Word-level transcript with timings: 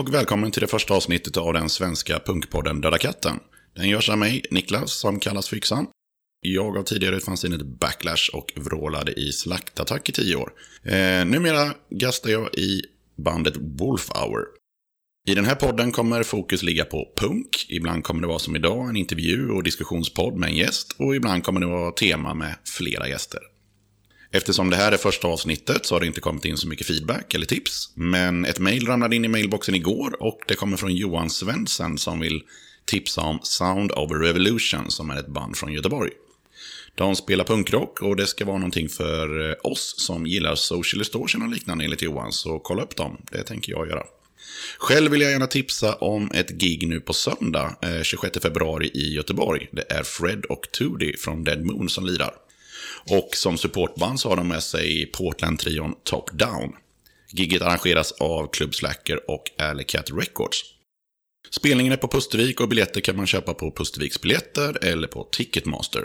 Hej 0.00 0.06
och 0.06 0.14
välkommen 0.14 0.50
till 0.50 0.60
det 0.60 0.66
första 0.66 0.94
avsnittet 0.94 1.36
av 1.36 1.52
den 1.52 1.68
svenska 1.68 2.18
punkpodden 2.26 2.80
Döda 2.80 2.98
katten. 2.98 3.40
Den 3.76 3.88
görs 3.88 4.10
av 4.10 4.18
mig, 4.18 4.44
Niklas, 4.50 4.92
som 4.92 5.20
kallas 5.20 5.48
för 5.48 5.56
Yxan. 5.56 5.86
Jag 6.40 6.72
har 6.72 6.82
tidigare 6.82 7.16
ut 7.16 7.24
fanzinet 7.24 7.62
Backlash 7.62 8.30
och 8.32 8.52
vrålade 8.56 9.12
i 9.12 9.32
slaktattack 9.32 10.08
i 10.08 10.12
tio 10.12 10.36
år. 10.36 10.52
Eh, 10.84 11.24
numera 11.24 11.74
gastar 11.90 12.30
jag 12.30 12.54
i 12.54 12.82
bandet 13.16 13.54
Wolf 13.56 14.08
Hour. 14.14 14.44
I 15.28 15.34
den 15.34 15.44
här 15.44 15.54
podden 15.54 15.92
kommer 15.92 16.22
fokus 16.22 16.62
ligga 16.62 16.84
på 16.84 17.12
punk. 17.16 17.66
Ibland 17.68 18.04
kommer 18.04 18.20
det 18.20 18.28
vara 18.28 18.38
som 18.38 18.56
idag, 18.56 18.88
en 18.88 18.96
intervju 18.96 19.50
och 19.50 19.62
diskussionspodd 19.62 20.36
med 20.36 20.48
en 20.48 20.56
gäst. 20.56 20.96
Och 20.98 21.16
ibland 21.16 21.44
kommer 21.44 21.60
det 21.60 21.66
vara 21.66 21.92
tema 21.92 22.34
med 22.34 22.54
flera 22.64 23.08
gäster. 23.08 23.40
Eftersom 24.32 24.70
det 24.70 24.76
här 24.76 24.92
är 24.92 24.96
första 24.96 25.28
avsnittet 25.28 25.86
så 25.86 25.94
har 25.94 26.00
det 26.00 26.06
inte 26.06 26.20
kommit 26.20 26.44
in 26.44 26.56
så 26.56 26.68
mycket 26.68 26.86
feedback 26.86 27.34
eller 27.34 27.46
tips. 27.46 27.92
Men 27.94 28.44
ett 28.44 28.58
mejl 28.58 28.86
ramlade 28.86 29.16
in 29.16 29.24
i 29.24 29.28
mailboxen 29.28 29.74
igår 29.74 30.22
och 30.22 30.40
det 30.48 30.54
kommer 30.54 30.76
från 30.76 30.94
Johan 30.94 31.30
Svensson 31.30 31.98
som 31.98 32.20
vill 32.20 32.42
tipsa 32.84 33.20
om 33.20 33.38
Sound 33.42 33.92
of 33.92 34.10
a 34.10 34.14
Revolution 34.14 34.90
som 34.90 35.10
är 35.10 35.16
ett 35.16 35.28
band 35.28 35.56
från 35.56 35.72
Göteborg. 35.72 36.10
De 36.94 37.16
spelar 37.16 37.44
punkrock 37.44 38.02
och 38.02 38.16
det 38.16 38.26
ska 38.26 38.44
vara 38.44 38.58
någonting 38.58 38.88
för 38.88 39.50
eh, 39.50 39.56
oss 39.62 39.94
som 39.98 40.26
gillar 40.26 40.54
social 40.54 40.98
distortion 40.98 41.42
och 41.42 41.48
liknande 41.48 41.84
enligt 41.84 42.02
Johan. 42.02 42.32
Så 42.32 42.58
kolla 42.58 42.82
upp 42.82 42.96
dem, 42.96 43.16
det 43.30 43.42
tänker 43.42 43.72
jag 43.72 43.88
göra. 43.88 44.02
Själv 44.78 45.10
vill 45.10 45.20
jag 45.20 45.30
gärna 45.30 45.46
tipsa 45.46 45.94
om 45.94 46.30
ett 46.34 46.50
gig 46.50 46.88
nu 46.88 47.00
på 47.00 47.12
söndag, 47.12 47.76
eh, 47.82 48.02
26 48.02 48.38
februari 48.42 48.90
i 48.94 49.14
Göteborg. 49.14 49.68
Det 49.72 49.92
är 49.92 50.02
Fred 50.02 50.44
och 50.44 50.62
Toody 50.72 51.16
från 51.16 51.44
Dead 51.44 51.64
Moon 51.64 51.88
som 51.88 52.06
lirar. 52.06 52.34
Och 53.08 53.28
som 53.32 53.58
supportband 53.58 54.20
så 54.20 54.28
har 54.28 54.36
de 54.36 54.48
med 54.48 54.62
sig 54.62 55.10
Portland-trion 55.12 55.94
Top 56.04 56.30
Down. 56.32 56.72
Gigget 57.32 57.62
arrangeras 57.62 58.12
av 58.12 58.52
Club 58.52 58.74
Slacker 58.74 59.30
och 59.30 59.50
Alley 59.58 59.84
Cat 59.84 60.10
Records. 60.10 60.62
Spelningen 61.50 61.92
är 61.92 61.96
på 61.96 62.08
Pustervik 62.08 62.60
och 62.60 62.68
biljetter 62.68 63.00
kan 63.00 63.16
man 63.16 63.26
köpa 63.26 63.54
på 63.54 63.70
Pusterviks 63.70 64.20
biljetter 64.20 64.84
eller 64.84 65.08
på 65.08 65.28
Ticketmaster. 65.32 66.04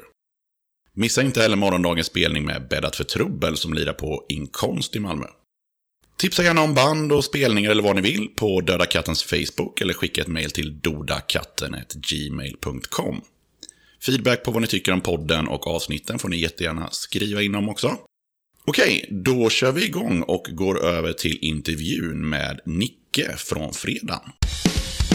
Missa 0.93 1.21
inte 1.21 1.41
heller 1.41 1.55
morgondagens 1.55 2.07
spelning 2.07 2.45
med 2.45 2.67
Bäddat 2.67 2.95
för 2.95 3.03
trubbel 3.03 3.57
som 3.57 3.73
lirar 3.73 3.93
på 3.93 4.25
Inkonst 4.29 4.95
i 4.95 4.99
Malmö. 4.99 5.27
Tipsa 6.17 6.43
gärna 6.43 6.61
om 6.61 6.73
band 6.73 7.11
och 7.11 7.23
spelningar 7.23 7.71
eller 7.71 7.83
vad 7.83 7.95
ni 7.95 8.01
vill 8.01 8.29
på 8.35 8.61
Döda 8.61 8.85
Kattens 8.85 9.23
Facebook 9.23 9.81
eller 9.81 9.93
skicka 9.93 10.21
ett 10.21 10.27
mejl 10.27 10.51
till 10.51 10.79
dodakatten.gmail.com. 10.79 13.21
Feedback 14.01 14.43
på 14.43 14.51
vad 14.51 14.61
ni 14.61 14.67
tycker 14.67 14.91
om 14.91 15.01
podden 15.01 15.47
och 15.47 15.67
avsnitten 15.67 16.19
får 16.19 16.29
ni 16.29 16.37
jättegärna 16.37 16.89
skriva 16.91 17.41
in 17.41 17.55
om 17.55 17.69
också. 17.69 17.97
Okej, 18.67 19.09
då 19.11 19.49
kör 19.49 19.71
vi 19.71 19.85
igång 19.85 20.21
och 20.21 20.45
går 20.51 20.85
över 20.85 21.13
till 21.13 21.37
intervjun 21.41 22.29
med 22.29 22.59
Nicke 22.65 23.33
från 23.37 23.73
fredagen. 23.73 24.31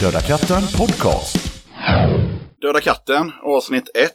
Döda 0.01 0.21
katten 0.21 0.63
podcast. 0.79 1.37
Döda 2.61 2.81
katten, 2.81 3.33
avsnitt 3.43 3.91
1. 3.95 4.11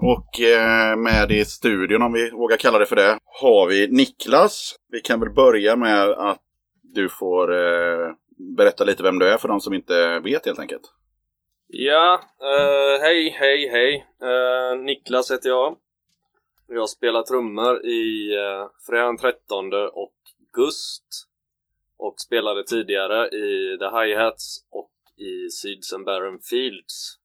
Och 0.00 0.40
eh, 0.40 0.96
med 0.96 1.32
i 1.32 1.44
studion, 1.44 2.02
om 2.02 2.12
vi 2.12 2.30
vågar 2.30 2.56
kalla 2.56 2.78
det 2.78 2.86
för 2.86 2.96
det, 2.96 3.18
har 3.40 3.66
vi 3.66 3.86
Niklas. 3.86 4.74
Vi 4.92 5.00
kan 5.00 5.20
väl 5.20 5.30
börja 5.30 5.76
med 5.76 6.10
att 6.10 6.40
du 6.94 7.08
får 7.08 7.52
eh, 7.52 8.12
berätta 8.56 8.84
lite 8.84 9.02
vem 9.02 9.18
du 9.18 9.28
är 9.28 9.38
för 9.38 9.48
de 9.48 9.60
som 9.60 9.74
inte 9.74 10.20
vet 10.20 10.46
helt 10.46 10.58
enkelt. 10.58 10.82
Ja, 11.70 12.20
uh, 12.42 13.00
hej, 13.00 13.30
hej, 13.30 13.68
hej. 13.68 14.06
Uh, 14.22 14.78
Niklas 14.78 15.30
heter 15.30 15.48
jag. 15.48 15.76
Jag 16.66 16.88
spelar 16.88 17.22
trummor 17.22 17.86
i 17.86 18.36
uh, 18.36 18.70
fredagen 18.86 19.16
13 19.16 19.72
och 19.92 20.14
Gust. 20.52 21.28
Och 21.98 22.14
spelade 22.20 22.64
tidigare 22.64 23.28
i 23.28 23.78
The 23.78 23.84
Hi-Hats 23.84 24.66
och 24.70 24.90
i 25.16 25.50
Seeds 25.50 25.92
and 25.92 26.04
Barren 26.04 26.38
Fields. 26.50 27.18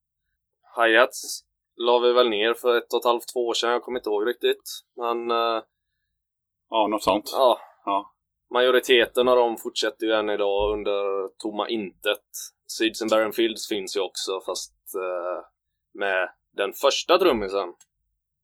Hi-Hats 0.76 1.44
la 1.76 2.00
vi 2.00 2.14
väl 2.14 2.30
ner 2.30 2.54
för 2.54 2.78
ett 2.78 2.94
och 2.94 3.00
ett 3.00 3.06
halvt, 3.06 3.34
två 3.34 3.48
år 3.48 3.54
sedan, 3.54 3.70
jag 3.70 3.84
kommer 3.84 4.00
inte 4.00 4.10
ihåg 4.10 4.28
riktigt. 4.28 4.84
Men... 4.96 5.32
Uh, 5.32 5.64
ja, 6.70 6.88
något 6.88 7.04
sånt. 7.04 7.30
Ja. 7.34 7.60
ja. 7.86 8.14
Majoriteten 8.54 9.28
av 9.28 9.38
dem 9.38 9.58
fortsätter 9.58 10.06
ju 10.06 10.14
än 10.14 10.30
idag 10.30 10.74
under 10.74 11.28
tomma 11.38 11.70
intet. 11.70 12.26
Seeds 12.78 13.02
and 13.02 13.12
Barren 13.12 13.34
Fields 13.34 13.68
finns 13.68 13.98
ju 13.98 14.02
också 14.02 14.42
fast 14.46 14.74
uh, 14.96 15.46
med 15.94 16.30
den 16.58 16.74
första 16.74 17.18
trummisen 17.18 17.74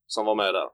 som 0.08 0.26
var 0.26 0.36
med 0.36 0.54
där. 0.54 0.70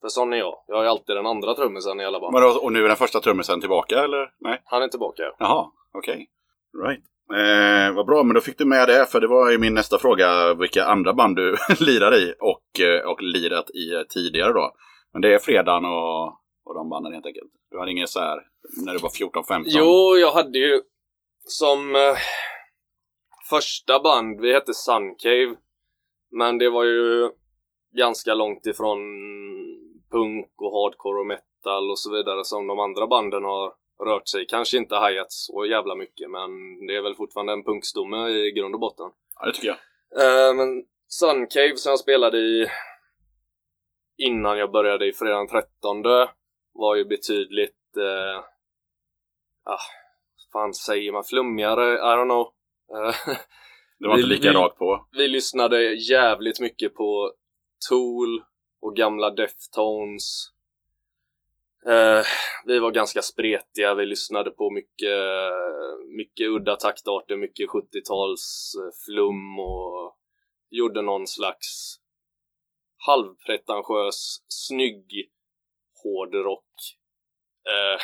För 0.00 0.08
sån 0.08 0.32
är 0.32 0.36
jag. 0.36 0.64
Jag 0.66 0.84
är 0.84 0.88
alltid 0.88 1.16
den 1.16 1.26
andra 1.26 1.54
trummisen 1.54 2.00
i 2.00 2.04
alla 2.04 2.20
band. 2.20 2.36
och 2.62 2.72
nu 2.72 2.84
är 2.84 2.88
den 2.88 2.96
första 2.96 3.20
trummisen 3.20 3.60
tillbaka 3.60 4.04
eller? 4.04 4.32
Nej? 4.38 4.62
Han 4.64 4.82
är 4.82 4.88
tillbaka. 4.88 5.22
Ja. 5.22 5.34
Jaha, 5.38 5.70
okej. 5.92 6.28
Okay. 6.74 6.88
Right. 6.88 7.04
Eh, 7.32 7.94
vad 7.94 8.06
bra, 8.06 8.22
men 8.22 8.34
då 8.34 8.40
fick 8.40 8.58
du 8.58 8.64
med 8.64 8.88
det, 8.88 9.06
för 9.06 9.20
det 9.20 9.26
var 9.26 9.50
ju 9.50 9.58
min 9.58 9.74
nästa 9.74 9.98
fråga 9.98 10.54
vilka 10.54 10.84
andra 10.84 11.12
band 11.12 11.36
du 11.36 11.56
lirar 11.80 12.14
i 12.14 12.34
och, 12.40 12.80
eh, 12.80 13.10
och 13.10 13.22
lirat 13.22 13.70
i 13.70 13.94
eh, 13.94 14.02
tidigare 14.08 14.52
då. 14.52 14.72
Men 15.12 15.22
det 15.22 15.34
är 15.34 15.38
fredagen 15.38 15.84
och, 15.84 16.26
och 16.64 16.74
de 16.74 16.88
banden 16.90 17.12
helt 17.12 17.26
enkelt. 17.26 17.50
Du 17.70 17.78
hade 17.78 17.90
inget 17.90 18.08
så 18.08 18.20
här 18.20 18.38
när 18.84 18.92
du 18.92 18.98
var 18.98 19.08
14-15? 19.08 19.62
Jo, 19.66 20.16
jag 20.16 20.32
hade 20.32 20.58
ju 20.58 20.80
som 21.44 21.96
eh, 21.96 22.16
första 23.50 24.00
band, 24.00 24.40
vi 24.40 24.52
hette 24.52 24.74
Suncave. 24.74 25.56
Men 26.30 26.58
det 26.58 26.70
var 26.70 26.84
ju 26.84 27.30
ganska 27.96 28.34
långt 28.34 28.66
ifrån 28.66 28.98
punk 30.10 30.52
och 30.56 30.72
hardcore 30.72 31.20
och 31.20 31.26
metal 31.26 31.90
och 31.90 31.98
så 31.98 32.12
vidare 32.12 32.44
som 32.44 32.66
de 32.66 32.78
andra 32.78 33.06
banden 33.06 33.44
har 33.44 33.72
rört 34.04 34.28
sig. 34.28 34.46
Kanske 34.46 34.76
inte 34.76 34.94
hajat 34.94 35.32
så 35.32 35.66
jävla 35.66 35.94
mycket 35.94 36.30
men 36.30 36.50
det 36.86 36.96
är 36.96 37.02
väl 37.02 37.14
fortfarande 37.14 37.52
en 37.52 37.64
punkstomme 37.64 38.28
i 38.28 38.50
grund 38.50 38.74
och 38.74 38.80
botten. 38.80 39.10
Ja, 39.40 39.46
det 39.46 39.52
tycker 39.52 39.68
jag. 39.68 39.78
Uh, 40.22 40.56
men 40.56 40.84
Suncave 41.08 41.76
som 41.76 41.90
jag 41.90 41.98
spelade 41.98 42.38
i 42.38 42.66
innan 44.18 44.58
jag 44.58 44.72
började 44.72 45.06
i 45.08 45.12
fredagen 45.12 45.48
13 45.48 46.02
var 46.72 46.96
ju 46.96 47.04
betydligt 47.04 47.96
uh, 47.96 48.44
ah, 49.64 49.78
fan 50.52 50.74
säger 50.74 51.12
man, 51.12 51.24
flummigare, 51.24 51.94
I 51.94 52.16
don't 52.16 52.24
know. 52.24 52.52
Det 53.98 54.08
var 54.08 54.14
inte 54.14 54.28
lika 54.28 54.52
rakt 54.52 54.78
på. 54.78 55.06
Vi 55.12 55.28
lyssnade 55.28 55.94
jävligt 55.94 56.60
mycket 56.60 56.94
på 56.94 57.32
Tool 57.88 58.44
och 58.80 58.96
gamla 58.96 59.30
Deftones. 59.30 60.50
Uh, 61.86 62.22
vi 62.66 62.78
var 62.78 62.90
ganska 62.90 63.22
spretiga, 63.22 63.94
vi 63.94 64.06
lyssnade 64.06 64.50
på 64.50 64.70
mycket, 64.70 65.18
mycket 66.16 66.48
udda 66.48 66.76
taktarter, 66.76 67.36
mycket 67.36 67.68
70-tals 67.68 68.72
flum 69.06 69.58
och 69.58 70.16
gjorde 70.70 71.02
någon 71.02 71.26
slags 71.26 71.96
halvpretentiös, 73.06 74.44
snygg 74.48 75.30
hårdrock 76.02 76.99
Uh, 77.68 78.00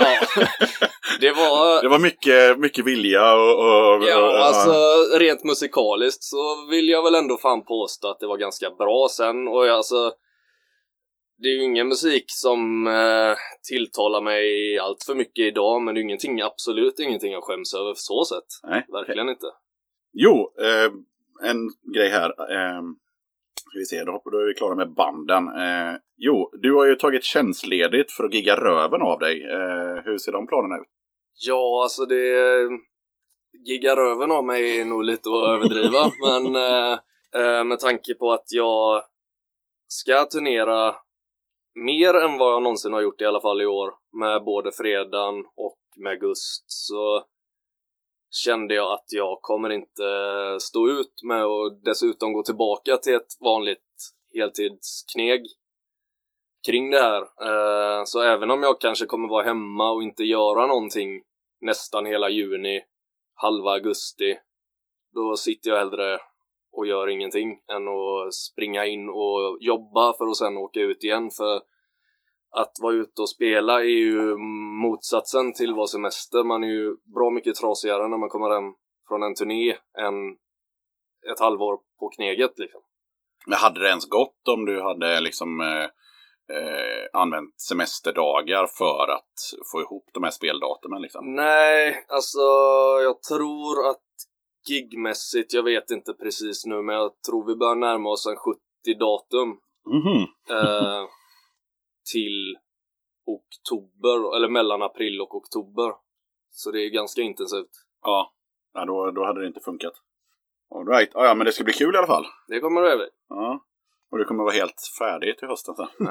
ja, 0.00 0.20
det 1.20 1.30
var... 1.30 1.82
Det 1.82 1.88
var 1.88 1.98
mycket, 1.98 2.58
mycket 2.58 2.84
vilja 2.84 3.34
och... 3.34 3.58
och 3.58 4.04
ja, 4.04 4.30
och, 4.30 4.38
alltså 4.38 4.72
rent 5.18 5.44
musikaliskt 5.44 6.22
så 6.24 6.66
vill 6.70 6.88
jag 6.88 7.02
väl 7.02 7.14
ändå 7.14 7.36
fan 7.36 7.64
påstå 7.64 8.08
att 8.08 8.20
det 8.20 8.26
var 8.26 8.36
ganska 8.36 8.70
bra 8.70 9.08
sen 9.10 9.48
och 9.48 9.66
jag, 9.66 9.76
alltså... 9.76 10.12
Det 11.38 11.48
är 11.48 11.52
ju 11.52 11.62
ingen 11.62 11.88
musik 11.88 12.24
som 12.26 12.86
eh, 12.86 13.36
tilltalar 13.68 14.20
mig 14.20 14.78
allt 14.78 15.04
för 15.06 15.14
mycket 15.14 15.44
idag 15.44 15.82
men 15.82 15.94
det 15.94 16.00
är 16.00 16.02
ingenting, 16.02 16.42
absolut 16.42 16.98
ingenting 16.98 17.32
jag 17.32 17.44
skäms 17.44 17.74
över 17.74 17.90
på 17.90 17.98
så 17.98 18.24
sätt. 18.24 18.44
Nej. 18.62 18.86
Verkligen 18.92 19.28
inte. 19.28 19.46
Jo, 20.12 20.52
eh, 20.60 20.92
en 21.50 21.70
grej 21.94 22.08
här. 22.08 22.28
Eh, 22.28 22.82
ska 23.70 23.78
vi 23.78 23.84
se, 23.84 24.04
då, 24.04 24.22
då 24.24 24.38
är 24.38 24.46
vi 24.46 24.54
klara 24.54 24.74
med 24.74 24.94
banden. 24.94 25.48
Eh, 25.48 25.94
jo, 26.16 26.50
du 26.52 26.74
har 26.74 26.86
ju 26.86 26.94
tagit 26.94 27.24
tjänstledigt 27.24 28.12
för 28.12 28.24
att 28.24 28.34
gigga 28.34 28.56
röven 28.56 29.02
av 29.02 29.18
dig. 29.18 29.42
Eh, 29.42 30.04
hur 30.04 30.18
ser 30.18 30.32
de 30.32 30.46
planerna 30.46 30.76
ut? 30.76 30.88
Ja, 31.46 31.82
alltså 31.82 32.04
det... 32.04 32.68
Gigga 33.66 33.96
röven 33.96 34.30
av 34.30 34.44
mig 34.44 34.80
är 34.80 34.84
nog 34.84 35.04
lite 35.04 35.28
att 35.28 35.48
överdriva, 35.48 36.10
men 36.24 36.56
eh, 36.56 36.92
eh, 37.34 37.64
med 37.64 37.78
tanke 37.78 38.14
på 38.14 38.32
att 38.32 38.46
jag 38.48 39.02
ska 39.88 40.24
turnera 40.24 40.96
mer 41.74 42.14
än 42.14 42.38
vad 42.38 42.52
jag 42.52 42.62
någonsin 42.62 42.92
har 42.92 43.00
gjort 43.00 43.20
i 43.20 43.24
alla 43.24 43.40
fall 43.40 43.62
i 43.62 43.66
år 43.66 43.94
med 44.20 44.44
både 44.44 44.72
fredagen 44.72 45.44
och 45.56 45.78
med 45.96 46.20
Gust 46.20 46.64
så 46.66 47.24
kände 48.34 48.74
jag 48.74 48.92
att 48.92 49.04
jag 49.08 49.38
kommer 49.42 49.70
inte 49.70 50.04
eh, 50.04 50.58
stå 50.58 50.88
ut 50.88 51.22
med 51.22 51.44
att 51.44 51.84
dessutom 51.84 52.32
gå 52.32 52.42
tillbaka 52.42 52.96
till 52.96 53.14
ett 53.14 53.40
vanligt 53.40 53.80
heltidskneg 54.34 55.46
kring 56.66 56.90
det 56.90 57.00
här. 57.00 57.20
Eh, 57.20 58.04
så 58.04 58.22
även 58.22 58.50
om 58.50 58.62
jag 58.62 58.80
kanske 58.80 59.06
kommer 59.06 59.28
vara 59.28 59.44
hemma 59.44 59.92
och 59.92 60.02
inte 60.02 60.24
göra 60.24 60.66
någonting 60.66 61.22
nästan 61.60 62.06
hela 62.06 62.28
juni, 62.28 62.82
halva 63.34 63.70
augusti, 63.70 64.38
då 65.14 65.36
sitter 65.36 65.70
jag 65.70 65.78
hellre 65.78 66.18
och 66.72 66.86
gör 66.86 67.08
ingenting 67.08 67.50
än 67.72 67.88
att 67.88 68.34
springa 68.34 68.86
in 68.86 69.08
och 69.08 69.58
jobba 69.60 70.14
för 70.18 70.26
att 70.26 70.36
sen 70.36 70.56
åka 70.56 70.80
ut 70.80 71.04
igen. 71.04 71.30
För 71.30 71.62
att 72.54 72.72
vara 72.80 72.94
ute 72.94 73.22
och 73.22 73.30
spela 73.30 73.80
är 73.80 73.98
ju 73.98 74.36
motsatsen 74.82 75.52
till 75.52 75.74
vår 75.74 75.86
semester. 75.86 76.44
Man 76.44 76.64
är 76.64 76.68
ju 76.68 76.96
bra 77.14 77.30
mycket 77.30 77.54
trasigare 77.54 78.08
när 78.08 78.18
man 78.18 78.28
kommer 78.28 78.50
hem 78.50 78.74
från 79.08 79.22
en 79.22 79.34
turné 79.34 79.76
än 79.98 80.30
ett 81.32 81.40
halvår 81.40 81.78
på 82.00 82.08
kneget 82.08 82.58
liksom. 82.58 82.80
Men 83.46 83.58
hade 83.58 83.80
det 83.80 83.88
ens 83.88 84.08
gått 84.08 84.48
om 84.48 84.64
du 84.64 84.82
hade 84.82 85.20
liksom 85.20 85.60
eh, 85.60 85.84
eh, 86.56 87.06
använt 87.12 87.60
semesterdagar 87.60 88.66
för 88.66 89.08
att 89.08 89.34
få 89.72 89.80
ihop 89.80 90.10
de 90.12 90.22
här 90.22 90.30
speldatumen 90.30 91.02
liksom? 91.02 91.34
Nej, 91.34 92.04
alltså 92.08 92.40
jag 93.02 93.22
tror 93.22 93.90
att 93.90 94.00
gigmässigt, 94.68 95.52
jag 95.52 95.62
vet 95.62 95.90
inte 95.90 96.12
precis 96.12 96.66
nu, 96.66 96.82
men 96.82 96.96
jag 96.96 97.10
tror 97.26 97.46
vi 97.46 97.56
börjar 97.56 97.74
närma 97.74 98.10
oss 98.10 98.26
en 98.26 98.36
70 98.36 98.58
datum. 98.98 99.48
Mhm. 99.86 100.22
Eh, 100.50 101.04
till 102.12 102.56
oktober, 103.26 104.36
eller 104.36 104.48
mellan 104.48 104.82
april 104.82 105.20
och 105.20 105.34
oktober. 105.34 105.92
Så 106.50 106.70
det 106.70 106.80
är 106.80 106.90
ganska 106.90 107.22
intensivt. 107.22 107.70
Ja, 108.02 108.34
ja 108.74 108.84
då, 108.84 109.10
då 109.10 109.24
hade 109.24 109.40
det 109.40 109.46
inte 109.46 109.60
funkat. 109.60 109.92
All 110.74 110.86
right. 110.86 111.10
ja, 111.14 111.24
ja, 111.24 111.34
men 111.34 111.44
det 111.44 111.52
ska 111.52 111.64
bli 111.64 111.72
kul 111.72 111.94
i 111.94 111.98
alla 111.98 112.06
fall. 112.06 112.26
Det 112.48 112.60
kommer 112.60 112.82
det 112.82 112.96
bli. 112.96 113.08
Ja. 113.28 113.64
Och 114.10 114.18
det 114.18 114.24
kommer 114.24 114.44
vara 114.44 114.54
helt 114.54 114.80
färdigt 114.98 115.38
till 115.38 115.48
hösten 115.48 115.74
sen. 115.74 115.88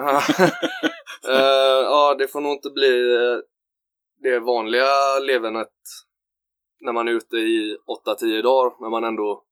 Eh, 1.28 1.84
ja, 1.84 2.16
det 2.18 2.28
får 2.28 2.42
nog 2.42 2.52
inte 2.52 2.70
bli 2.70 3.16
eh, 3.16 3.40
det 4.18 4.40
vanliga 4.40 5.20
levernet 5.22 5.74
när 6.80 6.94
man 6.94 7.08
är 7.08 7.12
ute 7.12 7.36
i 7.36 7.78
8-10 8.06 8.42
dagar, 8.42 8.82
när 8.82 8.90
man 8.90 9.04
ändå 9.04 9.44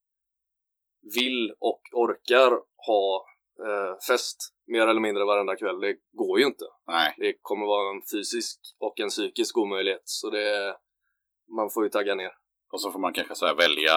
vill 1.14 1.54
och 1.58 1.80
orkar 1.92 2.50
ha 2.86 3.26
eh, 3.66 3.98
fest 4.08 4.54
mer 4.72 4.86
eller 4.86 5.00
mindre 5.00 5.24
varenda 5.24 5.56
kväll. 5.56 5.80
Det 5.80 5.94
går 6.12 6.38
ju 6.40 6.46
inte. 6.46 6.64
Nej. 6.86 7.14
Det 7.18 7.32
kommer 7.42 7.66
vara 7.66 7.90
en 7.94 8.02
fysisk 8.12 8.60
och 8.78 9.00
en 9.00 9.08
psykisk 9.08 9.58
omöjlighet, 9.58 10.02
så 10.04 10.30
det 10.30 10.76
man 11.56 11.70
får 11.70 11.84
ju 11.84 11.90
tagga 11.90 12.14
ner. 12.14 12.32
Och 12.72 12.80
så 12.80 12.90
får 12.92 12.98
man 12.98 13.12
kanske 13.12 13.34
så 13.34 13.54
välja, 13.54 13.96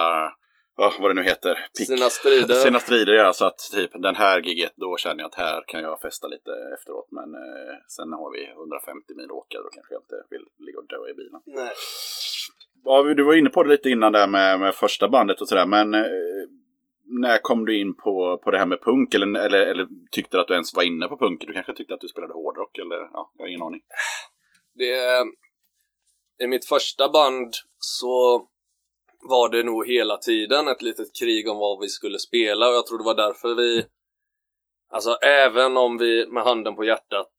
ja, 0.76 0.92
vad 1.00 1.10
det 1.10 1.14
nu 1.14 1.22
heter, 1.22 1.54
pick. 1.78 1.86
Sina 1.86 2.10
strider. 2.10 2.54
Sina 2.54 2.78
strider, 2.78 3.12
ja. 3.12 3.32
Så 3.32 3.44
att 3.44 3.58
typ 3.72 3.90
den 3.94 4.16
här 4.16 4.40
giget, 4.40 4.72
då 4.76 4.96
känner 4.96 5.20
jag 5.20 5.28
att 5.28 5.34
här 5.34 5.64
kan 5.66 5.82
jag 5.82 6.00
festa 6.00 6.26
lite 6.28 6.50
efteråt. 6.78 7.08
Men 7.10 7.34
eh, 7.34 7.74
sen 7.88 8.12
har 8.12 8.30
vi 8.36 8.42
150 8.50 9.14
mil 9.16 9.30
åka, 9.30 9.58
då 9.58 9.68
kanske 9.68 9.94
jag 9.94 10.02
inte 10.02 10.18
vill 10.30 10.44
ligga 10.66 10.78
och 10.78 10.86
dö 10.86 11.10
i 11.10 11.14
bilen. 11.14 11.40
Nej. 11.44 11.72
Ja, 12.84 13.02
du 13.02 13.22
var 13.22 13.34
inne 13.34 13.50
på 13.50 13.62
det 13.62 13.68
lite 13.68 13.90
innan 13.90 14.12
där 14.12 14.26
med, 14.26 14.60
med 14.60 14.74
första 14.74 15.08
bandet 15.08 15.40
och 15.40 15.48
sådär, 15.48 15.66
men 15.66 15.94
eh, 15.94 16.02
när 17.06 17.38
kom 17.38 17.64
du 17.64 17.80
in 17.80 17.94
på, 17.96 18.38
på 18.44 18.50
det 18.50 18.58
här 18.58 18.66
med 18.66 18.82
punk? 18.82 19.14
Eller, 19.14 19.26
eller, 19.26 19.58
eller 19.58 19.88
tyckte 20.10 20.36
du 20.36 20.40
att 20.40 20.48
du 20.48 20.54
ens 20.54 20.74
var 20.74 20.82
inne 20.82 21.08
på 21.08 21.16
punk? 21.16 21.44
Du 21.46 21.52
kanske 21.52 21.74
tyckte 21.74 21.94
att 21.94 22.00
du 22.00 22.08
spelade 22.08 22.32
hårdrock? 22.32 22.78
Eller 22.78 22.96
ja, 22.96 23.32
jag 23.34 23.44
har 23.44 23.48
ingen 23.48 23.62
aning. 23.62 23.80
Det, 24.74 25.04
eh, 25.04 25.24
I 26.44 26.46
mitt 26.46 26.66
första 26.66 27.08
band 27.08 27.54
så 27.78 28.46
var 29.28 29.48
det 29.48 29.62
nog 29.62 29.86
hela 29.86 30.16
tiden 30.16 30.68
ett 30.68 30.82
litet 30.82 31.08
krig 31.20 31.48
om 31.48 31.58
vad 31.58 31.80
vi 31.80 31.88
skulle 31.88 32.18
spela 32.18 32.68
och 32.68 32.74
jag 32.74 32.86
tror 32.86 32.98
det 32.98 33.04
var 33.04 33.14
därför 33.14 33.54
vi 33.54 33.86
Alltså 34.88 35.10
även 35.14 35.76
om 35.76 35.98
vi 35.98 36.26
med 36.26 36.42
handen 36.42 36.76
på 36.76 36.84
hjärtat 36.84 37.32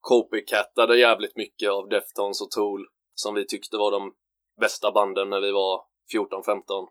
copycattade 0.00 0.98
jävligt 0.98 1.36
mycket 1.36 1.70
av 1.70 1.88
Deftones 1.88 2.40
och 2.40 2.50
Tool 2.50 2.86
som 3.14 3.34
vi 3.34 3.46
tyckte 3.46 3.76
var 3.76 3.90
de 3.90 4.14
bästa 4.60 4.92
banden 4.92 5.30
när 5.30 5.40
vi 5.40 5.52
var 5.52 5.84
14-15 6.14 6.88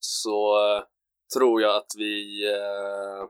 så 0.00 0.66
eh, 0.76 0.82
tror 1.36 1.62
jag 1.62 1.76
att 1.76 1.92
vi 1.96 2.46
eh, 2.52 3.28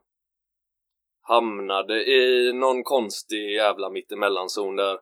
hamnade 1.23 2.05
i 2.05 2.53
någon 2.53 2.85
konstig 2.85 3.53
jävla 3.53 3.91
mittemellanzon 3.91 4.77
där 4.77 4.99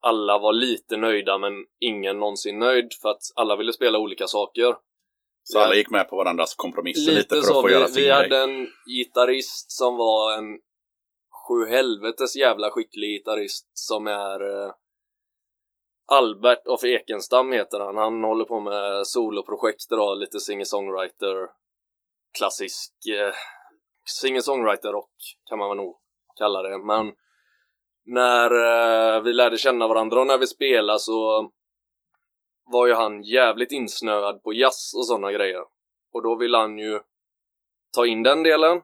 alla 0.00 0.38
var 0.38 0.52
lite 0.52 0.96
nöjda 0.96 1.38
men 1.38 1.52
ingen 1.80 2.18
någonsin 2.18 2.58
nöjd 2.58 2.92
för 3.02 3.08
att 3.08 3.22
alla 3.34 3.56
ville 3.56 3.72
spela 3.72 3.98
olika 3.98 4.26
saker. 4.26 4.76
Så 5.42 5.58
alla 5.58 5.74
gick 5.74 5.90
med 5.90 6.08
på 6.08 6.16
varandras 6.16 6.54
kompromisser 6.54 7.12
lite, 7.12 7.34
Lite 7.34 7.48
för 7.48 7.54
att 7.56 7.62
få 7.62 7.70
göra 7.70 7.86
Vi, 7.86 7.92
sin 7.92 8.02
vi 8.02 8.10
hade 8.10 8.38
en 8.38 8.68
gitarrist 8.86 9.72
som 9.72 9.96
var 9.96 10.38
en 10.38 10.58
sju 11.48 11.66
helvetes 11.70 12.36
jävla 12.36 12.70
skicklig 12.70 13.08
gitarrist 13.08 13.70
som 13.74 14.06
är 14.06 14.64
eh, 14.64 14.72
Albert 16.12 16.66
of 16.66 16.84
Ekenstam 16.84 17.52
heter 17.52 17.80
han. 17.80 17.96
Han 17.96 18.24
håller 18.24 18.44
på 18.44 18.60
med 18.60 19.06
soloprojekt 19.06 19.92
idag, 19.92 20.18
lite 20.18 20.40
singer-songwriter 20.40 21.48
klassisk 22.38 22.92
eh, 23.06 23.34
singer-songwriter-rock 24.22 25.10
kan 25.48 25.58
man 25.58 25.68
väl 25.68 25.76
nog 25.76 25.96
kalla 26.38 26.62
det. 26.62 26.78
Men 26.78 27.12
när 28.04 28.50
eh, 28.50 29.22
vi 29.22 29.32
lärde 29.32 29.58
känna 29.58 29.88
varandra 29.88 30.20
och 30.20 30.26
när 30.26 30.38
vi 30.38 30.46
spelade 30.46 30.98
så 30.98 31.50
var 32.64 32.86
ju 32.86 32.94
han 32.94 33.22
jävligt 33.22 33.72
insnöad 33.72 34.42
på 34.42 34.52
jazz 34.52 34.94
och 34.94 35.06
sådana 35.06 35.32
grejer. 35.32 35.62
Och 36.12 36.22
då 36.22 36.36
ville 36.36 36.56
han 36.56 36.78
ju 36.78 37.00
ta 37.92 38.06
in 38.06 38.22
den 38.22 38.42
delen. 38.42 38.82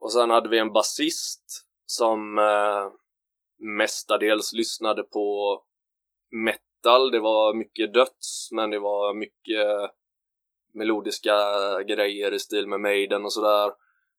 Och 0.00 0.12
sen 0.12 0.30
hade 0.30 0.48
vi 0.48 0.58
en 0.58 0.72
basist 0.72 1.66
som 1.86 2.38
eh, 2.38 2.92
mestadels 3.58 4.52
lyssnade 4.52 5.02
på 5.02 5.56
metal. 6.30 7.10
Det 7.10 7.20
var 7.20 7.54
mycket 7.54 7.94
döds, 7.94 8.48
men 8.52 8.70
det 8.70 8.78
var 8.78 9.14
mycket 9.14 9.90
melodiska 10.74 11.36
grejer 11.88 12.34
i 12.34 12.38
stil 12.38 12.66
med 12.66 12.80
Maiden 12.80 13.24
och 13.24 13.32
sådär. 13.32 13.72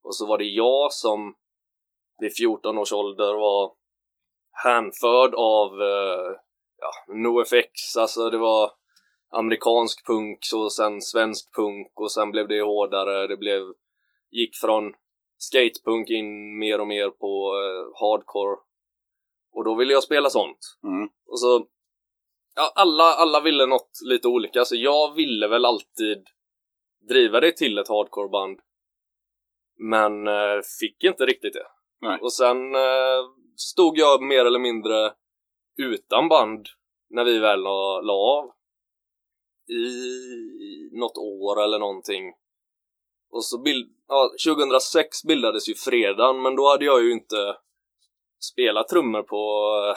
Och 0.04 0.16
så 0.16 0.26
var 0.26 0.38
det 0.38 0.46
jag 0.46 0.94
som 0.94 1.36
vid 2.20 2.36
14 2.38 2.78
års 2.78 2.94
ålder 2.94 3.34
var 3.34 3.74
hänförd 4.64 5.34
av 5.36 5.82
eh, 5.82 6.36
ja, 6.78 7.14
NoFX, 7.14 7.98
alltså 7.98 8.30
det 8.30 8.38
var 8.38 8.72
amerikansk 9.32 10.06
punk 10.06 10.40
och 10.56 10.74
sen 10.74 11.02
svensk 11.02 11.56
punk 11.56 12.00
och 12.00 12.12
sen 12.12 12.32
blev 12.32 12.48
det 12.48 12.62
hårdare, 12.62 13.28
det 13.28 13.38
blev 13.38 13.62
gick 14.32 14.56
från 14.62 14.94
skatepunk 15.38 16.10
in 16.10 16.60
mer 16.60 16.82
och 16.82 16.88
mer 16.88 17.10
på 17.10 17.54
eh, 17.62 18.02
hardcore 18.02 18.58
och 19.54 19.64
då 19.64 19.76
ville 19.76 19.94
jag 19.94 20.04
spela 20.04 20.30
sånt. 20.30 20.60
Mm. 20.84 21.10
Och 21.28 21.40
så 21.40 21.68
ja, 22.56 22.74
alla, 22.76 23.04
alla 23.04 23.42
ville 23.42 23.66
något 23.66 23.92
lite 24.10 24.28
olika, 24.28 24.66
så 24.66 24.76
jag 24.76 25.16
ville 25.16 25.48
väl 25.48 25.66
alltid 25.66 26.24
driva 27.10 27.40
det 27.40 27.58
till 27.58 27.78
ett 27.78 27.88
hardcoreband 27.88 28.60
men 29.82 30.28
eh, 30.28 30.62
fick 30.80 31.04
inte 31.04 31.26
riktigt 31.26 31.54
det. 31.54 31.68
Nej. 32.02 32.20
Och 32.22 32.34
sen 32.34 32.76
eh, 32.76 33.22
stod 33.56 33.98
jag 33.98 34.24
mer 34.24 34.46
eller 34.46 34.60
mindre 34.60 35.14
utan 35.78 36.30
band 36.30 36.68
när 37.10 37.24
vi 37.24 37.40
väl 37.40 37.62
la, 37.62 38.02
la 38.02 38.14
av. 38.14 38.52
I 39.68 40.90
något 40.92 41.18
år 41.18 41.64
eller 41.64 41.80
någonting. 41.80 42.34
Och 43.32 43.46
så 43.46 43.62
bild, 43.62 43.92
ja, 44.08 44.32
2006 44.48 45.24
bildades 45.24 45.70
ju 45.70 45.76
Fredagen, 45.76 46.42
men 46.42 46.56
då 46.56 46.70
hade 46.70 46.86
jag 46.86 47.04
ju 47.04 47.12
inte 47.12 47.58
spelat 48.40 48.88
trummor 48.88 49.24
på 49.24 49.74
eh, 49.88 49.96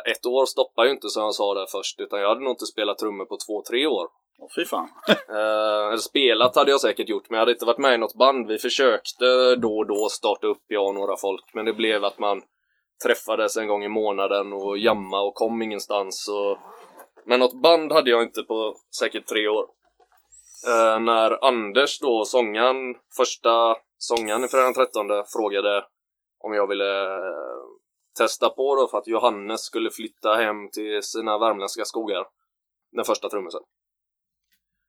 ett 0.00 0.26
år 0.26 0.46
stoppar 0.46 0.84
ju 0.84 0.90
inte 0.90 1.08
som 1.08 1.22
jag 1.22 1.34
sa 1.34 1.54
där 1.54 1.66
först, 1.66 2.00
utan 2.00 2.20
jag 2.20 2.28
hade 2.28 2.40
nog 2.40 2.52
inte 2.52 2.66
spelat 2.66 2.98
trummor 2.98 3.24
på 3.24 3.36
två, 3.46 3.62
tre 3.70 3.86
år. 3.86 4.08
Åh, 4.38 4.48
fy 4.56 4.64
fan. 4.64 4.88
Eh, 5.28 5.86
eller 5.88 5.96
spelat 5.96 6.56
hade 6.56 6.70
jag 6.70 6.80
säkert 6.80 7.08
gjort, 7.08 7.30
men 7.30 7.36
jag 7.36 7.42
hade 7.42 7.52
inte 7.52 7.64
varit 7.64 7.78
med 7.78 7.94
i 7.94 7.98
något 7.98 8.14
band. 8.14 8.46
Vi 8.46 8.58
försökte 8.58 9.56
då 9.56 9.78
och 9.78 9.86
då 9.86 10.08
starta 10.08 10.46
upp, 10.46 10.62
jag 10.66 10.86
och 10.86 10.94
några 10.94 11.16
folk, 11.16 11.44
men 11.54 11.64
det 11.64 11.72
blev 11.72 12.04
att 12.04 12.18
man 12.18 12.42
träffades 13.04 13.56
en 13.56 13.68
gång 13.68 13.84
i 13.84 13.88
månaden 13.88 14.52
och 14.52 14.78
jamma 14.78 15.20
och 15.20 15.34
kom 15.34 15.62
ingenstans. 15.62 16.28
Och... 16.28 16.58
Men 17.26 17.40
något 17.40 17.62
band 17.62 17.92
hade 17.92 18.10
jag 18.10 18.22
inte 18.22 18.42
på 18.42 18.76
säkert 18.98 19.26
tre 19.26 19.48
år. 19.48 19.66
Eh, 20.68 21.00
när 21.00 21.44
Anders 21.44 22.00
då, 22.00 22.24
sångaren, 22.24 22.94
första 23.16 23.76
sångaren 23.98 24.44
i 24.44 24.48
Fredagen 24.48 24.74
13 24.74 25.06
frågade 25.36 25.84
om 26.40 26.54
jag 26.54 26.66
ville 26.66 27.18
testa 28.18 28.50
på 28.50 28.76
då 28.76 28.88
för 28.88 28.98
att 28.98 29.06
Johannes 29.06 29.60
skulle 29.60 29.90
flytta 29.90 30.34
hem 30.34 30.70
till 30.70 31.02
sina 31.02 31.38
värmländska 31.38 31.84
skogar. 31.84 32.26
Den 32.92 33.04
första 33.04 33.28
trummisen. 33.28 33.62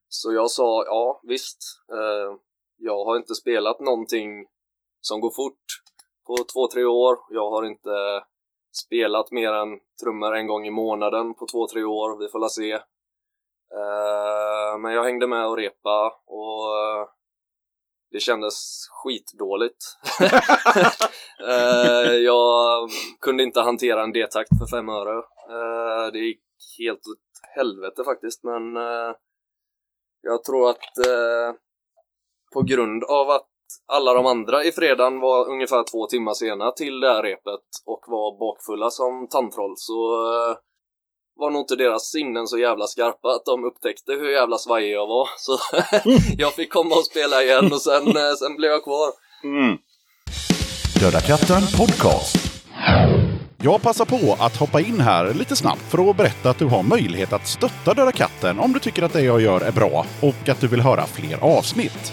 Så 0.08 0.32
jag 0.32 0.50
sa 0.50 0.84
ja, 0.84 1.20
visst. 1.22 1.58
Eh, 1.92 2.36
jag 2.76 3.04
har 3.04 3.16
inte 3.16 3.34
spelat 3.34 3.80
någonting 3.80 4.46
som 5.00 5.20
går 5.20 5.30
fort 5.30 5.64
på 6.26 6.36
två, 6.36 6.68
tre 6.68 6.84
år. 6.84 7.18
Jag 7.30 7.50
har 7.50 7.64
inte 7.64 8.24
spelat 8.86 9.30
mer 9.30 9.52
än 9.52 9.68
trummor 10.02 10.36
en 10.36 10.46
gång 10.46 10.66
i 10.66 10.70
månaden 10.70 11.34
på 11.34 11.46
två, 11.52 11.66
tre 11.66 11.84
år. 11.84 12.18
Vi 12.18 12.28
får 12.28 12.38
la 12.38 12.48
se. 12.48 12.72
Eh, 12.72 14.78
men 14.78 14.92
jag 14.92 15.04
hängde 15.04 15.26
med 15.26 15.46
och 15.46 15.56
repa 15.56 16.20
och 16.26 16.78
eh, 16.78 17.08
det 18.10 18.20
kändes 18.20 18.86
skitdåligt. 18.90 19.84
Eh, 21.48 22.12
jag 22.12 22.88
kunde 23.20 23.42
inte 23.42 23.60
hantera 23.60 24.02
en 24.02 24.12
D-takt 24.12 24.48
för 24.58 24.76
fem 24.76 24.88
öre. 24.88 25.16
Eh, 25.50 26.12
det 26.12 26.18
gick 26.18 26.40
helt 26.78 26.98
åt 26.98 27.54
helvete 27.56 28.04
faktiskt, 28.04 28.44
men 28.44 28.76
eh, 28.76 29.14
jag 30.22 30.44
tror 30.44 30.70
att 30.70 30.98
eh, 31.06 31.56
på 32.52 32.62
grund 32.62 33.04
av 33.04 33.30
att 33.30 33.48
alla 33.86 34.14
de 34.14 34.26
andra 34.26 34.64
i 34.64 34.72
fredagen 34.72 35.20
var 35.20 35.48
ungefär 35.48 35.84
två 35.92 36.06
timmar 36.06 36.34
sena 36.34 36.72
till 36.72 37.00
det 37.00 37.08
här 37.08 37.22
repet 37.22 37.64
och 37.86 38.04
var 38.06 38.38
bakfulla 38.38 38.90
som 38.90 39.28
tandtroll 39.28 39.74
så 39.76 40.14
eh, 40.32 40.56
var 41.36 41.50
nog 41.50 41.62
inte 41.62 41.76
deras 41.76 42.10
sinnen 42.10 42.46
så 42.46 42.58
jävla 42.58 42.86
skarpa 42.86 43.28
att 43.28 43.44
de 43.44 43.64
upptäckte 43.64 44.12
hur 44.12 44.30
jävla 44.30 44.58
svajig 44.58 44.94
jag 44.94 45.06
var. 45.06 45.28
Så 45.38 45.58
jag 46.38 46.54
fick 46.54 46.72
komma 46.72 46.94
och 46.94 47.04
spela 47.04 47.42
igen 47.42 47.72
och 47.72 47.82
sen, 47.82 48.06
eh, 48.06 48.34
sen 48.38 48.56
blev 48.56 48.70
jag 48.70 48.84
kvar. 48.84 49.08
Mm. 49.44 49.78
Döda 51.00 51.20
katten 51.20 51.62
podcast. 51.78 52.36
Jag 53.62 53.82
passar 53.82 54.04
på 54.04 54.36
att 54.38 54.56
hoppa 54.56 54.80
in 54.80 55.00
här 55.00 55.34
lite 55.34 55.56
snabbt 55.56 55.82
för 55.90 56.10
att 56.10 56.16
berätta 56.16 56.50
att 56.50 56.58
du 56.58 56.64
har 56.64 56.82
möjlighet 56.82 57.32
att 57.32 57.46
stötta 57.46 57.94
Döda 57.94 58.12
katten 58.12 58.58
om 58.58 58.72
du 58.72 58.78
tycker 58.78 59.02
att 59.02 59.12
det 59.12 59.22
jag 59.22 59.40
gör 59.40 59.60
är 59.60 59.72
bra 59.72 60.06
och 60.22 60.48
att 60.48 60.60
du 60.60 60.68
vill 60.68 60.80
höra 60.80 61.06
fler 61.06 61.38
avsnitt. 61.44 62.12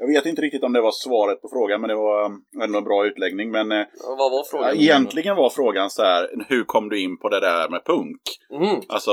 Jag 0.00 0.06
vet 0.06 0.26
inte 0.26 0.42
riktigt 0.42 0.64
om 0.64 0.72
det 0.72 0.80
var 0.80 0.92
svaret 0.92 1.42
på 1.42 1.48
frågan, 1.48 1.80
men 1.80 1.88
det 1.88 1.94
var 1.96 2.24
um, 2.24 2.44
ändå 2.62 2.78
en 2.78 2.84
bra 2.84 3.06
utläggning. 3.06 3.50
Men 3.50 3.72
eh, 3.72 3.86
Vad 4.18 4.32
var 4.32 4.44
frågan? 4.50 4.76
egentligen 4.76 5.36
var 5.36 5.50
frågan 5.50 5.90
så 5.90 6.02
här, 6.02 6.44
hur 6.48 6.64
kom 6.64 6.88
du 6.88 7.00
in 7.00 7.18
på 7.18 7.28
det 7.28 7.40
där 7.40 7.68
med 7.68 7.84
punk? 7.84 8.20
Mm. 8.50 8.80
Alltså, 8.88 9.10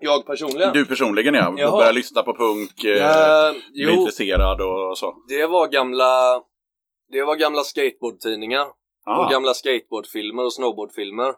Jag 0.00 0.26
personligen? 0.26 0.72
du 0.72 0.86
personligen 0.86 1.34
ja. 1.34 1.54
Jaha. 1.56 1.70
Började 1.70 1.92
lyssna 1.92 2.22
på 2.22 2.34
punk, 2.34 2.84
eh, 2.84 3.52
blev 3.72 3.90
intresserad 3.90 4.60
och 4.60 4.98
så. 4.98 5.16
det 5.28 5.46
var 5.46 5.68
gamla... 5.68 6.42
Det 7.12 7.22
var 7.22 7.36
gamla 7.36 7.62
skateboardtidningar. 7.62 8.66
Ah. 9.06 9.24
Och 9.24 9.30
gamla 9.30 9.54
skateboardfilmer 9.54 10.44
och 10.44 10.52
snowboardfilmer. 10.52 11.34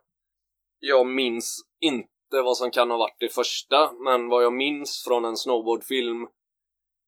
Jag 0.81 1.07
minns 1.07 1.61
inte 1.81 2.43
vad 2.45 2.57
som 2.57 2.71
kan 2.71 2.91
ha 2.91 2.99
varit 2.99 3.17
det 3.21 3.35
första, 3.35 3.91
men 4.05 4.29
vad 4.29 4.45
jag 4.45 4.53
minns 4.53 5.05
från 5.09 5.25
en 5.25 5.37
snowboardfilm 5.37 6.27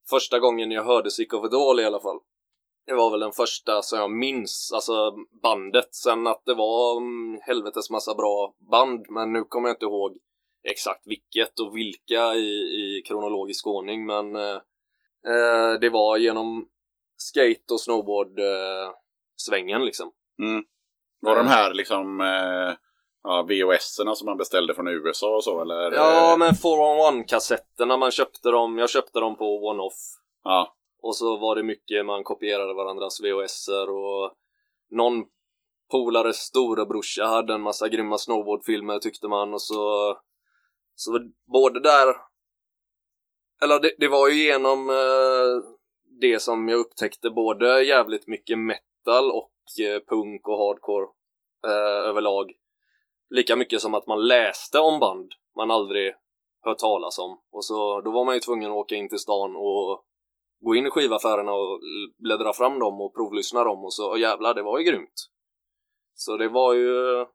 första 0.09 0.39
gången 0.39 0.71
jag 0.71 0.83
hörde 0.83 1.11
Sick 1.11 1.33
of 1.33 1.53
All 1.53 1.79
i 1.79 1.85
alla 1.85 1.99
fall. 1.99 2.19
Det 2.85 2.93
var 2.93 3.11
väl 3.11 3.19
den 3.19 3.31
första 3.31 3.81
som 3.81 3.99
jag 3.99 4.11
minns, 4.11 4.71
alltså 4.73 5.15
bandet. 5.41 5.95
Sen 5.95 6.27
att 6.27 6.41
det 6.45 6.53
var 6.53 6.97
mm, 6.97 7.39
helvetes 7.41 7.89
massa 7.89 8.15
bra 8.15 8.55
band, 8.71 9.05
men 9.09 9.33
nu 9.33 9.43
kommer 9.43 9.69
jag 9.69 9.75
inte 9.75 9.85
ihåg 9.85 10.17
exakt 10.63 11.07
vilket 11.07 11.59
och 11.59 11.77
vilka 11.77 12.33
i, 12.33 12.49
i 12.49 13.01
kronologisk 13.07 13.67
ordning, 13.67 14.05
men 14.05 14.35
eh, 14.35 14.59
eh, 15.27 15.73
det 15.81 15.89
var 15.89 16.17
genom 16.17 16.67
skate 17.17 17.73
och 17.73 17.81
snowboard 17.81 18.39
eh, 18.39 18.91
svängen 19.35 19.85
liksom. 19.85 20.11
Mm. 20.43 20.63
Var 21.21 21.35
de 21.35 21.47
här 21.47 21.73
liksom 21.73 22.21
eh, 22.21 22.73
ja, 23.25 23.43
VHS-erna 23.43 24.15
som 24.15 24.25
man 24.25 24.37
beställde 24.37 24.73
från 24.73 24.87
USA 24.87 25.35
och 25.35 25.43
så 25.43 25.61
eller? 25.61 25.91
Ja, 25.91 26.35
men 26.39 26.51
4-on-1-kassetterna, 26.51 27.97
man 27.97 28.11
köpte 28.11 28.49
dem, 28.49 28.77
jag 28.77 28.89
köpte 28.89 29.19
dem 29.19 29.37
på 29.37 29.71
One-Off. 29.71 29.99
Ja. 30.43 30.75
Och 31.01 31.15
så 31.15 31.37
var 31.37 31.55
det 31.55 31.63
mycket, 31.63 32.05
man 32.05 32.23
kopierade 32.23 32.73
varandras 32.73 33.21
VHS-er 33.21 33.89
och 33.89 34.31
någon 34.91 35.25
polares 35.91 36.37
storebrorsa 36.37 37.25
hade 37.25 37.53
en 37.53 37.61
massa 37.61 37.89
grymma 37.89 38.17
snowboardfilmer 38.17 38.99
tyckte 38.99 39.27
man 39.27 39.53
och 39.53 39.61
så 39.61 40.15
så 40.95 41.19
både 41.51 41.79
där 41.79 42.15
eller 43.63 43.79
det, 43.79 43.95
det 43.97 44.07
var 44.07 44.29
ju 44.29 44.43
genom 44.43 44.89
eh, 44.89 45.75
det 46.21 46.39
som 46.39 46.69
jag 46.69 46.79
upptäckte 46.79 47.29
både 47.29 47.83
jävligt 47.83 48.27
mycket 48.27 48.59
metal 48.59 49.31
och 49.31 49.85
eh, 49.85 49.99
punk 50.07 50.47
och 50.47 50.57
hardcore 50.57 51.07
eh, 51.67 52.09
överlag. 52.09 52.51
Lika 53.29 53.55
mycket 53.55 53.81
som 53.81 53.93
att 53.93 54.07
man 54.07 54.27
läste 54.27 54.79
om 54.79 54.99
band 54.99 55.31
man 55.55 55.71
aldrig 55.71 56.13
hört 56.61 56.77
talas 56.77 57.19
om. 57.19 57.41
Och 57.51 57.65
så 57.65 58.01
då 58.01 58.11
var 58.11 58.25
man 58.25 58.33
ju 58.33 58.39
tvungen 58.39 58.71
att 58.71 58.77
åka 58.77 58.95
in 58.95 59.09
till 59.09 59.19
stan 59.19 59.55
och 59.55 60.05
gå 60.59 60.75
in 60.75 60.87
i 60.87 60.89
skivaffärerna 60.89 61.53
och 61.53 61.79
bläddra 62.17 62.53
fram 62.53 62.79
dem 62.79 63.01
och 63.01 63.15
provlyssna 63.15 63.63
dem 63.63 63.85
och 63.85 63.93
så, 63.93 64.09
och 64.09 64.19
jävlar, 64.19 64.53
det 64.53 64.63
var 64.63 64.79
ju 64.79 64.83
grymt. 64.85 65.29
Så 66.13 66.37
det 66.37 66.49
var 66.49 66.73
ju 66.73 67.25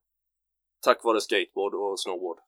tack 0.82 1.04
vare 1.04 1.20
skateboard 1.20 1.74
och 1.74 2.00
snowboard. 2.00 2.38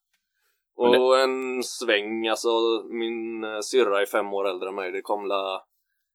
Och 0.77 1.21
en 1.21 1.63
sväng, 1.63 2.29
alltså 2.29 2.49
min 2.91 3.45
syrra 3.63 4.01
är 4.01 4.07
fem 4.07 4.35
år 4.35 4.49
äldre 4.49 4.69
än 4.69 4.75
mig, 4.75 4.93
det 4.93 5.03
kom 5.03 5.27
la 5.27 5.65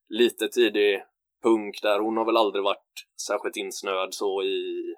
lite 0.08 0.48
tidig 0.48 1.02
punk 1.42 1.82
där. 1.82 2.00
Hon 2.00 2.16
har 2.16 2.24
väl 2.24 2.36
aldrig 2.36 2.64
varit 2.64 3.06
särskilt 3.26 3.56
insnöad 3.56 4.14
så 4.14 4.42
i 4.42 4.94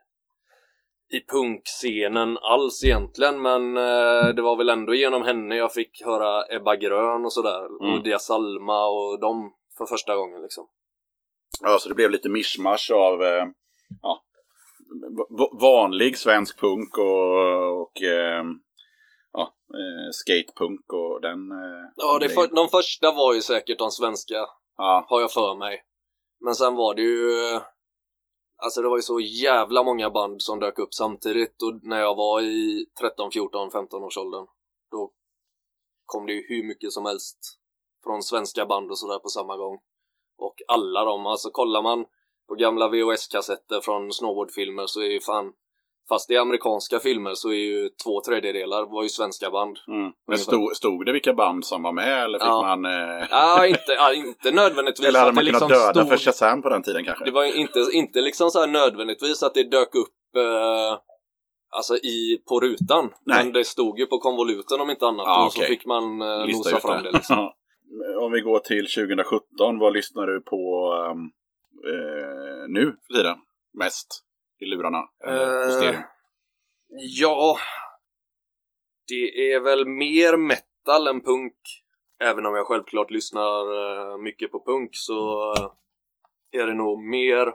i 1.12 1.20
punkscenen 1.32 2.38
alls 2.38 2.84
egentligen 2.84 3.42
men 3.42 3.76
eh, 3.76 4.28
det 4.34 4.42
var 4.42 4.56
väl 4.56 4.68
ändå 4.68 4.94
genom 4.94 5.22
henne 5.22 5.56
jag 5.56 5.72
fick 5.72 6.02
höra 6.04 6.44
Ebba 6.56 6.76
Grön 6.76 7.24
och 7.24 7.32
sådär 7.32 7.66
Mm. 7.66 7.94
och 7.94 8.02
Dia 8.04 8.18
Salma 8.18 8.86
och 8.86 9.20
dem 9.20 9.52
för 9.78 9.86
första 9.86 10.16
gången 10.16 10.42
liksom. 10.42 10.66
ja, 11.60 11.78
så 11.78 11.88
det 11.88 11.94
blev 11.94 12.10
lite 12.10 12.28
mischmasch 12.28 12.90
av 12.94 13.22
eh, 13.22 13.46
ja, 14.02 14.22
vanlig 15.60 16.18
svensk 16.18 16.60
punk 16.60 16.98
och, 16.98 17.80
och 17.80 18.02
eh, 18.02 18.44
ja, 19.32 19.54
eh, 19.74 20.10
skatepunk 20.12 20.92
och 20.92 21.20
den 21.20 21.50
eh, 21.52 21.84
Ja, 21.96 22.18
det 22.18 22.28
för, 22.28 22.54
de 22.54 22.68
första 22.68 23.12
var 23.12 23.34
ju 23.34 23.40
säkert 23.40 23.78
de 23.78 23.90
svenska 23.90 24.46
Ja, 24.76 25.06
har 25.08 25.20
jag 25.20 25.32
för 25.32 25.54
mig. 25.54 25.82
Men 26.44 26.54
sen 26.54 26.74
var 26.74 26.94
det 26.94 27.02
ju 27.02 27.30
eh, 27.54 27.62
Alltså 28.62 28.82
det 28.82 28.88
var 28.88 28.96
ju 28.98 29.02
så 29.02 29.20
jävla 29.20 29.82
många 29.82 30.10
band 30.10 30.42
som 30.42 30.60
dök 30.60 30.78
upp 30.78 30.94
samtidigt 30.94 31.62
och 31.62 31.80
när 31.82 32.00
jag 32.00 32.14
var 32.14 32.42
i 32.42 32.86
13, 33.00 33.30
14, 33.30 33.70
15 33.70 34.02
års 34.02 34.16
åldern 34.16 34.46
då 34.90 35.12
kom 36.06 36.26
det 36.26 36.32
ju 36.32 36.46
hur 36.48 36.64
mycket 36.64 36.92
som 36.92 37.04
helst 37.04 37.38
från 38.04 38.22
svenska 38.22 38.66
band 38.66 38.90
och 38.90 38.98
sådär 38.98 39.18
på 39.18 39.28
samma 39.28 39.56
gång. 39.56 39.78
Och 40.38 40.54
alla 40.68 41.04
de, 41.04 41.26
alltså 41.26 41.50
kollar 41.50 41.82
man 41.82 42.04
på 42.48 42.54
gamla 42.54 42.88
VHS-kassetter 42.88 43.80
från 43.80 44.12
snowboardfilmer 44.12 44.86
så 44.86 45.00
är 45.00 45.06
ju 45.06 45.20
fan 45.20 45.52
Fast 46.10 46.30
är 46.30 46.38
amerikanska 46.38 46.98
filmer 46.98 47.34
så 47.34 47.48
är 47.48 47.54
ju 47.54 47.88
två 48.04 48.20
tredjedelar 48.20 48.86
var 48.86 49.02
ju 49.02 49.08
svenska 49.08 49.50
band. 49.50 49.78
mm. 49.88 50.12
Men 50.28 50.38
stod, 50.38 50.76
stod 50.76 51.06
det 51.06 51.12
vilka 51.12 51.34
band 51.34 51.64
som 51.64 51.82
var 51.82 51.92
med 51.92 52.24
eller 52.24 52.38
fick 52.38 52.48
Ja. 52.48 52.76
man... 52.76 52.84
Eh, 52.84 53.26
Ja, 53.30 53.66
inte, 53.66 53.92
ja, 53.92 54.12
inte 54.14 54.50
nödvändigtvis 54.50 55.08
eller 55.08 55.18
hade 55.18 55.32
man 55.32 55.44
kunnat 55.44 55.60
liksom 55.62 55.68
döda 55.68 55.94
stod... 55.94 56.08
för 56.08 56.16
Shazam 56.16 56.62
på 56.62 56.68
den 56.68 56.82
tiden 56.82 57.04
kanske? 57.04 57.24
Det 57.24 57.30
var 57.30 57.44
inte, 57.44 57.78
inte 57.92 58.20
liksom 58.20 58.50
så 58.50 58.60
här 58.60 58.66
nödvändigtvis 58.66 59.42
att 59.42 59.54
det 59.54 59.70
dök 59.70 59.94
upp 59.94 60.36
eh, 60.36 60.98
Alltså 61.72 61.96
i, 61.96 62.42
på 62.48 62.60
rutan. 62.60 63.10
Nej. 63.26 63.44
Men 63.44 63.52
det 63.52 63.64
stod 63.64 63.98
ju 63.98 64.06
på 64.06 64.18
konvoluten 64.18 64.80
om 64.80 64.90
inte 64.90 65.06
annat. 65.06 65.26
Ja, 65.26 65.46
och 65.46 65.52
så 65.52 65.58
okej. 65.58 65.68
fick 65.68 65.86
man 65.86 66.22
eh, 66.22 66.46
Lista 66.46 66.70
nosa 66.70 66.80
fram 66.80 67.02
det 67.02 67.10
liksom. 67.12 67.38
Om 68.20 68.32
vi 68.32 68.40
går 68.40 68.58
till 68.58 68.86
2017, 68.86 69.78
vad 69.78 69.92
lyssnar 69.92 70.26
du 70.26 70.40
på 70.40 70.92
eh, 71.90 72.68
nu 72.68 72.96
för 73.06 73.14
tiden? 73.14 73.36
Mest 73.78 74.06
i 74.60 74.66
lurarna? 74.66 75.08
Stereo? 75.76 76.02
Ja, 76.88 77.58
det 79.08 79.52
är 79.52 79.60
väl 79.60 79.86
mer 79.88 80.36
metal 80.36 81.06
än 81.06 81.20
punk. 81.20 81.56
Även 82.22 82.46
om 82.46 82.54
jag 82.54 82.66
självklart 82.66 83.10
lyssnar 83.10 83.60
eh, 84.12 84.18
mycket 84.18 84.52
på 84.52 84.64
punk 84.64 84.90
så 84.92 85.52
är 86.52 86.66
det 86.66 86.74
nog 86.74 87.04
mer 87.04 87.52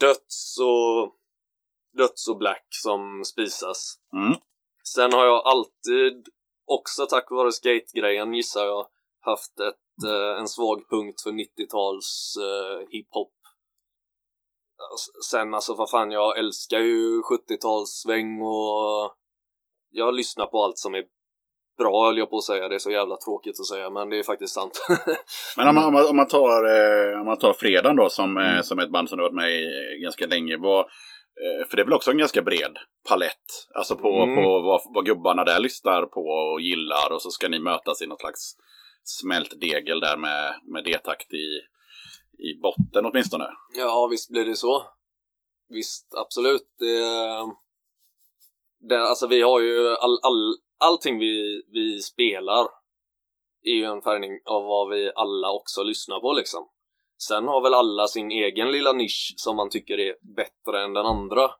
döds 0.00 0.58
och 0.60 1.16
döds 1.98 2.28
och 2.28 2.38
black 2.38 2.66
som 2.70 3.24
spisas. 3.24 3.98
Mm. 4.12 4.34
Sen 4.84 5.12
har 5.12 5.26
jag 5.26 5.46
alltid 5.46 6.28
också 6.64 7.06
tack 7.06 7.30
vare 7.30 7.52
skategrejen 7.52 8.34
gissar 8.34 8.64
jag 8.64 8.86
haft 9.20 9.60
ett, 9.60 10.04
en 10.38 10.48
svag 10.48 10.88
punkt 10.90 11.22
för 11.22 11.30
90-tals 11.30 12.34
eh, 12.36 12.88
hiphop. 12.90 13.32
Sen 15.30 15.54
alltså 15.54 15.74
vad 15.74 15.90
fan, 15.90 16.10
jag 16.10 16.38
älskar 16.38 16.78
ju 16.78 17.20
70-talssväng 17.20 18.40
och 18.42 19.14
jag 19.90 20.14
lyssnar 20.14 20.46
på 20.46 20.64
allt 20.64 20.78
som 20.78 20.94
är 20.94 21.04
bra 21.78 22.04
höll 22.06 22.18
jag 22.18 22.30
på 22.30 22.36
att 22.36 22.44
säga. 22.44 22.68
Det 22.68 22.74
är 22.74 22.78
så 22.78 22.90
jävla 22.90 23.16
tråkigt 23.16 23.60
att 23.60 23.66
säga 23.66 23.90
men 23.90 24.10
det 24.10 24.18
är 24.18 24.22
faktiskt 24.22 24.54
sant. 24.54 24.86
Men 25.56 25.68
om 25.68 25.74
man, 25.74 26.06
om 26.10 26.16
man, 26.16 26.28
tar, 26.28 26.64
eh, 26.64 27.20
om 27.20 27.26
man 27.26 27.38
tar 27.38 27.52
Fredan 27.52 27.96
då 27.96 28.08
som, 28.08 28.36
eh, 28.36 28.62
som 28.62 28.78
ett 28.78 28.90
band 28.90 29.08
som 29.08 29.18
du 29.18 29.24
har 29.24 29.30
varit 29.30 29.42
med 29.42 29.50
i 29.50 29.64
eh, 29.64 30.02
ganska 30.02 30.26
länge. 30.26 30.56
Vad, 30.56 30.80
eh, 30.80 31.68
för 31.68 31.76
det 31.76 31.82
är 31.82 31.84
väl 31.84 31.94
också 31.94 32.10
en 32.10 32.18
ganska 32.18 32.42
bred 32.42 32.78
palett. 33.08 33.46
Alltså 33.74 33.96
på, 33.96 34.08
Mm. 34.22 34.36
på 34.36 34.60
vad, 34.60 34.80
vad 34.94 35.06
gubbarna 35.06 35.44
där 35.44 35.60
lyssnar 35.60 36.06
på 36.06 36.20
och 36.20 36.60
gillar. 36.60 37.12
Och 37.12 37.22
så 37.22 37.30
ska 37.30 37.48
ni 37.48 37.58
mötas 37.58 38.02
i 38.02 38.06
något 38.06 38.20
slags 38.20 38.52
smält 39.04 39.60
degel 39.60 40.00
där 40.00 40.16
med, 40.16 40.54
med 40.72 40.84
D-takt 40.84 41.32
i, 41.32 41.60
i 42.42 42.60
botten 42.60 43.06
åtminstone. 43.06 43.44
Ja, 43.74 44.08
visst 44.10 44.30
blir 44.30 44.44
det 44.44 44.56
så. 44.56 44.86
Visst, 45.68 46.14
absolut. 46.14 46.74
Det, 46.78 46.98
det, 48.88 49.08
alltså 49.08 49.26
vi 49.26 49.42
har 49.42 49.60
ju 49.60 49.88
all, 49.88 50.18
all, 50.22 50.56
allting 50.78 51.18
vi, 51.18 51.62
vi 51.72 52.00
spelar 52.00 52.66
är 53.62 53.74
ju 53.74 53.84
en 53.84 54.02
färgning 54.02 54.40
av 54.44 54.64
vad 54.64 54.88
vi 54.88 55.12
alla 55.14 55.52
också 55.52 55.82
lyssnar 55.82 56.20
på 56.20 56.32
liksom. 56.32 56.68
Sen 57.28 57.48
har 57.48 57.62
väl 57.62 57.74
alla 57.74 58.06
sin 58.06 58.30
egen 58.30 58.72
lilla 58.72 58.92
nisch 58.92 59.34
som 59.36 59.56
man 59.56 59.70
tycker 59.70 59.98
är 59.98 60.16
bättre 60.36 60.84
än 60.84 60.94
den 60.94 61.06
andra. 61.06 61.50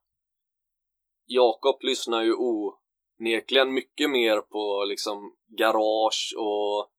Jakob 1.27 1.83
lyssnar 1.83 2.23
ju 2.23 2.35
onekligen 2.35 3.75
mycket 3.75 4.11
mer 4.11 4.41
på 4.41 4.85
liksom 4.85 5.37
garage 5.59 6.35
och 6.39 6.91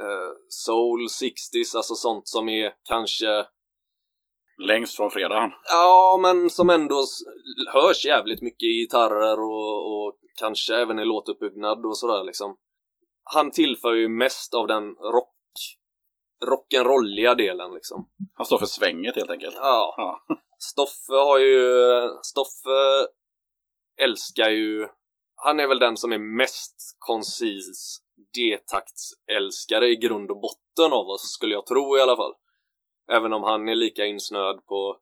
eh, 0.00 0.32
soul 0.48 1.06
60s, 1.06 1.76
alltså 1.76 1.94
sånt 1.94 2.28
som 2.28 2.48
är 2.48 2.72
kanske 2.84 3.46
Längst 4.58 4.96
från 4.96 5.10
Fredagen. 5.10 5.50
Ja, 5.64 6.18
men 6.22 6.50
som 6.50 6.70
ändå 6.70 7.04
hörs 7.72 8.04
jävligt 8.04 8.42
mycket 8.42 8.62
i 8.62 8.80
gitarrer 8.80 9.40
och, 9.40 9.92
och 9.92 10.14
kanske 10.38 10.74
även 10.74 10.98
i 10.98 11.04
låtuppbyggnad 11.04 11.86
och 11.86 11.98
sådär 11.98 12.24
liksom. 12.24 12.56
Han 13.24 13.50
tillför 13.50 13.94
ju 13.94 14.08
mest 14.08 14.54
av 14.54 14.66
den 14.66 14.84
rock 14.94 15.34
rock'n'rolliga 16.46 17.34
delen 17.34 17.74
liksom. 17.74 18.08
Han 18.34 18.46
står 18.46 18.58
för 18.58 18.66
svänget 18.66 19.16
helt 19.16 19.30
enkelt. 19.30 19.54
Ja. 19.56 19.94
Ja. 19.96 20.36
Stoffe 20.58 21.12
har 21.12 21.38
ju... 21.38 21.68
Stoffe 22.22 23.06
älskar 24.02 24.50
ju... 24.50 24.88
Han 25.34 25.60
är 25.60 25.66
väl 25.66 25.78
den 25.78 25.96
som 25.96 26.12
är 26.12 26.18
mest 26.18 26.96
koncis 26.98 28.00
D-taktsälskare 28.34 29.88
i 29.88 29.96
grund 29.96 30.30
och 30.30 30.40
botten 30.40 30.92
av 30.92 31.06
oss, 31.06 31.32
skulle 31.32 31.54
jag 31.54 31.66
tro 31.66 31.98
i 31.98 32.00
alla 32.00 32.16
fall. 32.16 32.32
Även 33.12 33.32
om 33.32 33.42
han 33.42 33.68
är 33.68 33.74
lika 33.74 34.06
insnöad 34.06 34.66
på 34.66 34.96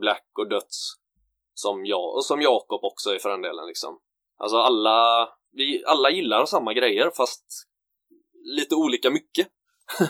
Black 0.00 0.28
och 0.38 0.48
Döds 0.48 1.00
som 1.54 1.86
jag, 1.86 2.14
och 2.14 2.24
som 2.24 2.42
Jakob 2.42 2.84
också 2.84 3.10
är 3.10 3.18
för 3.18 3.30
den 3.30 3.42
delen 3.42 3.66
liksom. 3.66 4.00
Alltså 4.38 4.56
alla, 4.56 5.28
vi 5.52 5.84
alla 5.86 6.10
gillar 6.10 6.44
samma 6.44 6.72
grejer 6.72 7.10
fast 7.16 7.44
lite 8.56 8.74
olika 8.74 9.10
mycket. 9.10 9.48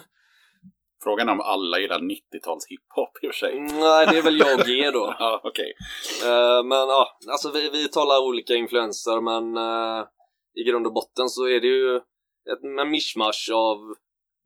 Frågan 1.03 1.29
är 1.29 1.33
om 1.33 1.41
alla 1.41 1.79
gillar 1.79 1.99
90-tals 1.99 2.67
hiphop 2.67 3.19
i 3.23 3.29
och 3.29 3.35
för 3.35 3.39
sig. 3.39 3.61
Nej, 3.61 4.07
det 4.07 4.19
är 4.19 4.23
väl 4.23 4.39
jag 4.39 4.61
och 4.61 4.67
G 4.67 4.91
då. 4.91 5.15
Ja, 5.19 5.41
okej. 5.45 5.75
Eh, 6.25 6.65
men 6.65 6.79
ja, 6.79 7.19
alltså 7.31 7.51
vi, 7.51 7.71
vi 7.71 7.89
talar 7.89 8.29
olika 8.29 8.55
influenser 8.55 9.21
men 9.21 9.57
eh, 9.57 10.07
i 10.55 10.65
grund 10.65 10.87
och 10.87 10.93
botten 10.93 11.29
så 11.29 11.49
är 11.49 11.61
det 11.61 11.67
ju 11.67 12.01
ett 12.53 12.63
mishmash 12.63 12.85
mischmasch 12.85 13.51
av 13.55 13.79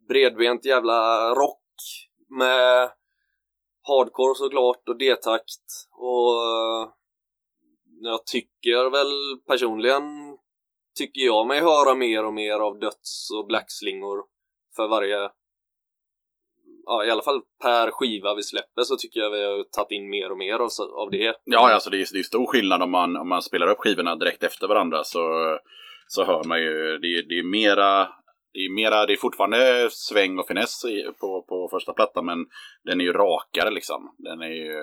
bredbent 0.08 0.64
jävla 0.64 1.30
rock 1.34 1.60
med 2.28 2.90
hardcore 3.82 4.34
såklart 4.34 4.88
och 4.88 4.98
D-takt 4.98 5.68
och 5.90 6.32
eh, 6.42 6.88
jag 8.00 8.26
tycker 8.26 8.90
väl 8.90 9.40
personligen 9.46 10.02
tycker 10.98 11.20
jag 11.20 11.46
mig 11.46 11.60
höra 11.60 11.94
mer 11.94 12.24
och 12.24 12.34
mer 12.34 12.58
av 12.58 12.78
döds 12.78 13.30
och 13.30 13.46
blackslingor 13.46 14.24
för 14.76 14.88
varje 14.88 15.30
ja, 16.86 17.04
i 17.04 17.10
alla 17.10 17.22
fall 17.22 17.40
per 17.62 17.90
skiva 17.90 18.34
vi 18.34 18.42
släpper 18.42 18.82
så 18.82 18.96
tycker 18.96 19.20
jag 19.20 19.30
vi 19.30 19.44
har 19.44 19.64
tagit 19.64 19.90
in 19.90 20.10
mer 20.10 20.30
och 20.30 20.38
mer 20.38 20.54
av, 20.54 20.68
av 20.94 21.10
det. 21.10 21.34
Ja, 21.44 21.72
alltså 21.72 21.90
det 21.90 21.96
är, 21.96 22.06
det 22.12 22.18
är 22.18 22.22
stor 22.22 22.46
skillnad 22.46 22.82
om 22.82 22.90
man, 22.90 23.16
om 23.16 23.28
man 23.28 23.42
spelar 23.42 23.70
upp 23.70 23.78
skivorna 23.78 24.16
direkt 24.16 24.42
efter 24.42 24.68
varandra 24.68 25.04
så, 25.04 25.20
så 26.06 26.24
hör 26.24 26.44
man 26.44 26.58
ju, 26.62 26.98
det 26.98 27.06
är, 27.06 27.22
det 27.28 27.38
är 27.38 27.42
mera 27.42 28.08
det 28.52 28.60
är, 28.60 28.74
mera, 28.74 29.06
det 29.06 29.12
är 29.12 29.16
fortfarande 29.16 29.88
sväng 29.90 30.38
och 30.38 30.46
finess 30.46 30.82
på, 31.20 31.42
på 31.42 31.68
första 31.70 31.92
plattan 31.92 32.26
men 32.26 32.46
den 32.84 33.00
är 33.00 33.04
ju 33.04 33.12
rakare 33.12 33.70
liksom. 33.70 34.14
Den 34.18 34.40
är 34.42 34.48
ju, 34.48 34.74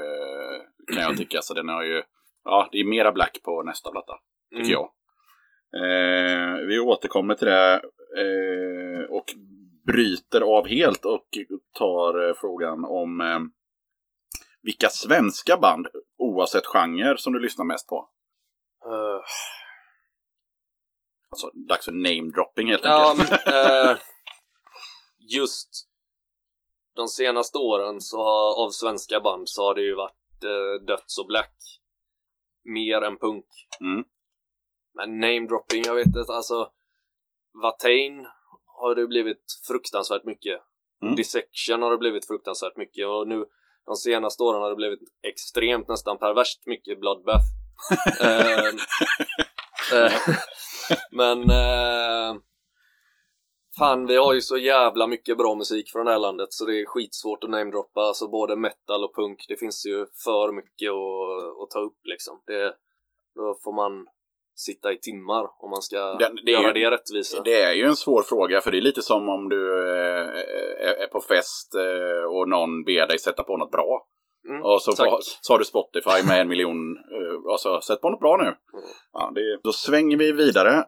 kan 0.94 1.04
jag 1.04 1.18
tycka, 1.18 1.42
så 1.42 1.54
den 1.54 1.70
har 1.70 1.84
ju, 1.84 2.04
ja 2.44 2.70
det 2.72 2.80
är 2.80 2.86
mera 2.86 3.12
black 3.12 3.40
på 3.44 3.64
nästa 3.64 3.92
platta, 3.92 4.14
tycker 4.50 4.64
Mm. 4.64 4.72
jag. 4.72 4.90
Eh, 5.76 6.68
vi 6.68 6.80
återkommer 6.80 7.36
till 7.36 7.48
det 7.48 7.74
eh, 8.18 9.10
och 9.10 9.26
bryter 9.86 10.42
av 10.42 10.68
helt 10.68 11.06
och 11.06 11.28
tar 11.78 12.28
eh, 12.28 12.34
frågan 12.42 12.86
om 12.86 13.22
eh, 13.22 13.40
vilka 14.62 14.90
svenska 14.90 15.58
band, 15.58 15.88
oavsett 16.18 16.66
genre, 16.66 17.18
som 17.18 17.34
du 17.34 17.40
lyssnar 17.40 17.66
mest 17.66 17.88
på? 17.88 18.10
Eh, 18.86 19.22
Alltså, 21.32 21.50
dags 21.70 21.86
för 21.86 21.92
namedropping 21.92 22.68
helt 22.68 22.84
Ja, 22.86 23.12
enkelt. 23.12 23.42
men, 23.46 23.90
eh, 23.90 23.98
just 25.20 25.70
de 26.96 27.08
senaste 27.08 27.58
åren 27.58 28.02
så 28.02 28.18
har, 28.18 28.66
av 28.66 28.70
svenska 28.70 29.20
band 29.20 29.50
så 29.50 29.64
har 29.64 29.76
det 29.76 29.82
ju 29.82 29.96
varit 29.96 30.44
eh, 30.44 30.86
Döds 30.88 31.18
och 31.18 31.28
Black. 31.28 31.54
Mer 32.64 33.02
än 33.02 33.18
punk. 33.18 33.46
Mm. 33.82 34.04
Men 34.94 35.20
namedropping, 35.20 35.84
jag 35.86 35.96
vet 35.96 36.06
inte, 36.06 36.20
alltså 36.30 36.70
Watain 37.64 38.28
har 38.66 38.96
det 38.96 39.08
blivit 39.08 39.44
fruktansvärt 39.68 40.24
mycket. 40.24 40.62
Mm. 41.04 41.16
Dissection 41.16 41.82
har 41.82 41.92
det 41.92 41.98
blivit 41.98 42.28
fruktansvärt 42.28 42.78
mycket 42.78 43.08
och 43.08 43.28
nu 43.28 43.46
de 43.86 43.96
senaste 43.96 44.44
åren 44.44 44.62
har 44.62 44.70
det 44.70 44.76
blivit 44.76 45.00
extremt, 45.28 45.88
nästan 45.88 46.18
perverst 46.18 46.66
mycket 46.66 47.00
Bloodbath. 47.00 47.46
Eh, 48.22 48.66
eh, 49.94 50.12
men 51.12 51.50
eh, 51.50 52.42
Fan, 53.78 54.06
vi 54.08 54.16
har 54.18 54.34
ju 54.34 54.42
så 54.42 54.58
jävla 54.58 55.08
mycket 55.08 55.38
bra 55.38 55.56
musik 55.56 55.92
från 55.92 56.06
det 56.06 56.12
här 56.12 56.20
landet 56.20 56.48
så 56.54 56.66
det 56.66 56.82
är 56.82 56.86
skitsvårt 56.86 57.44
att 57.44 57.50
namedroppa, 57.50 58.02
alltså 58.02 58.28
både 58.28 58.56
metal 58.56 59.04
och 59.04 59.16
punk. 59.16 59.46
Det 59.48 59.58
finns 59.58 59.86
ju 59.86 60.06
för 60.24 60.52
mycket 60.52 60.90
att, 60.92 61.64
att 61.64 61.70
ta 61.70 61.80
upp 61.80 62.00
liksom. 62.04 62.42
Det, 62.48 62.76
då 63.36 63.58
får 63.64 63.74
man 63.74 64.08
sitta 64.56 64.92
i 64.92 64.98
timmar 65.00 65.48
om 65.60 65.70
man 65.70 65.82
ska 65.82 66.14
det 66.14 66.52
är 66.52 66.62
göra 66.62 66.68
ju- 66.68 66.84
det 66.84 66.92
rättvisa. 66.92 67.42
Det 67.42 67.62
är 67.62 67.74
ju 67.74 67.84
en 67.86 67.96
svår 67.96 68.24
fråga, 68.24 68.62
för 68.62 68.72
det 68.72 68.78
är 68.78 68.82
lite 68.82 69.02
som 69.02 69.30
om 69.30 69.50
du 69.50 69.90
eh, 69.90 70.28
är 70.88 71.04
är 71.04 71.08
på 71.08 71.22
fest 71.22 71.76
eh, 71.76 72.24
och 72.36 72.50
någon 72.50 72.84
ber 72.84 73.08
dig 73.08 73.20
sätta 73.20 73.44
på 73.44 73.58
något 73.58 73.72
bra. 73.72 74.08
Mm, 74.50 74.62
Och 74.64 74.82
så, 74.82 74.92
har- 74.92 75.20
så 75.42 75.54
har 75.54 75.60
du 75.60 75.66
Spotify 75.66 76.28
med 76.28 76.42
en 76.42 76.48
miljon, 76.48 76.98
eh, 76.98 77.52
alltså 77.52 77.82
sätt 77.82 78.02
på 78.02 78.10
något 78.10 78.20
bra 78.20 78.38
nu. 78.38 78.56
Ja, 79.14 79.32
det, 79.36 79.60
då 79.64 79.72
svänger 79.74 80.18
vi 80.18 80.32
vidare. 80.32 80.86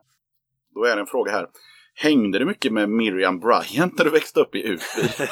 Då 0.76 0.84
är 0.86 0.96
det 0.96 1.02
en 1.02 1.08
fråga 1.08 1.32
här. 1.32 1.48
Hängde 1.96 2.40
du 2.40 2.46
mycket 2.46 2.74
med 2.74 2.90
Miriam 2.90 3.40
Bryant 3.40 3.98
när 3.98 4.06
du 4.06 4.12
växte 4.12 4.40
upp 4.40 4.56
i 4.56 4.64
Utby? 4.64 5.02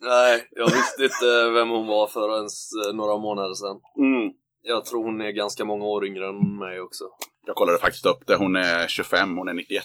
Nej, 0.00 0.48
jag 0.50 0.66
visste 0.66 1.02
inte 1.04 1.50
vem 1.54 1.68
hon 1.68 1.86
var 1.86 2.06
förrän 2.06 2.48
eh, 2.88 2.94
några 2.96 3.16
månader 3.18 3.54
sedan. 3.54 3.80
Mm. 3.98 4.32
Jag 4.62 4.84
tror 4.84 5.04
hon 5.04 5.20
är 5.20 5.30
ganska 5.30 5.64
många 5.64 5.84
år 5.84 6.06
yngre 6.06 6.28
än 6.28 6.58
mig 6.58 6.80
också. 6.80 7.04
Jag 7.46 7.56
kollade 7.56 7.78
faktiskt 7.78 8.06
upp 8.06 8.26
det. 8.26 8.36
Hon 8.36 8.56
är 8.56 8.88
25, 8.88 9.36
hon 9.36 9.48
är 9.48 9.52
91. 9.54 9.84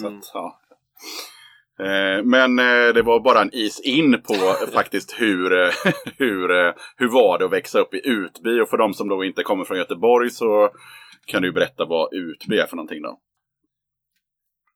Så 0.00 0.06
Mm. 0.06 0.18
att, 0.18 0.30
ja. 0.34 0.60
Eh, 1.82 2.22
Men 2.24 2.58
eh, 2.58 2.94
det 2.94 3.02
var 3.02 3.20
bara 3.20 3.40
en 3.40 3.54
is 3.54 3.80
in 3.80 4.22
på 4.22 4.34
eh, 4.34 4.70
faktiskt 4.72 5.20
hur, 5.20 5.50
hur, 6.18 6.74
hur 6.96 7.08
var 7.08 7.38
det 7.38 7.44
att 7.44 7.52
växa 7.52 7.78
upp 7.78 7.94
i 7.94 8.08
Utby. 8.08 8.60
Och 8.60 8.68
för 8.68 8.78
de 8.78 8.94
som 8.94 9.08
då 9.08 9.24
inte 9.24 9.42
kommer 9.42 9.64
från 9.64 9.78
Göteborg 9.78 10.30
så 10.30 10.70
kan 11.26 11.42
du 11.42 11.52
berätta 11.52 11.84
vad 11.84 12.14
Utby 12.14 12.58
är 12.58 12.66
för 12.66 12.76
någonting 12.76 13.02
då. 13.02 13.20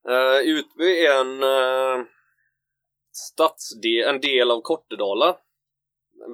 Uh, 0.09 0.39
Utby 0.39 1.07
är 1.07 1.21
en 1.21 1.43
uh, 1.43 2.07
stadsdel, 3.13 4.09
en 4.09 4.21
del 4.21 4.51
av 4.51 4.61
Kortedala. 4.61 5.37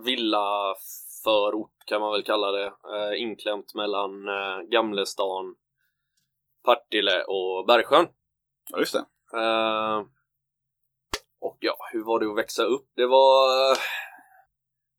Villaförort 0.05 1.77
kan 1.87 2.01
man 2.01 2.13
väl 2.13 2.23
kalla 2.23 2.51
det. 2.51 2.67
Uh, 2.67 3.23
inklämt 3.23 3.75
mellan 3.75 4.29
uh, 4.29 4.63
Gamlestan, 4.71 5.55
Partille 6.65 7.23
och 7.23 7.67
Bergsjön. 7.67 8.07
Ja, 8.71 8.79
just 8.79 8.93
det. 8.93 9.05
Eh, 9.39 10.03
och 11.43 11.57
ja, 11.61 11.77
hur 11.93 12.05
var 12.05 12.21
det 12.21 12.31
att 12.31 12.39
växa 12.39 12.65
upp? 12.65 12.87
Det 12.97 13.07
var... 13.07 13.49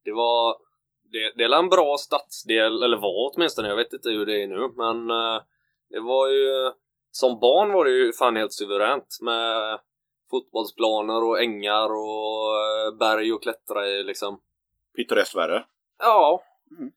Det 0.04 0.12
var 0.12 0.56
det, 1.12 1.32
det 1.36 1.44
är 1.44 1.58
en 1.58 1.68
bra 1.68 1.96
stadsdel, 1.98 2.82
eller 2.82 2.96
var 2.96 3.32
åtminstone, 3.34 3.68
jag 3.68 3.76
vet 3.76 3.92
inte 3.92 4.08
hur 4.08 4.26
det 4.26 4.42
är 4.42 4.46
nu, 4.46 4.68
men 4.76 5.10
eh, 5.10 5.42
det 5.90 6.00
var 6.00 6.28
ju 6.28 6.72
som 7.10 7.40
barn 7.40 7.72
var 7.72 7.84
det 7.84 7.90
ju 7.90 8.12
fan 8.12 8.36
helt 8.36 8.52
suveränt 8.52 9.18
med 9.20 9.78
fotbollsplaner 10.30 11.24
och 11.24 11.42
ängar 11.42 11.88
och 11.92 12.56
eh, 12.60 12.96
berg 12.98 13.32
och 13.32 13.42
klättra 13.42 13.86
i 13.86 14.02
liksom. 14.02 14.40
Pittoreskt 14.96 15.36
värre. 15.36 15.64
Ja. 15.98 16.42
Mm. 16.78 16.92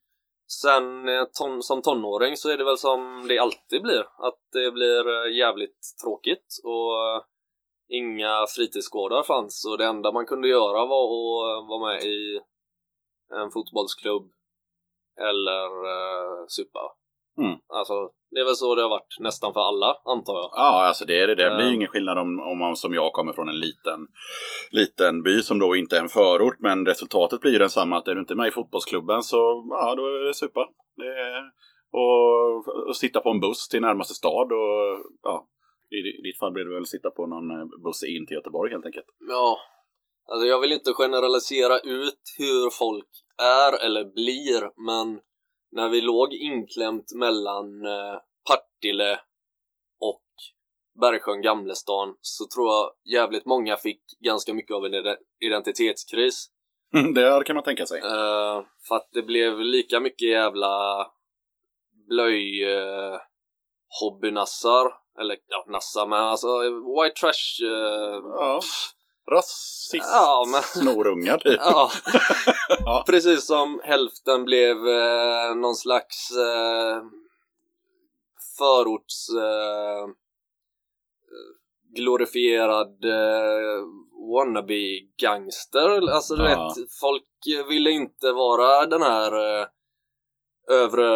Sen 0.47 1.09
eh, 1.09 1.23
ton, 1.33 1.63
som 1.63 1.81
tonåring 1.81 2.37
så 2.37 2.49
är 2.49 2.57
det 2.57 2.63
väl 2.63 2.77
som 2.77 3.27
det 3.27 3.39
alltid 3.39 3.81
blir. 3.81 3.99
Att 4.17 4.39
det 4.51 4.71
blir 4.71 5.27
jävligt 5.27 5.79
tråkigt 6.03 6.61
och 6.63 7.23
inga 7.89 8.45
fritidsgårdar 8.55 9.23
fanns 9.23 9.65
och 9.65 9.77
det 9.77 9.85
enda 9.85 10.11
man 10.11 10.25
kunde 10.25 10.47
göra 10.47 10.85
var 10.85 11.03
att 11.05 11.63
eh, 11.63 11.69
vara 11.69 11.87
med 11.87 12.03
i 12.03 12.39
en 13.41 13.51
fotbollsklubb 13.51 14.31
eller 15.19 15.67
eh, 15.93 16.45
supa. 16.47 16.79
Mm. 17.39 17.57
Alltså, 17.67 17.93
det 18.31 18.39
är 18.39 18.45
väl 18.45 18.55
så 18.55 18.75
det 18.75 18.81
har 18.81 18.89
varit 18.89 19.15
nästan 19.19 19.53
för 19.53 19.59
alla, 19.59 19.95
antar 20.05 20.33
jag. 20.33 20.49
Ja, 20.53 20.87
alltså 20.87 21.05
det, 21.05 21.19
är 21.19 21.27
det. 21.27 21.35
det 21.35 21.55
blir 21.55 21.65
ju 21.65 21.69
Eh. 21.71 21.75
ingen 21.75 21.87
skillnad 21.87 22.17
om, 22.17 22.39
om 22.39 22.57
man 22.59 22.75
som 22.75 22.93
jag 22.93 23.13
kommer 23.13 23.33
från 23.33 23.49
en 23.49 23.59
liten, 23.59 24.07
liten 24.71 25.23
by 25.23 25.41
som 25.41 25.59
då 25.59 25.75
inte 25.75 25.97
är 25.97 26.01
en 26.01 26.09
förort. 26.09 26.59
Men 26.59 26.85
resultatet 26.85 27.41
blir 27.41 27.51
ju 27.51 27.59
densamma. 27.59 27.97
Att 27.97 28.07
är 28.07 28.15
du 28.15 28.19
inte 28.19 28.35
med 28.35 28.47
i 28.47 28.51
fotbollsklubben 28.51 29.23
så 29.23 29.67
ja, 29.69 29.95
då 29.95 30.05
är 30.05 30.27
det 30.27 30.33
supa. 30.33 30.67
Det 30.95 31.07
är, 31.07 31.43
och, 31.91 32.87
och 32.87 32.95
sitta 32.95 33.19
på 33.19 33.29
en 33.29 33.39
buss 33.39 33.67
till 33.67 33.81
närmaste 33.81 34.13
stad. 34.13 34.51
Och, 34.51 35.05
ja, 35.23 35.47
I 35.89 36.21
ditt 36.23 36.39
fall 36.39 36.51
blir 36.51 36.65
det 36.65 36.73
väl 36.73 36.85
sitta 36.85 37.09
på 37.11 37.27
någon 37.27 37.51
eh, 37.51 37.65
buss 37.83 38.03
in 38.03 38.25
till 38.27 38.35
Göteborg 38.35 38.71
helt 38.71 38.85
enkelt. 38.85 39.05
Ja, 39.19 39.57
alltså 40.31 40.47
jag 40.47 40.59
vill 40.61 40.71
inte 40.71 40.93
generalisera 40.93 41.79
ut 41.79 42.21
hur 42.37 42.69
folk 42.69 43.09
är 43.41 43.85
eller 43.85 44.03
blir, 44.05 44.85
men 44.85 45.19
när 45.71 45.89
vi 45.89 46.01
låg 46.01 46.33
inklämt 46.33 47.13
mellan 47.15 47.85
eh, 47.85 48.15
Partille 48.47 49.19
och 49.99 50.23
Bergsjön 51.01 51.41
Gamlestan 51.41 52.15
så 52.21 52.47
tror 52.55 52.67
jag 52.67 52.91
jävligt 53.19 53.45
många 53.45 53.77
fick 53.77 54.01
ganska 54.19 54.53
mycket 54.53 54.75
av 54.75 54.85
en 54.85 54.93
ide- 54.93 55.17
identitetskris. 55.45 56.47
det 57.15 57.43
kan 57.45 57.55
man 57.55 57.63
tänka 57.63 57.85
sig. 57.85 57.99
Eh, 57.99 58.61
för 58.87 58.95
att 58.95 59.09
det 59.11 59.21
blev 59.21 59.59
lika 59.59 59.99
mycket 59.99 60.29
jävla 60.29 61.05
blöj 62.09 62.63
eh, 62.73 63.17
hobbynassar, 64.01 64.93
eller 65.21 65.37
ja, 65.47 65.65
nassar, 65.67 66.07
men 66.07 66.19
alltså 66.19 66.59
white 66.69 67.15
trash 67.19 67.63
eh, 67.63 68.21
Ja, 68.23 68.59
rasist. 69.31 70.05
Ja, 70.11 70.45
men- 70.51 70.61
Snorungar 70.61 71.37
typ. 71.37 71.59
Ja, 71.63 71.91
Ja. 72.85 73.03
precis 73.07 73.45
som 73.47 73.81
hälften 73.83 74.45
blev 74.45 74.87
eh, 74.87 75.55
någon 75.55 75.75
slags 75.75 76.31
eh, 76.31 77.01
förorts 78.57 79.29
eh, 79.29 80.07
glorifierad 81.95 83.05
eh, 83.05 83.83
wannabe-gangster. 84.33 86.09
Alltså 86.11 86.35
du 86.35 86.43
Ja. 86.43 86.73
vet, 86.77 86.91
folk 87.01 87.23
ville 87.69 87.89
inte 87.91 88.31
vara 88.31 88.85
den 88.85 89.01
här 89.01 89.59
eh, 89.61 89.67
övre 90.71 91.07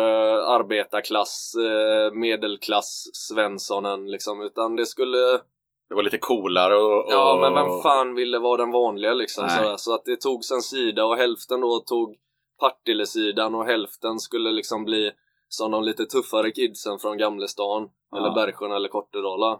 arbetarklass, 0.45 1.53
eh, 1.55 2.13
medelklass 2.13 3.09
Svensonen 3.13 4.11
liksom, 4.11 4.41
utan 4.41 4.75
det 4.75 4.85
skulle 4.85 5.17
Det 5.89 5.95
var 5.95 6.03
lite 6.03 6.17
coolare 6.17 6.75
och... 6.75 7.05
och 7.05 7.11
Ja, 7.13 7.37
men 7.41 7.53
vem 7.53 7.81
fan 7.81 8.15
ville 8.15 8.39
vara 8.39 8.57
den 8.57 8.71
vanliga 8.71 9.13
liksom? 9.13 9.49
Sådär. 9.49 9.77
Så 9.77 9.93
att 9.95 10.05
det 10.05 10.21
togs 10.21 10.51
en 10.51 10.61
sida 10.61 11.05
och 11.05 11.17
hälften 11.17 11.61
då 11.61 11.79
tog 11.79 12.15
Partille-sidan 12.59 13.55
och 13.55 13.65
hälften 13.65 14.19
skulle 14.19 14.51
liksom 14.51 14.85
bli 14.85 15.11
som 15.47 15.71
de 15.71 15.83
lite 15.83 16.05
tuffare 16.05 16.51
kidsen 16.51 16.99
från 16.99 17.17
Gamlestan 17.17 17.89
Ja. 18.11 18.17
eller 18.17 18.31
Bergsjön 18.35 18.71
eller 18.71 18.89
Kortedala. 18.89 19.59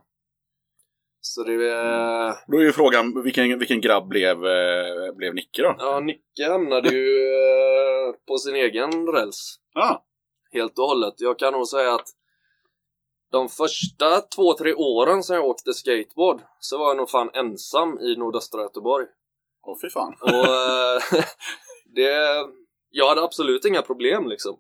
Så 1.24 1.44
det 1.44 1.54
är... 1.70 2.52
Då 2.52 2.58
är 2.58 2.62
ju 2.62 2.72
frågan, 2.72 3.24
vilken, 3.24 3.60
vilken 3.60 3.82
grabb 3.82 4.08
blev, 4.08 4.46
eh, 4.46 5.14
blev 5.16 5.34
Nicke 5.36 5.62
då? 5.62 5.76
Ja, 5.80 6.00
Nicke 6.00 6.50
hamnade 6.52 6.90
ju 6.90 7.18
eh, 7.34 8.14
på 8.28 8.38
sin 8.38 8.56
egen 8.56 9.08
räls 9.08 9.56
Ja. 9.74 10.06
helt 10.52 10.80
och 10.80 10.86
hållet. 10.86 11.14
Jag 11.18 11.40
kan 11.40 11.54
nog 11.54 11.68
säga 11.68 11.94
att 11.94 12.08
de 13.32 13.50
första 13.50 14.22
två, 14.36 14.54
tre 14.54 14.74
åren 14.74 15.24
som 15.24 15.36
jag 15.36 15.46
åkte 15.46 15.74
skateboard 15.74 16.42
så 16.60 16.78
var 16.78 16.88
jag 16.88 16.98
nog 16.98 17.10
fan 17.10 17.30
ensam 17.34 18.00
i 18.00 18.16
nordöstra 18.16 18.62
Göteborg. 18.62 19.06
Åh 19.64 19.78
fy 19.82 19.90
fan. 19.90 20.16
Och 20.22 20.30
eh, 20.30 21.02
det... 21.96 22.12
Jag 22.90 23.10
hade 23.10 23.24
absolut 23.24 23.66
inga 23.66 23.82
problem 23.82 24.28
liksom. 24.28 24.58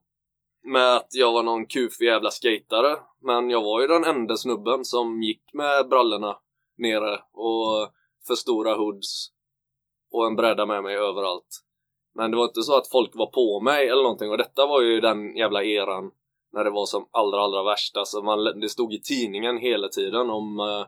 Med 0.64 0.96
att 0.96 1.08
jag 1.10 1.32
var 1.32 1.44
någon 1.44 1.66
kufig 1.66 2.06
jävla 2.06 2.32
skatare. 2.32 2.98
Men 3.22 3.50
jag 3.50 3.62
var 3.62 3.82
ju 3.82 3.88
den 3.88 4.04
enda 4.04 4.38
snubben 4.38 4.86
som 4.86 5.22
gick 5.24 5.42
med 5.54 5.90
brallorna 5.90 6.38
nere 6.82 7.14
och 7.34 7.92
för 8.28 8.36
stora 8.36 8.76
hoods. 8.76 9.32
Och 10.12 10.28
en 10.28 10.36
bräda 10.36 10.66
med 10.66 10.84
mig 10.84 10.96
överallt. 10.96 11.62
Men 12.16 12.32
det 12.32 12.38
var 12.38 12.44
inte 12.44 12.62
så 12.62 12.78
att 12.78 12.92
folk 12.92 13.12
var 13.14 13.26
på 13.26 13.62
mig 13.62 13.88
eller 13.88 14.04
någonting 14.04 14.32
och 14.32 14.38
detta 14.38 14.66
var 14.66 14.82
ju 14.82 15.02
den 15.02 15.36
jävla 15.36 15.64
eran 15.64 16.12
när 16.54 16.64
det 16.64 16.70
var 16.70 16.86
som 16.86 17.08
allra 17.12 17.42
allra 17.42 17.64
värst. 17.64 17.98
Alltså 17.98 18.22
man, 18.22 18.60
det 18.60 18.70
stod 18.70 18.94
i 18.94 19.02
tidningen 19.02 19.58
hela 19.58 19.88
tiden 19.88 20.30
om 20.30 20.60
eh, 20.60 20.86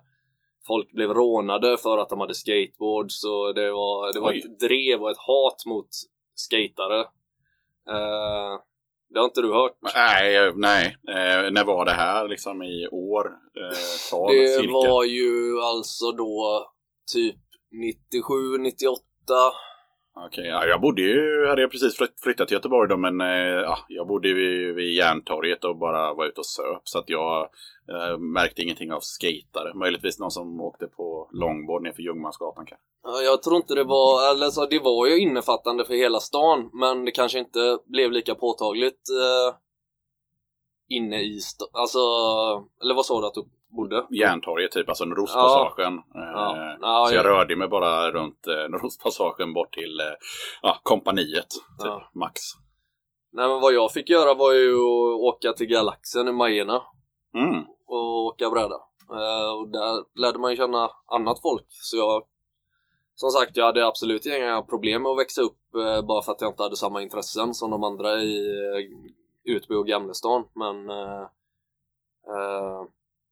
folk 0.68 0.92
blev 0.92 1.14
rånade 1.14 1.78
för 1.78 1.98
att 1.98 2.10
de 2.10 2.20
hade 2.20 2.34
skateboards 2.34 3.24
och 3.24 3.56
det 3.56 3.72
var, 3.72 4.14
det 4.14 4.20
var 4.20 4.32
Oj. 4.32 4.38
ett 4.40 4.60
drev 4.60 5.02
och 5.02 5.12
ett 5.12 5.18
hat 5.18 5.66
mot 5.66 5.88
skatare. 6.36 7.00
Eh, 7.90 8.60
det 9.14 9.20
har 9.20 9.26
inte 9.26 9.42
du 9.42 9.54
hört? 9.54 9.78
Nej, 9.96 10.52
nej. 10.56 10.98
Eh, 11.10 11.52
när 11.52 11.64
var 11.64 11.86
det 11.86 11.92
här 11.92 12.28
liksom 12.28 12.64
i 12.64 12.88
år? 12.92 13.26
Eh, 13.28 13.78
tal, 14.12 14.36
Det 14.36 14.48
cirka? 14.48 14.74
var 14.74 15.04
ju 15.04 15.60
alltså 15.62 16.12
då 16.12 16.66
typ 17.14 17.36
97, 17.72 18.58
98. 18.60 19.02
Okej, 20.16 20.46
ja, 20.46 20.66
jag 20.66 20.82
bodde 20.82 21.02
ju, 21.02 21.48
hade 21.48 21.62
jag 21.62 21.72
precis 21.72 21.98
flyttat 22.24 22.48
till 22.48 22.56
Göteborg 22.56 22.90
då, 22.90 22.98
men 22.98 23.22
eh, 23.22 23.28
ja, 23.62 23.78
jag 23.88 24.08
bodde 24.08 24.28
ju 24.28 24.34
vid, 24.34 24.76
vid 24.76 24.94
Järntorget 24.94 25.64
och 25.64 25.78
bara 25.78 26.14
var 26.14 26.26
ute 26.26 26.40
och 26.40 26.46
söp. 26.46 26.82
Så 26.84 27.00
att 27.00 27.10
jag 27.10 27.50
eh, 27.90 28.18
märkte 28.18 28.62
ingenting 28.62 28.92
av 28.94 29.00
skatare. 29.00 29.74
Möjligtvis 29.74 30.20
någon 30.20 30.32
som 30.32 30.62
åkte 30.62 30.88
på 30.88 31.30
långbord 31.32 31.84
nerför 31.84 32.02
Ljungmansgatan 32.02 32.66
kanske. 32.66 32.86
Ja, 33.04 33.22
Jag 33.22 33.44
tror 33.44 33.56
inte 33.56 33.76
det 33.76 33.84
var, 33.84 34.32
eller 34.32 34.50
så 34.50 34.66
det 34.66 34.80
var 34.80 35.08
ju 35.08 35.20
innefattande 35.20 35.86
för 35.86 35.94
hela 35.94 36.20
stan, 36.20 36.70
men 36.74 37.06
det 37.06 37.12
kanske 37.12 37.40
inte 37.40 37.78
blev 37.86 38.12
lika 38.12 38.36
påtagligt 38.36 39.10
eh, 39.10 39.56
inne 40.90 41.22
i 41.22 41.40
stan. 41.40 41.68
Alltså, 41.74 42.00
eller 42.82 42.94
vad 42.96 43.06
sa 43.06 43.22
du 43.22 43.28
att 43.28 43.34
du 43.34 43.46
bodde? 43.76 44.06
Järntorget 44.10 44.72
typ, 44.72 44.90
alltså 44.90 45.06
Nordostpassagen. 45.06 45.94
Eh, 45.98 46.02
Ja. 46.16 46.78
Ja, 46.82 47.06
så 47.10 47.16
jag 47.16 47.26
ja. 47.26 47.30
rörde 47.30 47.56
mig 47.56 47.68
bara 47.68 48.12
runt 48.12 48.48
eh, 48.48 48.70
Nordostpassagen 48.70 49.54
bort 49.54 49.74
till 49.74 50.00
eh, 50.00 50.06
ja, 50.62 50.80
kompaniet. 50.84 51.50
Typ, 51.50 51.86
Ja. 51.86 52.10
max. 52.14 52.42
Nej 53.32 53.48
men 53.48 53.62
vad 53.62 53.74
jag 53.74 53.92
fick 53.92 54.10
göra 54.10 54.34
var 54.34 54.54
ju 54.54 54.74
att 54.76 55.20
åka 55.22 55.54
till 55.54 55.68
Galaxen 55.68 56.28
i 56.28 56.32
Majorna 56.32 56.82
Mm. 57.36 57.64
och 57.88 58.26
åka 58.26 58.50
bräda. 58.50 58.76
Eh, 59.12 59.54
och 59.60 59.68
där 59.68 60.20
lärde 60.22 60.40
man 60.40 60.52
ju 60.52 60.58
känna 60.58 60.90
annat 61.12 61.42
folk. 61.42 61.66
Så 61.70 61.98
jag, 61.98 62.24
som 63.16 63.30
sagt, 63.30 63.58
jag 63.58 63.66
hade 63.66 63.88
absolut 63.88 64.26
inga 64.26 64.62
problem 64.62 65.02
med 65.04 65.12
att 65.12 65.20
växa 65.20 65.42
upp 65.42 65.76
eh, 65.76 66.02
bara 66.06 66.22
för 66.22 66.32
att 66.32 66.42
jag 66.42 66.50
inte 66.52 66.64
hade 66.64 66.76
samma 66.76 67.02
intressen 67.02 67.54
som 67.54 67.72
de 67.72 67.84
andra 67.84 68.22
i 68.22 68.48
Utby 69.44 69.76
och 69.76 69.88
Gamlestan. 69.88 70.44
Men 70.56 70.90
eh, 70.90 71.28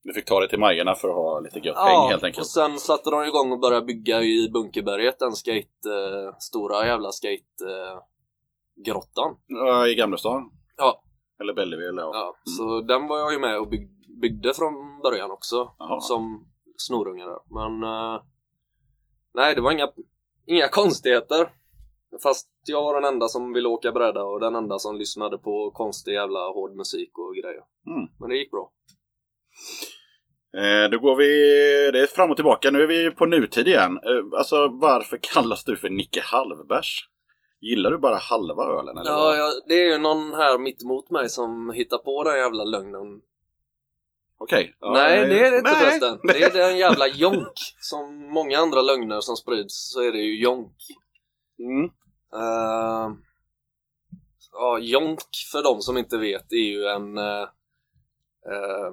Du 0.03 0.13
fick 0.13 0.25
ta 0.25 0.39
dig 0.39 0.49
till 0.49 0.59
Majorna 0.59 0.95
för 0.95 1.09
att 1.09 1.15
ha 1.15 1.39
lite 1.39 1.59
gött 1.59 1.77
häng 1.77 2.09
helt 2.09 2.21
och 2.21 2.27
enkelt. 2.27 2.47
sen 2.47 2.79
satte 2.79 3.09
de 3.09 3.23
igång 3.23 3.51
och 3.51 3.59
började 3.59 3.85
bygga 3.85 4.21
i 4.21 4.49
Bunkerberget, 4.53 5.19
den 5.19 5.31
skate, 5.31 5.89
eh, 5.89 6.35
stora 6.39 6.85
jävla 6.85 7.11
skate 7.11 7.65
eh. 7.65 7.99
Ja, 9.47 9.87
I 9.87 9.95
Gamlestan? 9.95 10.51
Ja. 10.77 11.03
Eller 11.41 11.53
Bellevue 11.53 11.89
eller 11.89 12.01
ja. 12.01 12.11
Ja, 12.13 12.35
så 12.43 12.81
den 12.81 13.07
var 13.07 13.17
jag 13.17 13.33
ju 13.33 13.39
med 13.39 13.59
och 13.59 13.67
bygg, 13.69 13.89
byggde 14.21 14.53
från 14.53 14.99
början 15.03 15.31
också. 15.31 15.71
Jaha. 15.79 15.99
Som 15.99 16.47
snorunge 16.77 17.25
där. 17.25 17.39
Men 17.49 17.83
eh, 17.83 18.21
nej, 19.33 19.55
det 19.55 19.61
var 19.61 19.71
inga, 19.71 19.89
inga 20.45 20.67
konstigheter. 20.67 21.49
Fast 22.23 22.49
jag 22.65 22.83
var 22.83 23.01
den 23.01 23.13
enda 23.13 23.27
som 23.27 23.53
ville 23.53 23.69
åka 23.69 23.91
bräda 23.91 24.23
och 24.23 24.39
den 24.39 24.55
enda 24.55 24.79
som 24.79 24.97
lyssnade 24.97 25.37
på 25.37 25.71
konstig 25.71 26.13
jävla 26.13 26.39
hård 26.39 26.75
musik 26.75 27.17
och 27.17 27.35
grejer. 27.35 27.63
Mm. 27.87 28.09
Men 28.19 28.29
det 28.29 28.35
gick 28.35 28.51
bra. 28.51 28.71
Eh, 30.57 30.89
då 30.89 30.99
går 30.99 31.15
vi, 31.15 31.27
det 31.91 31.99
är 31.99 32.07
fram 32.07 32.29
och 32.29 32.35
tillbaka. 32.35 32.71
Nu 32.71 32.83
är 32.83 32.87
vi 32.87 33.11
på 33.11 33.25
nutid 33.25 33.67
igen. 33.67 33.91
Eh, 33.91 34.39
alltså 34.39 34.67
varför 34.67 35.17
kallas 35.21 35.63
du 35.63 35.77
för 35.77 35.89
Nicke 35.89 36.21
Halvbärs? 36.21 37.07
Gillar 37.61 37.91
du 37.91 37.97
bara 37.97 38.15
halva 38.15 38.63
ölen 38.63 38.97
eller? 38.97 39.11
Ja, 39.11 39.35
ja, 39.35 39.51
det 39.67 39.73
är 39.73 39.91
ju 39.91 39.97
någon 39.97 40.33
här 40.33 40.57
mitt 40.57 40.83
emot 40.83 41.09
mig 41.09 41.29
som 41.29 41.71
hittar 41.71 41.97
på 41.97 42.23
den 42.23 42.37
jävla 42.37 42.63
lögnen. 42.63 43.21
Okej. 44.37 44.75
Ja, 44.79 44.91
nej, 44.93 45.27
det 45.27 45.47
är 45.47 45.51
det 45.51 45.57
inte 45.57 45.71
förresten. 45.71 46.19
Det 46.23 46.43
är 46.43 46.53
den 46.53 46.77
jävla 46.77 47.07
jonk. 47.07 47.53
Som 47.79 48.33
många 48.33 48.59
andra 48.59 48.81
lögner 48.81 49.21
som 49.21 49.35
sprids 49.35 49.91
så 49.93 50.01
är 50.01 50.11
det 50.11 50.17
ju 50.17 50.41
jonk. 50.41 50.75
Mm. 51.59 51.85
Eh, 52.33 53.15
ja, 54.51 54.79
jonk 54.79 55.19
för 55.51 55.63
de 55.63 55.81
som 55.81 55.97
inte 55.97 56.17
vet 56.17 56.51
är 56.51 56.55
ju 56.55 56.85
en 56.85 57.17
eh, 57.17 57.47
eh, 58.51 58.91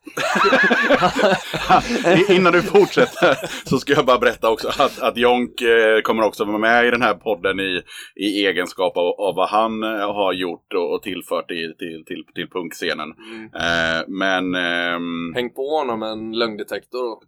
Innan 2.28 2.52
du 2.52 2.62
fortsätter 2.62 3.36
så 3.68 3.78
ska 3.78 3.92
jag 3.92 4.06
bara 4.06 4.18
berätta 4.18 4.50
också 4.50 4.68
att, 4.68 4.98
att 4.98 5.16
Jonk 5.16 5.60
eh, 5.60 6.00
kommer 6.02 6.22
också 6.22 6.44
vara 6.44 6.58
med 6.58 6.86
i 6.86 6.90
den 6.90 7.02
här 7.02 7.14
podden 7.14 7.60
i, 7.60 7.82
i 8.16 8.46
egenskap 8.46 8.96
av, 8.96 9.20
av 9.20 9.34
vad 9.34 9.48
han 9.48 9.82
eh, 9.82 10.12
har 10.14 10.32
gjort 10.32 10.72
och, 10.74 10.94
och 10.94 11.02
tillfört 11.02 11.50
i, 11.50 11.74
till, 11.78 12.04
till, 12.06 12.24
till 12.34 12.48
punkscenen. 12.50 13.14
mm, 13.32 13.44
Eh, 13.54 14.02
men... 14.08 14.54
ehm, 14.54 15.34
häng 15.34 15.50
på 15.54 15.78
honom 15.78 16.02
en 16.02 16.32
lögndetektor 16.32 17.18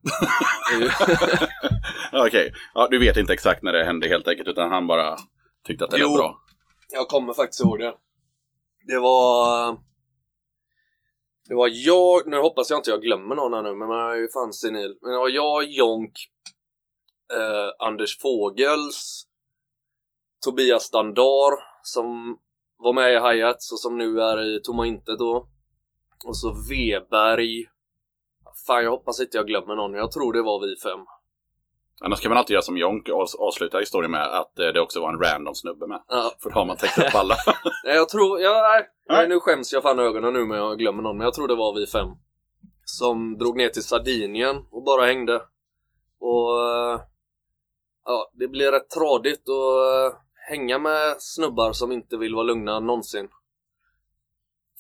är 0.75 0.81
ju- 0.85 0.91
ja, 2.13 2.27
Okej, 2.27 2.53
du 2.91 2.99
vet 2.99 3.17
inte 3.17 3.33
exakt 3.33 3.63
när 3.63 3.73
det 3.73 3.85
hände 3.85 4.09
helt 4.09 4.29
enkelt 4.29 4.49
utan 4.49 4.71
han 4.71 4.87
bara 4.87 5.17
tyckte 5.67 5.85
att 5.85 5.91
det 5.91 6.05
var 6.05 6.17
bra. 6.19 6.39
Jag 6.95 7.09
kommer 7.09 7.33
faktiskt 7.33 7.61
ihåg 7.65 7.79
det. 7.79 7.93
Det 8.87 8.99
var... 8.99 9.77
Det 11.49 11.55
var 11.55 11.71
jag, 11.73 12.27
nu 12.27 12.37
hoppas 12.37 12.71
jag 12.71 12.79
inte 12.79 12.91
jag 12.91 13.03
glömmer 13.03 13.35
någon 13.35 13.53
här 13.53 13.63
nu, 13.63 13.75
men 13.75 13.89
man 13.89 14.11
är 14.11 14.17
ju 14.17 14.29
fan 14.29 14.53
senil. 14.53 14.99
Men 15.01 15.13
det 15.13 15.19
var 15.19 15.29
jag, 15.29 15.65
Jonk, 15.65 16.13
eh, 17.35 17.87
Anders 17.87 18.19
Fågels, 18.21 19.27
Tobias 20.45 20.91
Dandar 20.91 21.53
som 21.83 22.39
var 22.79 22.93
med 22.93 23.13
i 23.13 23.17
Hi-Hats 23.17 23.73
och 23.73 23.81
som 23.81 23.99
nu 23.99 24.21
är 24.21 24.57
i 24.57 24.61
Tomma 24.63 24.87
Intet 24.87 25.19
då. 25.19 25.49
Och 26.25 26.37
så 26.37 26.55
Weberg. 26.71 27.67
Fan, 28.67 28.85
jag 28.85 28.91
hoppas 28.91 29.21
inte 29.21 29.37
jag 29.37 29.47
glömmer 29.47 29.77
någon. 29.77 29.95
Jag 29.95 30.13
tror 30.13 30.33
det 30.33 30.43
var 30.43 30.61
vi 30.61 30.77
fem. 30.77 31.01
Annars 32.05 32.21
kan 32.21 32.29
man 32.29 32.39
alltid 32.39 32.55
göra 32.55 32.63
som 32.63 32.77
Jonk 32.77 33.09
och 33.09 33.15
avs- 33.23 33.37
avsluta 33.39 33.79
historien 33.79 34.11
med 34.11 34.23
att 34.39 34.59
eh, 34.59 34.67
det 34.67 34.81
också 34.81 35.01
var 35.01 35.13
en 35.13 35.19
random 35.21 35.55
snubbe 35.55 35.87
med. 35.87 36.03
Ja, 36.09 36.33
För 36.43 36.51
då 36.51 36.55
har 36.57 36.65
man 36.67 36.77
täckt 36.77 36.99
upp 36.99 37.15
alla. 37.15 37.35
Nej, 37.85 37.95
jag 37.97 38.09
tror, 38.09 38.41
ja, 38.41 38.69
nej, 38.73 38.89
Nej. 39.09 39.29
nu 39.29 39.41
skäms 39.41 39.73
jag 39.73 39.83
fan 39.83 39.99
ögonen 39.99 40.33
nu 40.33 40.45
men 40.47 40.59
jag 40.59 40.79
glömmer 40.79 41.03
någon. 41.03 41.17
Men 41.19 41.25
jag 41.25 41.35
tror 41.35 41.49
det 41.49 41.55
var 41.55 41.75
vi 41.75 41.87
fem. 41.87 42.09
Som 42.85 43.39
drog 43.39 43.57
ner 43.57 43.69
till 43.69 43.83
Sardinien 43.85 44.57
och 44.71 44.83
bara 44.85 45.07
hängde. 45.07 45.35
Och 46.21 46.61
eh, 46.63 47.01
ja, 48.05 48.31
det 48.35 48.49
blir 48.49 48.73
rätt 48.73 48.91
tradigt 48.91 49.49
att 49.49 50.13
eh, 50.13 50.19
hänga 50.49 50.79
med 50.79 51.15
snubbar 51.19 51.73
som 51.73 51.93
inte 51.93 52.17
vill 52.17 52.35
vara 52.35 52.45
lugna 52.45 52.81
någonsin. 52.81 53.29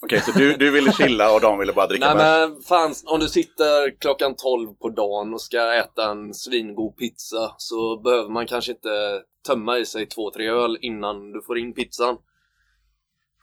Okej, 0.02 0.20
så 0.20 0.32
du, 0.32 0.56
du 0.56 0.70
ville 0.70 0.92
chilla 0.92 1.32
och 1.34 1.40
de 1.40 1.58
ville 1.58 1.72
bara 1.72 1.86
dricka 1.86 2.14
Nej 2.14 2.16
bärs. 2.16 2.50
men 2.50 2.62
fan, 2.62 2.94
om 3.04 3.20
du 3.20 3.28
sitter 3.28 4.00
klockan 4.00 4.36
12 4.36 4.74
på 4.74 4.88
dagen 4.88 5.34
och 5.34 5.40
ska 5.40 5.74
äta 5.74 6.10
en 6.10 6.34
svingod 6.34 6.96
pizza 6.96 7.54
så 7.58 7.96
behöver 7.96 8.28
man 8.28 8.46
kanske 8.46 8.72
inte 8.72 9.22
tömma 9.46 9.78
i 9.78 9.86
sig 9.86 10.06
två, 10.06 10.30
tre 10.30 10.48
öl 10.48 10.78
innan 10.80 11.32
du 11.32 11.42
får 11.42 11.58
in 11.58 11.74
pizzan. 11.74 12.16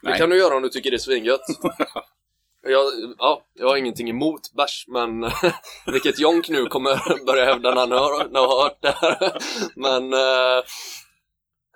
Det 0.01 0.09
Nej. 0.09 0.17
kan 0.19 0.29
du 0.29 0.37
göra 0.37 0.55
om 0.55 0.61
du 0.61 0.69
tycker 0.69 0.91
det 0.91 0.95
är 0.97 0.99
svingött. 0.99 1.41
jag, 2.67 2.85
ja, 3.17 3.41
jag 3.53 3.67
har 3.67 3.77
ingenting 3.77 4.09
emot 4.09 4.53
bärs, 4.57 4.85
men 4.87 5.31
vilket 5.91 6.19
Jonk 6.19 6.49
nu 6.49 6.65
kommer 6.65 7.25
börja 7.25 7.45
hävda 7.45 7.69
när 7.69 7.79
han 7.79 7.91
har, 7.91 8.17
när 8.29 8.39
han 8.39 8.49
har 8.49 8.63
hört 8.63 8.81
det 8.81 8.95
här. 9.01 9.31
Men 9.75 10.13
eh, 10.13 10.63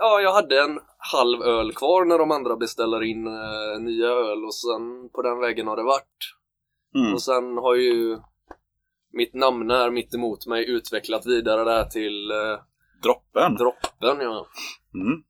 ja, 0.04 0.22
jag 0.22 0.34
hade 0.34 0.62
en 0.62 0.80
halv 1.14 1.42
öl 1.42 1.72
kvar 1.72 2.06
när 2.06 2.18
de 2.18 2.32
andra 2.32 2.56
beställer 2.56 3.04
in 3.04 3.28
eh, 3.28 3.80
nya 3.80 4.08
öl 4.08 4.46
och 4.46 4.56
sen 4.56 5.10
på 5.14 5.22
den 5.22 5.40
vägen 5.40 5.68
har 5.68 5.76
det 5.76 5.84
varit. 5.84 6.18
Mm. 6.96 7.14
Och 7.14 7.22
sen 7.22 7.58
har 7.58 7.76
ju 7.76 8.18
mitt 9.14 9.34
namn 9.34 9.72
här 9.72 9.92
mitt 9.92 10.16
emot 10.16 10.48
mig 10.48 10.70
utvecklat 10.70 11.26
vidare 11.26 11.64
där 11.64 11.84
till 11.84 12.32
eh, 12.32 12.60
Droppen. 13.04 13.56
droppen 13.56 14.26
ja. 14.26 14.48
Mm. 14.94 15.24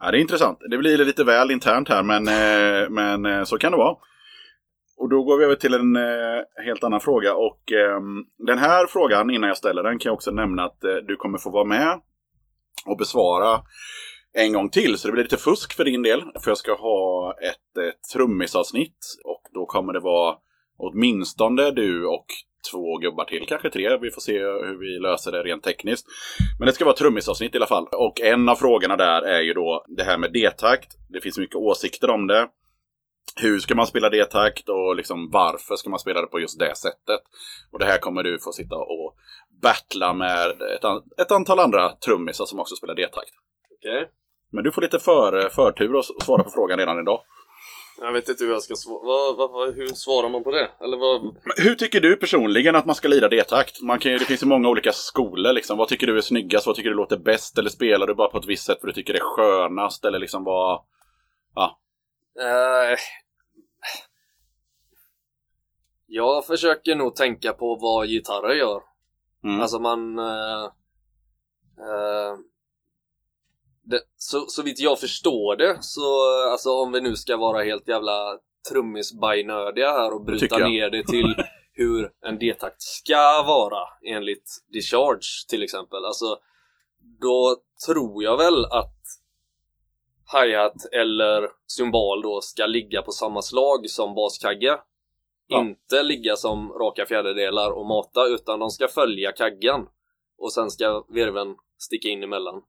Ja, 0.00 0.10
det 0.10 0.18
är 0.18 0.20
intressant. 0.20 0.58
Det 0.70 0.78
blir 0.78 1.04
lite 1.04 1.24
väl 1.24 1.50
internt 1.50 1.88
här, 1.88 2.02
men, 2.02 2.28
eh, 2.28 2.90
men 2.90 3.26
eh, 3.26 3.44
så 3.44 3.58
kan 3.58 3.72
det 3.72 3.78
vara. 3.78 3.96
Och 4.96 5.08
då 5.08 5.22
går 5.22 5.38
vi 5.38 5.44
över 5.44 5.54
till 5.54 5.74
en 5.74 5.96
eh, 5.96 6.64
helt 6.64 6.84
annan 6.84 7.00
fråga. 7.00 7.34
Och 7.34 7.72
ehm, 7.72 8.24
den 8.46 8.58
här 8.58 8.86
frågan, 8.86 9.30
innan 9.30 9.48
jag 9.48 9.56
ställer 9.56 9.82
den, 9.82 9.98
kan 9.98 10.10
jag 10.10 10.14
också 10.14 10.30
nämna 10.30 10.64
att 10.64 10.84
eh, 10.84 10.94
du 10.94 11.16
kommer 11.16 11.38
få 11.38 11.50
vara 11.50 11.64
med 11.64 12.00
och 12.86 12.96
besvara 12.96 13.60
en 14.32 14.52
gång 14.52 14.70
till. 14.70 14.98
Så 14.98 15.08
det 15.08 15.12
blir 15.12 15.22
lite 15.22 15.36
fusk 15.36 15.76
för 15.76 15.84
din 15.84 16.02
del. 16.02 16.22
För 16.40 16.50
jag 16.50 16.58
ska 16.58 16.74
ha 16.74 17.34
ett 17.42 17.78
ett 17.78 18.10
trummisavsnitt. 18.12 18.98
Och 19.24 19.42
då 19.54 19.66
kommer 19.66 19.92
det 19.92 20.00
vara 20.00 20.36
åtminstone 20.78 21.70
du 21.70 22.06
och 22.06 22.26
två 22.72 22.98
gubbar 22.98 23.24
till, 23.24 23.44
kanske 23.48 23.70
tre. 23.70 23.98
Vi 23.98 24.10
får 24.10 24.20
se 24.20 24.38
hur 24.38 24.78
vi 24.78 24.98
löser 24.98 25.32
det 25.32 25.42
rent 25.42 25.62
tekniskt. 25.62 26.06
Men 26.58 26.66
det 26.66 26.72
ska 26.72 26.84
vara 26.84 26.96
trummisavsnitt 26.96 27.54
i 27.54 27.58
alla 27.58 27.66
fall. 27.66 27.86
Och 27.92 28.20
en 28.20 28.48
av 28.48 28.56
frågorna 28.56 28.96
där 28.96 29.22
är 29.22 29.40
ju 29.40 29.54
då 29.54 29.84
det 29.88 30.02
här 30.02 30.18
med 30.18 30.32
D-takt. 30.32 30.96
Det 31.08 31.20
finns 31.20 31.38
mycket 31.38 31.56
åsikter 31.56 32.10
om 32.10 32.26
det. 32.26 32.48
Hur 33.36 33.58
ska 33.58 33.74
man 33.74 33.86
spela 33.86 34.08
D-takt 34.10 34.68
och 34.68 34.96
liksom 34.96 35.30
varför 35.30 35.76
ska 35.76 35.90
man 35.90 35.98
spela 35.98 36.20
det 36.20 36.26
på 36.26 36.40
just 36.40 36.58
det 36.58 36.76
sättet? 36.76 37.20
Och 37.72 37.78
det 37.78 37.84
här 37.84 37.98
kommer 37.98 38.22
du 38.22 38.38
få 38.38 38.52
sitta 38.52 38.76
och 38.76 39.14
battla 39.62 40.14
med 40.14 40.62
ett, 40.76 40.84
an- 40.84 41.02
ett 41.18 41.32
antal 41.32 41.58
andra 41.58 41.88
trummisar 41.92 42.44
som 42.44 42.60
också 42.60 42.74
spelar 42.74 42.94
D-takt. 42.94 43.30
Okej. 43.78 44.08
Men 44.52 44.64
du 44.64 44.72
får 44.72 44.82
lite 44.82 44.98
för, 44.98 45.48
förtur 45.48 45.98
att 45.98 46.22
svara 46.24 46.42
på 46.42 46.50
frågan 46.50 46.78
redan 46.78 47.00
idag. 47.00 47.20
Jag 48.02 48.12
vet 48.12 48.28
inte 48.28 48.44
hur 48.44 48.52
jag 48.52 48.62
ska 48.62 48.74
svara. 48.74 49.72
Hur 49.72 49.86
svarar 49.86 50.28
man 50.28 50.44
på 50.44 50.50
det? 50.50 50.70
Eller 50.80 50.96
vad? 50.96 51.22
Men 51.22 51.66
hur 51.66 51.74
tycker 51.74 52.00
du 52.00 52.16
personligen 52.16 52.76
att 52.76 52.86
man 52.86 52.94
ska 52.94 53.08
lira 53.08 53.28
D-takt? 53.28 53.82
Man 53.82 53.98
kan 53.98 54.12
ju, 54.12 54.18
det 54.18 54.24
finns 54.24 54.42
ju 54.42 54.46
många 54.46 54.68
olika 54.68 54.92
skolor 54.92 55.52
liksom. 55.52 55.78
Vad 55.78 55.88
tycker 55.88 56.06
du 56.06 56.16
är 56.16 56.20
snyggast? 56.20 56.66
Vad 56.66 56.76
tycker 56.76 56.90
du 56.90 56.96
låter 56.96 57.16
bäst? 57.16 57.58
Eller 57.58 57.70
spelar 57.70 58.06
du 58.06 58.14
bara 58.14 58.28
på 58.28 58.38
ett 58.38 58.46
visst 58.46 58.66
sätt 58.66 58.80
för 58.80 58.86
du 58.86 58.92
tycker 58.92 59.12
det 59.12 59.18
är 59.18 59.24
skönast? 59.36 60.04
Eller 60.04 60.18
liksom 60.18 60.44
vad... 60.44 60.84
Eh, 62.40 62.98
jag 66.06 66.46
försöker 66.46 66.94
nog 66.94 67.16
tänka 67.16 67.52
på 67.52 67.74
vad 67.74 68.08
gitarrer 68.08 68.54
gör. 68.54 68.82
Mm. 69.44 69.60
Alltså 69.60 69.78
man... 69.78 70.18
eh, 70.18 70.64
eh, 71.78 72.38
det, 73.82 74.00
så, 74.16 74.46
så 74.48 74.62
vitt 74.62 74.78
jag 74.78 75.00
förstår 75.00 75.56
det 75.56 75.78
så, 75.80 76.02
alltså 76.50 76.70
om 76.70 76.92
vi 76.92 77.00
nu 77.00 77.16
ska 77.16 77.36
vara 77.36 77.64
helt 77.64 77.88
jävla 77.88 78.38
trummisbajnördiga 78.68 79.90
här 79.90 80.14
och 80.14 80.24
bryta 80.24 80.58
ner 80.58 80.90
det 80.90 81.06
till 81.06 81.34
hur 81.72 82.12
en 82.26 82.38
D-takt 82.38 82.82
ska 82.82 83.42
vara 83.46 83.88
enligt 84.06 84.64
Discharge 84.72 85.48
till 85.48 85.62
exempel. 85.62 86.04
Alltså, 86.04 86.38
då 87.20 87.56
tror 87.86 88.22
jag 88.22 88.36
väl 88.36 88.64
att 88.64 88.99
hi-hat 90.32 90.84
eller 90.92 91.48
cymbal 91.66 92.22
då 92.22 92.40
ska 92.40 92.66
ligga 92.66 93.02
på 93.02 93.12
samma 93.12 93.42
slag 93.42 93.90
som 93.90 94.14
baskagge. 94.14 94.78
Ja. 95.46 95.60
Inte 95.60 96.02
ligga 96.02 96.36
som 96.36 96.72
raka 96.72 97.06
fjärdedelar 97.06 97.70
och 97.70 97.86
mata 97.86 98.26
utan 98.26 98.58
de 98.58 98.70
ska 98.70 98.88
följa 98.88 99.32
kaggen. 99.32 99.86
Och 100.38 100.52
sen 100.52 100.70
ska 100.70 101.04
virveln 101.08 101.56
sticka 101.78 102.08
in 102.08 102.22
emellan. 102.22 102.62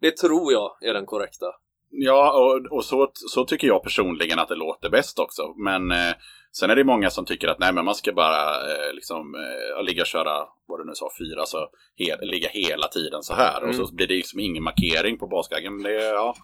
Det 0.00 0.16
tror 0.16 0.52
jag 0.52 0.76
är 0.80 0.94
den 0.94 1.06
korrekta. 1.06 1.46
Ja, 1.90 2.32
och, 2.32 2.76
och 2.76 2.84
så, 2.84 3.10
så 3.14 3.44
tycker 3.44 3.66
jag 3.66 3.82
personligen 3.82 4.38
att 4.38 4.48
det 4.48 4.54
låter 4.54 4.88
bäst 4.90 5.18
också. 5.18 5.42
Men 5.56 5.90
eh, 5.90 6.14
sen 6.52 6.70
är 6.70 6.76
det 6.76 6.84
många 6.84 7.10
som 7.10 7.24
tycker 7.24 7.48
att 7.48 7.58
nej, 7.58 7.72
men 7.72 7.84
man 7.84 7.94
ska 7.94 8.12
bara 8.12 8.50
eh, 8.54 8.92
liksom 8.94 9.34
eh, 9.34 9.82
ligga 9.84 10.02
och 10.02 10.06
köra, 10.06 10.48
vad 10.66 10.80
du 10.80 10.84
nu 10.84 10.94
sa, 10.94 11.10
fyra, 11.18 11.40
alltså 11.40 11.58
he, 11.98 12.16
ligga 12.26 12.48
hela 12.48 12.88
tiden 12.88 13.22
så 13.22 13.34
här. 13.34 13.56
Och 13.62 13.68
Mm. 13.74 13.86
så 13.86 13.94
blir 13.94 14.06
det 14.06 14.14
liksom 14.14 14.40
ingen 14.40 14.62
markering 14.62 15.18
på 15.18 15.26
baskaggen. 15.26 15.82
Det, 15.82 15.92
ja, 15.92 16.34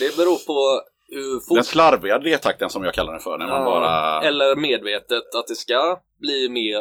Det 0.00 0.16
beror 0.16 0.46
på 0.46 0.80
hur 1.08 1.40
fort... 1.48 1.54
den 1.56 1.64
slarviga 1.64 2.18
D-takten 2.18 2.70
som 2.70 2.84
jag 2.84 2.94
kallar 2.94 3.12
den 3.12 3.20
för. 3.20 3.38
När 3.38 3.46
man 3.46 3.58
Ja, 3.62 3.64
bara... 3.64 4.22
Eller 4.22 4.56
medvetet 4.56 5.34
att 5.34 5.46
det 5.48 5.54
ska 5.56 6.00
bli 6.20 6.48
mer... 6.48 6.80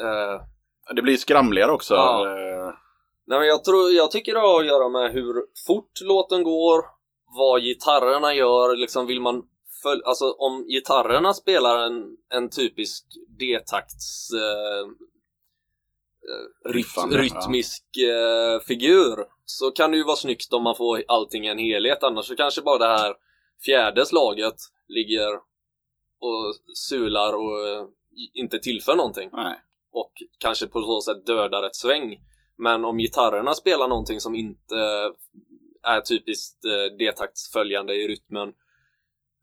eh, 0.00 0.42
Det 0.94 1.02
blir 1.02 1.16
skramligare 1.16 1.72
också. 1.72 1.94
Eh, 1.94 2.70
Nej 3.26 3.38
men 3.38 3.48
jag, 3.48 3.64
tror, 3.64 3.90
jag 3.90 4.10
tycker 4.10 4.34
det 4.34 4.40
har 4.40 4.60
att 4.60 4.66
göra 4.66 4.88
med 4.88 5.12
hur 5.12 5.34
fort 5.66 5.92
låten 6.04 6.42
går, 6.44 6.84
vad 7.36 7.62
gitarrerna 7.62 8.34
gör, 8.34 8.76
liksom 8.76 9.06
vill 9.06 9.20
man 9.20 9.42
följa, 9.82 10.04
alltså 10.04 10.30
om 10.30 10.66
gitarrerna 10.66 11.34
spelar 11.34 11.86
en, 11.86 12.16
en 12.30 12.50
typisk 12.50 13.04
D-takts 13.38 14.30
eh, 14.32 14.86
eh, 16.28 16.72
Riffande, 16.72 17.16
ja. 17.16 17.22
rytmisk 17.22 17.84
eh, 17.96 18.60
figur 18.60 19.24
så 19.44 19.70
kan 19.70 19.90
det 19.90 19.96
ju 19.96 20.04
vara 20.04 20.16
snyggt 20.16 20.52
om 20.52 20.62
man 20.62 20.76
får 20.76 21.04
allting 21.08 21.46
i 21.46 21.48
en 21.48 21.58
helhet, 21.58 22.02
annars 22.02 22.26
så 22.26 22.36
kanske 22.36 22.62
bara 22.62 22.78
det 22.78 22.98
här 22.98 23.14
fjärde 23.64 24.06
slaget 24.06 24.56
ligger 24.88 25.34
och 26.20 26.54
sular 26.74 27.32
och 27.32 27.68
eh, 27.68 27.86
inte 28.34 28.58
tillför 28.58 28.96
någonting 28.96 29.30
nej. 29.32 29.60
och 29.92 30.12
kanske 30.38 30.66
på 30.66 30.82
så 30.82 31.00
sätt 31.00 31.26
dödar 31.26 31.62
ett 31.62 31.76
sväng. 31.76 32.18
Men 32.58 32.84
om 32.84 32.98
gitarrerna 32.98 33.54
spelar 33.54 33.88
någonting 33.88 34.20
som 34.20 34.34
inte 34.34 35.10
är 35.82 36.00
typiskt 36.00 36.64
eh, 36.64 36.96
D-taktsföljande 36.98 37.94
i 37.94 38.08
rytmen 38.08 38.52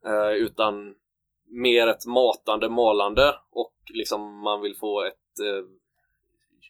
eh, 0.06 0.32
utan 0.32 0.94
mer 1.50 1.86
ett 1.86 2.06
matande, 2.06 2.68
malande 2.68 3.34
och 3.50 3.74
liksom 3.94 4.42
man 4.42 4.60
vill 4.60 4.76
få 4.76 5.04
ett 5.04 5.40
eh, 5.40 5.64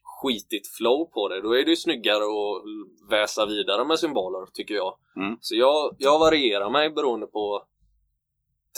skitigt 0.03 0.69
flow 0.69 1.05
på 1.05 1.29
det, 1.29 1.41
då 1.41 1.53
är 1.53 1.65
det 1.65 1.71
ju 1.71 1.77
snyggare 1.77 2.25
att 2.25 2.63
väsa 3.11 3.47
vidare 3.47 3.85
med 3.85 3.99
symboler, 3.99 4.47
tycker 4.53 4.75
jag. 4.75 4.97
Mm. 5.17 5.37
Så 5.41 5.57
jag, 5.57 5.97
jag 5.99 6.19
varierar 6.19 6.71
mig 6.71 6.91
beroende 6.91 7.27
på 7.27 7.65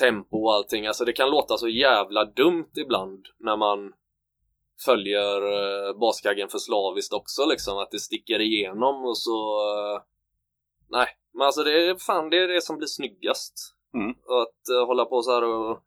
tempo 0.00 0.44
och 0.44 0.54
allting. 0.54 0.86
Alltså 0.86 1.04
det 1.04 1.12
kan 1.12 1.30
låta 1.30 1.56
så 1.56 1.68
jävla 1.68 2.24
dumt 2.24 2.70
ibland 2.76 3.26
när 3.38 3.56
man 3.56 3.92
följer 4.84 5.42
uh, 5.42 5.98
baskaggen 5.98 6.48
för 6.48 6.58
slaviskt 6.58 7.12
också 7.12 7.46
liksom, 7.46 7.78
att 7.78 7.90
det 7.90 7.98
sticker 7.98 8.40
igenom 8.40 9.04
och 9.04 9.18
så... 9.18 9.60
eh, 9.68 10.02
nej, 10.92 11.08
men 11.34 11.46
alltså 11.46 11.62
det 11.64 11.88
är 11.88 11.94
fan 11.94 12.30
det 12.30 12.38
är 12.38 12.48
det 12.48 12.62
som 12.62 12.76
blir 12.76 12.86
snyggast. 12.86 13.54
Mm. 13.94 14.10
Att 14.10 14.68
eh, 14.74 14.86
hålla 14.86 15.04
på 15.04 15.22
så 15.22 15.34
här 15.34 15.44
och 15.44 15.78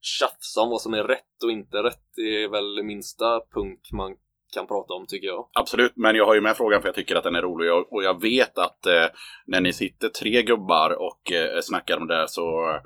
tjafsa 0.00 0.60
om 0.60 0.70
vad 0.70 0.80
som 0.80 0.94
är 0.94 1.04
rätt 1.04 1.42
och 1.44 1.50
inte 1.50 1.76
rätt 1.82 2.18
är 2.18 2.48
väl 2.48 2.82
minsta 2.84 3.40
punk 3.54 3.80
man 3.92 4.16
kan 4.54 4.66
prata 4.66 4.94
om 4.94 5.06
tycker 5.06 5.26
jag. 5.26 5.48
Absolut, 5.52 5.92
men 5.96 6.16
jag 6.16 6.26
har 6.26 6.34
ju 6.34 6.40
med 6.40 6.56
frågan 6.56 6.80
för 6.80 6.88
jag 6.88 6.94
tycker 6.94 7.16
att 7.16 7.24
den 7.24 7.34
är 7.34 7.42
rolig 7.42 7.72
och, 7.72 7.92
och 7.92 8.04
jag 8.04 8.20
vet 8.22 8.58
att 8.58 8.86
eh, 8.86 9.06
när 9.46 9.60
ni 9.60 9.72
sitter 9.72 10.08
tre 10.08 10.42
gubbar 10.42 10.90
och 10.90 11.32
eh, 11.32 11.60
snackar 11.62 11.96
om 11.96 12.06
det 12.06 12.28
så, 12.28 12.78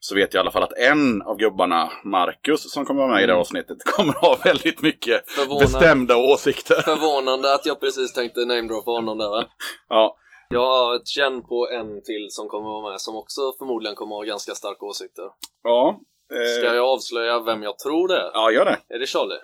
så 0.00 0.14
vet 0.14 0.34
jag 0.34 0.40
i 0.40 0.42
alla 0.42 0.50
fall 0.50 0.62
att 0.62 0.72
en 0.72 1.22
av 1.22 1.36
gubbarna, 1.36 1.92
Marcus, 2.04 2.72
som 2.72 2.84
kommer 2.84 3.00
vara 3.02 3.12
med 3.12 3.22
i 3.22 3.26
det 3.26 3.32
här 3.32 3.40
avsnittet, 3.40 3.78
kommer 3.84 4.12
ha 4.12 4.38
väldigt 4.44 4.82
mycket 4.82 5.30
Förvånande. 5.30 5.64
bestämda 5.64 6.16
åsikter. 6.16 6.82
Förvånande 6.82 7.54
att 7.54 7.66
jag 7.66 7.80
precis 7.80 8.12
tänkte 8.12 8.44
namedroppa 8.44 8.90
honom 8.90 9.18
där 9.18 9.28
va? 9.28 9.44
Ja, 9.88 10.16
Jag 10.52 10.66
har 10.66 10.96
ett 10.96 11.08
känn 11.08 11.42
på 11.42 11.68
en 11.70 12.02
till 12.02 12.26
som 12.30 12.48
kommer 12.48 12.68
vara 12.68 12.90
med 12.90 13.00
som 13.00 13.16
också 13.16 13.40
förmodligen 13.58 13.96
kommer 13.96 14.14
ha 14.16 14.22
ganska 14.22 14.54
starka 14.54 14.86
åsikter. 14.86 15.24
ja. 15.62 16.00
eh, 16.34 16.58
Ska 16.58 16.74
jag 16.74 16.88
avslöja 16.88 17.40
vem 17.40 17.62
jag 17.62 17.78
tror 17.78 18.08
det 18.08 18.16
är? 18.16 18.30
Ja, 18.34 18.50
gör 18.50 18.64
det. 18.64 18.94
Är 18.94 18.98
det 18.98 19.06
Charlie? 19.06 19.38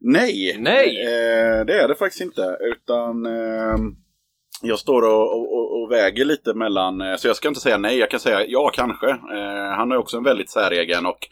Nej! 0.00 0.56
Nej! 0.58 1.02
Eh, 1.02 1.64
det 1.64 1.80
är 1.82 1.88
det 1.88 1.94
faktiskt 1.94 2.22
inte. 2.22 2.56
Utan 2.60 3.26
eh, 3.26 3.76
jag 4.62 4.78
står 4.78 5.02
och, 5.02 5.32
och, 5.32 5.82
och 5.82 5.92
väger 5.92 6.24
lite 6.24 6.54
mellan, 6.54 7.00
eh, 7.00 7.16
så 7.16 7.26
jag 7.28 7.36
ska 7.36 7.48
inte 7.48 7.60
säga 7.60 7.78
nej, 7.78 7.98
jag 7.98 8.10
kan 8.10 8.20
säga 8.20 8.44
ja 8.46 8.70
kanske. 8.74 9.08
Eh, 9.10 9.76
han 9.76 9.92
är 9.92 9.96
också 9.96 10.16
en 10.16 10.24
väldigt 10.24 10.50
säregen 10.50 11.06
och, 11.06 11.28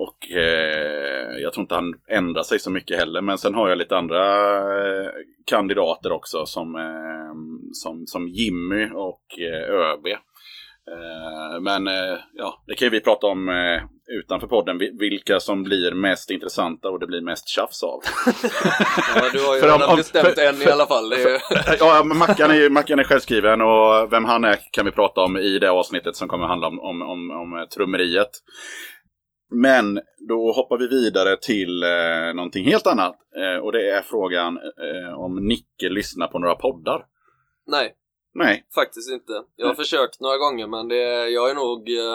och 0.00 0.30
eh, 0.30 1.38
jag 1.42 1.52
tror 1.52 1.62
inte 1.62 1.74
han 1.74 1.94
ändrar 2.08 2.42
sig 2.42 2.58
så 2.58 2.70
mycket 2.70 2.98
heller. 2.98 3.20
Men 3.20 3.38
sen 3.38 3.54
har 3.54 3.68
jag 3.68 3.78
lite 3.78 3.96
andra 3.96 4.24
eh, 4.56 5.10
kandidater 5.46 6.12
också 6.12 6.46
som, 6.46 6.74
eh, 6.76 7.34
som, 7.72 8.06
som 8.06 8.28
Jimmy 8.28 8.88
och 8.94 9.22
eh, 9.38 9.74
ÖB. 9.74 10.06
Eh, 10.06 11.60
Men 11.60 11.86
eh, 11.88 12.18
ja, 12.34 12.62
det 12.66 12.74
kan 12.74 12.86
ju 12.86 12.90
vi 12.90 13.00
prata 13.00 13.26
om 13.26 13.48
utanför 14.20 14.46
podden, 14.46 14.78
vi- 14.78 14.96
vilka 14.98 15.40
som 15.40 15.62
blir 15.62 15.92
mest 15.94 16.30
intressanta 16.30 16.88
och 16.88 17.00
det 17.00 17.06
blir 17.06 17.20
mest 17.20 17.48
tjafs 17.48 17.82
av. 17.82 18.00
Ja, 19.14 19.28
du 19.32 19.44
har 19.46 19.54
ju 19.54 19.60
För 19.60 19.68
om- 19.68 19.72
redan 19.78 19.90
om- 19.90 19.96
bestämt 19.96 20.28
för- 20.28 20.42
en 20.48 20.62
i 20.62 20.66
alla 20.70 20.86
fall. 20.86 21.12
Är, 21.12 21.40
ja, 21.78 22.04
Mackan 22.04 22.50
är, 22.50 22.70
Mackan 22.70 22.98
är 22.98 23.04
självskriven 23.04 23.60
och 23.60 24.12
vem 24.12 24.24
han 24.24 24.44
är 24.44 24.58
kan 24.72 24.84
vi 24.84 24.90
prata 24.92 25.20
om 25.20 25.36
i 25.36 25.58
det 25.58 25.70
avsnittet 25.70 26.16
som 26.16 26.28
kommer 26.28 26.46
handla 26.46 26.66
om, 26.66 26.80
om, 26.80 27.02
om, 27.02 27.30
om 27.30 27.66
trummeriet. 27.76 28.30
Men 29.50 30.00
då 30.28 30.52
hoppar 30.52 30.78
vi 30.78 30.88
vidare 30.88 31.36
till 31.36 31.82
eh, 31.82 32.34
någonting 32.34 32.64
helt 32.64 32.86
annat. 32.86 33.16
Eh, 33.36 33.64
och 33.64 33.72
det 33.72 33.90
är 33.90 34.02
frågan 34.02 34.56
eh, 34.56 35.20
om 35.20 35.36
Nicke 35.48 35.88
lyssnar 35.88 36.26
på 36.26 36.38
några 36.38 36.54
poddar. 36.54 37.06
nej, 37.66 37.96
Nej, 38.34 38.66
faktiskt 38.74 39.10
inte. 39.10 39.32
Jag 39.56 39.66
har 39.66 39.74
Nej. 39.74 39.76
försökt 39.84 40.20
några 40.20 40.36
gånger 40.38 40.66
men 40.66 40.88
det, 40.88 41.28
jag 41.28 41.50
är 41.50 41.54
nog... 41.54 41.88
eh, 41.88 42.14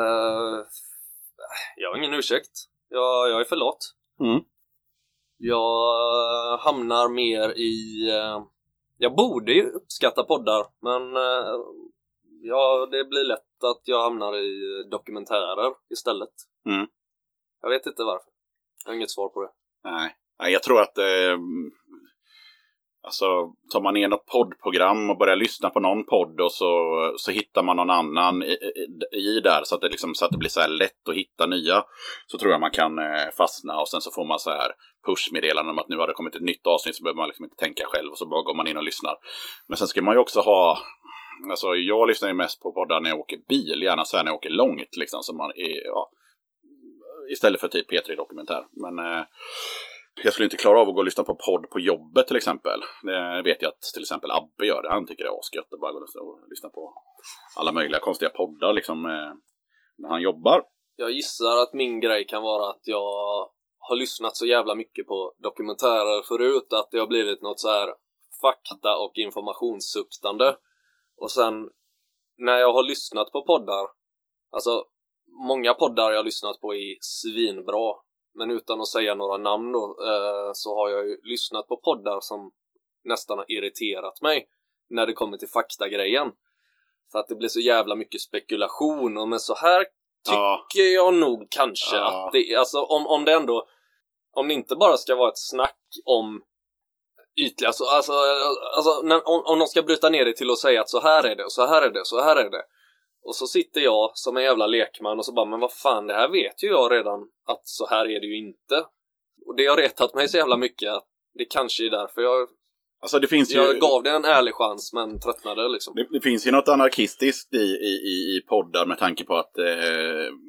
eh, 0.00 0.64
jag 1.76 1.90
har 1.90 1.98
ingen 1.98 2.14
ursäkt. 2.14 2.52
Jag, 2.88 3.30
jag 3.30 3.40
är 3.40 3.44
för 3.44 3.56
lat. 3.56 3.78
Mm. 4.20 4.40
Jag 5.38 6.58
hamnar 6.58 7.08
mer 7.08 7.48
i... 7.58 8.08
eh, 8.10 8.42
jag 8.98 9.14
borde 9.14 9.52
ju 9.52 9.62
uppskatta 9.70 10.22
poddar 10.24 10.66
men 10.80 11.16
eh, 11.16 11.54
ja, 12.42 12.88
det 12.90 13.04
blir 13.04 13.24
lätt 13.24 13.45
att 13.64 13.82
jag 13.84 14.02
hamnar 14.02 14.36
i 14.36 14.82
dokumentärer 14.90 15.72
istället. 15.90 16.32
Mm. 16.68 16.86
Jag 17.62 17.70
vet 17.70 17.86
inte 17.86 18.04
varför. 18.04 18.30
Jag 18.84 18.90
har 18.92 18.96
inget 18.96 19.10
svar 19.10 19.28
på 19.28 19.42
det. 19.42 19.50
nej. 19.84 20.16
nej 20.38 20.52
jag 20.52 20.62
tror 20.62 20.80
att 20.80 20.98
eh, 20.98 21.36
Alltså, 23.06 23.26
tar 23.72 23.80
man 23.80 23.94
ner 23.94 24.08
något 24.08 24.26
poddprogram 24.26 25.10
och 25.10 25.18
börjar 25.18 25.36
lyssna 25.36 25.70
på 25.70 25.80
någon 25.80 26.04
podd 26.04 26.40
och 26.40 26.52
så, 26.52 26.70
så 27.16 27.30
hittar 27.30 27.62
man 27.62 27.76
någon 27.76 27.90
annan 27.90 28.42
i, 28.42 28.56
i, 29.12 29.16
i 29.16 29.40
där 29.40 29.62
så 29.64 29.74
att, 29.74 29.80
det 29.80 29.88
liksom, 29.88 30.14
så 30.14 30.24
att 30.24 30.30
det 30.30 30.38
blir 30.38 30.50
så 30.50 30.60
här 30.60 30.68
lätt 30.68 31.08
att 31.08 31.14
hitta 31.14 31.46
nya. 31.46 31.84
Så 32.26 32.38
tror 32.38 32.52
jag 32.52 32.60
man 32.60 32.70
kan 32.70 32.98
eh, 32.98 33.28
fastna 33.36 33.80
och 33.80 33.88
sen 33.88 34.00
så 34.00 34.10
får 34.10 34.24
man 34.24 34.38
så 34.38 34.50
här 34.50 34.70
pushmeddelanden 35.06 35.70
om 35.72 35.78
att 35.78 35.88
nu 35.88 35.96
har 35.96 36.06
det 36.06 36.12
kommit 36.12 36.34
ett 36.34 36.42
nytt 36.42 36.66
avsnitt 36.66 36.96
så 36.96 37.02
behöver 37.02 37.16
man 37.16 37.28
liksom 37.28 37.44
inte 37.44 37.56
tänka 37.56 37.84
själv 37.86 38.10
och 38.10 38.18
så 38.18 38.26
bara 38.26 38.42
går 38.42 38.54
man 38.54 38.66
in 38.66 38.76
och 38.76 38.82
lyssnar. 38.82 39.14
Men 39.68 39.76
sen 39.76 39.88
ska 39.88 40.02
man 40.02 40.14
ju 40.14 40.20
också 40.20 40.40
ha 40.40 40.78
Alltså 41.50 41.74
jag 41.74 42.08
lyssnar 42.08 42.28
ju 42.28 42.34
mest 42.34 42.60
på 42.60 42.72
poddar 42.72 43.00
när 43.00 43.10
jag 43.10 43.20
åker 43.20 43.38
bil, 43.48 43.82
gärna 43.82 44.04
så 44.04 44.16
här 44.16 44.24
när 44.24 44.30
jag 44.30 44.36
åker 44.36 44.50
långt 44.50 44.96
liksom. 44.96 45.22
Så 45.22 45.34
man 45.34 45.50
är, 45.50 45.86
ja, 45.86 46.10
istället 47.32 47.60
för 47.60 47.68
typ 47.68 47.92
P3 47.92 48.16
Dokumentär. 48.16 48.66
Men 48.70 48.98
eh, 48.98 49.24
jag 50.24 50.32
skulle 50.32 50.44
inte 50.44 50.56
klara 50.56 50.80
av 50.80 50.88
att 50.88 50.94
gå 50.94 51.00
och 51.00 51.04
lyssna 51.04 51.24
på 51.24 51.34
podd 51.34 51.70
på 51.70 51.80
jobbet 51.80 52.26
till 52.26 52.36
exempel. 52.36 52.80
Det 53.02 53.42
vet 53.44 53.62
jag 53.62 53.68
att 53.68 53.80
till 53.94 54.02
exempel 54.02 54.30
Abbe 54.30 54.66
gör. 54.66 54.82
det. 54.82 54.88
Han 54.88 55.06
tycker 55.06 55.24
det 55.24 55.30
är 55.30 55.38
asgött 55.38 55.72
att 55.72 55.80
bara 55.80 55.92
gå 55.92 55.98
och 55.98 56.48
lyssna 56.50 56.68
på 56.68 56.94
alla 57.56 57.72
möjliga 57.72 58.00
konstiga 58.00 58.30
poddar 58.30 58.72
liksom 58.72 59.06
eh, 59.06 59.32
när 59.98 60.08
han 60.08 60.22
jobbar. 60.22 60.62
Jag 60.96 61.10
gissar 61.10 61.62
att 61.62 61.74
min 61.74 62.00
grej 62.00 62.26
kan 62.26 62.42
vara 62.42 62.70
att 62.70 62.82
jag 62.82 63.50
har 63.78 63.96
lyssnat 63.96 64.36
så 64.36 64.46
jävla 64.46 64.74
mycket 64.74 65.06
på 65.06 65.34
dokumentärer 65.38 66.22
förut 66.22 66.72
att 66.72 66.90
det 66.90 66.98
har 66.98 67.06
blivit 67.06 67.42
något 67.42 67.60
så 67.60 67.68
här 67.68 67.88
fakta 68.40 68.96
och 68.96 69.12
informationssupstande. 69.14 70.56
Och 71.16 71.30
sen 71.30 71.70
när 72.38 72.58
jag 72.58 72.72
har 72.72 72.82
lyssnat 72.82 73.32
på 73.32 73.42
poddar, 73.46 73.86
alltså 74.50 74.84
många 75.48 75.74
poddar 75.74 76.10
jag 76.10 76.18
har 76.18 76.24
lyssnat 76.24 76.60
på 76.60 76.74
är 76.74 76.96
svinbra. 77.00 77.94
Men 78.34 78.50
utan 78.50 78.80
att 78.80 78.88
säga 78.88 79.14
några 79.14 79.36
namn 79.38 79.72
då, 79.72 79.96
eh, 80.06 80.50
så 80.52 80.74
har 80.76 80.88
jag 80.90 81.06
ju 81.08 81.20
lyssnat 81.22 81.68
på 81.68 81.76
poddar 81.76 82.20
som 82.20 82.50
nästan 83.04 83.38
har 83.38 83.52
irriterat 83.52 84.22
mig 84.22 84.48
när 84.90 85.06
det 85.06 85.12
kommer 85.12 85.36
till 85.36 85.48
faktagrejen. 85.48 86.32
För 87.12 87.18
att 87.18 87.28
det 87.28 87.34
blir 87.34 87.48
så 87.48 87.60
jävla 87.60 87.94
mycket 87.94 88.20
spekulation 88.20 89.16
och 89.18 89.28
men 89.28 89.40
så 89.40 89.54
här 89.54 89.86
Ja. 90.30 90.66
tycker 90.72 90.94
jag 90.94 91.14
nog 91.14 91.46
kanske 91.50 91.96
Ja. 91.96 92.26
att 92.26 92.32
det, 92.32 92.54
alltså 92.56 92.82
om, 92.82 93.06
om 93.06 93.24
det 93.24 93.32
ändå, 93.32 93.68
om 94.32 94.48
det 94.48 94.54
inte 94.54 94.76
bara 94.76 94.96
ska 94.96 95.16
vara 95.16 95.28
ett 95.28 95.38
snack 95.38 95.78
om 96.04 96.42
ytliga, 97.36 97.68
alltså, 97.68 97.84
alltså, 97.84 98.12
alltså 98.76 99.02
när, 99.02 99.28
om, 99.28 99.42
om 99.44 99.58
någon 99.58 99.68
ska 99.68 99.82
bryta 99.82 100.08
ner 100.08 100.24
det 100.24 100.32
till 100.32 100.50
att 100.50 100.58
säga 100.58 100.80
att 100.80 100.88
så 100.88 101.00
här 101.00 101.24
är 101.24 101.36
det, 101.36 101.44
och 101.44 101.52
så 101.52 101.66
här 101.66 101.82
är 101.82 101.90
det, 101.90 102.04
så 102.04 102.20
här 102.20 102.36
är 102.36 102.50
det. 102.50 102.62
Och 103.22 103.36
så 103.36 103.46
sitter 103.46 103.80
jag 103.80 104.10
som 104.14 104.36
en 104.36 104.42
jävla 104.42 104.66
lekman 104.66 105.18
och 105.18 105.24
så 105.24 105.32
bara, 105.32 105.46
men 105.46 105.60
vad 105.60 105.72
fan, 105.72 106.06
det 106.06 106.14
här 106.14 106.28
vet 106.28 106.62
ju 106.62 106.68
jag 106.68 106.92
redan 106.92 107.20
att 107.46 107.68
så 107.68 107.86
här 107.86 108.10
är 108.10 108.20
det 108.20 108.26
ju 108.26 108.38
inte. 108.38 108.84
Och 109.46 109.56
det 109.56 109.66
har 109.66 109.76
retat 109.76 110.14
mig 110.14 110.28
så 110.28 110.36
jävla 110.36 110.56
mycket 110.56 110.92
att 110.92 111.06
det 111.34 111.44
kanske 111.44 111.86
är 111.86 111.90
därför 111.90 112.22
jag, 112.22 112.48
Alltså 113.06 113.18
det 113.18 113.26
finns 113.26 113.54
ju... 113.54 113.58
jag 113.58 113.80
gav 113.80 114.02
det 114.02 114.10
en 114.10 114.24
ärlig 114.24 114.54
chans 114.54 114.92
men 114.92 115.20
tröttnade 115.20 115.68
liksom. 115.68 115.94
Det, 115.94 116.06
det 116.10 116.20
finns 116.20 116.46
ju 116.46 116.50
något 116.50 116.68
anarkistiskt 116.68 117.54
i, 117.54 117.58
i, 117.58 117.92
i, 118.12 118.36
i 118.36 118.42
poddar 118.48 118.86
med 118.86 118.98
tanke 118.98 119.24
på 119.24 119.36
att 119.36 119.58
eh, 119.58 119.66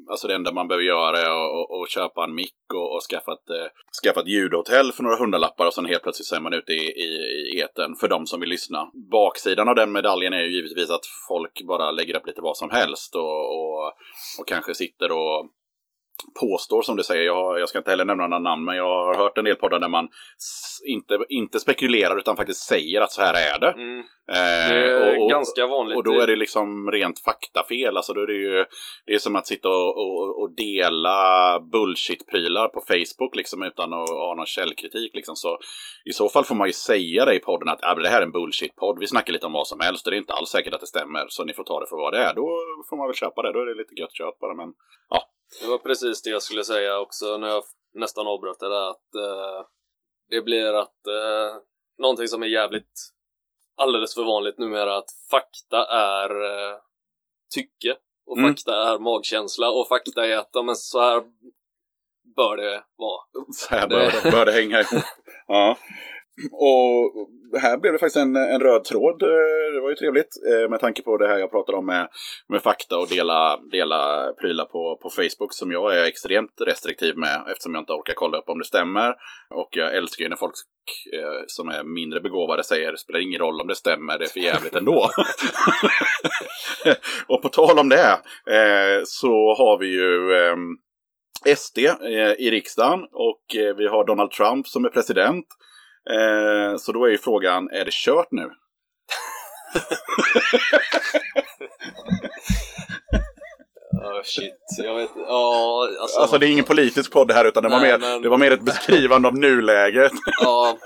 alltså 0.09 0.27
det 0.27 0.35
enda 0.35 0.51
man 0.51 0.67
behöver 0.67 0.85
göra 0.85 1.17
är 1.17 1.29
att 1.29 1.51
och, 1.51 1.79
och 1.79 1.87
köpa 1.89 2.23
en 2.23 2.35
mick 2.35 2.73
och, 2.73 2.95
och 2.95 3.01
skaffa, 3.09 3.33
ett, 3.33 3.49
eh, 3.49 3.67
skaffa 4.03 4.19
ett 4.19 4.27
ljudhotell 4.27 4.91
för 4.91 5.03
några 5.03 5.17
hundralappar 5.17 5.65
och 5.65 5.73
sen 5.73 5.85
helt 5.85 6.03
plötsligt 6.03 6.27
så 6.27 6.35
är 6.35 6.39
man 6.39 6.53
ute 6.53 6.73
i, 6.73 6.91
i, 7.05 7.09
i 7.53 7.59
eten 7.59 7.95
för 7.95 8.07
de 8.07 8.27
som 8.27 8.39
vill 8.39 8.49
lyssna. 8.49 8.91
Baksidan 9.11 9.69
av 9.69 9.75
den 9.75 9.91
medaljen 9.91 10.33
är 10.33 10.41
ju 10.41 10.55
givetvis 10.55 10.89
att 10.89 11.05
folk 11.27 11.61
bara 11.67 11.91
lägger 11.91 12.17
upp 12.17 12.27
lite 12.27 12.41
vad 12.41 12.57
som 12.57 12.69
helst 12.69 13.15
och, 13.15 13.55
och, 13.57 13.85
och 14.39 14.47
kanske 14.47 14.75
sitter 14.75 15.11
och 15.11 15.49
påstår 16.39 16.81
som 16.81 16.95
du 16.97 17.03
säger, 17.03 17.23
jag, 17.25 17.59
jag 17.59 17.69
ska 17.69 17.77
inte 17.77 17.89
heller 17.91 18.05
nämna 18.05 18.27
några 18.27 18.39
namn, 18.39 18.65
men 18.65 18.75
jag 18.75 19.05
har 19.05 19.15
hört 19.15 19.37
en 19.37 19.45
del 19.45 19.55
poddar 19.55 19.79
där 19.79 19.89
man 19.89 20.07
inte, 20.85 21.19
inte 21.29 21.59
spekulerar 21.59 22.17
utan 22.17 22.35
faktiskt 22.35 22.67
säger 22.67 23.01
att 23.01 23.11
så 23.11 23.21
här 23.21 23.33
är 23.55 23.59
det. 23.59 23.71
Mm, 23.71 24.03
Eh, 24.29 24.69
det 24.73 24.75
är 25.15 25.23
och- 25.23 25.29
ganska 25.29 25.67
vanligt. 25.67 25.97
och 25.97 26.03
då 26.03 26.19
är 26.21 26.27
det 26.27 26.35
liksom 26.35 26.91
rent 26.91 27.19
faktafel. 27.19 27.97
Alltså 27.97 28.13
då 28.13 28.21
är 28.21 28.27
det 28.27 28.33
ju 28.33 28.65
det 29.05 29.13
är 29.13 29.19
som 29.19 29.35
att 29.35 29.47
sitta 29.47 29.69
och, 29.69 29.97
och, 29.97 30.41
och 30.41 30.51
dela 30.51 31.59
bullshit-prylar 31.59 32.67
på 32.67 32.81
Facebook 32.87 33.35
liksom 33.35 33.63
utan 33.63 33.93
att 33.93 34.09
ha 34.09 34.33
någon 34.37 34.45
källkritik. 34.45 35.15
Liksom. 35.15 35.35
Så 35.35 35.57
i 36.05 36.13
så 36.13 36.29
fall 36.29 36.43
får 36.45 36.55
man 36.55 36.67
ju 36.67 36.73
säga 36.73 37.25
det 37.25 37.35
i 37.35 37.39
podden 37.39 37.69
att 37.69 37.79
det 38.03 38.09
här 38.09 38.21
är 38.21 38.25
en 38.25 38.31
bullshit-podd. 38.31 38.99
Vi 38.99 39.07
snackar 39.07 39.33
lite 39.33 39.45
om 39.45 39.53
vad 39.53 39.67
som 39.67 39.79
helst 39.79 40.07
och 40.07 40.11
det 40.11 40.17
är 40.17 40.19
inte 40.19 40.33
alls 40.33 40.49
säkert 40.49 40.73
att 40.73 40.81
det 40.81 40.87
stämmer. 40.87 41.25
Så 41.29 41.43
ni 41.43 41.53
får 41.53 41.63
ta 41.63 41.79
det 41.79 41.87
för 41.89 41.95
vad 41.97 42.13
det 42.13 42.19
är. 42.19 42.33
Då 42.35 42.47
får 42.89 42.97
man 42.97 43.07
väl 43.07 43.15
köpa 43.15 43.41
det. 43.41 43.53
Då 43.53 43.59
är 43.59 43.65
det 43.65 43.75
lite 43.75 43.95
gött 44.01 44.13
kött 44.13 44.39
bara. 44.39 44.53
Men 44.53 44.73
Det 45.61 45.67
var 45.67 45.77
precis 45.77 46.21
det 46.21 46.29
jag 46.29 46.43
skulle 46.43 46.63
säga 46.63 46.99
också 46.99 47.37
när 47.37 47.47
jag 47.47 47.63
nästan 47.93 48.27
avbröt 48.27 48.59
det 48.59 48.69
där 48.69 48.89
att 48.89 49.15
eh, 49.15 49.65
det 50.29 50.41
blir 50.41 50.73
att 50.73 51.07
eh, 51.07 51.61
någonting 51.97 52.27
som 52.27 52.43
är 52.43 52.47
jävligt 52.47 53.13
alldeles 53.77 54.13
för 54.15 54.23
vanligt 54.23 54.57
numera 54.57 54.97
att 54.97 55.09
fakta 55.31 55.85
är 55.89 56.29
eh, 56.29 56.77
tycke 57.53 57.95
och 58.25 58.37
Mm. 58.37 58.49
fakta 58.49 58.91
är 58.91 58.99
magkänsla 58.99 59.69
och 59.69 59.87
fakta 59.87 60.25
är 60.27 60.37
att 60.37 60.49
ja, 60.53 60.61
men 60.61 60.75
så 60.75 61.01
här 61.01 61.23
bör 62.35 62.57
det 62.57 62.83
vara. 62.95 63.21
så 63.53 63.75
här 63.75 63.87
bör 63.87 64.11
det, 64.11 64.31
bör 64.31 64.45
det 64.45 64.51
hänga 64.51 64.79
ihop. 64.81 65.03
Ja 65.47 65.77
och 66.51 67.29
här 67.59 67.77
blev 67.77 67.93
det 67.93 67.99
faktiskt 67.99 68.17
en, 68.17 68.35
en 68.35 68.61
röd 68.61 68.83
tråd. 68.83 69.21
Eh, 69.21 69.73
det 69.73 69.81
var 69.81 69.89
ju 69.89 69.95
trevligt 69.95 70.33
eh, 70.51 70.69
med 70.69 70.79
tanke 70.79 71.01
på 71.01 71.17
det 71.17 71.27
här 71.27 71.37
jag 71.37 71.51
pratade 71.51 71.77
om 71.77 71.85
med, 71.85 72.07
med 72.47 72.61
fakta 72.61 72.97
och 72.97 73.07
dela, 73.07 73.57
dela 73.71 74.33
prylar 74.41 74.65
på, 74.65 74.99
på 75.01 75.09
Facebook 75.09 75.53
som 75.53 75.71
jag 75.71 75.97
är 75.97 76.03
extremt 76.03 76.61
restriktiv 76.65 77.17
med 77.17 77.43
eftersom 77.51 77.73
jag 77.73 77.81
inte 77.81 77.93
orkar 77.93 78.13
kolla 78.13 78.37
upp 78.37 78.49
om 78.49 78.59
det 78.59 78.65
stämmer. 78.65 79.15
Och 79.49 79.69
jag 79.71 79.95
älskar 79.95 80.23
ju 80.23 80.29
när 80.29 80.35
folk 80.35 80.53
eh, 81.13 81.43
som 81.47 81.69
är 81.69 81.83
mindre 81.83 82.21
begåvade 82.21 82.63
säger 82.63 82.91
det 82.91 82.97
spelar 82.97 83.19
ingen 83.19 83.39
roll 83.39 83.61
om 83.61 83.67
det 83.67 83.75
stämmer, 83.75 84.17
det 84.17 84.25
är 84.25 84.29
för 84.29 84.39
jävligt 84.39 84.75
ändå. 84.75 85.09
och 87.27 87.41
på 87.41 87.49
tal 87.49 87.79
om 87.79 87.89
det 87.89 88.19
så 89.05 89.55
har 89.57 89.77
vi 89.79 89.87
ju 89.87 90.31
SD 91.55 91.77
i 92.37 92.51
riksdagen 92.51 92.99
och 93.11 93.41
vi 93.77 93.87
har 93.87 94.05
Donald 94.05 94.31
Trump 94.31 94.67
som 94.67 94.85
är 94.85 94.89
president. 94.89 95.45
Eh, 96.09 96.77
så 96.77 96.91
då 96.91 97.05
är 97.05 97.09
ju 97.09 97.17
frågan, 97.17 97.69
är 97.69 97.85
det 97.85 97.93
kört 97.93 98.27
nu? 98.31 98.49
Ja, 103.91 104.21
shit. 104.25 104.53
Jag 104.77 104.95
vet 104.95 105.09
Ja, 105.15 105.87
alltså. 106.01 106.19
Alltså 106.19 106.37
det 106.37 106.45
är 106.47 106.51
ingen 106.51 106.65
politisk 106.65 107.11
podd 107.13 107.31
här 107.31 107.45
utan 107.45 107.63
det 107.63 107.69
var, 107.69 107.79
Nej, 107.79 107.91
mer, 107.91 107.99
men- 107.99 108.21
det 108.21 108.29
var 108.29 108.37
mer 108.37 108.51
ett 108.51 108.61
beskrivande 108.65 109.27
av 109.27 109.35
nuläget. 109.37 110.11
Ja, 110.41 110.77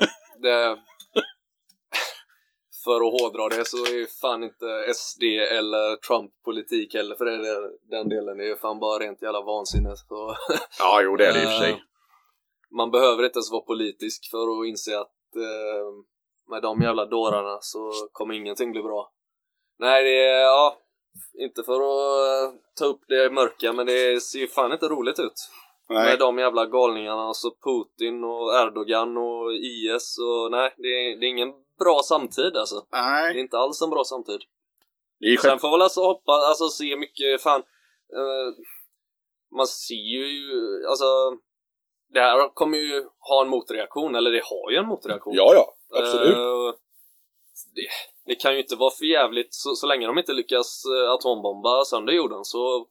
det... 0.41 0.77
För 2.83 2.95
att 2.95 3.21
hårdra 3.21 3.57
det 3.57 3.65
så 3.67 3.77
är 3.77 4.19
fan 4.21 4.43
inte 4.43 4.93
SD 4.93 5.23
eller 5.57 5.95
Trump-politik 5.95 6.93
heller 6.93 7.15
för 7.15 7.25
det, 7.25 7.37
den 7.89 8.09
delen. 8.09 8.37
Det 8.37 8.49
är 8.51 8.55
fan 8.55 8.79
bara 8.79 8.99
rent 8.99 9.21
jävla 9.21 9.41
vansinne. 9.41 9.95
Så, 9.95 10.35
Ja, 10.79 11.01
jo 11.03 11.15
det 11.17 11.27
är 11.27 11.33
det 11.33 11.41
i 11.41 11.45
och 11.45 11.49
för 11.49 11.55
eh, 11.55 11.59
sig. 11.61 11.81
Man 12.77 12.91
behöver 12.91 13.23
inte 13.23 13.37
ens 13.37 13.51
vara 13.51 13.61
politisk 13.61 14.29
för 14.31 14.61
att 14.61 14.67
inse 14.67 14.99
att 14.99 15.35
eh, 15.35 15.85
med 16.49 16.61
de 16.61 16.81
jävla 16.81 17.05
dårarna 17.05 17.57
så 17.61 17.91
kommer 18.11 18.33
ingenting 18.33 18.71
bli 18.71 18.81
bra. 18.81 19.11
Nej, 19.79 20.03
det 20.03 20.25
är, 20.25 20.41
ja, 20.41 20.77
inte 21.33 21.63
för 21.63 21.73
att 21.73 22.53
eh, 22.53 22.59
ta 22.79 22.85
upp 22.85 23.01
det 23.07 23.29
mörka, 23.29 23.73
men 23.73 23.85
det 23.85 24.23
ser 24.23 24.39
ju 24.39 24.47
fan 24.47 24.71
inte 24.71 24.87
roligt 24.87 25.19
ut. 25.19 25.49
Nej. 25.89 26.09
Med 26.09 26.19
de 26.19 26.39
jävla 26.39 26.65
galningarna, 26.65 27.21
alltså 27.21 27.51
Putin 27.51 28.23
och 28.23 28.53
Erdogan 28.55 29.17
och 29.17 29.53
IS 29.53 30.17
och 30.17 30.51
nej, 30.51 30.73
det 30.77 30.87
är, 30.87 31.19
det 31.19 31.25
är 31.25 31.29
ingen 31.29 31.53
bra 31.79 32.01
samtid 32.03 32.57
alltså. 32.57 32.85
Det 32.91 32.97
är 32.97 33.33
Nej. 33.33 33.39
inte 33.39 33.57
alls 33.57 33.81
en 33.81 33.89
bra 33.89 34.03
samtid. 34.03 34.41
Sen 35.41 35.59
får 35.59 35.71
man 35.71 35.81
alltså 35.81 36.01
hoppa, 36.01 36.31
alltså 36.31 36.69
se 36.69 36.95
mycket, 36.95 37.41
fan. 37.41 37.61
Eh, 38.15 38.63
man 39.57 39.67
ser 39.67 40.25
ju, 40.27 40.85
alltså. 40.89 41.05
Det 42.13 42.19
här 42.19 42.49
kommer 42.53 42.77
ju 42.77 43.07
ha 43.19 43.41
en 43.41 43.49
motreaktion, 43.49 44.15
eller 44.15 44.31
det 44.31 44.43
har 44.43 44.71
ju 44.71 44.77
en 44.77 44.87
motreaktion. 44.87 45.33
Ja, 45.35 45.53
ja. 45.53 45.75
Absolut. 45.99 46.37
Eh, 46.37 46.73
det, 47.75 47.87
det 48.25 48.35
kan 48.35 48.53
ju 48.53 48.61
inte 48.61 48.75
vara 48.75 48.91
för 48.91 49.05
jävligt 49.05 49.53
så, 49.53 49.75
så 49.75 49.87
länge 49.87 50.07
de 50.07 50.17
inte 50.17 50.33
lyckas 50.33 50.83
eh, 50.85 51.11
atombomba 51.11 51.85
sönder 51.85 52.13
jorden 52.13 52.45
så 52.45 52.87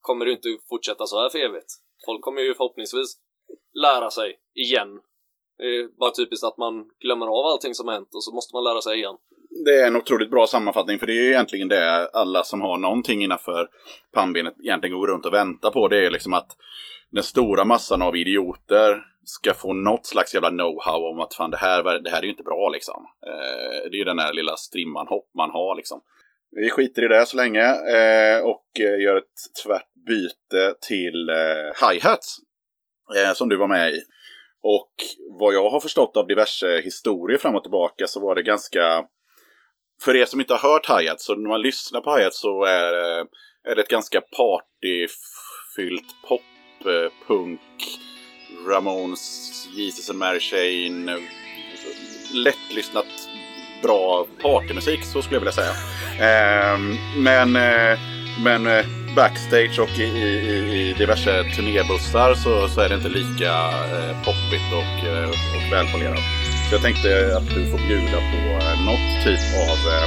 kommer 0.00 0.26
det 0.26 0.32
inte 0.32 0.58
fortsätta 0.68 1.06
så 1.06 1.20
här 1.20 1.28
för 1.28 1.38
evigt. 1.38 1.72
Folk 2.06 2.22
kommer 2.22 2.42
ju 2.42 2.54
förhoppningsvis 2.54 3.16
lära 3.82 4.10
sig 4.10 4.40
igen. 4.54 5.00
Det 5.58 5.64
är 5.64 5.98
bara 5.98 6.10
typiskt 6.10 6.44
att 6.44 6.58
man 6.58 6.90
glömmer 7.00 7.26
av 7.26 7.46
allting 7.46 7.74
som 7.74 7.88
har 7.88 7.94
hänt 7.94 8.14
och 8.14 8.24
så 8.24 8.34
måste 8.34 8.56
man 8.56 8.64
lära 8.64 8.80
sig 8.80 8.98
igen. 8.98 9.16
Det 9.64 9.70
är 9.70 9.86
en 9.86 9.96
otroligt 9.96 10.30
bra 10.30 10.46
sammanfattning 10.46 10.98
för 10.98 11.06
det 11.06 11.12
är 11.12 11.22
ju 11.22 11.30
egentligen 11.30 11.68
det 11.68 12.08
alla 12.12 12.44
som 12.44 12.60
har 12.60 12.78
någonting 12.78 13.22
innanför 13.22 13.68
pannbenet 14.14 14.54
egentligen 14.62 14.98
går 14.98 15.06
runt 15.06 15.26
och 15.26 15.34
väntar 15.34 15.70
på. 15.70 15.88
Det 15.88 16.06
är 16.06 16.10
liksom 16.10 16.32
att 16.32 16.56
den 17.10 17.22
stora 17.22 17.64
massan 17.64 18.02
av 18.02 18.16
idioter 18.16 19.02
ska 19.24 19.54
få 19.54 19.72
något 19.72 20.06
slags 20.06 20.34
jävla 20.34 20.50
know-how 20.50 21.10
om 21.10 21.20
att 21.20 21.34
fan 21.34 21.50
det 21.50 21.56
här, 21.56 22.00
det 22.00 22.10
här 22.10 22.18
är 22.18 22.22
ju 22.22 22.30
inte 22.30 22.42
bra 22.42 22.68
liksom. 22.68 23.06
Eh, 23.26 23.90
det 23.90 23.96
är 23.96 23.98
ju 23.98 24.04
den 24.04 24.18
här 24.18 24.32
lilla 24.32 24.56
strimman 24.56 25.06
hopp 25.06 25.30
man 25.34 25.50
har 25.50 25.76
liksom. 25.76 26.00
Vi 26.50 26.70
skiter 26.70 27.04
i 27.04 27.08
det 27.08 27.26
så 27.26 27.36
länge 27.36 27.64
eh, 27.64 28.40
och 28.42 28.80
eh, 28.80 29.02
gör 29.02 29.16
ett 29.16 29.64
tvärt 29.64 29.94
byte 30.06 30.74
till 30.88 31.28
eh, 31.28 31.88
hi-hats. 31.88 32.38
Eh, 33.16 33.32
som 33.32 33.48
du 33.48 33.56
var 33.56 33.68
med 33.68 33.92
i. 33.92 34.02
Och 34.62 34.92
vad 35.38 35.54
jag 35.54 35.70
har 35.70 35.80
förstått 35.80 36.16
av 36.16 36.26
diverse 36.26 36.80
historier 36.80 37.38
fram 37.38 37.54
och 37.54 37.62
tillbaka 37.62 38.06
så 38.06 38.20
var 38.20 38.34
det 38.34 38.42
ganska 38.42 39.04
för 40.04 40.16
er 40.16 40.24
som 40.26 40.40
inte 40.40 40.54
har 40.54 40.72
hört 40.72 40.88
hi 41.00 41.08
så 41.18 41.34
när 41.34 41.48
man 41.48 41.62
lyssnar 41.62 42.00
på 42.00 42.16
hi 42.16 42.28
så 42.32 42.64
är, 42.64 42.92
det- 42.92 43.26
är 43.70 43.74
det 43.74 43.80
ett 43.82 43.88
ganska 43.88 44.20
partyfyllt 44.20 46.14
pop, 46.28 46.40
eh, 46.86 47.26
punk, 47.26 47.60
Ramones, 48.68 49.50
Jesus 49.76 50.10
and 50.10 50.18
Mary 50.18 50.40
Chain, 50.40 51.08
eh, 51.08 51.14
lättlyssnat 52.34 53.06
bra 53.82 54.26
partymusik 54.42 55.04
så 55.04 55.22
skulle 55.22 55.36
jag 55.36 55.40
vilja 55.40 55.52
säga. 55.52 55.72
Ehm, 56.20 56.96
men 57.22 57.52
men 58.44 58.64
backstage 59.16 59.78
och 59.80 59.98
i, 59.98 60.02
i, 60.02 60.34
i- 60.90 60.94
diverse 60.98 61.44
turnébussar 61.56 62.34
så, 62.34 62.68
så 62.68 62.80
är 62.80 62.88
det 62.88 62.94
inte 62.94 63.08
lika 63.08 63.52
poppigt 64.24 64.72
och, 64.72 65.10
och 65.56 65.72
välpolerat. 65.72 66.39
Så 66.70 66.76
jag 66.76 66.82
tänkte 66.82 67.36
att 67.36 67.48
du 67.54 67.66
får 67.70 67.78
bjuda 67.78 68.18
på 68.32 68.38
eh, 68.64 68.84
något 68.86 69.24
typ 69.24 69.40
av 69.70 69.78
eh, 69.92 70.06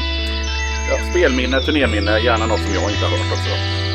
ja, 0.90 1.10
spelminne, 1.12 1.62
turnéminne, 1.62 2.20
gärna 2.20 2.46
något 2.46 2.60
som 2.60 2.74
jag 2.74 2.92
inte 2.92 3.06
har 3.06 3.18
hört 3.18 3.32
också. 3.32 3.93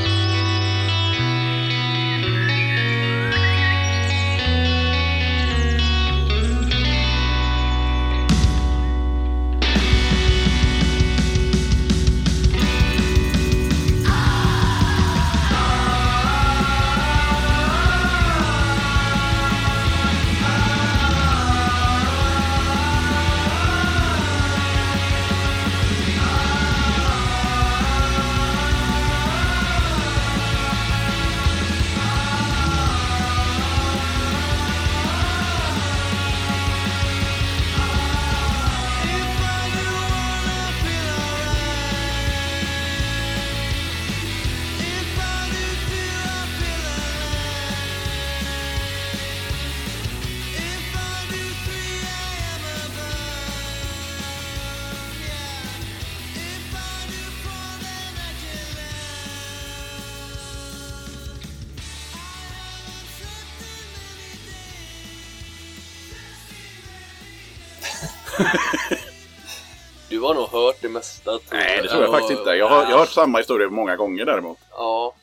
Du 70.09 70.21
har 70.21 70.35
nog 70.35 70.49
hört 70.49 70.83
det 70.83 70.89
mesta. 70.89 71.39
Nej, 71.53 71.83
det 71.83 71.89
tror 71.89 72.03
jag 72.03 72.11
faktiskt 72.13 72.39
inte. 72.39 72.51
Jag 72.51 72.69
har, 72.69 72.83
jag 72.83 72.91
har 72.91 72.99
hört 72.99 73.09
samma 73.13 73.39
historia 73.39 73.71
många 73.71 73.97
gånger 73.97 74.25
däremot. 74.25 74.59
Ja. 74.71 75.15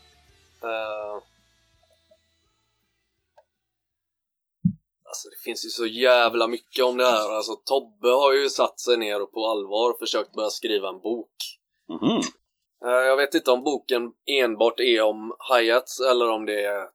eh. 0.61 1.21
Alltså 5.07 5.29
det 5.29 5.43
finns 5.43 5.65
ju 5.65 5.69
så 5.69 5.85
jävla 5.85 6.47
mycket 6.47 6.85
om 6.85 6.97
det 6.97 7.05
här. 7.05 7.31
Alltså 7.31 7.55
Tobbe 7.55 8.07
har 8.09 8.33
ju 8.33 8.49
satt 8.49 8.79
sig 8.79 8.97
ner 8.97 9.21
och 9.21 9.31
på 9.31 9.47
allvar 9.47 9.95
försökt 9.99 10.33
börja 10.33 10.49
skriva 10.49 10.89
en 10.89 10.99
bok. 10.99 11.35
Mhm. 11.89 12.21
Eh, 12.85 12.91
Jag 13.07 13.17
vet 13.17 13.33
inte 13.35 13.51
om 13.51 13.63
boken 13.63 14.11
enbart 14.25 14.79
är 14.79 15.01
om 15.01 15.35
Hayats 15.39 15.99
eller 15.99 16.29
om 16.29 16.45
det 16.45 16.65
är 16.65 16.87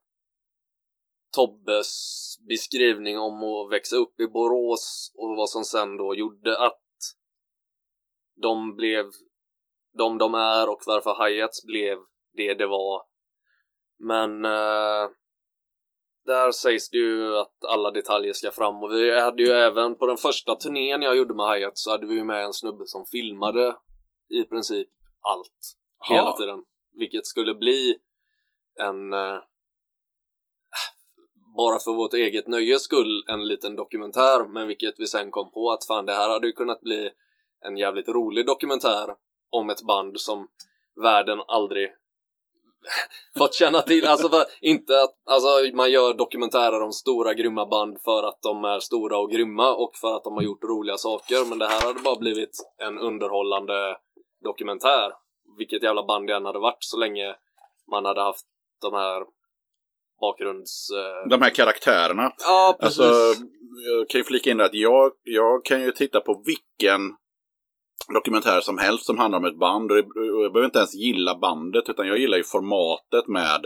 Tobbes 1.35 2.30
beskrivning 2.47 3.19
om 3.19 3.43
att 3.43 3.71
växa 3.71 3.95
upp 3.95 4.19
i 4.19 4.27
Borås 4.27 5.11
och 5.17 5.35
vad 5.37 5.49
som 5.49 5.63
sen 5.63 5.97
då 5.97 6.15
gjorde 6.15 6.57
att 6.65 6.81
de 8.41 8.75
blev 8.75 9.05
de 9.97 10.17
de 10.17 10.33
är 10.33 10.69
och 10.69 10.81
varför 10.85 11.13
Hayats 11.13 11.65
blev 11.65 11.97
det 12.33 12.53
det 12.53 12.67
var. 12.67 13.01
Men 13.99 14.45
eh, 14.45 15.09
där 16.25 16.51
sägs 16.51 16.89
det 16.89 16.97
ju 16.97 17.37
att 17.37 17.65
alla 17.67 17.91
detaljer 17.91 18.33
ska 18.33 18.51
fram 18.51 18.83
och 18.83 18.91
vi 18.91 19.19
hade 19.21 19.43
ju 19.43 19.49
även 19.49 19.95
på 19.95 20.05
den 20.05 20.17
första 20.17 20.55
turnén 20.55 21.01
jag 21.01 21.17
gjorde 21.17 21.33
med 21.33 21.45
Hayat 21.45 21.77
så 21.77 21.91
hade 21.91 22.07
vi 22.07 22.15
ju 22.15 22.23
med 22.23 22.43
en 22.45 22.53
snubbe 22.53 22.83
som 22.85 23.05
filmade 23.05 23.75
i 24.29 24.43
princip 24.43 24.87
allt 25.21 25.77
hela 26.09 26.21
Ja. 26.21 26.37
tiden. 26.39 26.63
Vilket 26.93 27.25
skulle 27.25 27.55
bli 27.55 27.97
en... 28.79 29.13
eh, 29.13 29.37
bara 31.57 31.79
för 31.79 31.93
vårt 31.93 32.13
eget 32.13 32.47
nöjes 32.47 32.81
skull 32.81 33.23
en 33.27 33.47
liten 33.47 33.75
dokumentär, 33.75 34.47
men 34.47 34.67
vilket 34.67 34.95
vi 34.97 35.07
sen 35.07 35.31
kom 35.31 35.51
på 35.51 35.71
att 35.71 35.85
fan 35.85 36.05
det 36.05 36.13
här 36.13 36.29
hade 36.29 36.47
ju 36.47 36.53
kunnat 36.53 36.81
bli 36.81 37.09
en 37.65 37.77
jävligt 37.77 38.07
rolig 38.07 38.45
dokumentär 38.45 39.15
om 39.49 39.69
ett 39.69 39.81
band 39.81 40.19
som 40.19 40.47
världen 41.01 41.41
aldrig 41.47 41.89
fått 43.37 43.53
känna 43.53 43.81
till. 43.81 44.07
Alltså 44.07 44.29
för, 44.29 44.43
inte 44.61 44.93
att 45.03 45.15
alltså, 45.25 45.75
man 45.75 45.91
gör 45.91 46.13
dokumentärer 46.13 46.81
om 46.81 46.91
stora 46.91 47.33
grymma 47.33 47.65
band 47.65 48.01
för 48.01 48.23
att 48.23 48.41
de 48.41 48.65
är 48.65 48.79
stora 48.79 49.17
och 49.17 49.31
grymma 49.31 49.75
och 49.75 49.95
för 49.95 50.15
att 50.15 50.23
de 50.23 50.33
har 50.33 50.43
gjort 50.43 50.63
roliga 50.63 50.97
saker. 50.97 51.49
Men 51.49 51.59
det 51.59 51.67
här 51.67 51.81
hade 51.87 51.99
bara 51.99 52.19
blivit 52.19 52.57
en 52.77 52.99
underhållande 52.99 53.97
dokumentär. 54.43 55.13
Vilket 55.57 55.83
jävla 55.83 56.03
band 56.03 56.27
det 56.27 56.35
än 56.35 56.45
hade 56.45 56.59
varit 56.59 56.83
så 56.83 56.97
länge 56.97 57.35
man 57.91 58.05
hade 58.05 58.21
haft 58.21 58.45
de 58.81 58.93
här 58.93 59.25
bakgrunds... 60.21 60.89
Eh... 60.89 61.29
De 61.29 61.41
här 61.41 61.49
karaktärerna. 61.49 62.31
Ja, 62.39 62.77
precis. 62.79 62.99
Alltså, 62.99 63.43
jag 63.87 64.09
kan 64.09 64.19
ju 64.19 64.23
flika 64.23 64.51
in 64.51 64.61
att 64.61 64.73
jag, 64.73 65.11
jag 65.23 65.65
kan 65.65 65.81
ju 65.81 65.91
titta 65.91 66.21
på 66.21 66.43
vilken 66.45 67.01
dokumentär 68.13 68.61
som 68.61 68.77
helst 68.77 69.05
som 69.05 69.17
handlar 69.17 69.39
om 69.39 69.45
ett 69.45 69.59
band. 69.59 69.91
Och 69.91 69.97
jag 69.97 70.53
behöver 70.53 70.65
inte 70.65 70.79
ens 70.79 70.95
gilla 70.95 71.37
bandet 71.37 71.89
utan 71.89 72.07
jag 72.07 72.17
gillar 72.17 72.37
ju 72.37 72.43
formatet 72.43 73.27
med 73.27 73.65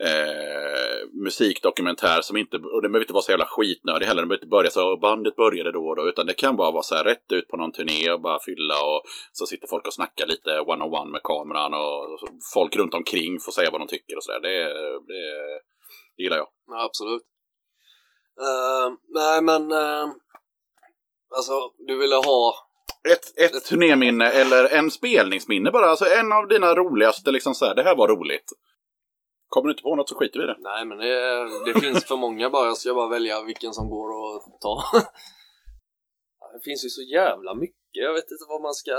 eh, 0.00 1.08
musikdokumentär 1.24 2.20
som 2.20 2.36
inte, 2.36 2.56
och 2.56 2.82
det 2.82 2.88
behöver 2.88 3.04
inte 3.04 3.12
vara 3.12 3.22
så 3.22 3.30
jävla 3.30 3.46
skitnödig 3.46 4.06
heller. 4.06 4.22
Det 4.22 4.28
behöver 4.28 4.44
inte 4.44 4.56
börja 4.56 4.70
så, 4.70 4.96
bandet 4.96 5.36
började 5.36 5.72
då 5.72 5.88
och 5.88 5.96
då, 5.96 6.08
utan 6.08 6.26
det 6.26 6.34
kan 6.34 6.56
bara 6.56 6.70
vara 6.70 6.82
så 6.82 6.94
här 6.94 7.04
rätt 7.04 7.32
ut 7.32 7.48
på 7.48 7.56
någon 7.56 7.72
turné 7.72 8.10
och 8.10 8.20
bara 8.20 8.38
fylla 8.46 8.74
och 8.74 9.02
så 9.32 9.46
sitter 9.46 9.68
folk 9.68 9.86
och 9.86 9.94
snackar 9.94 10.26
lite 10.26 10.60
one-on-one 10.60 11.10
med 11.10 11.22
kameran 11.22 11.74
och 11.74 12.18
folk 12.54 12.76
runt 12.76 12.94
omkring 12.94 13.40
får 13.40 13.52
säga 13.52 13.70
vad 13.70 13.80
de 13.80 13.88
tycker 13.88 14.16
och 14.16 14.24
sådär. 14.24 14.40
Det, 14.40 14.64
det, 15.12 15.60
det 16.16 16.22
gillar 16.22 16.36
jag. 16.36 16.48
Ja, 16.66 16.84
absolut. 16.84 17.22
Uh, 18.40 18.96
nej, 19.08 19.42
men 19.42 19.72
uh, 19.72 20.08
alltså, 21.36 21.52
du 21.78 21.98
ville 21.98 22.16
ha 22.16 22.54
ett, 23.12 23.38
ett 23.38 23.64
turnéminne 23.64 24.30
eller 24.30 24.64
en 24.74 24.90
spelningsminne 24.90 25.70
bara. 25.70 25.86
Alltså 25.86 26.04
en 26.04 26.32
av 26.32 26.48
dina 26.48 26.74
roligaste, 26.74 27.30
liksom 27.30 27.54
så 27.54 27.64
här, 27.64 27.74
det 27.74 27.82
här 27.82 27.96
var 27.96 28.08
roligt. 28.08 28.52
Kommer 29.48 29.68
du 29.68 29.72
inte 29.72 29.82
på 29.82 29.96
något 29.96 30.08
så 30.08 30.14
skiter 30.14 30.38
vi 30.38 30.44
i 30.44 30.46
det. 30.46 30.56
Nej, 30.58 30.84
men 30.84 30.98
det, 30.98 31.44
det 31.64 31.80
finns 31.80 32.04
för 32.04 32.16
många 32.16 32.50
bara. 32.50 32.66
Jag 32.66 32.76
ska 32.76 32.94
bara 32.94 33.08
välja 33.08 33.42
vilken 33.42 33.72
som 33.72 33.90
går 33.90 34.36
att 34.36 34.60
ta. 34.60 34.82
Det 36.52 36.60
finns 36.64 36.84
ju 36.84 36.88
så 36.88 37.02
jävla 37.02 37.54
mycket. 37.54 37.76
Jag 37.90 38.12
vet 38.12 38.30
inte 38.30 38.44
vad 38.48 38.62
man 38.62 38.74
ska... 38.74 38.96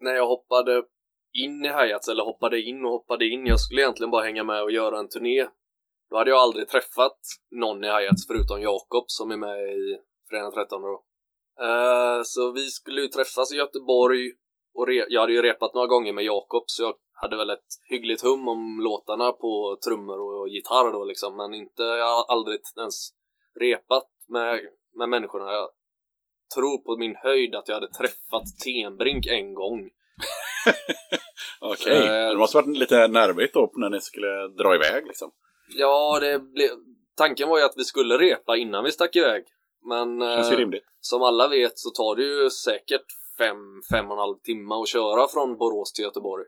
När 0.00 0.14
jag 0.14 0.26
hoppade 0.26 0.82
in 1.32 1.64
i 1.64 1.68
Hayats, 1.68 2.08
eller 2.08 2.24
hoppade 2.24 2.60
in 2.60 2.84
och 2.84 2.90
hoppade 2.90 3.28
in. 3.28 3.46
Jag 3.46 3.60
skulle 3.60 3.82
egentligen 3.82 4.10
bara 4.10 4.24
hänga 4.24 4.44
med 4.44 4.62
och 4.62 4.70
göra 4.70 4.98
en 4.98 5.08
turné. 5.08 5.46
Då 6.10 6.16
hade 6.16 6.30
jag 6.30 6.38
aldrig 6.38 6.68
träffat 6.68 7.18
någon 7.50 7.84
i 7.84 7.88
Hayats 7.88 8.26
förutom 8.26 8.62
Jakob 8.62 9.04
som 9.06 9.30
är 9.30 9.36
med 9.36 9.58
i 9.58 9.98
Fredag 10.30 10.50
13 10.50 10.82
då. 10.82 11.04
Uh, 11.62 12.22
så 12.24 12.52
vi 12.52 12.66
skulle 12.66 13.00
ju 13.00 13.08
träffas 13.08 13.52
i 13.52 13.56
Göteborg 13.56 14.32
och 14.74 14.92
jag 15.08 15.20
hade 15.20 15.32
ju 15.32 15.42
repat 15.42 15.74
några 15.74 15.86
gånger 15.86 16.12
med 16.12 16.24
Jakob 16.24 16.64
så 16.66 16.82
jag 16.82 16.94
hade 17.12 17.36
väl 17.36 17.50
ett 17.50 17.70
hyggligt 17.88 18.22
hum 18.22 18.48
om 18.48 18.80
låtarna 18.80 19.32
på 19.32 19.78
trummor 19.84 20.20
och 20.20 20.48
gitarr 20.48 20.92
då 20.92 21.04
liksom 21.04 21.36
men 21.36 21.54
inte, 21.54 21.82
jag 21.82 22.16
har 22.16 22.24
aldrig 22.28 22.60
ens 22.78 23.10
repat 23.60 24.08
med, 24.28 24.60
med 24.94 25.08
människorna. 25.08 25.52
Jag 25.52 25.68
tror 26.54 26.78
på 26.78 26.96
min 26.96 27.16
höjd 27.16 27.54
att 27.54 27.68
jag 27.68 27.74
hade 27.74 27.92
träffat 27.92 28.58
Tenbrink 28.64 29.26
en 29.26 29.54
gång. 29.54 29.90
Okej, 31.60 31.98
okay. 31.98 32.28
det 32.28 32.38
måste 32.38 32.56
varit 32.56 32.78
lite 32.78 33.08
nervigt 33.08 33.54
då 33.54 33.72
när 33.74 33.90
ni 33.90 34.00
skulle 34.00 34.48
dra 34.48 34.74
iväg 34.74 35.06
liksom. 35.06 35.30
Ja, 35.68 36.18
det 36.20 36.38
blev... 36.38 36.68
Tanken 37.16 37.48
var 37.48 37.58
ju 37.58 37.64
att 37.64 37.76
vi 37.76 37.84
skulle 37.84 38.18
repa 38.18 38.56
innan 38.56 38.84
vi 38.84 38.92
stack 38.92 39.16
iväg. 39.16 39.44
Men 39.88 40.22
eh, 40.22 40.44
som 41.00 41.22
alla 41.22 41.48
vet 41.48 41.78
så 41.78 41.90
tar 41.90 42.16
det 42.16 42.22
ju 42.22 42.50
säkert 42.50 43.04
fem, 43.38 43.82
fem 43.92 44.06
och 44.06 44.12
en 44.12 44.18
halv 44.18 44.36
timme 44.36 44.74
att 44.74 44.88
köra 44.88 45.28
från 45.28 45.56
Borås 45.56 45.92
till 45.92 46.04
Göteborg. 46.04 46.44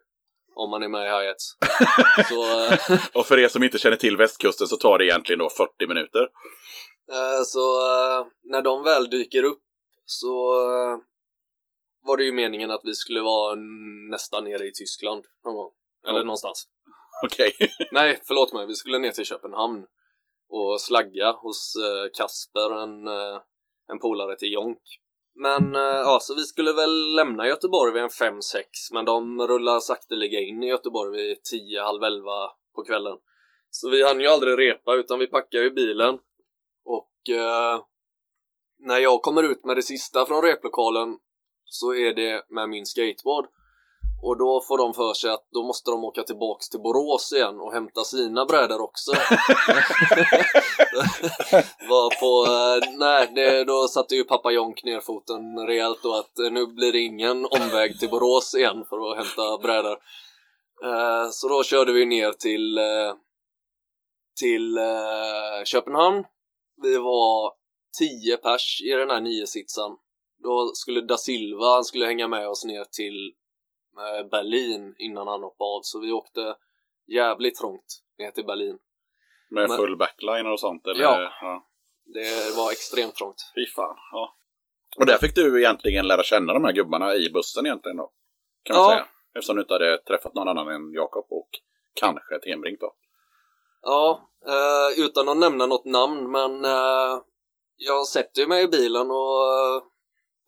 Om 0.55 0.71
man 0.71 0.83
är 0.83 0.89
med 0.89 1.07
i 1.07 1.11
Hayats. 1.11 1.57
så, 2.29 2.43
eh, 2.43 3.01
och 3.15 3.27
för 3.27 3.39
er 3.39 3.49
som 3.49 3.63
inte 3.63 3.79
känner 3.79 3.97
till 3.97 4.17
västkusten 4.17 4.67
så 4.67 4.77
tar 4.77 4.99
det 4.99 5.05
egentligen 5.05 5.39
då 5.39 5.51
40 5.51 5.87
minuter. 5.89 6.23
Eh, 7.13 7.43
så 7.45 7.61
eh, 7.61 8.27
när 8.45 8.63
de 8.63 8.83
väl 8.83 9.11
dyker 9.11 9.43
upp 9.43 9.63
så 10.05 10.55
var 12.03 12.17
det 12.17 12.25
ju 12.25 12.33
meningen 12.33 12.71
att 12.71 12.81
vi 12.85 12.95
skulle 12.95 13.21
vara 13.21 13.55
nästan 14.11 14.45
nere 14.45 14.67
i 14.67 14.73
Tyskland 14.73 15.25
någon 15.45 15.55
gång. 15.55 15.71
Eller 16.05 16.19
mm. 16.19 16.27
någonstans. 16.27 16.69
Okej. 17.25 17.53
Okay. 17.55 17.69
Nej, 17.93 18.21
förlåt 18.25 18.53
mig. 18.53 18.67
Vi 18.67 18.75
skulle 18.75 18.99
ner 18.99 19.11
till 19.11 19.25
Köpenhamn 19.25 19.87
och 20.49 20.81
slagga 20.81 21.33
hos 21.33 21.75
eh, 21.77 22.11
Kasper, 22.15 22.83
en, 22.83 23.09
eh, 23.09 23.41
en 23.93 23.99
polare 23.99 24.37
till 24.37 24.53
Jonk. 24.53 24.83
Men 25.35 25.75
eh, 25.75 25.81
ja, 25.81 26.19
så 26.21 26.35
vi 26.35 26.43
skulle 26.43 26.73
väl 26.73 27.15
lämna 27.15 27.47
Göteborg 27.47 27.93
vid 27.93 28.03
en 28.03 28.09
5-6 28.09 28.41
men 28.93 29.05
de 29.05 29.47
rullar 29.47 29.81
sakteliga 29.81 30.41
in 30.41 30.63
i 30.63 30.69
Göteborg 30.69 31.13
vid 31.13 31.43
10, 31.43 31.83
halv 31.83 32.03
11 32.03 32.31
på 32.75 32.85
kvällen. 32.85 33.19
Så 33.71 33.91
vi 33.91 34.03
hann 34.03 34.21
ju 34.21 34.27
aldrig 34.27 34.59
repa 34.59 34.95
utan 34.95 35.19
vi 35.19 35.27
packade 35.27 35.65
ju 35.65 35.71
bilen 35.71 36.19
och 36.85 37.37
eh, 37.37 37.83
när 38.79 38.99
jag 38.99 39.23
kommer 39.23 39.43
ut 39.43 39.65
med 39.65 39.77
det 39.77 39.83
sista 39.83 40.27
från 40.27 40.43
replokalen 40.43 41.19
så 41.73 41.95
är 41.95 42.15
det 42.15 42.45
med 42.49 42.69
min 42.69 42.87
skateboard. 42.87 43.47
Och 44.23 44.39
då 44.39 44.61
får 44.61 44.79
de 44.79 44.95
för 44.95 45.15
sig 45.15 45.31
att 45.31 45.49
då 45.51 45.63
måste 45.63 45.91
de 45.91 46.05
åka 46.05 46.23
tillbaks 46.23 46.69
till 46.69 46.81
Borås 46.81 47.33
igen 47.33 47.61
och 47.61 47.73
hämta 47.73 48.05
sina 48.05 48.45
brädor 48.45 48.81
också. 48.81 49.13
Var 51.89 52.21
på, 52.21 52.47
eh, 52.53 52.79
nej, 52.99 53.33
det, 53.35 53.65
då 53.65 53.89
satte 53.89 54.15
ju 54.15 54.25
pappa 54.25 54.51
Jonk 54.51 54.85
ner 54.85 55.01
foten 55.01 55.67
rejält 55.67 56.03
då 56.03 56.15
att 56.15 56.39
eh, 56.39 56.51
nu 56.51 56.67
blir 56.67 56.93
det 56.93 57.01
ingen 57.01 57.47
omväg 57.47 57.99
till 57.99 58.11
Borås 58.11 58.55
igen 58.55 58.85
för 58.89 59.11
att 59.11 59.17
hämta 59.17 59.59
brädor. 59.59 59.99
Eh, 60.85 61.29
så 61.31 61.49
då 61.49 61.63
körde 61.63 61.93
vi 61.93 62.07
ner 62.07 62.33
till, 62.33 62.81
till 64.41 64.79
Köpenhamn. 65.65 66.25
Vi 66.83 66.97
var 66.97 67.53
tio 67.99 68.37
pers 68.37 68.83
i 68.85 68.91
den 68.91 69.11
här 69.11 69.47
sitsen. 69.47 69.91
Då 70.43 70.71
skulle 70.75 71.01
da 71.01 71.17
Silva, 71.17 71.75
han 71.75 71.85
skulle 71.85 72.07
hänga 72.07 72.29
med 72.29 72.49
oss 72.49 72.65
ner 72.65 72.85
till 72.85 73.35
Berlin 74.31 74.95
innan 74.99 75.29
han 75.29 75.43
hoppade 75.43 75.71
av 75.71 75.81
så 75.83 76.01
vi 76.01 76.13
åkte 76.13 76.57
jävligt 77.07 77.59
trångt 77.59 78.03
ner 78.19 78.31
till 78.31 78.45
Berlin. 78.45 78.79
Med 79.51 79.69
Men, 79.69 79.77
full 79.77 79.97
backline 79.97 80.47
och 80.47 80.61
sånt? 80.61 80.87
Eller? 80.87 81.03
Ja, 81.03 81.33
ja, 81.41 81.67
det 82.05 82.57
var 82.57 82.73
extremt 82.73 83.15
trångt. 83.15 83.53
Fy 83.55 83.67
fan, 83.67 83.97
ja. 84.13 84.37
Och 84.97 85.07
där 85.07 85.19
fick 85.19 85.35
du 85.35 85.61
egentligen 85.61 86.09
lära 86.09 86.23
känna 86.23 86.53
de 86.53 86.65
här 86.65 86.73
gubbarna 86.73 87.15
i 87.15 87.31
bussen 87.31 87.67
egentligen 87.67 87.97
då? 87.97 88.11
Kan 88.63 88.77
man 88.77 88.85
ja. 88.85 88.91
säga. 88.91 89.07
Eftersom 89.35 89.57
du 89.57 89.63
inte 89.63 89.75
hade 89.75 89.99
träffat 89.99 90.35
någon 90.35 90.49
annan 90.49 90.69
än 90.69 90.93
Jakob 90.93 91.27
och 91.31 91.49
kanske 91.95 92.39
Tenbrink 92.39 92.81
då? 92.81 92.95
Ja, 93.83 94.31
eh, 94.47 95.05
utan 95.05 95.29
att 95.29 95.37
nämna 95.37 95.67
något 95.67 95.85
namn 95.85 96.31
men 96.31 96.65
eh, 96.65 97.21
jag 97.77 98.07
sätter 98.07 98.47
mig 98.47 98.63
i 98.63 98.69
bilen 98.69 99.11
och 99.11 99.45
eh, 99.49 99.83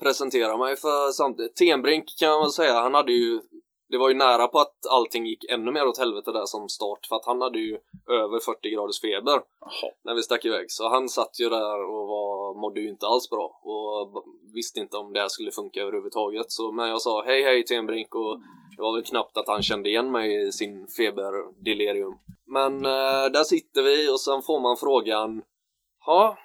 presentera 0.05 0.57
mig 0.57 0.77
för 0.77 1.13
samtidigt. 1.13 1.57
Tenbrink 1.57 2.05
kan 2.21 2.39
man 2.41 2.51
säga, 2.51 2.75
han 2.81 2.95
hade 2.95 3.13
ju 3.13 3.41
det 3.89 3.99
var 3.99 4.09
ju 4.09 4.15
nära 4.15 4.49
på 4.49 4.59
att 4.59 4.87
allting 4.91 5.27
gick 5.27 5.45
ännu 5.51 5.73
mer 5.73 5.87
åt 5.87 5.99
helvete 5.99 6.33
där 6.33 6.47
som 6.47 6.69
start 6.69 7.07
för 7.09 7.17
att 7.17 7.27
han 7.27 7.41
hade 7.41 7.59
ju 7.59 7.79
över 8.11 8.39
40 8.39 8.71
graders 8.71 9.01
feber 9.01 9.33
Aha. 9.33 9.89
när 10.05 10.15
vi 10.15 10.23
stack 10.23 10.45
iväg 10.45 10.67
så 10.69 10.89
han 10.89 11.09
satt 11.09 11.41
ju 11.41 11.49
där 11.49 11.85
och 11.85 12.09
var, 12.09 12.61
mådde 12.61 12.81
ju 12.81 12.89
inte 12.89 13.07
alls 13.07 13.31
bra 13.31 13.61
och 13.63 14.25
visste 14.55 14.81
inte 14.81 14.97
om 14.97 15.13
det 15.13 15.21
här 15.21 15.29
skulle 15.29 15.51
funka 15.51 15.81
överhuvudtaget 15.81 16.47
så 16.49 16.73
men 16.73 16.89
jag 16.89 17.01
sa 17.01 17.25
hej 17.25 17.43
hej 17.43 17.65
Tenbrink 17.65 18.15
och 18.15 18.39
det 18.77 18.83
var 18.83 18.93
väl 18.95 19.05
knappt 19.05 19.37
att 19.37 19.49
han 19.49 19.63
kände 19.63 19.89
igen 19.89 20.13
mig 20.13 20.49
i 20.49 20.53
sin 20.53 20.87
feberdelirium 20.87 22.15
men 22.47 22.85
eh, 22.85 23.27
där 23.33 23.45
sitter 23.45 23.83
vi 23.83 24.11
och 24.11 24.21
sen 24.21 24.43
får 24.43 24.61
man 24.61 24.77
frågan 24.77 25.43
ja 26.07 26.37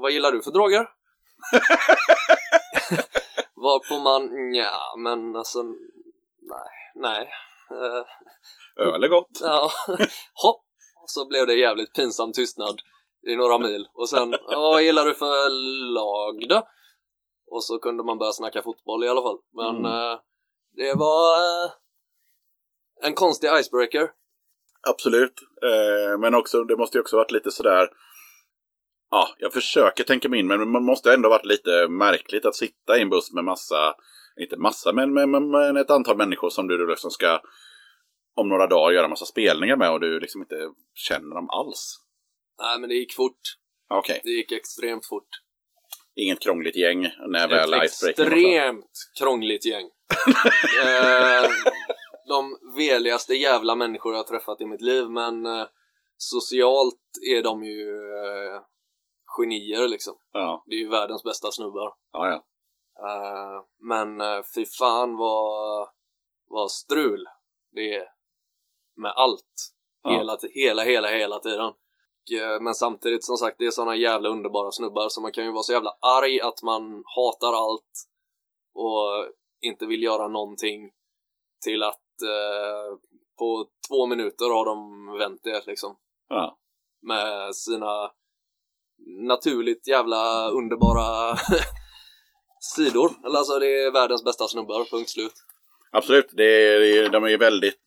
vad 0.00 0.10
gillar 0.10 0.32
du 0.32 0.42
för 0.42 0.50
droger? 0.50 0.95
Varpå 3.54 3.98
man, 3.98 4.54
ja 4.54 4.94
men 4.98 5.36
alltså, 5.36 5.62
nej, 6.42 6.70
nej. 6.94 7.30
Uh, 7.72 8.04
Öl 8.86 9.04
är 9.04 9.08
gott. 9.08 9.38
Ja, 9.40 9.70
hopp! 10.34 10.64
Och 11.02 11.10
så 11.10 11.28
blev 11.28 11.46
det 11.46 11.54
jävligt 11.54 11.94
pinsam 11.94 12.32
tystnad 12.32 12.80
i 13.26 13.36
några 13.36 13.58
mil. 13.58 13.88
Och 13.94 14.08
sen, 14.08 14.34
vad 14.46 14.82
gillar 14.82 15.04
du 15.04 15.14
för 15.14 15.50
lag 15.94 16.48
då? 16.48 16.68
Och 17.50 17.64
så 17.64 17.78
kunde 17.78 18.04
man 18.04 18.18
börja 18.18 18.32
snacka 18.32 18.62
fotboll 18.62 19.04
i 19.04 19.08
alla 19.08 19.22
fall. 19.22 19.38
Men 19.54 19.76
mm. 19.76 19.92
uh, 19.92 20.18
det 20.76 20.94
var 20.94 21.38
uh, 21.38 21.70
en 23.02 23.14
konstig 23.14 23.50
icebreaker. 23.58 24.10
Absolut, 24.88 25.40
men 26.18 26.34
också, 26.34 26.64
det 26.64 26.76
måste 26.76 26.98
ju 26.98 27.02
också 27.02 27.16
varit 27.16 27.30
lite 27.30 27.50
sådär 27.50 27.88
Ja, 29.10 29.28
jag 29.38 29.52
försöker 29.52 30.04
tänka 30.04 30.28
mig 30.28 30.40
in, 30.40 30.46
men 30.46 30.70
man 30.70 30.84
måste 30.84 31.14
ändå 31.14 31.28
varit 31.28 31.46
lite 31.46 31.88
märkligt 31.88 32.44
att 32.46 32.56
sitta 32.56 32.98
i 32.98 33.02
en 33.02 33.10
buss 33.10 33.32
med 33.32 33.44
massa, 33.44 33.94
inte 34.40 34.56
massa, 34.56 34.92
men 34.92 35.14
med, 35.14 35.28
med, 35.28 35.42
med 35.42 35.76
ett 35.76 35.90
antal 35.90 36.16
människor 36.16 36.50
som 36.50 36.68
du 36.68 36.86
liksom 36.88 37.10
ska 37.10 37.40
om 38.36 38.48
några 38.48 38.66
dagar 38.66 38.92
göra 38.94 39.08
massa 39.08 39.26
spelningar 39.26 39.76
med 39.76 39.90
och 39.90 40.00
du 40.00 40.20
liksom 40.20 40.40
inte 40.40 40.56
känner 40.94 41.34
dem 41.34 41.50
alls? 41.50 41.96
Nej, 42.62 42.80
men 42.80 42.88
det 42.88 42.94
gick 42.94 43.14
fort. 43.14 43.40
Okej, 43.90 44.20
Det 44.24 44.30
gick 44.30 44.52
extremt 44.52 45.06
fort. 45.06 45.28
inget 46.16 46.40
krångligt 46.40 46.76
gäng 46.76 47.02
när 47.28 47.48
väl 47.48 47.68
klar. 47.68 47.82
extremt 47.82 48.90
krångligt 49.18 49.66
gäng. 49.66 49.84
eh, 50.84 51.50
de 52.28 52.58
veligaste 52.76 53.34
jävla 53.34 53.74
människor 53.74 54.12
jag 54.12 54.18
har 54.18 54.24
träffat 54.24 54.60
i 54.60 54.66
mitt 54.66 54.80
liv, 54.80 55.10
men 55.10 55.46
eh, 55.46 55.66
socialt 56.16 57.00
är 57.36 57.42
de 57.42 57.64
ju 57.64 57.90
eh, 57.98 58.60
genier 59.38 59.88
liksom. 59.88 60.14
Ja, 60.32 60.64
Det 60.66 60.74
är 60.74 60.78
ju 60.78 60.88
världens 60.88 61.22
bästa 61.22 61.52
snubbar. 61.52 61.94
ja, 62.12 62.28
ja. 62.28 62.44
Eh, 62.98 63.64
men 63.78 64.20
eh, 64.20 64.42
fy 64.54 64.66
fan 64.66 65.16
vad, 65.16 65.88
vad 66.48 66.70
strul 66.70 67.24
det 67.72 67.94
är 67.94 68.08
med 68.96 69.12
allt. 69.16 69.72
Hela, 70.08 70.38
hela, 70.54 70.82
hela, 70.82 71.08
hela 71.08 71.38
tiden. 71.38 71.64
Och, 71.66 72.32
eh, 72.40 72.60
Men 72.60 72.74
samtidigt 72.74 73.24
som 73.24 73.36
sagt, 73.36 73.58
det 73.58 73.66
är 73.66 73.70
såna 73.70 73.96
jävla 73.96 74.28
underbara 74.28 74.72
snubbar 74.72 75.08
så 75.08 75.20
man 75.20 75.32
kan 75.32 75.44
ju 75.44 75.52
vara 75.52 75.62
så 75.62 75.72
jävla 75.72 75.96
arg 76.00 76.40
att 76.40 76.62
man 76.62 77.04
hatar 77.06 77.52
allt 77.52 78.08
och 78.74 79.32
inte 79.60 79.86
vill 79.86 80.02
göra 80.02 80.28
någonting 80.28 80.90
till 81.64 81.82
att 81.82 82.22
eh, 82.22 82.98
på 83.38 83.68
två 83.88 84.06
minuter 84.06 84.54
har 84.54 84.64
de 84.64 85.06
vänt 85.18 85.40
det 85.44 85.66
liksom 85.66 85.96
ja. 86.28 86.58
med 87.02 87.56
sina 87.56 88.12
naturligt 89.28 89.88
jävla 89.88 90.48
underbara 90.50 91.36
sidor. 92.60 93.10
Eller 93.26 93.38
alltså 93.38 93.58
det 93.58 93.66
är 93.66 93.92
världens 93.92 94.24
bästa 94.24 94.48
snubbar, 94.48 94.84
punkt 94.90 95.10
slut. 95.10 95.32
Absolut, 95.90 96.28
det 96.32 96.44
är, 96.44 96.80
det 96.80 96.98
är, 96.98 97.08
de 97.08 97.24
är 97.24 97.28
ju 97.28 97.36
väldigt, 97.36 97.78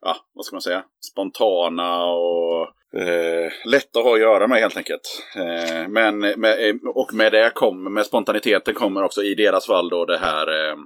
ja, 0.00 0.16
vad 0.32 0.44
ska 0.44 0.54
man 0.54 0.62
säga, 0.62 0.84
spontana 1.00 2.04
och 2.04 2.62
eh, 3.00 3.52
lätta 3.64 3.98
att 3.98 4.04
ha 4.04 4.14
att 4.14 4.20
göra 4.20 4.46
med 4.46 4.60
helt 4.60 4.76
enkelt. 4.76 5.24
Eh, 5.36 5.88
men 5.88 6.18
med, 6.18 6.80
och 6.94 7.14
med 7.14 7.32
det 7.32 7.50
kommer, 7.54 7.90
med 7.90 8.06
spontaniteten 8.06 8.74
kommer 8.74 9.02
också 9.02 9.22
i 9.22 9.34
deras 9.34 9.66
fall 9.66 9.88
då 9.88 10.04
det 10.04 10.18
här 10.18 10.70
eh, 10.70 10.76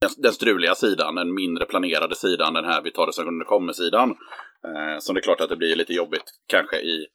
den, 0.00 0.10
den 0.16 0.32
struliga 0.32 0.74
sidan, 0.74 1.14
den 1.14 1.34
mindre 1.34 1.64
planerade 1.64 2.16
sidan, 2.16 2.54
den 2.54 2.64
här 2.64 2.82
vi 2.82 2.90
tar 2.90 3.06
det 3.06 3.12
som 3.12 3.38
det 3.38 3.44
kommer-sidan. 3.44 4.16
Eh, 4.64 4.98
som 4.98 5.14
det 5.14 5.20
är 5.20 5.22
klart 5.22 5.40
att 5.40 5.48
det 5.48 5.56
blir 5.56 5.76
lite 5.76 5.92
jobbigt 5.92 6.24
kanske 6.46 6.76
i, 6.76 7.06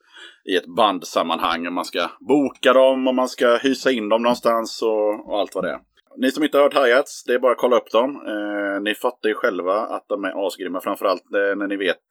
i 0.46 0.56
ett 0.56 0.66
bandsammanhang 0.66 1.68
om 1.68 1.74
man 1.74 1.86
ska 1.86 2.10
boka 2.20 2.74
dem, 2.74 3.08
om 3.08 3.16
man 3.16 3.30
ska 3.30 3.58
hysa 3.58 3.92
in 3.92 4.10
dem 4.10 4.22
någonstans 4.22 4.82
och, 4.82 5.30
och 5.30 5.40
allt 5.40 5.56
vad 5.56 5.64
det 5.64 5.70
är. 5.70 5.80
Ni 6.18 6.32
som 6.32 6.44
inte 6.44 6.58
har 6.58 6.64
hört 6.64 6.88
hi 6.88 7.04
det 7.26 7.34
är 7.34 7.40
bara 7.40 7.52
att 7.52 7.58
kolla 7.58 7.78
upp 7.78 7.92
dem. 7.92 8.10
Eh, 8.28 8.82
ni 8.82 8.96
fattar 8.96 9.30
ju 9.30 9.36
själva 9.36 9.74
att 9.74 10.06
de 10.08 10.24
är 10.24 10.48
asgrymma, 10.48 10.82
framförallt 10.82 11.34
eh, 11.34 11.56
när 11.58 11.68
ni 11.68 11.76
vet 11.78 12.02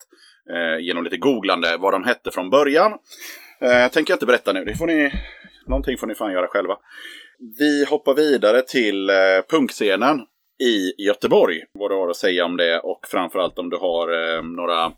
eh, 0.51 0.85
genom 0.85 1.05
lite 1.05 1.17
googlande 1.17 1.77
vad 1.79 1.93
de 1.93 2.05
hette 2.05 2.31
från 2.31 2.51
början. 2.51 2.93
Eh, 3.61 3.91
tänker 3.91 4.13
jag 4.13 4.17
inte 4.17 4.27
berätta 4.27 4.53
nu, 4.53 4.65
det 4.65 4.75
får 4.75 4.87
ni, 4.87 5.13
någonting 5.67 5.99
får 5.99 6.07
ni 6.07 6.15
fan 6.15 6.33
göra 6.33 6.47
själva. 6.47 6.77
Vi 7.59 7.85
hoppar 7.85 8.15
vidare 8.15 8.63
till 8.63 9.11
eh, 9.11 9.17
punkscenen 9.51 10.21
i 10.63 11.03
Göteborg. 11.07 11.61
Vad 11.73 11.91
du 11.91 11.95
har 11.95 12.09
att 12.09 12.17
säga 12.17 12.45
om 12.45 12.57
det 12.57 12.81
och 12.81 13.01
framförallt 13.07 13.59
om 13.59 13.71
du 13.71 13.77
har 13.77 14.09
eh, 14.09 14.43
några, 14.43 14.93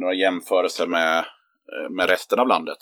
några 0.00 0.14
jämförelser 0.14 0.86
med, 0.86 1.18
eh, 1.18 1.90
med 1.90 2.10
resten 2.10 2.38
av 2.38 2.48
landet. 2.48 2.78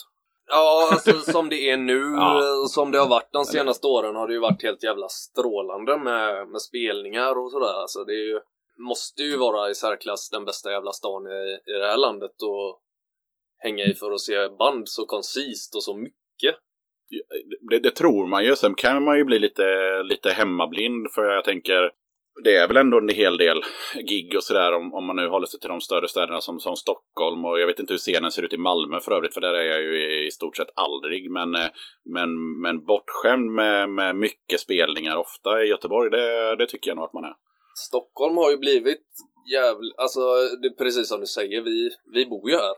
Ja, 0.48 0.88
alltså 0.92 1.32
som 1.32 1.48
det 1.48 1.70
är 1.70 1.76
nu, 1.76 2.00
Ja. 2.16 2.38
eh, 2.38 2.66
som 2.66 2.90
det 2.90 2.98
har 2.98 3.08
varit 3.08 3.32
de 3.32 3.44
senaste 3.44 3.86
åren 3.86 4.16
har 4.16 4.26
det 4.28 4.32
ju 4.34 4.40
varit 4.40 4.62
helt 4.62 4.82
jävla 4.84 5.08
strålande 5.08 5.96
med, 5.98 6.48
med 6.48 6.60
spelningar 6.62 7.38
och 7.38 7.50
sådär. 7.50 7.80
Alltså 7.80 8.04
det 8.04 8.12
är 8.12 8.26
ju, 8.26 8.40
måste 8.78 9.22
ju 9.22 9.36
vara 9.36 9.70
i 9.70 9.74
särklass 9.74 10.30
den 10.30 10.44
bästa 10.44 10.70
jävla 10.72 10.92
stan 10.92 11.26
i, 11.26 11.58
i 11.70 11.78
det 11.78 11.86
här 11.86 11.96
landet 11.96 12.42
och 12.42 12.80
hänga 13.58 13.84
i 13.84 13.94
för 13.94 14.12
att 14.12 14.20
se 14.20 14.48
band 14.48 14.88
så 14.88 15.06
koncist 15.06 15.74
och 15.74 15.82
så 15.82 15.94
mycket. 15.96 16.54
det, 17.70 17.78
det 17.78 17.90
tror 17.90 18.26
man 18.26 18.44
ju. 18.44 18.56
Sen 18.56 18.74
kan 18.74 19.04
man 19.04 19.16
ju 19.18 19.24
bli 19.24 19.38
lite, 19.38 19.62
lite 20.02 20.30
hemmablind. 20.30 21.10
För 21.14 21.24
jag 21.24 21.44
tänker, 21.44 21.90
det 22.44 22.56
är 22.56 22.68
väl 22.68 22.76
ändå 22.76 22.98
en 22.98 23.08
hel 23.08 23.36
del 23.36 23.62
gig 24.08 24.36
och 24.36 24.44
sådär 24.44 24.72
om, 24.72 24.94
om 24.94 25.06
man 25.06 25.16
nu 25.16 25.28
håller 25.28 25.46
sig 25.46 25.60
till 25.60 25.68
de 25.68 25.80
större 25.80 26.08
städerna 26.08 26.40
som, 26.40 26.60
som 26.60 26.76
Stockholm. 26.76 27.44
Och 27.44 27.60
jag 27.60 27.66
vet 27.66 27.78
inte 27.78 27.92
hur 27.92 27.98
scenen 27.98 28.30
ser 28.30 28.42
ut 28.42 28.52
i 28.52 28.56
Malmö 28.56 29.00
för 29.00 29.12
övrigt, 29.12 29.34
för 29.34 29.40
där 29.40 29.54
är 29.54 29.64
jag 29.64 29.82
ju 29.82 30.26
i 30.26 30.30
stort 30.30 30.56
sett 30.56 30.68
aldrig. 30.74 31.30
Men, 31.30 31.54
eh, 31.54 31.68
men, 32.04 32.60
men 32.60 32.84
bortskämd 32.84 33.50
med, 33.50 33.90
med 33.90 34.16
mycket 34.16 34.60
spelningar 34.60 35.16
ofta 35.16 35.62
i 35.64 35.68
Göteborg, 35.68 36.10
det, 36.10 36.56
det 36.56 36.66
tycker 36.66 36.90
jag 36.90 36.96
nog 36.96 37.04
att 37.04 37.12
man 37.12 37.24
är. 37.24 37.34
Stockholm 37.74 38.36
har 38.36 38.50
ju 38.50 38.56
blivit 38.56 39.06
jävligt, 39.46 39.98
alltså 39.98 40.20
det 40.62 40.68
är 40.68 40.76
precis 40.78 41.08
som 41.08 41.20
du 41.20 41.26
säger, 41.26 41.60
vi, 41.62 41.90
vi 42.12 42.26
bor 42.26 42.50
ju 42.50 42.56
här. 42.56 42.74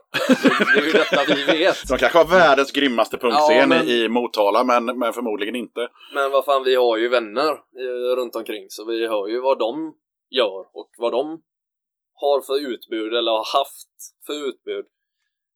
Det 0.75 0.79
är 0.81 0.85
ju 0.85 0.91
detta 0.91 1.35
vi 1.35 1.57
vet. 1.57 1.87
De 1.89 1.97
kanske 1.97 2.17
har 2.17 2.25
världens 2.25 2.71
grymmaste 2.71 3.17
punkscen 3.17 3.57
Ja, 3.57 3.67
men- 3.67 3.87
i, 3.87 4.07
Motala, 4.09 4.63
men, 4.63 4.85
men 4.85 5.13
förmodligen 5.13 5.55
inte. 5.55 5.89
Men 6.13 6.31
vad 6.31 6.45
fan, 6.45 6.63
vi 6.63 6.75
har 6.75 6.97
ju 6.97 7.09
vänner 7.09 7.51
eh, 7.51 8.15
runt 8.15 8.35
omkring 8.35 8.65
så 8.69 8.85
vi 8.85 9.07
hör 9.07 9.27
ju 9.27 9.39
vad 9.41 9.59
de 9.59 9.93
gör 10.29 10.59
och 10.73 10.89
vad 10.97 11.11
de 11.11 11.41
har 12.13 12.41
för 12.41 12.67
utbud 12.73 13.13
eller 13.13 13.31
har 13.31 13.57
haft 13.59 13.89
för 14.25 14.47
utbud. 14.49 14.85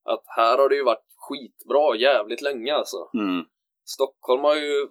Att 0.06 0.24
här 0.36 0.58
har 0.58 0.70
det 0.70 0.76
ju 0.76 0.84
varit 0.84 1.06
skitbra 1.18 1.96
jävligt 1.96 2.42
länge 2.42 2.74
alltså. 2.74 2.98
Mm. 3.14 3.46
Stockholm 3.86 4.44
har 4.44 4.56
ju 4.56 4.88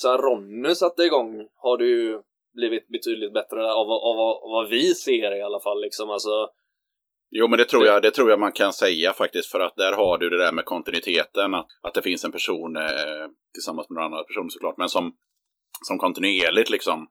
sen 0.00 0.18
Ronny 0.18 0.74
satte 0.74 1.02
igång 1.02 1.48
har 1.56 1.78
det 1.78 1.84
ju 1.86 2.22
blivit 2.58 2.88
betydligt 2.88 3.32
bättre 3.32 3.60
av, 3.80 3.86
av, 3.90 4.16
av 4.20 4.50
vad 4.56 4.68
vi 4.68 4.94
ser 4.94 5.36
i 5.38 5.42
alla 5.42 5.60
fall 5.60 5.80
liksom 5.80 6.10
alltså. 6.10 6.36
Jo, 7.30 7.48
men 7.48 7.58
det 7.58 7.64
tror, 7.64 7.86
jag, 7.86 8.02
det 8.02 8.10
tror 8.10 8.30
jag 8.30 8.40
man 8.40 8.52
kan 8.52 8.72
säga 8.72 9.12
faktiskt. 9.12 9.50
För 9.50 9.60
att 9.60 9.76
där 9.76 9.92
har 9.92 10.18
du 10.18 10.30
det 10.30 10.38
där 10.38 10.52
med 10.52 10.64
kontinuiteten. 10.64 11.54
Att, 11.54 11.66
att 11.82 11.94
det 11.94 12.02
finns 12.02 12.24
en 12.24 12.32
person, 12.32 12.76
eh, 12.76 13.26
tillsammans 13.54 13.88
med 13.88 13.94
några 13.94 14.06
andra 14.06 14.24
personer 14.24 14.48
såklart, 14.48 14.78
men 14.78 14.88
som, 14.88 15.12
som 15.86 15.98
kontinuerligt 15.98 16.70
liksom 16.70 17.08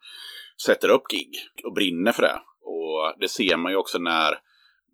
sätter 0.66 0.90
upp 0.90 1.08
gig 1.08 1.32
och 1.64 1.74
brinner 1.74 2.12
för 2.12 2.22
det. 2.22 2.40
Och 2.62 3.20
det 3.20 3.28
ser 3.28 3.58
man 3.58 3.72
ju 3.72 3.78
också 3.78 3.98
när, 3.98 4.40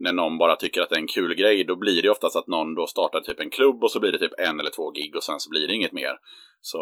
när 0.03 0.13
någon 0.13 0.37
bara 0.37 0.55
tycker 0.55 0.81
att 0.81 0.89
det 0.89 0.95
är 0.95 0.99
en 0.99 1.07
kul 1.07 1.35
grej. 1.35 1.63
Då 1.63 1.75
blir 1.75 2.01
det 2.01 2.09
oftast 2.09 2.35
att 2.35 2.47
någon 2.47 2.75
då 2.75 2.87
startar 2.87 3.19
typ 3.19 3.39
en 3.39 3.49
klubb 3.49 3.83
och 3.83 3.91
så 3.91 3.99
blir 3.99 4.11
det 4.11 4.17
typ 4.17 4.39
en 4.39 4.59
eller 4.59 4.69
två 4.69 4.91
gig 4.91 5.15
och 5.15 5.23
sen 5.23 5.39
så 5.39 5.49
blir 5.49 5.67
det 5.67 5.73
inget 5.73 5.91
mer. 5.91 6.17
Så 6.61 6.81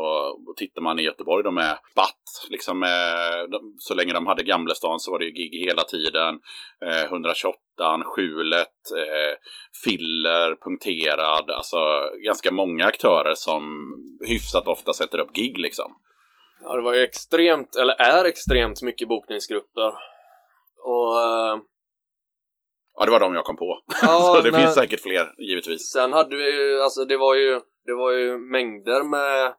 tittar 0.57 0.81
man 0.81 0.99
i 0.99 1.03
Göteborg, 1.03 1.43
de 1.43 1.57
är 1.57 1.77
batt, 1.95 2.47
liksom, 2.49 2.83
eh, 2.83 3.49
de, 3.51 3.75
så 3.79 3.93
länge 3.93 4.13
de 4.13 4.27
hade 4.27 4.43
Gamlestan 4.43 4.99
så 4.99 5.11
var 5.11 5.19
det 5.19 5.25
ju 5.25 5.31
gig 5.31 5.65
hela 5.67 5.83
tiden. 5.83 6.39
Eh, 6.85 7.03
128, 7.03 7.57
Skjulet, 8.03 8.79
eh, 8.97 9.35
Filler, 9.83 10.55
Punkterad, 10.55 11.51
alltså 11.51 11.77
ganska 12.25 12.51
många 12.51 12.85
aktörer 12.85 13.33
som 13.35 13.63
hyfsat 14.27 14.67
ofta 14.67 14.93
sätter 14.93 15.19
upp 15.19 15.33
gig 15.33 15.57
liksom. 15.57 15.95
Ja, 16.63 16.75
det 16.75 16.81
var 16.81 16.93
ju 16.93 17.01
extremt, 17.01 17.75
eller 17.75 17.93
är 17.93 18.25
extremt 18.25 18.81
mycket 18.81 19.07
bokningsgrupper. 19.07 19.93
Och 20.83 21.21
eh, 21.21 21.57
Ja, 22.95 23.05
det 23.05 23.11
var 23.11 23.19
de 23.19 23.35
jag 23.35 23.45
kom 23.45 23.57
på. 23.57 23.79
Ja, 24.01 24.19
så 24.35 24.41
det 24.41 24.53
finns 24.53 24.73
säkert 24.73 25.01
fler, 25.01 25.33
givetvis. 25.37 25.89
Sen 25.89 26.13
hade 26.13 26.35
vi 26.35 26.51
ju, 26.51 26.81
alltså 26.81 27.05
det 27.05 27.17
var 27.17 27.35
ju, 27.35 27.59
det 27.85 27.93
var 27.93 28.11
ju 28.11 28.37
mängder 28.37 29.03
med, 29.03 29.53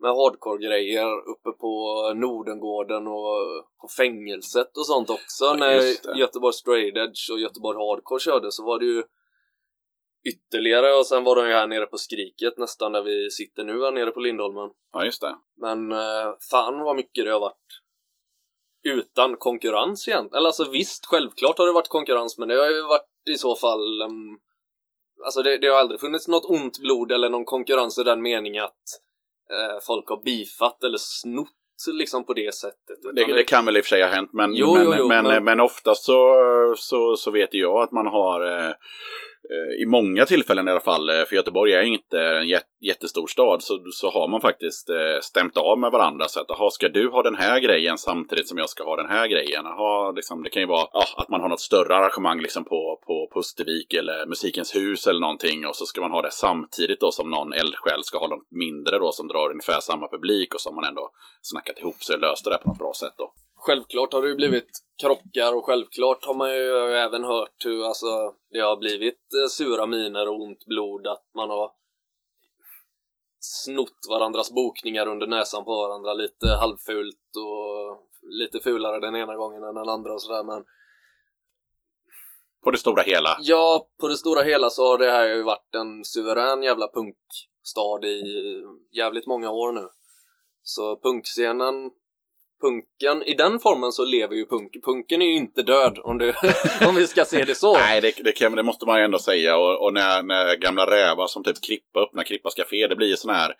med 0.00 0.10
hardcore-grejer 0.10 1.30
uppe 1.30 1.50
på 1.60 1.72
Nordengården 2.16 3.06
och 3.06 3.64
på 3.80 3.88
fängelset 3.96 4.76
och 4.76 4.86
sånt 4.86 5.10
också. 5.10 5.44
Ja, 5.44 5.54
När. 5.54 6.16
Göteborg 6.18 6.54
Straight 6.54 6.96
Edge 6.96 7.30
och 7.32 7.40
Göteborg 7.40 7.76
Hardcore 7.78 8.20
körde 8.20 8.52
så 8.52 8.64
var 8.64 8.78
det 8.78 8.86
ju 8.86 9.02
ytterligare 10.28 10.94
och 10.94 11.06
sen 11.06 11.24
var 11.24 11.36
de 11.36 11.48
ju 11.48 11.52
här 11.52 11.66
nere 11.66 11.86
på 11.86 11.98
Skriket 11.98 12.58
nästan 12.58 12.92
där 12.92 13.02
vi 13.02 13.30
sitter 13.30 13.64
nu 13.64 13.84
här 13.84 13.92
nere 13.92 14.10
på 14.10 14.20
Lindholmen. 14.20 14.70
Ja, 14.92 15.04
just 15.04 15.20
det. 15.20 15.36
Men 15.56 15.92
eh, 15.92 16.34
fan 16.50 16.80
vad 16.80 16.96
mycket 16.96 17.24
det 17.24 17.30
har 17.30 17.40
varit 17.40 17.82
utan 18.86 19.36
konkurrens 19.36 20.08
igen. 20.08 20.28
Eller 20.34 20.46
alltså 20.46 20.70
visst, 20.70 21.06
självklart 21.06 21.58
har 21.58 21.66
det 21.66 21.72
varit 21.72 21.88
konkurrens 21.88 22.38
men 22.38 22.48
det 22.48 22.54
har 22.54 22.70
ju 22.70 22.82
varit 22.82 23.06
i 23.30 23.38
så 23.38 23.56
fall 23.56 24.02
ehm, 24.02 24.38
Alltså 25.24 25.42
det, 25.42 25.58
det 25.58 25.66
har 25.68 25.78
aldrig 25.78 26.00
funnits 26.00 26.28
något 26.28 26.44
ont 26.50 26.78
blod 26.78 27.12
eller 27.12 27.28
någon 27.28 27.44
konkurrens 27.44 27.98
i 27.98 28.02
den 28.02 28.22
meningen 28.22 28.64
att 28.64 28.82
eh, 29.50 29.78
folk 29.86 30.08
har 30.08 30.22
bifat 30.22 30.84
eller 30.84 30.98
snott 30.98 31.48
liksom 31.92 32.24
på 32.24 32.32
det 32.34 32.54
sättet. 32.54 32.98
Det, 33.14 33.32
det 33.32 33.44
kan 33.44 33.64
väl 33.66 33.76
i 33.76 33.80
och 33.80 33.84
för 33.84 33.88
sig 33.88 34.02
ha 34.02 34.08
hänt, 34.08 34.30
men, 34.32 34.54
Jo, 34.54 34.74
men, 34.74 34.84
jo, 34.84 34.94
jo, 34.98 35.08
men, 35.08 35.24
men- 35.24 35.44
men 35.44 35.60
oftast 35.60 36.04
så, 36.04 36.34
så, 36.78 37.16
så 37.16 37.30
vet 37.30 37.54
jag 37.54 37.82
att 37.82 37.92
man 37.92 38.06
har 38.06 38.66
eh, 38.66 38.72
Eh, 39.50 39.82
i 39.82 39.86
många 39.86 40.26
tillfällen 40.26 40.68
i 40.68 40.70
alla 40.70 40.80
fall, 40.80 41.10
eh, 41.10 41.24
för 41.24 41.36
Göteborg 41.36 41.72
är 41.72 41.82
inte 41.82 42.20
en 42.20 42.48
jättestor 42.80 43.26
stad, 43.26 43.62
så, 43.62 43.78
så 43.92 44.10
har 44.10 44.28
man 44.28 44.40
faktiskt 44.40 44.90
eh, 44.90 45.20
stämt 45.22 45.56
av 45.56 45.78
med 45.78 45.90
varandra. 45.90 46.28
Så 46.28 46.40
att, 46.40 46.50
aha, 46.50 46.70
ska 46.70 46.88
du 46.88 47.08
ha 47.08 47.22
den 47.22 47.34
här 47.34 47.60
grejen 47.60 47.98
samtidigt 47.98 48.48
som 48.48 48.58
jag 48.58 48.68
ska 48.68 48.84
ha 48.84 48.96
den 48.96 49.08
här 49.08 49.28
grejen? 49.28 49.66
Aha, 49.66 50.12
liksom, 50.16 50.42
det 50.42 50.50
kan 50.50 50.62
ju 50.62 50.68
vara 50.68 50.88
ja, 50.92 51.04
att 51.16 51.28
man 51.28 51.40
har 51.40 51.48
något 51.48 51.60
större 51.60 51.96
arrangemang 51.96 52.40
liksom 52.40 52.64
på, 52.64 53.00
på 53.06 53.30
Pustervik 53.34 53.94
eller 53.94 54.26
Musikens 54.26 54.74
hus 54.74 55.06
eller 55.06 55.20
någonting 55.20 55.66
och 55.66 55.76
så 55.76 55.86
ska 55.86 56.00
man 56.00 56.10
ha 56.10 56.22
det 56.22 56.32
samtidigt 56.32 57.00
då 57.00 57.10
som 57.10 57.30
någon 57.30 57.52
eldsjäl 57.52 58.04
ska 58.04 58.18
ha 58.18 58.28
något 58.28 58.50
mindre 58.50 58.98
då 58.98 59.12
som 59.12 59.28
drar 59.28 59.50
ungefär 59.50 59.80
samma 59.80 60.08
publik 60.08 60.54
och 60.54 60.60
som 60.60 60.74
man 60.74 60.84
ändå 60.84 61.10
snackat 61.42 61.78
ihop 61.78 62.02
sig 62.02 62.14
och 62.14 62.20
löst 62.20 62.44
det 62.44 62.50
där 62.50 62.58
på 62.58 62.68
något 62.68 62.78
bra 62.78 62.92
sätt 62.94 63.14
då 63.18 63.32
självklart 63.56 64.12
har 64.12 64.22
det 64.22 64.28
ju 64.28 64.34
blivit 64.34 64.70
krockar 65.00 65.56
och 65.56 65.64
självklart 65.64 66.24
har 66.24 66.34
man 66.34 66.50
ju 66.50 66.96
även 66.96 67.24
hört 67.24 67.64
hur 67.64 67.84
alltså, 67.84 68.34
det 68.50 68.60
har 68.60 68.76
blivit 68.76 69.32
eh, 69.42 69.48
sura 69.50 69.86
miner 69.86 70.28
och 70.28 70.42
ont 70.42 70.66
blod, 70.66 71.06
att 71.06 71.24
man 71.34 71.50
har 71.50 71.70
snott 73.40 74.06
varandras 74.08 74.50
bokningar 74.50 75.06
under 75.08 75.26
näsan 75.26 75.64
på 75.64 75.70
varandra 75.70 76.14
lite 76.14 76.46
halvfult 76.48 77.36
och 77.36 78.06
lite 78.22 78.60
fulare 78.60 79.00
den 79.00 79.16
ena 79.16 79.36
gången 79.36 79.62
än 79.62 79.74
den 79.74 79.88
andra 79.88 80.12
och 80.12 80.22
sådär 80.22 80.44
men 80.44 80.64
På 82.64 82.70
det 82.70 82.78
stora 82.78 83.02
hela. 83.02 83.36
Ja, 83.40 83.88
på 84.00 84.08
det 84.08 84.16
stora 84.16 84.42
hela 84.42 84.70
så 84.70 84.86
har 84.86 84.98
det 84.98 85.10
här 85.10 85.28
ju 85.28 85.42
varit 85.42 85.74
en 85.74 86.04
suverän 86.04 86.62
jävla 86.62 86.88
punkstad 86.88 88.06
i 88.06 88.22
jävligt 88.92 89.26
många 89.26 89.50
år 89.50 89.72
nu. 89.72 89.88
Så 90.62 91.00
punkscenen, 91.00 91.90
punken, 92.60 93.22
i 93.22 93.34
den 93.34 93.58
formen 93.58 93.92
så 93.92 94.04
lever 94.04 94.34
ju 94.34 94.46
punk. 94.46 94.84
Punken 94.84 95.22
är 95.22 95.26
ju 95.26 95.36
inte 95.36 95.62
död 95.62 95.98
om, 96.04 96.18
du, 96.18 96.34
om 96.88 96.94
vi 96.94 97.06
ska 97.06 97.24
se 97.24 97.44
det 97.44 97.54
så. 97.54 97.72
Nej, 97.72 98.00
det, 98.00 98.12
det, 98.24 98.32
kan, 98.32 98.56
det 98.56 98.62
måste 98.62 98.86
man 98.86 98.98
ju 98.98 99.04
ändå 99.04 99.18
säga. 99.18 99.56
Och, 99.56 99.84
och 99.84 99.94
när, 99.94 100.22
när 100.22 100.56
gamla 100.56 100.90
rävar 100.90 101.26
som 101.26 101.44
typ 101.44 101.62
Krippa 101.62 102.00
öppnar 102.00 102.24
Krippas 102.24 102.54
Café, 102.54 102.86
det 102.86 102.96
blir 102.96 103.08
ju 103.08 103.16
sån 103.16 103.34
här 103.34 103.54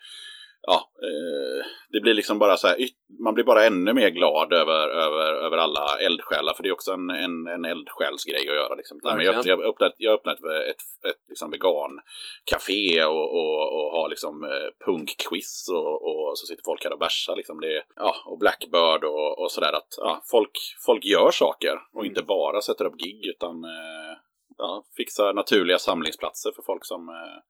ja, 0.67 0.89
eh, 1.03 1.65
det 1.89 1.99
blir 1.99 2.13
liksom 2.13 2.39
bara 2.39 2.57
så 2.57 2.67
här, 2.67 2.77
man 3.19 3.33
blir 3.33 3.43
bara 3.43 3.65
ännu 3.65 3.93
mer 3.93 4.09
glad 4.09 4.53
över, 4.53 4.87
över, 4.87 5.33
över 5.33 5.57
alla 5.57 5.99
eldsjälar. 5.99 6.53
För 6.53 6.63
det 6.63 6.69
är 6.69 6.73
också 6.73 6.91
en, 6.91 7.09
en, 7.09 7.47
en 7.47 7.65
eldsjälsgrej 7.65 8.49
att 8.49 8.55
göra. 8.55 8.75
Liksom. 8.75 8.99
Men 9.03 9.25
jag, 9.25 9.45
jag 9.45 9.61
öppnat, 9.61 9.93
jag 9.97 10.13
öppnat 10.13 10.37
ett, 10.39 10.45
ett, 10.45 11.09
ett 11.09 11.29
liksom 11.29 11.51
vegan-café 11.51 13.03
och, 13.05 13.33
och, 13.33 13.73
och 13.73 13.91
har 13.91 14.09
liksom 14.09 14.43
eh, 14.43 14.85
punkquiz 14.85 15.69
och, 15.69 16.07
och 16.07 16.37
så 16.37 16.45
sitter 16.45 16.63
folk 16.65 16.83
här 16.83 16.93
och 16.93 16.99
bärsar. 16.99 17.35
Liksom. 17.35 17.59
Det, 17.59 17.83
ja, 17.95 18.15
och 18.25 18.39
Blackbird 18.39 19.03
och, 19.03 19.39
och 19.39 19.51
sådär. 19.51 19.73
Att 19.73 19.95
ja, 19.97 20.21
folk, 20.31 20.57
folk 20.85 21.05
gör 21.05 21.31
saker 21.31 21.79
och 21.93 22.05
inte 22.05 22.23
bara 22.23 22.61
sätter 22.61 22.85
upp 22.85 22.97
gig 22.97 23.25
utan 23.25 23.63
eh, 23.63 24.17
ja, 24.57 24.83
fixar 24.97 25.33
naturliga 25.33 25.77
samlingsplatser 25.77 26.51
för 26.55 26.61
folk 26.61 26.85
som, 26.85 27.09
eh, 27.09 27.41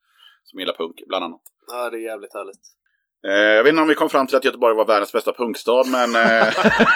som 0.43 0.59
gillar 0.59 0.73
punk 0.73 1.03
bland 1.07 1.25
annat. 1.25 1.41
Ja, 1.67 1.89
det 1.89 1.97
är 1.97 2.01
jävligt 2.01 2.33
härligt. 2.33 2.77
Eh, 3.27 3.55
jag 3.55 3.63
vet 3.63 3.69
inte 3.69 3.81
om 3.81 3.87
vi 3.87 3.95
kom 3.95 4.09
fram 4.09 4.27
till 4.27 4.35
att 4.35 4.45
Göteborg 4.45 4.75
var 4.75 4.85
världens 4.85 5.13
bästa 5.13 5.33
punkstad, 5.33 5.83
men 5.87 6.15
eh, 6.15 6.47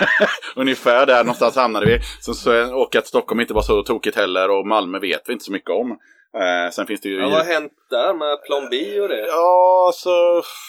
ungefär 0.56 1.06
där 1.06 1.24
någonstans 1.24 1.56
hamnade 1.56 1.86
vi. 1.86 2.00
Så, 2.20 2.76
och 2.76 2.96
att 2.96 3.08
Stockholm 3.08 3.42
inte 3.42 3.54
var 3.54 3.62
så 3.62 3.84
tokigt 3.84 4.18
heller 4.18 4.50
och 4.50 4.68
Malmö 4.68 5.00
vet 5.00 5.22
vi 5.30 5.34
inte 5.34 5.46
så 5.46 5.52
mycket 5.52 5.70
om. 5.70 5.92
Eh, 6.38 6.72
sen 6.72 6.88
finns 6.88 7.02
det 7.02 7.10
ju... 7.10 7.20
Ja, 7.20 7.30
vad 7.30 7.46
har 7.46 7.54
hänt 7.54 7.74
där 7.90 8.14
med 8.14 8.44
Plan 8.44 8.68
B 8.72 9.02
och 9.02 9.08
det? 9.08 9.28
Ja, 9.28 9.84
alltså 9.88 10.10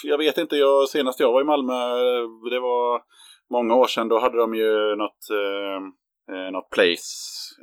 jag 0.03 0.17
vet 0.17 0.37
inte. 0.37 0.55
Jag, 0.55 0.89
senast 0.89 1.19
jag 1.19 1.31
var 1.31 1.41
i 1.41 1.43
Malmö, 1.43 1.73
det 2.49 2.59
var 2.59 3.01
många 3.51 3.75
år 3.75 3.87
sedan, 3.87 4.07
då 4.07 4.19
hade 4.19 4.37
de 4.37 4.55
ju 4.55 4.95
något, 4.95 5.29
eh, 6.31 6.51
något 6.51 6.69
place 6.69 7.11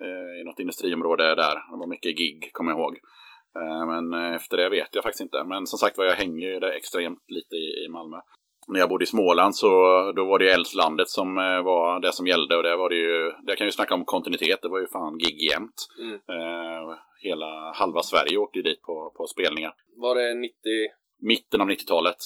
eh, 0.05 0.41
i 0.41 0.45
något 0.45 0.59
industriområde 0.61 1.35
där. 1.35 1.55
Det 1.55 1.79
var 1.79 1.87
mycket 1.87 2.17
gig, 2.17 2.51
kommer 2.53 2.71
jag 2.73 2.81
ihåg. 2.81 2.97
Eh, 3.57 3.87
men 3.87 4.15
eh, 4.15 4.35
efter 4.35 4.57
det 4.57 4.69
vet 4.69 4.95
jag 4.95 5.05
faktiskt 5.05 5.21
inte. 5.21 5.45
Men 5.45 5.67
som 5.67 5.79
sagt 5.79 5.99
var, 5.99 6.05
jag 6.05 6.15
hänger 6.15 6.49
ju 6.49 6.61
där 6.61 6.71
extremt 6.71 7.25
lite 7.29 7.57
i, 7.57 7.89
Malmö. 7.89 8.17
När 8.69 8.81
jag 8.81 8.89
bodde 8.89 9.05
i 9.05 9.07
Småland 9.07 9.57
så 9.57 9.69
då 10.17 10.25
var 10.25 10.39
det 10.39 10.45
ju 10.45 10.51
Älvslandet 10.51 11.09
som 11.09 11.39
eh, 11.39 11.63
var 11.63 12.01
det 12.01 12.13
som 12.13 12.27
gällde. 12.27 12.57
Och 12.57 12.63
det 12.63 12.77
var 12.77 12.89
det 12.89 12.97
ju, 12.97 13.33
där 13.43 13.57
kan 13.57 13.67
ju 13.67 13.73
snacka 13.73 13.95
om 13.95 14.05
kontinuitet, 14.05 14.63
det 14.63 14.69
var 14.69 14.81
ju 14.81 14.87
fan 14.87 15.19
gig 15.19 15.43
jämt. 15.51 15.89
Mm. 15.99 16.15
Eh, 16.15 16.95
hela 17.23 17.73
halva 17.73 18.03
Sverige 18.03 18.39
åkte 18.39 18.59
ju 18.59 18.63
dit 18.63 18.83
på, 18.83 19.13
på 19.17 19.27
spelningar. 19.27 19.75
Var 19.97 20.15
det 20.15 20.35
90? 20.35 20.55
Mitten 21.23 21.61
av 21.61 21.71
90-talet. 21.71 22.17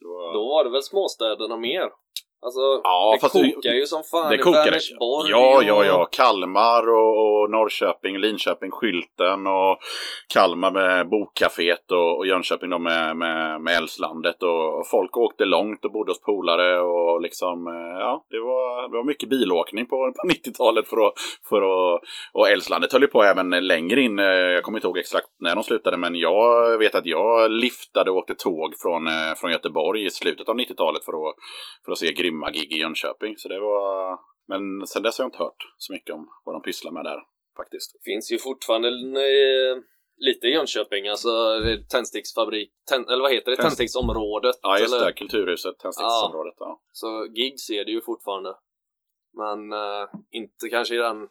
Var... 0.00 0.32
Då 0.32 0.48
var 0.48 0.64
det 0.64 0.70
väl 0.70 0.82
småstäderna 0.82 1.56
mer? 1.56 1.90
Alltså, 2.44 2.60
ja, 2.84 3.18
det 3.22 3.28
kokar 3.28 3.70
det, 3.70 3.76
ju 3.76 3.86
som 3.86 4.02
fan 4.02 4.30
det 4.30 4.34
i 4.34 4.52
Vänersborg. 4.52 5.30
Ja, 5.30 5.56
och... 5.56 5.64
ja, 5.64 5.84
ja. 5.84 6.08
Kalmar 6.12 6.88
och, 6.88 7.12
och, 7.22 7.50
Norrköping, 7.50 8.18
Linköping, 8.18 8.70
Skylten 8.70 9.46
och 9.46 9.78
Kalmar 10.34 10.70
med 10.70 11.08
Bokcaféet 11.08 11.92
och, 11.92 12.18
och 12.18 12.26
Jönköping 12.26 12.70
då 12.70 12.78
med, 12.78 13.16
med, 13.16 13.60
med 13.60 13.76
Älvslandet. 13.76 14.42
Och, 14.42 14.78
och, 14.78 14.86
folk 14.86 15.16
åkte 15.16 15.44
långt 15.44 15.84
och 15.84 15.92
bodde 15.92 16.10
hos 16.10 16.20
polare 16.20 16.80
och 16.80 17.20
liksom, 17.20 17.66
eh, 17.66 17.98
ja, 18.00 18.26
det 18.30 18.40
var, 18.40 18.88
det 18.88 18.96
var 18.96 19.04
mycket 19.04 19.28
bilåkning 19.28 19.86
på, 19.86 19.96
på 19.96 20.28
90-talet 20.28 20.88
för 20.88 21.06
att, 21.06 21.12
för 21.48 21.62
att, 21.62 22.00
och 22.32 22.48
Älvslandet 22.48 22.92
höll 22.92 23.02
ju 23.02 23.08
på 23.08 23.22
även 23.22 23.50
längre 23.50 24.00
in. 24.00 24.18
Eh, 24.18 24.24
jag 24.26 24.62
kommer 24.62 24.78
inte 24.78 24.86
ihåg 24.88 24.98
exakt 24.98 25.26
när 25.40 25.54
de 25.54 25.64
slutade, 25.64 25.96
men 25.96 26.14
jag 26.14 26.78
vet 26.78 26.94
att 26.94 27.06
jag 27.06 27.50
liftade 27.50 28.10
och 28.10 28.16
åkte 28.16 28.34
tåg 28.34 28.74
från, 28.82 29.06
eh, 29.06 29.34
från 29.36 29.52
Göteborg 29.52 30.04
i 30.06 30.10
slutet 30.10 30.48
av 30.48 30.56
90-talet 30.56 31.04
för 31.04 31.12
att, 31.12 31.34
för 31.84 31.92
att 31.92 31.98
se 31.98 32.12
grym 32.12 32.31
grymma 32.32 32.50
gig 32.50 32.72
i 32.72 32.80
Jönköping. 32.80 33.36
Så 33.36 33.48
det 33.48 33.60
var... 33.60 34.18
Men 34.48 34.86
sen 34.86 35.02
dess 35.02 35.18
har 35.18 35.24
jag 35.24 35.28
inte 35.28 35.38
hört 35.38 35.62
så 35.76 35.92
mycket 35.92 36.14
om 36.14 36.28
vad 36.44 36.54
de 36.54 36.62
pysslar 36.62 36.92
med 36.92 37.04
där 37.04 37.20
faktiskt. 37.56 37.92
Det 37.92 38.10
finns 38.10 38.32
ju 38.32 38.38
fortfarande 38.38 38.88
eh, 38.88 39.76
lite 40.16 40.46
i 40.46 40.52
Jönköping, 40.52 41.08
alltså 41.08 41.30
tändsticksfabrik, 41.90 42.70
tänd, 42.90 43.10
eller 43.10 43.22
vad 43.22 43.32
heter 43.32 43.50
det, 43.50 43.56
Tänds... 43.56 43.68
tändsticksområdet? 43.68 44.56
Ja, 44.62 44.78
just 44.78 44.94
eller? 44.94 45.06
det, 45.06 45.12
kulturhuset, 45.12 45.78
tändsticksområdet. 45.78 46.54
Ja. 46.58 46.66
ja. 46.66 46.80
Så 46.92 47.26
gigs 47.26 47.70
är 47.70 47.84
det 47.84 47.92
ju 47.92 48.00
fortfarande. 48.00 48.54
Men 49.34 49.72
eh, 49.72 50.08
inte 50.30 50.68
kanske 50.70 50.94
i 50.94 50.98
den 50.98 51.28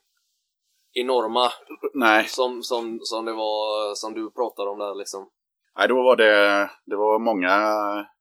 enorma 0.93 1.51
Nej. 1.93 2.25
Som, 2.27 2.63
som, 2.63 2.99
som 3.01 3.25
det 3.25 3.33
var, 3.33 3.95
som 3.95 4.13
du 4.13 4.31
pratade 4.31 4.69
om 4.69 4.79
där 4.79 4.95
liksom. 4.95 5.29
Nej, 5.77 5.87
då 5.87 5.95
var 5.95 6.15
det, 6.15 6.69
det 6.85 6.95
var 6.95 7.19
många 7.19 7.55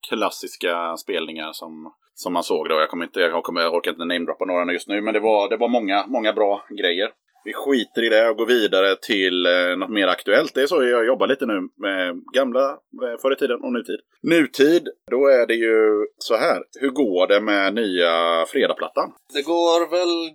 klassiska 0.08 0.96
spelningar 0.96 1.52
som 1.52 1.94
som 2.22 2.32
man 2.32 2.42
såg 2.42 2.68
då. 2.68 2.74
Jag, 2.74 2.88
kommer 2.88 3.04
inte, 3.04 3.20
jag, 3.20 3.44
kommer, 3.44 3.60
jag 3.60 3.74
orkar 3.74 3.90
inte 3.90 4.04
namedroppa 4.04 4.44
några 4.44 4.72
just 4.72 4.88
nu, 4.88 5.00
men 5.00 5.14
det 5.14 5.20
var, 5.20 5.48
det 5.48 5.56
var 5.56 5.68
många, 5.68 6.06
många 6.06 6.32
bra 6.32 6.64
grejer. 6.70 7.08
Vi 7.44 7.52
skiter 7.52 8.02
i 8.04 8.08
det 8.08 8.28
och 8.28 8.36
går 8.36 8.46
vidare 8.46 8.96
till 8.96 9.46
eh, 9.46 9.76
något 9.76 9.90
mer 9.90 10.08
aktuellt. 10.08 10.54
Det 10.54 10.62
är 10.62 10.66
så 10.66 10.84
jag 10.84 11.06
jobbar 11.06 11.26
lite 11.26 11.46
nu 11.46 11.68
med 11.76 12.22
gamla, 12.34 12.70
eh, 12.70 13.20
förr 13.22 13.32
i 13.32 13.36
tiden 13.36 13.60
och 13.64 13.72
nutid. 13.72 14.00
Nutid, 14.22 14.88
då 15.10 15.26
är 15.26 15.46
det 15.46 15.54
ju 15.54 16.06
så 16.18 16.36
här. 16.36 16.62
Hur 16.80 16.90
går 16.90 17.26
det 17.26 17.40
med 17.40 17.74
nya 17.74 18.44
Fredagplattan? 18.46 19.12
Det 19.34 19.42
går 19.42 19.90
väl, 19.90 20.34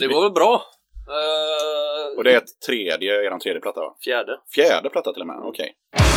det 0.00 0.06
går 0.06 0.22
väl 0.22 0.32
bra. 0.32 0.62
Uh, 1.08 2.18
och 2.18 2.24
det 2.24 2.32
är 2.32 2.36
ett 2.36 2.60
tredje, 2.66 3.12
er 3.26 3.38
tredje 3.38 3.60
platta 3.60 3.80
va? 3.80 3.96
Fjärde. 4.04 4.40
Fjärde 4.54 4.90
platta 4.90 5.12
till 5.12 5.22
och 5.22 5.26
med, 5.26 5.38
okej. 5.42 5.74
Okay. 5.92 6.13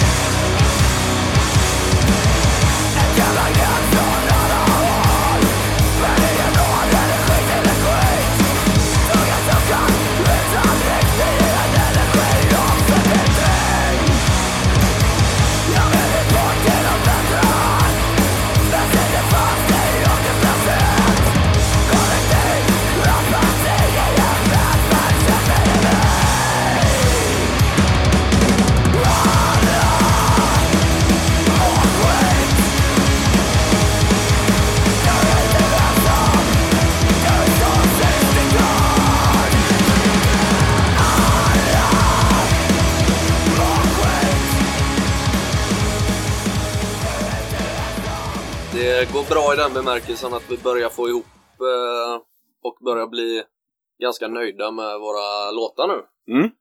Det 49.00 49.14
går 49.14 49.30
bra 49.30 49.54
i 49.54 49.58
den 49.58 49.74
bemärkelsen 49.74 50.34
att 50.34 50.52
vi 50.52 50.58
börjar 50.58 50.90
få 50.90 51.10
ihop 51.10 51.26
eh, 51.60 52.22
och 52.64 52.78
börjar 52.86 53.08
bli 53.08 53.44
ganska 54.02 54.28
nöjda 54.28 54.72
med 54.72 55.00
våra 55.00 55.52
låtar 55.52 55.88
nu. 55.88 56.00
Mm. 56.36 56.52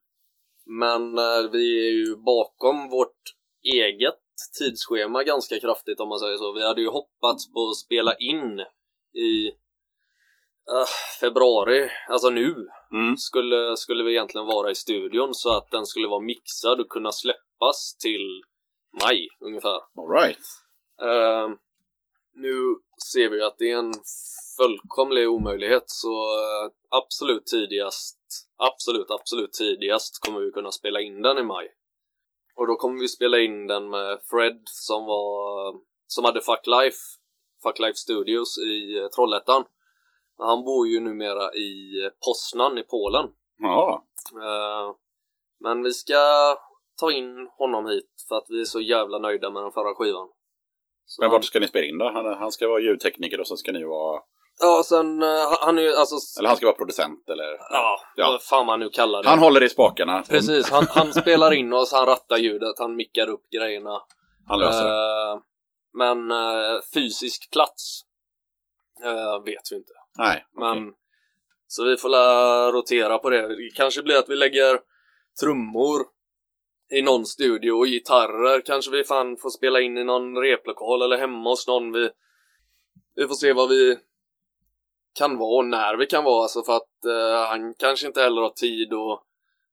Men 0.65 1.17
eh, 1.17 1.51
vi 1.51 1.87
är 1.87 1.91
ju 1.91 2.15
bakom 2.15 2.89
vårt 2.89 3.21
eget 3.63 4.23
tidsschema 4.59 5.23
ganska 5.23 5.59
kraftigt 5.59 5.99
om 5.99 6.09
man 6.09 6.19
säger 6.19 6.37
så. 6.37 6.53
Vi 6.53 6.67
hade 6.67 6.81
ju 6.81 6.89
hoppats 6.89 7.53
på 7.53 7.69
att 7.69 7.77
spela 7.77 8.15
in 8.15 8.59
i 9.13 9.47
uh, 10.71 10.87
februari, 11.19 11.89
alltså 12.09 12.29
nu, 12.29 12.55
mm. 12.91 13.17
skulle, 13.17 13.77
skulle 13.77 14.03
vi 14.03 14.11
egentligen 14.11 14.47
vara 14.47 14.71
i 14.71 14.75
studion 14.75 15.33
så 15.33 15.57
att 15.57 15.71
den 15.71 15.85
skulle 15.85 16.07
vara 16.07 16.21
mixad 16.21 16.79
och 16.79 16.89
kunna 16.89 17.11
släppas 17.11 17.97
till 17.99 18.41
maj 19.03 19.27
ungefär. 19.39 19.79
All 19.95 20.11
right. 20.21 20.45
Uh, 21.01 21.57
nu 22.37 22.75
ser 23.11 23.29
vi 23.29 23.43
att 23.43 23.57
det 23.57 23.71
är 23.71 23.77
en 23.77 23.93
fullkomlig 24.57 25.29
omöjlighet 25.29 25.83
så 25.85 26.07
eh, 26.07 26.71
absolut 26.89 27.45
tidigast, 27.45 28.17
absolut, 28.57 29.11
absolut 29.11 29.53
tidigast 29.53 30.19
kommer 30.25 30.39
vi 30.39 30.51
kunna 30.51 30.71
spela 30.71 31.01
in 31.01 31.21
den 31.21 31.37
i 31.37 31.43
maj. 31.43 31.73
Och 32.55 32.67
då 32.67 32.75
kommer 32.75 32.99
vi 32.99 33.07
spela 33.07 33.39
in 33.39 33.67
den 33.67 33.89
med 33.89 34.19
Fred 34.29 34.61
som 34.65 35.05
var, 35.05 35.75
som 36.07 36.25
hade 36.25 36.41
Fuck 36.41 36.67
Life, 36.67 36.97
Fuck 37.63 37.79
Life 37.79 37.95
Studios 37.95 38.57
i 38.57 38.97
eh, 38.97 39.07
Trollhättan. 39.07 39.63
Han 40.37 40.63
bor 40.63 40.87
ju 40.87 40.99
numera 40.99 41.53
i 41.53 41.93
Poznan 42.25 42.77
i 42.77 42.83
Polen. 42.83 43.25
Ja. 43.59 44.05
Eh, 44.33 44.95
Men 45.59 45.83
vi 45.83 45.91
ska 45.93 46.15
ta 46.99 47.11
in 47.11 47.47
honom 47.57 47.87
hit 47.87 48.11
för 48.27 48.35
att 48.35 48.45
vi 48.49 48.61
är 48.61 48.65
så 48.65 48.79
jävla 48.79 49.19
nöjda 49.19 49.49
med 49.49 49.63
den 49.63 49.71
förra 49.71 49.95
skivan. 49.95 50.29
Så 51.09 51.21
Men 51.21 51.31
vart 51.31 51.45
ska 51.45 51.59
ni 51.59 51.67
spela 51.67 51.85
in 51.85 51.97
då? 51.97 52.11
Han, 52.11 52.25
han 52.25 52.51
ska 52.51 52.67
vara 52.67 52.79
ljudtekniker 52.79 53.39
och 53.39 53.47
så 53.47 53.57
ska 53.57 53.71
ni 53.71 53.83
vara... 53.83 54.21
Ja, 54.59 54.83
sen 54.85 55.23
eh, 55.23 55.29
han- 55.61 55.77
är 55.77 55.81
ju 55.81 55.95
alltså... 55.95 56.39
Eller 56.39 56.47
han 56.49 56.57
ska 56.57 56.65
vara 56.65 56.75
producent 56.75 57.29
eller... 57.29 57.57
Ja, 57.69 57.99
Ja. 58.15 58.29
vad 58.31 58.41
fan 58.43 58.65
man 58.65 58.79
nu 58.79 58.89
kallar 58.89 59.23
det. 59.23 59.29
Han 59.29 59.39
håller 59.39 59.63
i 59.63 59.69
spakarna. 59.69 60.23
Precis, 60.29 60.69
han, 60.69 60.85
han 60.89 61.13
spelar 61.13 61.53
in 61.53 61.73
oss, 61.73 61.91
han 61.91 62.05
rattar 62.05 62.37
ljudet, 62.37 62.79
han 62.79 62.95
mickar 62.95 63.29
upp 63.29 63.49
grejerna. 63.49 64.01
Han 64.47 64.59
löser 64.59 64.83
det. 64.83 65.31
Eh, 65.33 65.39
men 65.93 66.31
eh, 66.31 66.79
fysisk 66.93 67.51
plats 67.51 68.01
eh, 69.03 69.43
vet 69.45 69.71
vi 69.71 69.75
inte. 69.75 69.93
Nej, 70.17 70.45
Men, 70.59 70.77
okej. 70.87 70.93
Så 71.67 71.83
vi 71.85 71.97
får 71.97 72.71
rotera 72.71 73.17
på 73.17 73.29
det. 73.29 73.47
Det 73.47 73.69
kanske 73.75 74.01
blir 74.03 74.17
att 74.17 74.29
vi 74.29 74.35
lägger 74.35 74.79
trummor 75.39 76.01
i 76.91 77.01
någon 77.01 77.25
studio 77.25 77.71
och 77.71 77.85
gitarrer 77.85 78.61
kanske 78.61 78.91
vi 78.91 79.03
fan 79.03 79.37
får 79.37 79.49
spela 79.49 79.81
in 79.81 79.97
i 79.97 80.03
någon 80.03 80.37
replokal 80.37 81.01
eller 81.01 81.17
hemma 81.17 81.49
hos 81.49 81.67
någon. 81.67 81.91
Vi, 81.91 82.09
vi 83.15 83.27
får 83.27 83.35
se 83.35 83.53
vad 83.53 83.69
vi 83.69 83.97
kan 85.17 85.37
vara 85.37 85.57
och 85.57 85.65
när 85.65 85.97
vi 85.97 86.05
kan 86.05 86.23
vara 86.23 86.43
alltså 86.43 86.63
för 86.63 86.75
att 86.75 87.05
eh, 87.05 87.47
han 87.49 87.73
kanske 87.73 88.07
inte 88.07 88.21
heller 88.21 88.41
har 88.41 88.49
tid 88.49 88.93
att 88.93 89.23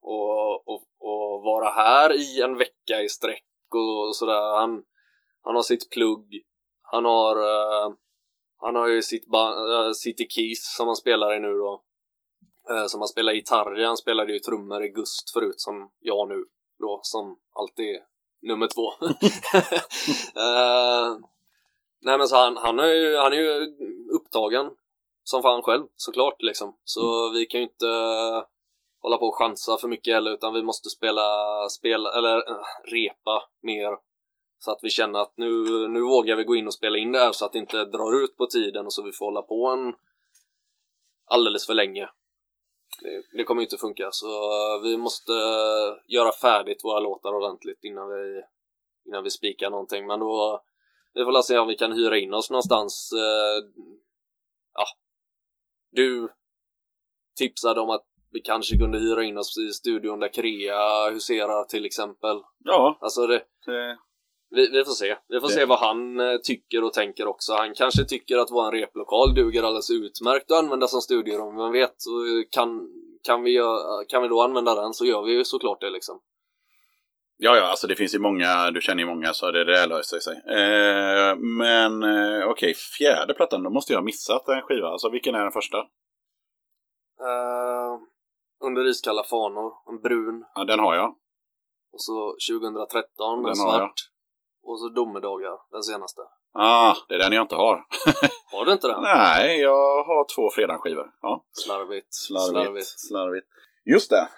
och, 0.06 0.68
och, 0.68 0.82
och 0.98 1.42
vara 1.42 1.70
här 1.70 2.12
i 2.12 2.42
en 2.42 2.56
vecka 2.56 3.02
i 3.02 3.08
sträck 3.08 3.44
och 3.74 4.16
sådär. 4.16 4.60
Han, 4.60 4.82
han 5.42 5.54
har 5.54 5.62
sitt 5.62 5.90
plugg. 5.90 6.42
Han 6.82 7.04
har 7.04 7.36
eh, 7.36 7.94
han 8.56 8.74
har 8.74 8.88
ju 8.88 9.02
sitt 9.02 9.26
band, 9.26 9.70
äh, 9.70 9.86
eh, 9.86 9.92
City 9.92 10.26
Keys 10.30 10.76
som 10.76 10.86
han 10.86 10.96
spelar 10.96 11.36
i 11.36 11.40
nu 11.40 11.52
då. 11.52 11.82
Eh, 12.70 12.86
som 12.86 13.00
han 13.00 13.08
spelar 13.08 13.32
gitarr 13.32 13.80
i. 13.80 13.84
Han 13.84 13.96
spelade 13.96 14.32
ju 14.32 14.38
trummor 14.38 14.84
i 14.84 14.88
Gust 14.88 15.30
förut 15.32 15.60
som 15.60 15.90
jag 16.00 16.28
nu 16.28 16.44
då 16.78 17.00
som 17.02 17.38
alltid 17.52 18.00
nummer 18.42 18.66
två. 18.66 18.92
eh, 20.40 21.18
nej 22.00 22.18
men 22.18 22.28
så 22.28 22.36
han, 22.36 22.56
han, 22.56 22.78
är 22.78 22.92
ju, 22.92 23.16
han 23.16 23.32
är 23.32 23.36
ju 23.36 23.76
upptagen 24.10 24.70
som 25.24 25.42
fan 25.42 25.62
själv 25.62 25.86
såklart 25.96 26.42
liksom. 26.42 26.76
Så 26.84 27.30
vi 27.30 27.46
kan 27.46 27.60
ju 27.60 27.66
inte 27.66 27.88
eh, 27.88 28.42
hålla 29.02 29.16
på 29.16 29.26
och 29.26 29.38
chansa 29.38 29.78
för 29.78 29.88
mycket 29.88 30.14
heller 30.14 30.30
utan 30.30 30.54
vi 30.54 30.62
måste 30.62 30.90
spela, 30.90 31.22
spela 31.68 32.12
eller 32.18 32.36
eh, 32.36 32.64
repa 32.84 33.42
mer 33.62 33.96
så 34.58 34.70
att 34.70 34.78
vi 34.82 34.90
känner 34.90 35.18
att 35.18 35.32
nu, 35.36 35.48
nu 35.88 36.00
vågar 36.00 36.36
vi 36.36 36.44
gå 36.44 36.56
in 36.56 36.66
och 36.66 36.74
spela 36.74 36.98
in 36.98 37.12
det 37.12 37.18
här 37.18 37.32
så 37.32 37.44
att 37.44 37.52
det 37.52 37.58
inte 37.58 37.84
drar 37.84 38.24
ut 38.24 38.36
på 38.36 38.46
tiden 38.46 38.86
och 38.86 38.92
så 38.92 39.02
vi 39.02 39.12
får 39.12 39.26
hålla 39.26 39.42
på 39.42 39.66
en 39.66 39.94
alldeles 41.26 41.66
för 41.66 41.74
länge. 41.74 42.08
Det, 43.00 43.44
kommer 43.44 43.62
inte 43.62 43.76
funka 43.76 44.08
så 44.12 44.26
vi 44.82 44.96
måste 44.96 45.32
göra 46.06 46.32
färdigt 46.32 46.84
våra 46.84 47.00
låtar 47.00 47.32
ordentligt 47.34 47.84
innan 47.84 48.08
vi, 48.08 48.42
innan 49.06 49.24
vi 49.24 49.30
spikar 49.30 49.70
någonting. 49.70 50.06
Men 50.06 50.20
då, 50.20 50.62
vi 51.14 51.24
får 51.24 51.42
se 51.42 51.58
om 51.58 51.68
vi 51.68 51.74
kan 51.76 51.92
hyra 51.92 52.18
in 52.18 52.34
oss 52.34 52.50
någonstans. 52.50 53.10
eh, 53.12 53.82
Ja, 54.74 54.84
du 55.90 56.28
tipsade 57.36 57.80
om 57.80 57.90
att 57.90 58.04
vi 58.30 58.40
kanske 58.40 58.76
kunde 58.76 58.98
hyra 58.98 59.24
in 59.24 59.38
oss 59.38 59.58
i 59.58 59.72
studion 59.72 60.20
där 60.20 60.32
Krea 60.32 61.10
huserar 61.10 61.64
till 61.64 61.84
exempel. 61.86 62.42
Ja, 62.64 62.98
Alltså 63.00 63.26
det, 63.26 63.44
det, 63.66 63.98
vi, 64.54 64.70
vi 64.70 64.84
får 64.84 64.92
se. 64.92 65.16
Vi 65.28 65.40
får 65.40 65.48
Det- 65.48 65.54
se 65.54 65.64
vad 65.64 65.78
han 65.78 66.20
eh, 66.20 66.36
tycker 66.44 66.84
och 66.84 66.92
tänker 66.92 67.26
också. 67.26 67.52
Han 67.52 67.74
kanske 67.74 68.04
tycker 68.04 68.38
att 68.38 68.50
vår 68.50 68.72
replokal 68.72 69.34
duger 69.34 69.62
alldeles 69.62 69.90
utmärkt 69.90 70.50
att 70.50 70.58
använda 70.58 70.86
som 70.86 71.00
studierum. 71.00 71.56
Vem 71.56 71.72
vet? 71.72 71.94
Så 71.96 72.10
kan, 72.50 72.88
kan, 73.22 73.42
vi, 73.42 73.60
kan 74.08 74.22
vi 74.22 74.28
då 74.28 74.42
använda 74.42 74.74
den 74.74 74.92
så 74.94 75.04
gör 75.04 75.22
vi 75.22 75.32
ju 75.32 75.44
såklart 75.44 75.80
det 75.80 75.90
liksom. 75.90 76.20
ja, 77.36 77.56
ja, 77.56 77.62
alltså 77.62 77.86
det 77.86 77.96
finns 77.96 78.14
ju 78.14 78.18
många, 78.18 78.70
du 78.70 78.80
känner 78.80 79.02
ju 79.02 79.08
många 79.08 79.32
så 79.32 79.50
det, 79.50 79.64
där 79.64 79.86
löser 79.88 80.18
sig. 80.18 80.36
Eh, 80.36 81.36
men 81.36 82.02
eh, 82.02 82.48
okej, 82.48 82.74
fjärde 82.98 83.34
plattan, 83.34 83.62
då 83.62 83.70
måste 83.70 83.92
jag 83.92 84.00
ha 84.00 84.04
missat 84.04 84.48
en 84.48 84.62
skiva. 84.62 84.88
Alltså 84.88 85.10
vilken 85.10 85.34
är 85.34 85.42
den 85.42 85.52
första? 85.52 85.78
Uh, 87.20 87.98
under 88.64 88.86
iskalla 88.86 89.24
fanor, 89.24 89.72
en 89.90 90.00
brun. 90.00 90.44
Ja, 90.54 90.64
den 90.64 90.78
har 90.78 90.94
jag. 90.94 91.08
Och 91.92 92.02
så 92.02 92.34
2013, 92.50 93.42
Den 93.42 93.48
en 93.50 93.56
svart. 93.56 93.92
Och 94.64 94.80
så 94.80 94.88
domedagar, 94.88 95.52
den 95.72 95.82
senaste. 95.82 96.20
Ah, 96.54 96.94
det 97.08 97.14
är 97.14 97.18
den 97.18 97.32
jag 97.32 97.42
inte 97.44 97.54
har. 97.54 97.76
Har 98.52 98.64
du 98.66 98.72
inte 98.72 98.86
den? 98.88 99.02
Nej, 99.02 99.60
jag 99.60 100.04
har 100.04 100.34
två 100.36 100.50
fredagsskivor. 100.54 101.06
Ja. 101.22 101.44
Slarvigt. 101.52 102.06
Slarvigt, 102.14 102.86
slarvigt. 102.86 103.46
Just 103.84 104.10
det. 104.10 104.28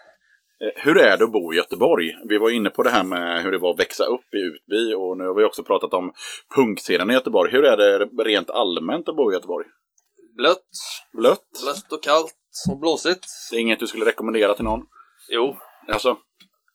Eh, 0.65 0.83
Hur 0.85 0.99
är 0.99 1.17
det 1.17 1.25
att 1.25 1.33
bo 1.33 1.53
i 1.53 1.57
Göteborg? 1.57 2.07
Vi 2.29 2.39
var 2.39 2.51
inne 2.51 2.71
på 2.71 2.83
det 2.83 2.91
här 2.91 3.05
med 3.05 3.43
hur 3.43 3.53
det 3.53 3.59
var 3.59 3.71
att 3.71 3.79
växa 3.81 4.05
upp 4.05 4.35
i 4.35 4.37
Utby 4.39 4.95
och 4.95 5.17
nu 5.19 5.27
har 5.27 5.35
vi 5.35 5.45
också 5.45 5.63
pratat 5.63 5.95
om 5.95 6.13
punkscenen 6.55 7.11
i 7.11 7.15
Göteborg. 7.15 7.53
Hur 7.53 7.65
är 7.65 7.77
det 7.77 8.23
rent 8.25 8.51
allmänt 8.51 9.09
att 9.09 9.17
bo 9.17 9.31
i 9.31 9.35
Göteborg? 9.35 9.67
Blött. 10.37 10.67
Blött? 11.13 11.45
Blött 11.65 11.93
och 11.93 12.03
kallt 12.03 12.35
och 12.71 12.79
blåsigt. 12.79 13.27
Det 13.51 13.57
är 13.57 13.61
inget 13.61 13.81
du 13.81 13.87
skulle 13.87 14.05
rekommendera 14.05 14.55
till 14.55 14.65
någon? 14.65 14.87
Jo, 15.29 15.57
Alltså, 15.89 16.17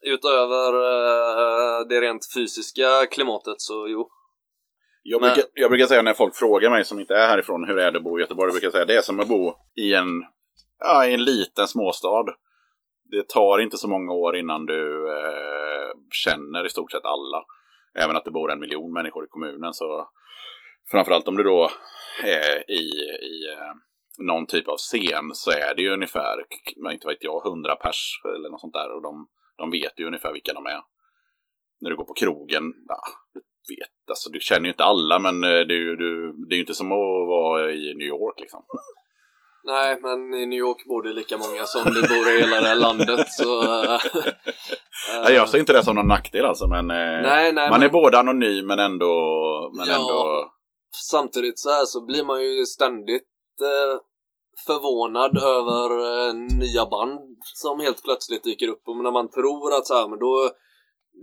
utöver 0.02 0.74
eh, 0.74 1.88
det 1.90 2.02
rent 2.02 2.34
fysiska 2.36 3.06
klimatet 3.12 3.56
så 3.58 3.88
jo. 3.88 4.10
jag, 5.04 5.22
brukar, 5.22 5.44
jag 5.54 5.72
brukar 5.72 5.86
säga 5.86 6.02
när 6.02 6.14
folk 6.14 6.36
frågar 6.36 6.70
mig 6.70 6.86
som 6.86 7.00
inte 7.00 7.16
är 7.16 7.28
härifrån 7.28 7.68
hur 7.68 7.78
är 7.78 7.92
det 7.92 7.98
att 7.98 8.04
bo 8.04 8.20
i 8.20 8.22
Göteborg? 8.22 8.48
Jag 8.48 8.54
brukar 8.54 8.72
säga 8.72 8.86
det 8.86 8.96
är 8.96 9.02
som 9.02 9.20
att 9.20 9.28
bo 9.28 9.54
i 9.76 9.94
en, 9.94 10.24
ja, 10.80 11.06
i 11.06 11.14
en 11.14 11.24
liten 11.24 11.68
småstad. 11.68 12.26
Det 13.12 13.28
tar 13.28 13.60
inte 13.60 13.78
så 13.78 13.88
många 13.88 14.14
år 14.14 14.36
innan 14.36 14.66
du 14.66 15.10
eh, 15.10 15.92
känner 16.26 16.66
i 16.66 16.70
stort 16.70 16.92
sett 16.92 17.06
alla. 17.06 17.44
Även 17.96 18.16
att 18.16 18.26
det 18.26 18.32
bor 18.32 18.52
en 18.52 18.60
miljon 18.60 18.94
människor 18.94 19.26
i 19.26 19.28
kommunen 19.28 19.74
så 19.74 20.10
framförallt 20.92 21.28
om 21.28 21.38
du 21.38 21.44
då 21.44 21.70
är 22.24 22.72
i, 22.72 22.84
i 23.32 23.54
eh, 23.54 23.74
någon 24.18 24.46
typ 24.46 24.68
av 24.68 24.78
scen 24.78 25.32
så 25.34 25.52
är 25.52 25.76
det 25.76 25.82
ju 25.82 25.94
ungefär, 25.94 26.46
inte 26.92 27.08
vet 27.08 27.24
jag, 27.24 27.46
100 27.46 27.76
pers 27.76 28.22
eller 28.26 28.50
något 28.50 28.62
sånt 28.62 28.74
där 28.74 28.96
och 28.96 29.02
de, 29.02 29.28
de 29.62 29.72
vet 29.72 30.00
ju 30.00 30.08
ungefär 30.08 30.34
vilka 30.34 30.54
de 30.54 30.66
är. 30.66 30.82
När 31.82 31.90
du 31.90 31.96
går 31.96 32.06
på 32.06 32.14
krogen, 32.14 32.64
ja, 32.88 33.02
du 33.68 33.76
vet, 33.76 34.10
alltså 34.10 34.30
du 34.30 34.40
känner 34.40 34.66
ju 34.66 34.72
inte 34.72 34.84
alla 34.84 35.20
men 35.20 35.44
eh, 35.44 35.50
det 35.68 35.74
är 35.74 35.84
ju, 35.88 35.96
du, 35.96 36.34
det 36.50 36.54
är 36.54 36.58
ju 36.58 36.62
inte 36.62 36.74
som 36.74 36.92
att 36.92 37.28
vara 37.38 37.72
i 37.72 37.94
New 38.00 38.08
York 38.08 38.40
liksom. 38.40 38.64
Nej, 39.64 40.00
men 40.02 40.34
i 40.34 40.46
New 40.46 40.60
York 40.60 40.86
bor 40.86 41.04
det 41.04 41.14
lika 41.14 41.38
många 41.38 41.66
som 41.66 41.84
det 41.84 42.02
bor 42.02 42.30
i 42.30 42.40
hela 42.40 42.62
det 42.62 42.68
här 42.68 42.76
landet 42.76 43.28
så... 43.30 43.64
eh, 43.84 44.00
Nej, 45.24 45.34
jag 45.34 45.50
ser 45.50 45.60
inte 45.60 45.74
det 45.74 45.84
som 45.84 45.96
någon 45.96 46.08
nackdel 46.08 46.46
alltså 46.46 46.68
men 46.68 46.92
eh, 46.92 47.22
nej, 47.22 47.54
nej, 47.54 47.70
man 47.70 47.80
men 47.80 47.84
är 47.84 47.90
både 47.90 48.20
anonym 48.20 48.68
men 48.68 48.80
ändå, 48.80 49.14
men 49.78 49.88
Ja. 49.88 49.96
ändå 49.96 50.52
samtidigt 51.12 51.60
så 51.60 51.70
här 51.70 51.86
så 51.86 52.06
blir 52.06 52.24
man 52.24 52.44
ju 52.44 52.66
ständigt 52.66 53.28
eh, 53.62 54.00
förvånad 54.66 55.38
över 55.38 55.90
eh, 56.28 56.34
nya 56.34 56.86
band 56.86 57.38
som 57.42 57.80
helt 57.80 58.04
plötsligt 58.04 58.44
dyker 58.44 58.68
upp 58.68 58.88
och 58.88 58.98
när 58.98 59.12
man 59.12 59.30
tror 59.30 59.74
att 59.74 59.88
så 59.88 59.94
här, 59.94 60.08
men 60.08 60.20
då 60.20 60.52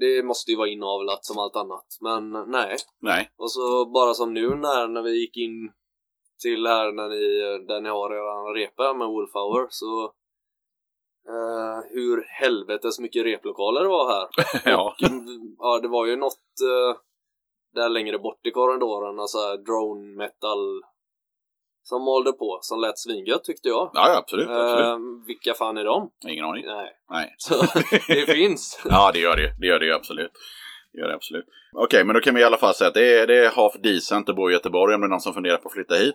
det 0.00 0.22
måste 0.22 0.50
ju 0.50 0.56
vara 0.56 0.68
inavlat 0.68 1.24
som 1.24 1.38
allt 1.38 1.56
annat. 1.56 1.86
Men 2.00 2.30
nej. 2.30 2.76
nej. 3.00 3.30
Och 3.36 3.50
så 3.50 3.86
bara 3.86 4.14
som 4.14 4.34
nu 4.34 4.48
när, 4.48 4.88
när 4.88 5.02
vi 5.02 5.20
gick 5.20 5.36
in 5.36 5.72
till 6.42 6.66
här 6.66 6.92
när 6.92 7.08
ni, 7.08 7.64
där 7.66 7.80
ni 7.80 7.88
har 7.88 8.10
eran 8.10 8.54
repa 8.54 8.94
med 8.94 9.08
Wolfhour 9.08 9.66
så 9.70 10.04
eh, 11.28 11.80
hur 11.90 12.24
helvetes 12.28 12.98
mycket 12.98 13.24
replokaler 13.24 13.82
det 13.82 13.88
var 13.88 14.10
här. 14.12 14.28
ja. 14.72 14.94
Ja, 15.58 15.78
det 15.82 15.88
var 15.88 16.06
ju 16.06 16.16
något 16.16 16.60
eh, 16.62 17.00
där 17.74 17.88
längre 17.88 18.18
bort 18.18 18.46
i 18.46 18.50
korridoren, 18.50 19.20
alltså 19.20 19.56
drone 19.56 20.16
metal 20.16 20.82
som 21.88 22.04
malde 22.04 22.32
på, 22.32 22.58
som 22.62 22.80
lät 22.80 22.98
svingött 22.98 23.44
tyckte 23.44 23.68
jag. 23.68 23.90
ja, 23.94 24.16
absolut. 24.16 24.48
absolut. 24.48 24.86
Eh, 24.86 24.98
vilka 25.26 25.54
fan 25.54 25.76
är 25.76 25.84
de? 25.84 26.10
Ingen 26.28 26.44
aning. 26.44 26.64
Nej. 26.66 26.90
Nej. 27.10 27.34
Så 27.38 27.54
det 28.08 28.26
finns. 28.26 28.80
Ja, 28.90 29.10
det 29.12 29.18
gör 29.18 29.36
det. 29.36 29.54
Det 29.60 29.66
gör 29.66 29.80
det 29.80 29.94
absolut. 29.94 30.32
Det 30.92 31.00
gör 31.00 31.08
det 31.08 31.14
absolut. 31.14 31.44
Okej, 31.72 32.04
men 32.04 32.14
då 32.14 32.20
kan 32.20 32.34
vi 32.34 32.40
i 32.40 32.44
alla 32.44 32.56
fall 32.56 32.74
säga 32.74 32.88
att 32.88 32.94
det 32.94 33.20
är, 33.20 33.26
det 33.26 33.44
är 33.44 33.50
half 33.50 33.72
decent 33.82 34.28
att 34.28 34.36
bo 34.36 34.50
i 34.50 34.52
Göteborg 34.52 34.94
om 34.94 35.00
det 35.00 35.06
är 35.06 35.08
någon 35.08 35.20
som 35.20 35.34
funderar 35.34 35.56
på 35.56 35.68
att 35.68 35.74
flytta 35.74 35.94
hit. 35.94 36.14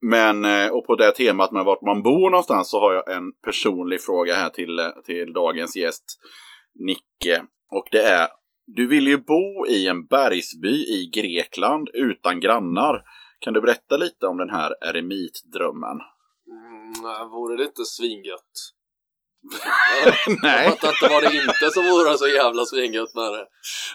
Men, 0.00 0.44
eh, 0.44 0.68
och 0.68 0.86
på 0.86 0.94
det 0.94 1.12
temat 1.12 1.52
med 1.52 1.64
vart 1.64 1.82
man 1.82 2.02
bor 2.02 2.30
någonstans 2.30 2.70
så 2.70 2.80
har 2.80 2.92
jag 2.92 3.12
en 3.16 3.32
personlig 3.44 4.00
fråga 4.00 4.34
här 4.34 4.48
till, 4.48 4.78
eh, 4.78 4.90
till 5.06 5.32
dagens 5.32 5.76
gäst, 5.76 6.04
Nicke. 6.74 7.42
Och 7.70 7.88
det 7.90 8.02
är, 8.02 8.28
du 8.66 8.86
vill 8.86 9.06
ju 9.06 9.16
bo 9.16 9.66
i 9.68 9.88
en 9.88 10.06
bergsby 10.06 10.74
i 10.74 11.10
Grekland 11.14 11.88
utan 11.94 12.40
grannar. 12.40 13.02
Kan 13.40 13.54
du 13.54 13.60
berätta 13.60 13.96
lite 13.96 14.26
om 14.26 14.36
den 14.36 14.50
här 14.50 14.74
eremitdrömmen? 14.80 15.98
Mm, 16.50 17.30
vore 17.30 17.56
det 17.56 17.64
inte 17.64 17.84
svingött? 17.84 18.74
Nej. 20.42 20.64
Jag 20.64 20.72
fattar 20.78 20.88
inte 20.88 21.14
vad 21.14 21.22
det 21.22 21.36
inte 21.36 21.70
som 21.70 21.84
vore 21.84 22.18
så 22.18 22.26
jävla 22.28 22.64
svingött 22.64 23.14
med 23.14 23.32
det. 23.32 23.46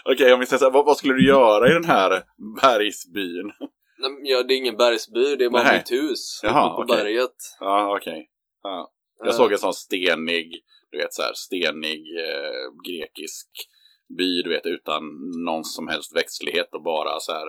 Okej, 0.04 0.32
om 0.32 0.40
vi 0.40 0.46
säger 0.46 0.58
så 0.58 0.64
här, 0.64 0.72
vad, 0.72 0.84
vad 0.86 0.96
skulle 0.96 1.14
du 1.14 1.26
göra 1.26 1.70
i 1.70 1.72
den 1.72 1.84
här 1.84 2.22
bergsbyn? 2.62 3.52
Nej, 3.98 4.10
ja, 4.22 4.42
det 4.42 4.54
är 4.54 4.58
ingen 4.58 4.76
bergsby, 4.76 5.36
det 5.36 5.44
är 5.44 5.50
bara 5.50 5.62
Nej. 5.62 5.76
mitt 5.78 5.92
hus. 5.92 6.40
Jaha, 6.42 6.66
uppe 6.66 6.76
på 6.76 6.82
okej. 6.92 7.04
berget. 7.04 7.34
Ja, 7.60 7.96
okej. 7.96 8.30
Ja. 8.62 8.90
Jag 9.18 9.28
Eh, 9.28 9.34
såg 9.34 9.52
en 9.52 9.58
sån 9.58 9.74
stenig, 9.74 10.62
du 10.90 10.98
vet 10.98 11.14
så 11.14 11.22
här, 11.22 11.32
stenig 11.34 12.02
eh, 12.18 12.70
grekisk 12.88 13.48
by, 14.18 14.42
du 14.42 14.50
vet, 14.50 14.66
utan 14.66 15.02
någon 15.44 15.64
som 15.64 15.88
helst 15.88 16.16
växtlighet 16.16 16.74
och 16.74 16.82
bara 16.82 17.20
så 17.20 17.32
här 17.32 17.48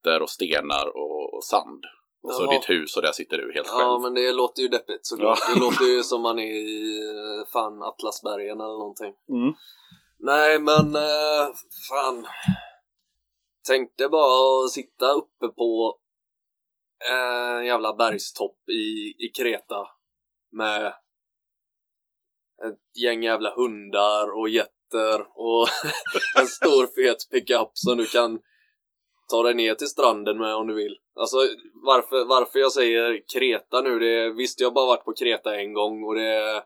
jätter 0.00 0.22
och 0.22 0.30
stenar 0.30 0.96
och, 0.96 1.34
och 1.34 1.44
sand. 1.44 1.84
Och 2.22 2.34
så 2.34 2.42
Jaha. 2.42 2.52
ditt 2.52 2.70
hus 2.70 2.96
och 2.96 3.02
där 3.02 3.12
sitter 3.12 3.36
du 3.36 3.52
helt 3.54 3.68
själv. 3.68 3.82
Ja, 3.82 3.98
men 3.98 4.14
det 4.14 4.32
låter 4.32 4.62
ju 4.62 4.68
deppigt 4.68 5.06
såklart. 5.06 5.38
Ja. 5.48 5.54
Det 5.54 5.60
låter 5.60 5.84
ju 5.84 6.02
som 6.02 6.22
man 6.22 6.38
är 6.38 6.52
i 6.52 6.98
eh, 7.08 7.46
fan 7.52 7.82
Atlasbergen 7.82 8.60
eller 8.60 8.78
någonting. 8.78 9.14
Mm. 9.28 9.54
Nej, 10.18 10.58
men 10.58 10.96
eh, 10.96 11.48
fan. 11.88 12.26
Tänk 13.66 13.96
dig 13.96 14.08
bara 14.08 14.68
sitta 14.68 15.12
uppe 15.12 15.48
på 15.48 15.98
eh, 17.10 17.58
en 17.58 17.66
jävla 17.66 17.94
bergstopp 17.94 18.68
i, 18.68 19.14
i 19.26 19.32
Kreta 19.36 19.86
med 20.52 20.86
ett 22.66 23.02
gäng 23.02 23.22
jävla 23.22 23.54
hundar 23.54 24.38
och 24.38 24.48
getter 24.48 25.20
och 25.20 25.68
en 26.38 26.46
stor 26.46 26.86
fet 26.86 27.30
pickup 27.30 27.70
som 27.74 27.96
du 27.96 28.06
kan 28.06 28.40
ta 29.30 29.42
dig 29.42 29.54
ner 29.54 29.74
till 29.74 29.86
stranden 29.86 30.38
med 30.38 30.54
om 30.54 30.66
du 30.66 30.74
vill. 30.74 30.96
Alltså 31.14 31.36
varför, 31.74 32.24
varför 32.24 32.58
jag 32.58 32.72
säger 32.72 33.22
Kreta 33.34 33.80
nu, 33.80 33.98
det 33.98 34.30
visst 34.30 34.60
jag 34.60 34.68
har 34.68 34.74
bara 34.74 34.86
varit 34.86 35.04
på 35.04 35.12
Kreta 35.12 35.56
en 35.56 35.72
gång 35.72 36.04
och 36.04 36.14
det 36.14 36.56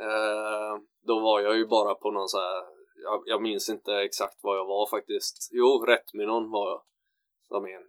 eh, 0.00 0.74
då 1.06 1.20
var 1.20 1.40
jag 1.40 1.56
ju 1.56 1.66
bara 1.66 1.94
på 1.94 2.10
någon 2.10 2.28
så 2.28 2.38
här 2.38 2.74
jag, 3.04 3.22
jag 3.26 3.42
minns 3.42 3.68
inte 3.68 3.94
exakt 3.94 4.38
vad 4.42 4.58
jag 4.58 4.66
var 4.66 4.86
faktiskt. 4.86 5.50
Jo, 5.52 5.84
Rättminon 5.86 6.50
var 6.50 6.70
jag. 6.70 6.82
Som 7.48 7.64
är 7.64 7.68
en 7.68 7.88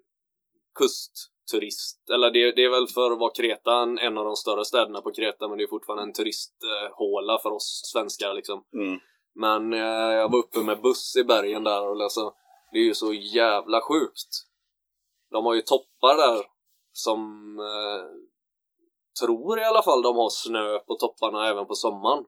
kustturist. 0.80 2.10
Eller 2.10 2.32
det, 2.32 2.52
det 2.52 2.64
är 2.64 2.70
väl 2.70 2.88
för 2.88 3.12
att 3.12 3.20
vara 3.20 3.32
Kreta 3.32 3.82
en, 3.82 4.00
en 4.00 4.18
av 4.18 4.26
de 4.26 4.36
större 4.36 4.66
städerna 4.66 5.02
på 5.02 5.12
Kreta 5.12 5.48
men 5.48 5.58
det 5.58 5.64
är 5.64 5.68
fortfarande 5.68 6.04
en 6.04 6.14
turisthåla 6.14 7.40
för 7.44 7.52
oss 7.52 7.82
svenskar 7.94 8.34
liksom. 8.34 8.64
Mm. 8.74 9.00
Men 9.36 9.74
eh, 9.74 10.14
jag 10.14 10.32
var 10.32 10.40
uppe 10.40 10.60
med 10.60 10.82
buss 10.82 11.16
i 11.16 11.24
bergen 11.24 11.64
där 11.64 11.88
och 11.88 12.04
alltså, 12.04 12.34
det 12.72 12.80
är 12.80 12.84
ju 12.84 12.94
så 12.94 13.14
jävla 13.14 13.82
sjukt. 13.82 14.30
De 15.32 15.46
har 15.46 15.54
ju 15.54 15.62
toppar 15.62 16.18
där 16.18 16.46
som 16.92 17.20
eh, 17.60 18.06
tror 19.22 19.60
i 19.60 19.64
alla 19.64 19.84
fall 19.84 20.02
de 20.02 20.16
har 20.16 20.30
snö 20.30 20.80
på 20.80 20.96
topparna 20.96 21.48
även 21.48 21.66
på 21.66 21.76
sommaren. 21.76 22.26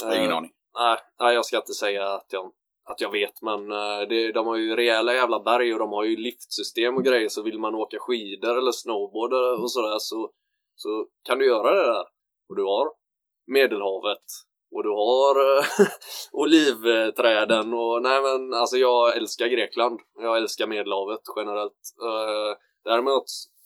Jag 0.00 0.06
har 0.08 0.16
ingen 0.16 0.30
Eh, 0.30 0.36
aning. 0.36 0.52
Nej, 0.78 0.98
nej, 1.20 1.34
jag 1.34 1.44
ska 1.44 1.56
inte 1.56 1.74
säga 1.74 2.12
att 2.14 2.26
jag, 2.30 2.52
att 2.84 3.00
jag 3.00 3.10
vet, 3.10 3.42
men 3.42 3.72
eh, 3.72 4.00
det, 4.08 4.32
de 4.32 4.46
har 4.46 4.56
ju 4.56 4.76
rejäla 4.76 5.14
jävla 5.14 5.40
berg 5.40 5.72
och 5.72 5.78
de 5.78 5.92
har 5.92 6.04
ju 6.04 6.16
liftsystem 6.16 6.96
och 6.96 7.04
grejer, 7.04 7.28
så 7.28 7.42
vill 7.42 7.58
man 7.58 7.74
åka 7.74 7.98
skidor 8.00 8.58
eller 8.58 8.72
snowboard 8.72 9.32
och 9.62 9.70
sådär 9.70 9.98
så, 9.98 10.30
så 10.74 11.06
kan 11.22 11.38
du 11.38 11.46
göra 11.46 11.74
det 11.74 11.92
där. 11.92 12.04
Och 12.48 12.56
du 12.56 12.62
har 12.62 12.92
Medelhavet 13.46 14.24
och 14.76 14.82
du 14.82 14.88
har 14.88 15.58
eh, 15.58 15.64
olivträden 16.32 17.74
och 17.74 18.02
nej 18.02 18.22
men 18.22 18.54
alltså 18.54 18.76
jag 18.76 19.16
älskar 19.16 19.46
Grekland. 19.46 20.00
Jag 20.18 20.36
älskar 20.36 20.66
Medelhavet 20.66 21.20
generellt. 21.36 21.82
Eh, 22.02 22.58
däremot, 22.84 23.24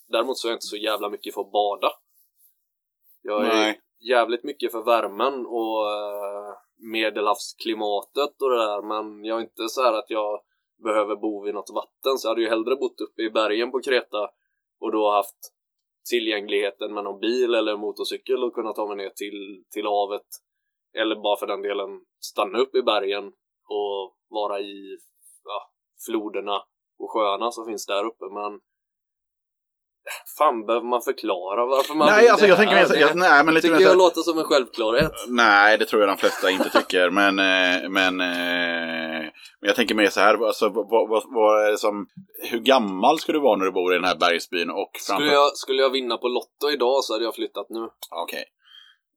däremot 0.08 0.38
så 0.38 0.48
är 0.48 0.50
jag 0.50 0.56
inte 0.56 0.66
så 0.66 0.76
jävla 0.76 1.08
mycket 1.08 1.34
för 1.34 1.40
att 1.40 1.52
bada. 1.52 1.92
Jag 3.22 3.44
är 3.44 3.48
Nej. 3.48 3.80
jävligt 4.08 4.44
mycket 4.44 4.72
för 4.72 4.82
värmen 4.82 5.46
och 5.46 5.90
eh, 5.90 6.54
medelhavsklimatet 6.92 8.42
och 8.42 8.50
det 8.50 8.56
där 8.56 8.82
men 8.82 9.24
jag 9.24 9.36
är 9.38 9.42
inte 9.42 9.68
så 9.68 9.82
här 9.82 9.92
att 9.92 10.10
jag 10.10 10.40
behöver 10.84 11.16
bo 11.16 11.44
vid 11.44 11.54
något 11.54 11.70
vatten 11.70 12.18
så 12.18 12.26
jag 12.26 12.30
hade 12.30 12.42
ju 12.42 12.48
hellre 12.48 12.76
bott 12.76 13.00
uppe 13.00 13.22
i 13.22 13.30
bergen 13.30 13.70
på 13.70 13.80
Kreta 13.80 14.30
och 14.80 14.92
då 14.92 15.10
haft 15.10 15.52
tillgängligheten 16.10 16.94
med 16.94 17.04
någon 17.04 17.20
bil 17.20 17.54
eller 17.54 17.76
motorcykel 17.76 18.44
och 18.44 18.54
kunna 18.54 18.72
ta 18.72 18.86
mig 18.86 18.96
ner 18.96 19.10
till, 19.10 19.64
till 19.70 19.86
havet 19.86 20.26
eller 20.98 21.16
bara 21.16 21.36
för 21.36 21.46
den 21.46 21.62
delen 21.62 21.90
stanna 22.20 22.58
upp 22.58 22.74
i 22.74 22.82
bergen 22.82 23.24
och 23.68 24.16
vara 24.28 24.60
i 24.60 24.98
ja, 25.44 25.70
floderna 26.06 26.56
och 26.98 27.10
sjöarna 27.12 27.50
som 27.50 27.66
finns 27.66 27.86
där 27.86 28.04
uppe 28.04 28.24
men 28.24 28.60
Fan 30.38 30.66
behöver 30.66 30.86
man 30.86 31.02
förklara 31.02 31.66
varför 31.66 31.94
man 31.94 32.08
Nej, 32.08 32.20
vill 32.22 32.30
alltså 32.30 32.46
det 32.46 32.48
jag 32.48 32.58
tänker 32.58 32.74
här? 32.74 32.88
Det- 32.88 33.00
jag, 33.00 33.16
nej, 33.16 33.44
men 33.44 33.54
lite 33.54 33.68
tycker 33.68 33.80
så, 33.80 33.90
jag 33.90 33.98
låter 33.98 34.20
som 34.20 34.38
en 34.38 34.44
självklarhet. 34.44 35.12
Nej, 35.28 35.78
det 35.78 35.84
tror 35.84 36.02
jag 36.02 36.08
de 36.08 36.16
flesta 36.16 36.50
inte 36.50 36.70
tycker. 36.70 37.10
Men, 37.10 37.38
eh, 37.38 37.88
men, 37.88 38.20
eh, 38.20 39.30
men 39.60 39.66
jag 39.66 39.76
tänker 39.76 39.94
mer 39.94 40.06
så 40.06 40.20
här. 40.20 40.46
Alltså, 40.46 40.68
vad, 40.68 41.08
vad, 41.08 41.22
vad 41.26 41.66
är 41.66 41.70
det 41.70 41.78
som, 41.78 42.06
hur 42.50 42.58
gammal 42.58 43.18
ska 43.18 43.32
du 43.32 43.40
vara 43.40 43.56
när 43.56 43.64
du 43.64 43.72
bor 43.72 43.92
i 43.92 43.96
den 43.96 44.04
här 44.04 44.16
bergsbyn? 44.16 44.70
Och 44.70 44.90
framför... 45.06 45.24
Skulle 45.24 45.32
jag, 45.32 45.56
skulle 45.56 45.82
jag 45.82 45.90
vinna 45.90 46.16
på 46.16 46.28
Lotto 46.28 46.70
idag 46.72 47.04
så 47.04 47.12
hade 47.12 47.24
jag 47.24 47.34
flyttat 47.34 47.66
nu. 47.70 47.88
Okej. 48.10 48.44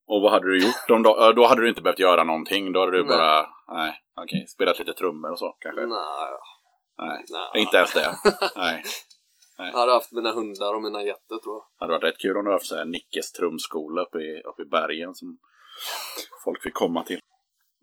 Och 0.08 0.22
vad 0.22 0.32
hade 0.32 0.46
du 0.46 0.64
gjort 0.64 0.90
om 0.90 1.04
då? 1.04 1.32
Då 1.36 1.46
hade 1.46 1.62
du 1.62 1.70
inte 1.70 1.82
behövt 1.82 2.00
göra 2.00 2.24
någonting. 2.24 2.74
Då 2.74 2.80
hade 2.80 2.92
du 2.92 3.04
Nej. 3.04 3.08
bara, 3.08 3.48
nej, 3.68 3.96
okej, 4.22 4.48
spelat 4.48 4.80
lite 4.80 4.94
trummor 4.94 5.32
och 5.32 5.40
så 5.40 5.56
kanske. 5.60 5.86
Nej, 5.86 5.98
Nej, 6.98 7.24
nej. 7.30 7.62
inte 7.62 7.78
ens 7.78 7.94
det. 7.94 8.16
Nej. 8.56 8.84
Jag 9.58 9.80
hade 9.80 9.92
haft 9.92 10.12
mina 10.12 10.32
hundar 10.32 10.74
och 10.76 10.82
mina 10.82 11.04
getter 11.04 11.38
tror 11.44 11.56
jag. 11.56 11.64
Det 11.80 11.84
hade 11.86 11.94
varit 11.94 12.04
rätt 12.04 12.22
kul 12.22 12.38
om 12.38 12.46
du 12.46 12.52
haft 12.52 12.66
så 12.66 12.76
här 12.76 12.86
Nickes 12.86 13.32
trumskola 13.32 14.02
uppe 14.02 14.18
i, 14.18 14.42
uppe 14.46 14.62
i 14.62 14.66
bergen 14.66 15.14
som 15.14 15.38
folk 16.44 16.64
fick 16.64 16.74
komma 16.74 17.04
till. 17.04 17.20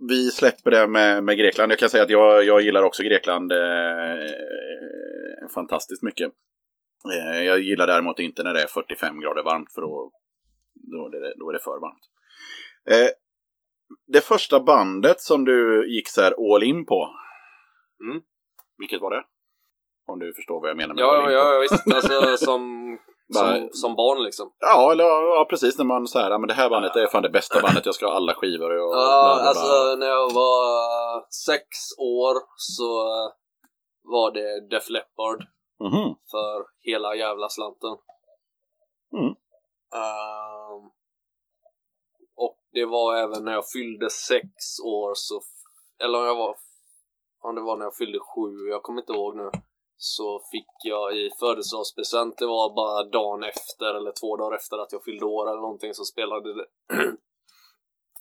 Vi 0.08 0.30
släpper 0.30 0.70
det 0.70 0.86
med, 0.86 1.24
med 1.24 1.38
Grekland. 1.38 1.72
Jag 1.72 1.78
kan 1.78 1.90
säga 1.90 2.02
att 2.02 2.10
jag, 2.10 2.44
jag 2.44 2.60
gillar 2.60 2.82
också 2.82 3.02
Grekland 3.02 3.52
eh, 3.52 3.58
fantastiskt 5.54 6.02
mycket. 6.02 6.32
Eh, 7.12 7.42
jag 7.42 7.60
gillar 7.60 7.86
däremot 7.86 8.18
inte 8.18 8.42
när 8.42 8.54
det 8.54 8.62
är 8.62 8.66
45 8.66 9.20
grader 9.20 9.42
varmt 9.42 9.72
för 9.72 9.80
då, 9.80 10.10
då, 10.74 11.06
är, 11.06 11.20
det, 11.20 11.34
då 11.36 11.48
är 11.48 11.52
det 11.52 11.64
för 11.64 11.80
varmt. 11.80 12.09
Eh, 12.90 13.08
det 14.06 14.20
första 14.20 14.60
bandet 14.60 15.20
som 15.20 15.44
du 15.44 15.86
gick 15.94 16.08
så 16.08 16.22
här 16.22 16.54
all 16.54 16.62
in 16.62 16.86
på. 16.86 17.08
Mm. 18.04 18.22
Vilket 18.78 19.00
var 19.00 19.10
det? 19.10 19.22
Om 20.12 20.18
du 20.18 20.32
förstår 20.34 20.60
vad 20.60 20.70
jag 20.70 20.76
menar 20.76 20.94
med 20.94 21.02
Ja, 21.02 21.16
all 21.16 21.30
in 21.30 21.36
ja, 21.36 21.42
på. 21.44 21.50
ja 21.50 21.58
visst. 21.60 21.94
Alltså 21.94 22.36
som, 22.44 22.60
som, 23.34 23.68
som 23.72 23.94
barn 23.96 24.22
liksom. 24.24 24.52
Ja, 24.58 24.92
eller, 24.92 25.04
ja, 25.04 25.46
precis. 25.50 25.78
När 25.78 25.84
man 25.84 26.06
säger 26.08 26.30
att 26.30 26.48
det 26.48 26.54
här 26.54 26.70
bandet 26.70 26.96
är 26.96 27.06
fan 27.06 27.22
det 27.22 27.30
bästa 27.30 27.60
bandet, 27.62 27.86
jag 27.86 27.94
ska 27.94 28.06
ha 28.06 28.14
alla 28.14 28.34
skivor. 28.34 28.70
Och, 28.70 28.94
Ja, 28.94 29.38
bla, 29.40 29.48
alltså 29.48 29.96
när 29.98 30.06
jag 30.06 30.32
var 30.32 30.62
sex 31.46 31.64
år 31.98 32.34
så 32.56 32.88
var 34.02 34.30
det 34.30 34.68
Def 34.70 34.88
Leppard 34.90 35.44
Mhm. 35.82 36.14
för 36.30 36.64
hela 36.80 37.14
jävla 37.14 37.48
slanten. 37.48 37.90
Mm. 39.18 39.34
Och 40.72 40.92
det 42.72 42.84
var 42.84 43.16
även 43.16 43.44
när 43.44 43.52
jag 43.52 43.70
fyllde 43.70 44.10
sex 44.10 44.48
år 44.84 45.12
så, 45.14 45.42
eller 46.02 46.18
om 46.18 46.26
jag 46.26 46.36
var, 46.36 46.56
om 47.42 47.54
det 47.54 47.60
var 47.60 47.76
när 47.76 47.84
jag 47.84 47.96
fyllde 47.96 48.18
sju, 48.18 48.68
jag 48.70 48.82
kommer 48.82 49.00
inte 49.00 49.12
ihåg 49.12 49.36
nu, 49.36 49.50
så 49.96 50.40
fick 50.52 50.72
jag 50.84 51.16
i 51.16 51.30
födelsedagspresent, 51.40 52.38
det 52.38 52.46
var 52.46 52.74
bara 52.74 53.04
dagen 53.04 53.42
efter 53.42 53.94
eller 53.94 54.12
två 54.20 54.36
dagar 54.36 54.56
efter 54.56 54.78
att 54.78 54.92
jag 54.92 55.04
fyllde 55.04 55.24
år 55.24 55.50
eller 55.50 55.60
någonting 55.60 55.94
så 55.94 56.04
spelade 56.04 56.54
det 56.54 56.66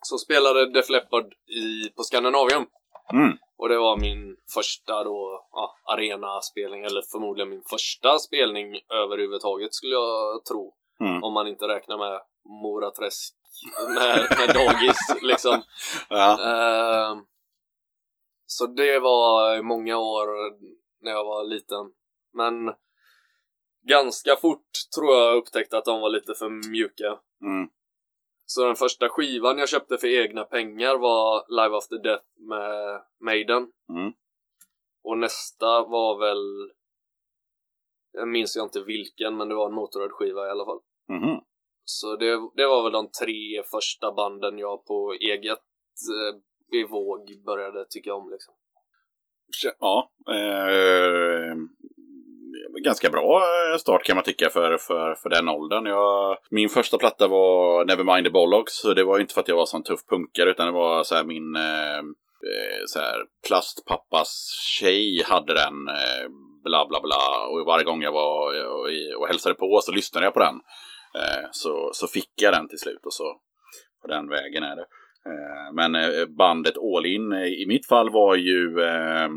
så 0.02 0.18
spelade 0.18 0.72
Def 0.74 0.90
Leppard 0.90 1.34
i, 1.34 1.90
på 1.96 2.04
Scandinavium. 2.04 2.66
Mm. 3.14 3.38
Och 3.58 3.70
det 3.70 3.78
var 3.78 3.98
min 3.98 4.38
första 4.54 5.04
då, 5.04 5.48
ja, 5.52 5.76
arenaspelning, 5.94 6.84
eller 6.84 7.02
förmodligen 7.12 7.50
min 7.50 7.64
första 7.70 8.20
spelning 8.20 8.68
överhuvudtaget 9.04 9.74
skulle 9.74 9.94
jag 9.94 10.46
tro. 10.46 10.74
Mm. 11.00 11.24
Om 11.24 11.34
man 11.34 11.48
inte 11.48 11.68
räknar 11.68 11.98
med 11.98 12.22
Moraträsk 12.64 13.39
med, 13.90 14.38
med 14.38 14.56
dagis 14.56 14.98
liksom. 15.22 15.62
Ja. 16.10 16.40
Ehm, 16.44 17.26
så 18.46 18.68
det 18.68 19.00
var 19.00 19.62
många 19.62 19.98
år 19.98 20.28
när 21.02 21.12
jag 21.12 21.26
var 21.26 21.44
liten. 21.44 21.92
Men 22.34 22.74
ganska 23.88 24.36
fort 24.36 24.72
tror 24.96 25.16
jag 25.16 25.38
upptäckte 25.38 25.78
att 25.78 25.86
de 25.86 26.02
var 26.02 26.10
lite 26.10 26.34
för 26.34 26.50
mjuka. 26.50 27.20
Mm. 27.42 27.70
Så 28.46 28.66
den 28.66 28.76
första 28.76 29.10
skivan 29.10 29.58
jag 29.58 29.70
köpte 29.70 29.98
för 29.98 30.08
egna 30.08 30.44
pengar 30.44 30.98
var 30.98 31.46
Live 31.50 31.78
After 31.78 31.98
Death 32.04 32.26
med 32.38 33.02
Maiden. 33.20 33.68
Mm. 33.90 34.14
Och 35.04 35.18
nästa 35.18 35.84
var 35.84 36.20
väl... 36.20 36.72
Jag 38.12 38.28
minns 38.28 38.56
jag 38.56 38.66
inte 38.66 38.82
vilken, 38.82 39.38
men 39.38 39.50
det 39.50 39.56
var 39.56 39.68
en 39.68 39.76
Motörhead-skiva 39.76 40.48
i 40.48 40.50
alla 40.50 40.66
fall. 40.66 40.80
Mhm. 41.10 41.42
Så 41.90 42.16
det, 42.16 42.32
det 42.56 42.68
var 42.68 42.84
väl 42.84 42.92
de 42.92 43.12
tre 43.12 43.64
första 43.72 44.12
banden 44.12 44.58
jag 44.58 44.86
på 44.86 45.14
eget 45.14 45.66
eh, 46.14 46.40
bevåg 46.72 47.44
började 47.46 47.86
tycka 47.90 48.14
om 48.14 48.30
liksom. 48.32 48.54
Ja. 49.80 50.12
Eh, 50.30 51.56
ganska 52.84 53.10
bra 53.10 53.42
start 53.80 54.04
kan 54.04 54.16
man 54.16 54.24
tycka 54.24 54.50
för, 54.50 54.78
för, 54.78 55.16
för 55.16 55.30
den 55.30 55.50
åldern. 55.50 55.86
Jag, 55.86 56.38
min 56.50 56.70
första 56.70 56.98
platta 56.98 57.28
var 57.28 57.86
Nevermind 57.86 58.26
the 58.26 58.32
Bollocks. 58.32 58.74
Så 58.74 58.94
det 58.94 59.04
var 59.04 59.20
inte 59.20 59.34
för 59.34 59.42
att 59.42 59.48
jag 59.48 59.56
var 59.56 59.66
sån 59.66 59.84
tuff 59.84 60.06
punkare 60.10 60.50
utan 60.50 60.66
det 60.66 60.74
var 60.74 61.04
så 61.04 61.16
här 61.16 61.24
min 61.24 61.56
eh, 61.56 61.98
eh, 62.50 62.84
så 62.88 63.00
här, 63.00 63.26
plastpappas 63.48 64.50
tjej 64.80 65.24
hade 65.26 65.54
den. 65.54 65.88
Eh, 65.88 66.30
bla 66.64 66.88
bla 66.90 67.02
bla. 67.02 67.48
Och 67.52 67.66
varje 67.66 67.86
gång 67.86 68.02
jag 68.02 68.12
var 68.12 68.66
och, 68.66 68.88
och 69.22 69.28
hälsade 69.28 69.56
på 69.56 69.80
så 69.84 69.92
lyssnade 69.92 70.26
jag 70.26 70.34
på 70.34 70.40
den. 70.40 70.56
Eh, 71.16 71.48
så, 71.52 71.90
så 71.94 72.08
fick 72.08 72.32
jag 72.36 72.54
den 72.54 72.68
till 72.68 72.80
slut 72.80 73.06
och 73.06 73.14
så 73.14 73.42
på 74.02 74.08
den 74.08 74.30
vägen 74.30 74.64
är 74.64 74.76
det. 74.76 74.86
Eh, 75.26 75.74
men 75.74 75.96
eh, 75.96 76.26
bandet 76.26 76.78
All 76.78 77.06
In 77.06 77.32
eh, 77.32 77.48
i 77.48 77.66
mitt 77.68 77.88
fall 77.88 78.10
var 78.10 78.36
ju 78.36 78.82
eh, 78.82 79.30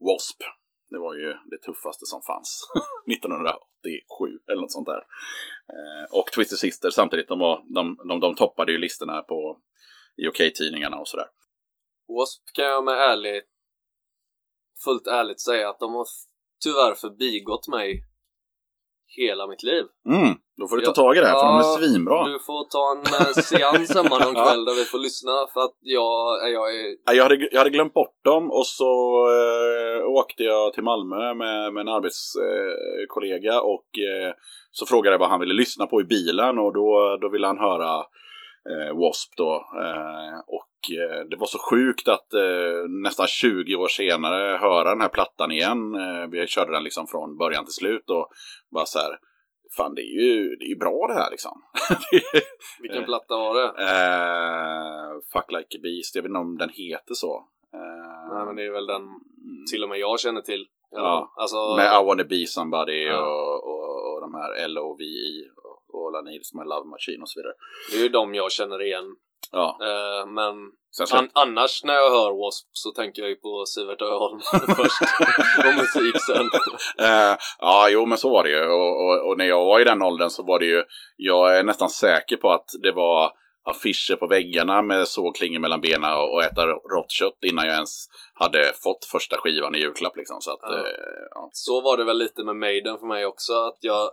W.A.S.P. 0.00 0.44
Det 0.90 0.98
var 0.98 1.14
ju 1.14 1.34
det 1.50 1.58
tuffaste 1.58 2.06
som 2.06 2.22
fanns 2.22 2.62
1987 3.12 4.38
eller 4.50 4.60
något 4.60 4.72
sånt 4.72 4.86
där. 4.86 5.02
Eh, 5.74 6.18
och 6.18 6.26
Twisted 6.26 6.58
Sister 6.58 6.90
samtidigt, 6.90 7.28
de, 7.28 7.38
var, 7.38 7.74
de, 7.74 7.96
de, 8.08 8.20
de 8.20 8.34
toppade 8.34 8.72
ju 8.72 8.78
listorna 8.78 9.22
på 9.22 9.60
i 10.16 10.28
OK-tidningarna 10.28 10.96
och 10.98 11.08
sådär. 11.08 11.26
W.A.S.P. 12.08 12.50
kan 12.54 12.64
jag 12.64 12.84
med 12.84 12.94
ärligt, 12.94 13.44
fullt 14.84 15.06
ärligt 15.06 15.40
säga 15.40 15.68
att 15.68 15.78
de 15.78 15.94
har 15.94 16.06
tyvärr 16.64 16.94
förbigått 16.94 17.68
mig 17.68 18.04
hela 19.06 19.46
mitt 19.46 19.62
liv. 19.62 19.84
Mm, 20.08 20.34
då 20.58 20.68
får 20.68 20.76
du 20.76 20.82
ta 20.82 20.90
Ja. 20.90 20.94
tag 20.94 21.16
i 21.16 21.20
det 21.20 21.26
här 21.26 21.34
för 21.40 21.46
de 21.46 21.54
är 21.56 21.62
Ja, 21.62 21.76
svinbra. 21.78 22.24
Du 22.28 22.38
får 22.38 22.64
ta 22.76 22.84
en 22.94 23.02
eh, 23.26 23.32
seans 23.50 23.94
hemma 23.94 24.18
någon 24.24 24.34
Ja. 24.36 24.44
kväll 24.44 24.64
där 24.64 24.74
vi 24.74 24.84
får 24.84 24.98
lyssna 24.98 25.32
för 25.52 25.60
att 25.60 25.76
jag, 25.80 26.52
jag 26.56 26.66
är... 26.80 26.86
Ja, 27.06 27.12
Jag 27.12 27.22
hade, 27.22 27.48
jag 27.52 27.58
hade 27.58 27.70
glömt 27.70 27.94
bort 27.94 28.16
dem 28.24 28.50
och 28.50 28.66
så 28.66 28.90
eh, 29.36 30.06
åkte 30.08 30.42
jag 30.42 30.72
till 30.72 30.82
Malmö 30.82 31.34
med, 31.34 31.72
med 31.74 31.80
en 31.80 31.88
arbetskollega 31.88 33.60
och 33.60 33.86
eh, 33.98 34.32
så 34.70 34.86
frågade 34.86 35.14
jag 35.14 35.18
vad 35.18 35.28
han 35.30 35.40
ville 35.40 35.54
lyssna 35.54 35.86
på 35.86 36.00
i 36.00 36.04
bilen 36.04 36.58
och 36.58 36.72
då, 36.74 37.18
då 37.20 37.28
ville 37.28 37.46
han 37.46 37.58
höra 37.58 37.94
eh, 37.98 38.04
W.A.S.P. 38.94 39.34
då. 39.36 39.52
Eh, 39.82 40.38
och 40.46 40.90
eh, 41.00 41.24
det 41.30 41.36
var 41.36 41.46
så 41.46 41.58
sjukt 41.70 42.08
att 42.08 42.34
eh, 42.34 42.88
nästan 43.02 43.26
20 43.26 43.76
år 43.76 43.88
senare 43.88 44.56
höra 44.56 44.88
den 44.90 45.00
här 45.00 45.08
plattan 45.08 45.50
igen. 45.52 45.94
Eh, 45.94 46.26
vi 46.30 46.46
körde 46.46 46.72
den 46.72 46.84
liksom 46.84 47.06
från 47.06 47.36
början 47.36 47.64
till 47.64 47.74
slut 47.74 48.10
och 48.10 48.28
bara 48.74 48.86
så 48.86 48.98
här, 48.98 49.18
fan 49.76 49.94
det 49.94 50.02
är 50.02 50.20
ju, 50.22 50.56
det 50.56 50.64
är 50.64 50.68
ju 50.68 50.76
bra 50.78 51.06
det 51.08 51.14
här 51.14 51.30
liksom. 51.30 51.62
Vilken 52.82 53.00
Eh. 53.00 53.04
platta 53.06 53.36
var 53.36 53.54
det? 53.54 53.68
Eh, 53.84 55.12
Fuck 55.32 55.52
Like 55.52 55.78
a 55.78 55.80
Beast, 55.82 56.14
jag 56.14 56.22
vet 56.22 56.28
inte 56.30 56.38
om 56.38 56.56
den 56.58 56.70
heter 56.70 57.14
så. 57.14 57.44
Eh, 57.74 58.34
Nej 58.34 58.46
men 58.46 58.56
det 58.56 58.62
är 58.66 58.70
väl 58.72 58.86
den 58.86 59.02
mm, 59.02 59.18
till 59.72 59.82
och 59.82 59.88
med 59.88 59.98
jag 59.98 60.20
känner 60.20 60.40
till. 60.40 60.66
Ja. 60.90 61.32
Alltså, 61.36 61.76
Med 61.76 61.86
I 62.02 62.04
wanna 62.06 62.24
be 62.24 62.46
somebody 62.46 63.02
Ja. 63.04 63.18
och, 63.20 63.64
och, 63.70 64.12
och 64.14 64.20
de 64.20 64.34
här 64.34 64.64
L-O-V-I 64.64 65.44
och 65.94 66.24
need 66.24 66.40
is 66.40 66.54
my 66.54 66.64
love 66.64 66.86
machine 66.94 67.22
och 67.22 67.28
så 67.30 67.38
vidare. 67.40 67.54
det 67.90 67.96
är 67.98 68.02
ju 68.02 68.08
de 68.08 68.34
jag 68.34 68.52
känner 68.52 68.82
igen. 68.82 69.04
Ja, 69.52 69.78
Eh, 69.82 70.26
men 70.26 70.54
an- 71.12 71.30
annars 71.32 71.84
när 71.84 71.94
jag 71.94 72.10
hör 72.10 72.30
W.A.S.P. 72.30 72.68
så 72.72 72.90
tänker 72.90 73.22
jag 73.22 73.28
ju 73.28 73.36
på 73.36 73.64
Sivert 73.66 74.02
Öholm 74.02 74.40
först. 74.76 75.00
och 75.66 75.74
musik 75.74 76.16
sen. 76.26 76.50
eh, 77.08 77.36
ja, 77.58 77.88
jo 77.90 78.06
men 78.06 78.18
så 78.18 78.30
var 78.30 78.44
det 78.44 78.50
ju. 78.50 78.64
Och, 78.64 79.04
och, 79.04 79.28
och 79.28 79.38
när 79.38 79.44
jag 79.44 79.64
var 79.64 79.80
i 79.80 79.84
den 79.84 80.02
åldern 80.02 80.30
så 80.30 80.42
var 80.42 80.58
det 80.58 80.66
ju, 80.66 80.82
jag 81.16 81.58
är 81.58 81.62
nästan 81.64 81.90
säker 81.90 82.36
på 82.36 82.50
att 82.50 82.68
det 82.82 82.92
var 82.92 83.32
affischer 83.66 84.16
på 84.16 84.26
väggarna 84.26 84.82
med 84.82 85.08
sågklingor 85.08 85.60
mellan 85.60 85.80
benen 85.80 86.12
och, 86.12 86.34
och 86.34 86.42
äta 86.44 86.66
rått 86.66 87.10
kött 87.10 87.38
innan 87.46 87.64
jag 87.66 87.74
ens 87.74 88.06
hade 88.34 88.72
fått 88.82 89.04
första 89.04 89.36
skivan 89.36 89.74
i 89.74 89.78
julklapp 89.78 90.16
liksom. 90.16 90.36
Så 90.40 90.50
att, 90.52 90.58
Ja. 90.62 90.74
eh, 90.76 90.84
ja. 91.30 91.48
Så 91.52 91.80
var 91.80 91.96
det 91.96 92.04
väl 92.04 92.18
lite 92.18 92.44
med 92.44 92.56
Maiden 92.56 92.98
för 92.98 93.06
mig 93.06 93.26
också. 93.26 93.52
Att 93.52 93.78
jag 93.80 94.10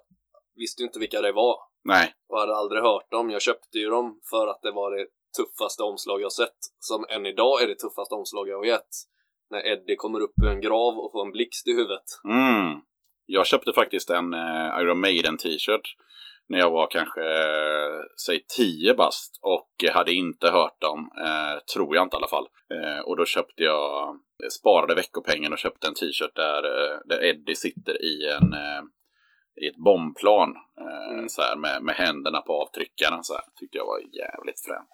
visste 0.56 0.84
inte 0.84 1.00
vilka 1.00 1.22
det 1.22 1.32
var. 1.32 1.56
Nej, 1.84 2.14
och 2.30 2.40
hade 2.40 2.56
aldrig 2.56 2.82
hört 2.82 3.12
dem. 3.12 3.32
Jag 3.32 3.42
köpte 3.42 3.78
ju 3.78 3.90
dem 3.90 4.20
för 4.30 4.48
att 4.48 4.62
det 4.62 4.72
var 4.72 4.92
det 4.92 5.06
tuffaste 5.38 5.84
omslag 5.84 6.22
jag 6.22 6.32
sett. 6.32 6.58
Som 6.80 7.06
än 7.10 7.26
idag 7.26 7.62
är 7.62 7.68
det 7.68 7.76
tuffaste 7.76 8.16
omslag 8.16 8.50
jag 8.50 8.62
vet. 8.62 8.90
När 9.50 9.68
Eddie 9.68 9.96
kommer 9.96 10.20
upp 10.20 10.34
ur 10.44 10.50
en 10.50 10.62
grav 10.62 11.00
och 11.00 11.12
får 11.12 11.26
en 11.26 11.32
blixt 11.32 11.68
i 11.68 11.72
huvudet. 11.72 12.04
Mm. 12.24 12.82
Jag 13.26 13.46
köpte 13.46 13.74
faktiskt 13.74 14.10
en 14.10 14.34
eh, 14.34 14.80
Iron 14.82 15.00
Maiden 15.00 15.38
t-shirt 15.38 15.96
när 16.50 16.60
jag 16.60 16.72
var 16.72 16.88
kanske, 16.88 17.22
eh, 17.22 18.02
säg 18.26 18.46
10 18.58 18.94
bast 18.94 19.40
och 19.42 19.92
hade 19.94 20.14
inte 20.14 20.50
hört 20.50 20.82
dem, 20.82 21.10
eh, 21.26 21.60
tror 21.74 21.96
jag 21.96 22.06
inte 22.06 22.16
i 22.16 22.18
alla 22.18 22.28
fall. 22.28 22.48
Eh, 22.74 23.00
och 23.00 23.18
då 23.18 23.26
köpte 23.26 23.64
jag, 23.64 24.20
sparade 24.60 24.96
veckopengen 24.96 25.54
och 25.54 25.60
köpte 25.60 25.88
en 25.88 25.94
t-shirt 25.94 26.36
där, 26.36 26.64
eh, 26.64 26.98
där 27.06 27.24
Eddie 27.24 27.56
sitter 27.56 28.06
i 28.06 28.28
en 28.28 28.54
eh, 28.54 28.82
i 29.62 29.68
ett 29.68 29.78
bombplan 29.78 30.50
eh, 30.80 31.14
Mm. 31.14 31.30
så 31.30 31.42
här, 31.42 31.56
med, 31.56 31.84
med 31.84 31.96
händerna 31.96 32.42
på 32.42 32.54
avtryckarna. 32.62 33.24
Så 33.24 33.34
här. 33.34 33.44
Tyckte 33.60 33.78
jag 33.78 33.86
var 33.86 34.00
jävligt 34.00 34.60
fränt. 34.68 34.90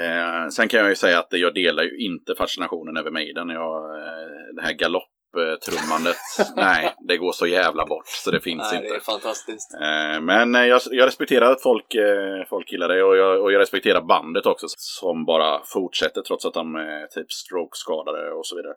Eh, 0.00 0.48
sen 0.48 0.68
kan 0.68 0.80
jag 0.80 0.88
ju 0.88 0.94
säga 0.94 1.18
att 1.18 1.26
jag 1.30 1.54
delar 1.54 1.82
ju 1.82 1.98
inte 1.98 2.34
fascinationen 2.38 2.96
över 2.96 3.10
Maiden. 3.10 3.48
Jag, 3.48 3.96
eh, 3.98 4.54
det 4.56 4.62
här 4.62 4.72
galopptrummandet, 4.72 6.16
nej, 6.56 6.94
det 7.08 7.16
går 7.16 7.32
så 7.32 7.46
jävla 7.46 7.86
bort 7.86 8.06
så 8.06 8.30
det 8.30 8.40
finns 8.40 8.72
Nej, 8.72 8.80
det 8.80 8.86
inte. 8.86 8.96
är 8.96 9.00
fantastiskt. 9.00 9.74
Eh, 9.74 10.20
Men 10.20 10.54
eh, 10.54 10.64
jag, 10.66 10.80
jag 10.90 11.06
respekterar 11.06 11.52
att 11.52 11.62
folk, 11.62 11.94
eh, 11.94 12.44
folk 12.48 12.72
gillar 12.72 12.88
det 12.88 13.02
och 13.02 13.16
jag, 13.16 13.42
och 13.42 13.52
jag 13.52 13.60
respekterar 13.60 14.00
bandet 14.00 14.46
också 14.46 14.66
som 14.68 15.24
bara 15.24 15.60
fortsätter 15.64 16.22
trots 16.22 16.44
att 16.46 16.54
de 16.54 16.74
är 16.76 17.06
typ 17.06 17.32
stroke-skadade 17.32 18.30
och 18.32 18.46
så 18.46 18.56
vidare. 18.56 18.74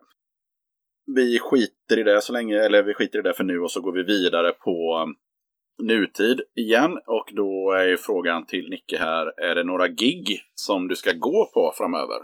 Vi 1.06 1.38
skiter 1.38 1.98
i 1.98 2.02
det 2.02 2.20
så 2.20 2.32
länge, 2.32 2.58
eller 2.58 2.82
vi 2.82 2.94
skiter 2.94 3.18
i 3.18 3.22
det 3.22 3.34
för 3.34 3.44
nu 3.44 3.60
och 3.60 3.70
så 3.70 3.80
går 3.80 3.92
vi 3.92 4.02
vidare 4.02 4.52
på 4.52 5.02
um, 5.02 5.14
nutid 5.86 6.40
igen. 6.56 6.98
Och 7.06 7.32
då 7.36 7.72
är 7.72 7.84
ju 7.84 7.96
frågan 7.96 8.46
till 8.46 8.70
Nicke 8.70 8.98
här, 8.98 9.40
är 9.40 9.54
det 9.54 9.64
några 9.64 9.88
gig 9.88 10.40
som 10.54 10.88
du 10.88 10.96
ska 10.96 11.12
gå 11.12 11.50
på 11.54 11.72
framöver? 11.76 12.20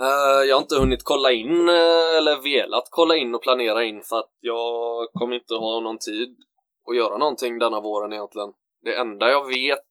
Uh, 0.00 0.48
jag 0.48 0.56
har 0.56 0.62
inte 0.62 0.78
hunnit 0.78 1.04
kolla 1.04 1.32
in, 1.32 1.68
eh, 1.68 2.18
eller 2.18 2.42
velat 2.42 2.88
kolla 2.90 3.16
in 3.16 3.34
och 3.34 3.42
planera 3.42 3.84
in 3.84 4.02
för 4.02 4.18
att 4.18 4.32
jag 4.40 5.08
kommer 5.12 5.34
inte 5.34 5.54
ha 5.54 5.80
någon 5.80 5.98
tid 5.98 6.36
att 6.90 6.96
göra 6.96 7.18
någonting 7.18 7.58
denna 7.58 7.80
våren 7.80 8.12
egentligen. 8.12 8.52
Det 8.82 8.96
enda 8.96 9.30
jag 9.30 9.46
vet 9.46 9.88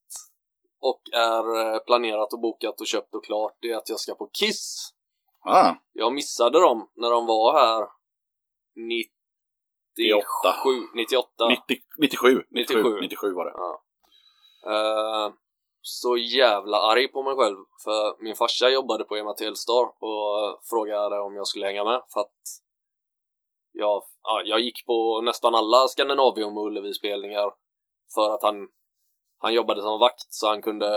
och 0.80 1.02
är 1.12 1.74
eh, 1.74 1.78
planerat 1.78 2.32
och 2.32 2.40
bokat 2.40 2.80
och 2.80 2.86
köpt 2.86 3.14
och 3.14 3.24
klart 3.24 3.56
det 3.60 3.70
är 3.70 3.76
att 3.76 3.88
jag 3.88 4.00
ska 4.00 4.14
på 4.14 4.30
Kiss. 4.32 4.92
Ah, 5.48 5.74
Jag 5.92 6.12
missade 6.12 6.60
dem 6.60 6.88
när 6.96 7.10
de 7.10 7.26
var 7.26 7.52
här 7.52 7.88
97, 8.76 9.10
98. 10.94 11.48
90, 11.48 11.76
97, 11.98 12.44
97, 12.50 12.82
97. 12.84 13.00
97 13.00 13.32
var 13.34 13.44
det. 13.44 13.52
Ja. 13.54 13.82
Eh, 14.66 15.32
så 15.80 16.16
jävla 16.16 16.76
arg 16.80 17.08
på 17.08 17.22
mig 17.22 17.36
själv 17.36 17.56
för 17.84 18.22
min 18.22 18.36
farsa 18.36 18.68
jobbade 18.68 19.04
på 19.04 19.16
Ema 19.16 19.32
Telstar 19.32 20.04
och 20.04 20.60
frågade 20.70 21.20
om 21.20 21.36
jag 21.36 21.46
skulle 21.46 21.66
hänga 21.66 21.84
med 21.84 22.02
för 22.12 22.20
att 22.20 22.32
jag, 23.72 24.02
ja, 24.22 24.42
jag 24.44 24.60
gick 24.60 24.86
på 24.86 25.20
nästan 25.20 25.54
alla 25.54 25.88
Scandinavium 25.88 26.58
och 26.58 26.66
Ullevi-spelningar 26.66 27.50
för 28.14 28.34
att 28.34 28.42
han, 28.42 28.68
han 29.38 29.54
jobbade 29.54 29.82
som 29.82 30.00
vakt 30.00 30.32
så 30.32 30.48
han 30.48 30.62
kunde 30.62 30.88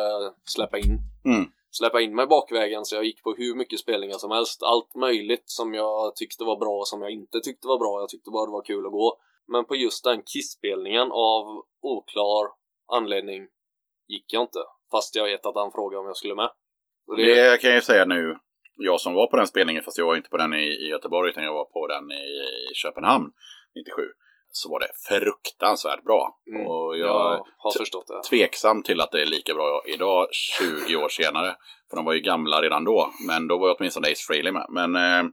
släppa 0.46 0.78
in 0.78 1.00
Mm 1.26 1.52
släppa 1.72 2.02
in 2.02 2.16
mig 2.16 2.28
bakvägen 2.28 2.86
så 2.86 2.96
jag 2.96 3.06
gick 3.06 3.24
på 3.24 3.34
hur 3.34 3.56
mycket 3.56 3.80
spelningar 3.80 4.18
som 4.18 4.32
helst. 4.32 4.64
Allt 4.64 4.96
möjligt 4.96 5.44
som 5.46 5.74
jag 5.74 6.16
tyckte 6.16 6.44
var 6.44 6.60
bra 6.60 6.78
och 6.78 6.88
som 6.88 7.02
jag 7.02 7.12
inte 7.12 7.40
tyckte 7.40 7.68
var 7.68 7.80
bra. 7.80 8.00
Jag 8.00 8.10
tyckte 8.10 8.32
bara 8.32 8.46
det 8.46 8.52
var 8.52 8.66
kul 8.66 8.86
att 8.86 8.92
gå. 8.92 9.18
Men 9.48 9.66
på 9.66 9.76
just 9.76 10.04
den 10.04 10.24
Kiss-spelningen 10.24 11.12
av 11.12 11.66
oklar 11.82 12.48
anledning 12.88 13.48
gick 14.08 14.34
jag 14.34 14.44
inte. 14.44 14.60
Fast 14.92 15.16
jag 15.16 15.24
vet 15.24 15.46
att 15.46 15.56
han 15.56 15.72
frågade 15.72 16.00
om 16.00 16.08
jag 16.08 16.18
skulle 16.18 16.36
med. 16.36 16.50
Och 17.08 17.18
det, 17.18 17.52
Det 17.52 17.62
kan 17.62 17.70
jag 17.70 17.78
ju 17.78 17.82
säga 17.82 18.06
nu, 18.06 18.38
jag 18.76 19.02
som 19.02 19.14
var 19.14 19.28
på 19.28 19.38
den 19.38 19.48
spelningen, 19.48 19.84
fast 19.84 19.98
jag 19.98 20.06
var 20.06 20.16
inte 20.16 20.30
på 20.30 20.38
den 20.38 20.54
i, 20.54 20.90
Göteborg, 20.90 21.30
utan 21.30 21.44
jag 21.44 21.54
var 21.54 21.66
på 21.66 21.88
den 21.88 22.12
i 22.12 22.74
Köpenhamn 22.74 23.32
97, 23.76 24.02
så 24.52 24.70
var 24.70 24.80
det 24.80 24.88
fruktansvärt 25.10 26.04
bra. 26.04 26.38
Mm, 26.56 26.68
Och 26.68 26.98
jag 26.98 27.08
jag 27.08 27.46
har 27.58 27.72
förstått 27.78 28.08
det. 28.08 28.30
tveksam 28.30 28.84
till 28.84 29.02
att 29.02 29.12
det 29.12 29.22
är 29.22 29.26
lika 29.26 29.54
bra 29.54 29.82
idag, 29.88 30.28
20 30.32 30.96
år 30.96 31.10
senare. 31.10 31.56
För 31.90 31.96
de 31.96 32.06
var 32.06 32.14
ju 32.14 32.20
gamla 32.20 32.62
redan 32.62 32.84
då, 32.84 33.10
men 33.28 33.48
då 33.48 33.58
var 33.58 33.68
ju 33.68 33.74
åtminstone 33.74 34.08
Ace 34.12 34.24
Frehley 34.28 34.52
med. 34.52 34.66
Men, 34.70 34.96
eh, 34.96 35.32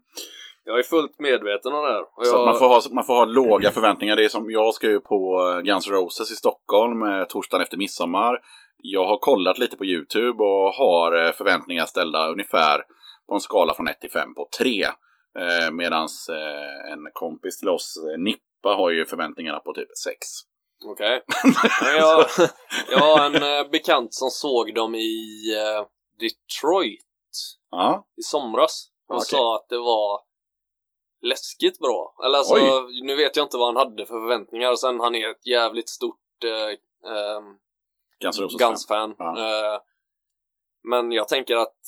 Jag 0.65 0.79
är 0.79 0.83
fullt 0.83 1.19
medveten 1.19 1.73
om 1.73 1.83
det 1.83 1.93
här. 1.93 2.03
Så 2.03 2.37
jag, 2.37 2.41
att 2.41 2.47
man, 2.47 2.59
får 2.59 2.69
ha, 2.69 2.81
man 2.93 3.05
får 3.05 3.15
ha 3.15 3.25
låga 3.25 3.71
förväntningar. 3.71 4.17
Det 4.17 4.25
är 4.25 4.29
som, 4.29 4.51
jag 4.51 4.75
ska 4.75 4.87
ju 4.87 5.01
på 5.01 5.43
Guns 5.65 5.87
N' 5.89 5.93
Roses 5.93 6.31
i 6.33 6.35
Stockholm 6.37 7.03
eh, 7.03 7.25
torsdagen 7.25 7.63
efter 7.63 7.77
midsommar. 7.77 8.39
Jag 8.83 9.05
har 9.07 9.19
kollat 9.19 9.59
lite 9.59 9.77
på 9.77 9.85
YouTube 9.85 10.43
och 10.45 10.75
har 10.75 11.25
eh, 11.27 11.33
förväntningar 11.33 11.87
ställda 11.87 12.29
ungefär 12.29 12.83
på 13.29 13.35
en 13.35 13.41
skala 13.41 13.75
från 13.75 13.89
1 13.89 14.01
till 14.01 14.11
5 14.11 14.35
på 14.35 14.49
3. 14.59 14.83
Eh, 15.39 15.71
Medan 15.73 16.09
eh, 16.31 16.93
en 16.93 17.09
kompis 17.13 17.59
till 17.59 17.69
oss, 17.69 17.97
eh, 18.13 18.19
Nippa, 18.59 18.75
har 18.75 18.91
ju 18.91 19.07
förväntningarna 19.07 19.61
på 19.61 19.75
typ 19.75 19.89
6. 20.05 20.17
Okej. 20.85 21.23
Men 21.83 21.97
jag, 21.97 22.27
jag 22.91 22.99
har 22.99 23.27
en 23.27 23.35
eh, 23.35 23.71
bekant 23.71 24.15
som 24.15 24.31
såg 24.31 24.75
dem 24.75 24.95
i 24.95 25.43
eh, 25.57 25.87
Detroit 26.19 27.05
Ja, 27.71 28.07
i 28.17 28.23
somras 28.23 28.89
och 29.09 29.17
Okej. 29.17 29.27
sa 29.29 29.57
att 29.57 29.69
det 29.69 29.79
var 29.79 30.21
läskigt 31.23 31.79
bra. 31.79 32.15
Eller 32.25 32.39
alltså, 32.39 32.55
nu 33.03 33.17
vet 33.17 33.37
jag 33.37 33.45
inte 33.45 33.57
vad 33.57 33.67
han 33.67 33.89
hade 33.89 34.07
för 34.07 34.15
förväntningar. 34.21 34.75
Sen 34.75 35.01
han 35.01 35.15
är 35.15 35.31
ett 35.31 35.47
jävligt 35.47 35.89
stort 35.89 36.45
eh, 36.45 37.11
ehm. 37.13 37.59
Guns-fan. 38.59 39.11
Eh, 39.21 39.81
men 40.83 41.13
jag 41.13 41.29
tänker 41.29 41.57
att 41.57 41.79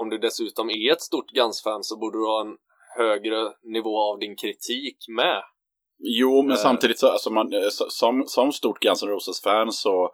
om 0.00 0.10
du 0.10 0.18
dessutom 0.18 0.70
är 0.70 0.92
ett 0.92 1.00
stort 1.00 1.30
Guns-fan 1.30 1.84
så 1.84 1.96
borde 1.96 2.18
du 2.18 2.26
ha 2.26 2.40
en 2.40 2.56
högre 2.96 3.52
nivå 3.64 3.98
av 4.12 4.18
din 4.18 4.36
kritik 4.36 4.96
med. 5.08 5.42
Jo, 5.98 6.42
men 6.42 6.50
Eh. 6.52 6.56
samtidigt 6.56 6.98
så, 6.98 7.08
alltså 7.08 7.30
man, 7.30 7.52
eh, 7.52 7.68
som, 7.70 8.24
som 8.26 8.52
stort 8.52 8.80
Guns 8.80 9.02
N' 9.02 9.08
Roses-fan 9.08 9.72
så, 9.72 10.10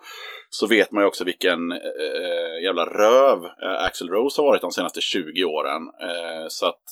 så 0.50 0.66
vet 0.66 0.92
man 0.92 1.02
ju 1.02 1.08
också 1.08 1.24
vilken 1.24 1.72
eh, 1.72 2.64
jävla 2.64 2.84
röv 2.84 3.44
eh, 3.44 3.84
Axl 3.84 4.08
Rose 4.08 4.40
har 4.40 4.46
varit 4.46 4.60
de 4.60 4.70
senaste 4.70 5.00
20 5.00 5.44
åren. 5.44 5.82
Eh, 5.82 6.46
så 6.48 6.66
att 6.66 6.82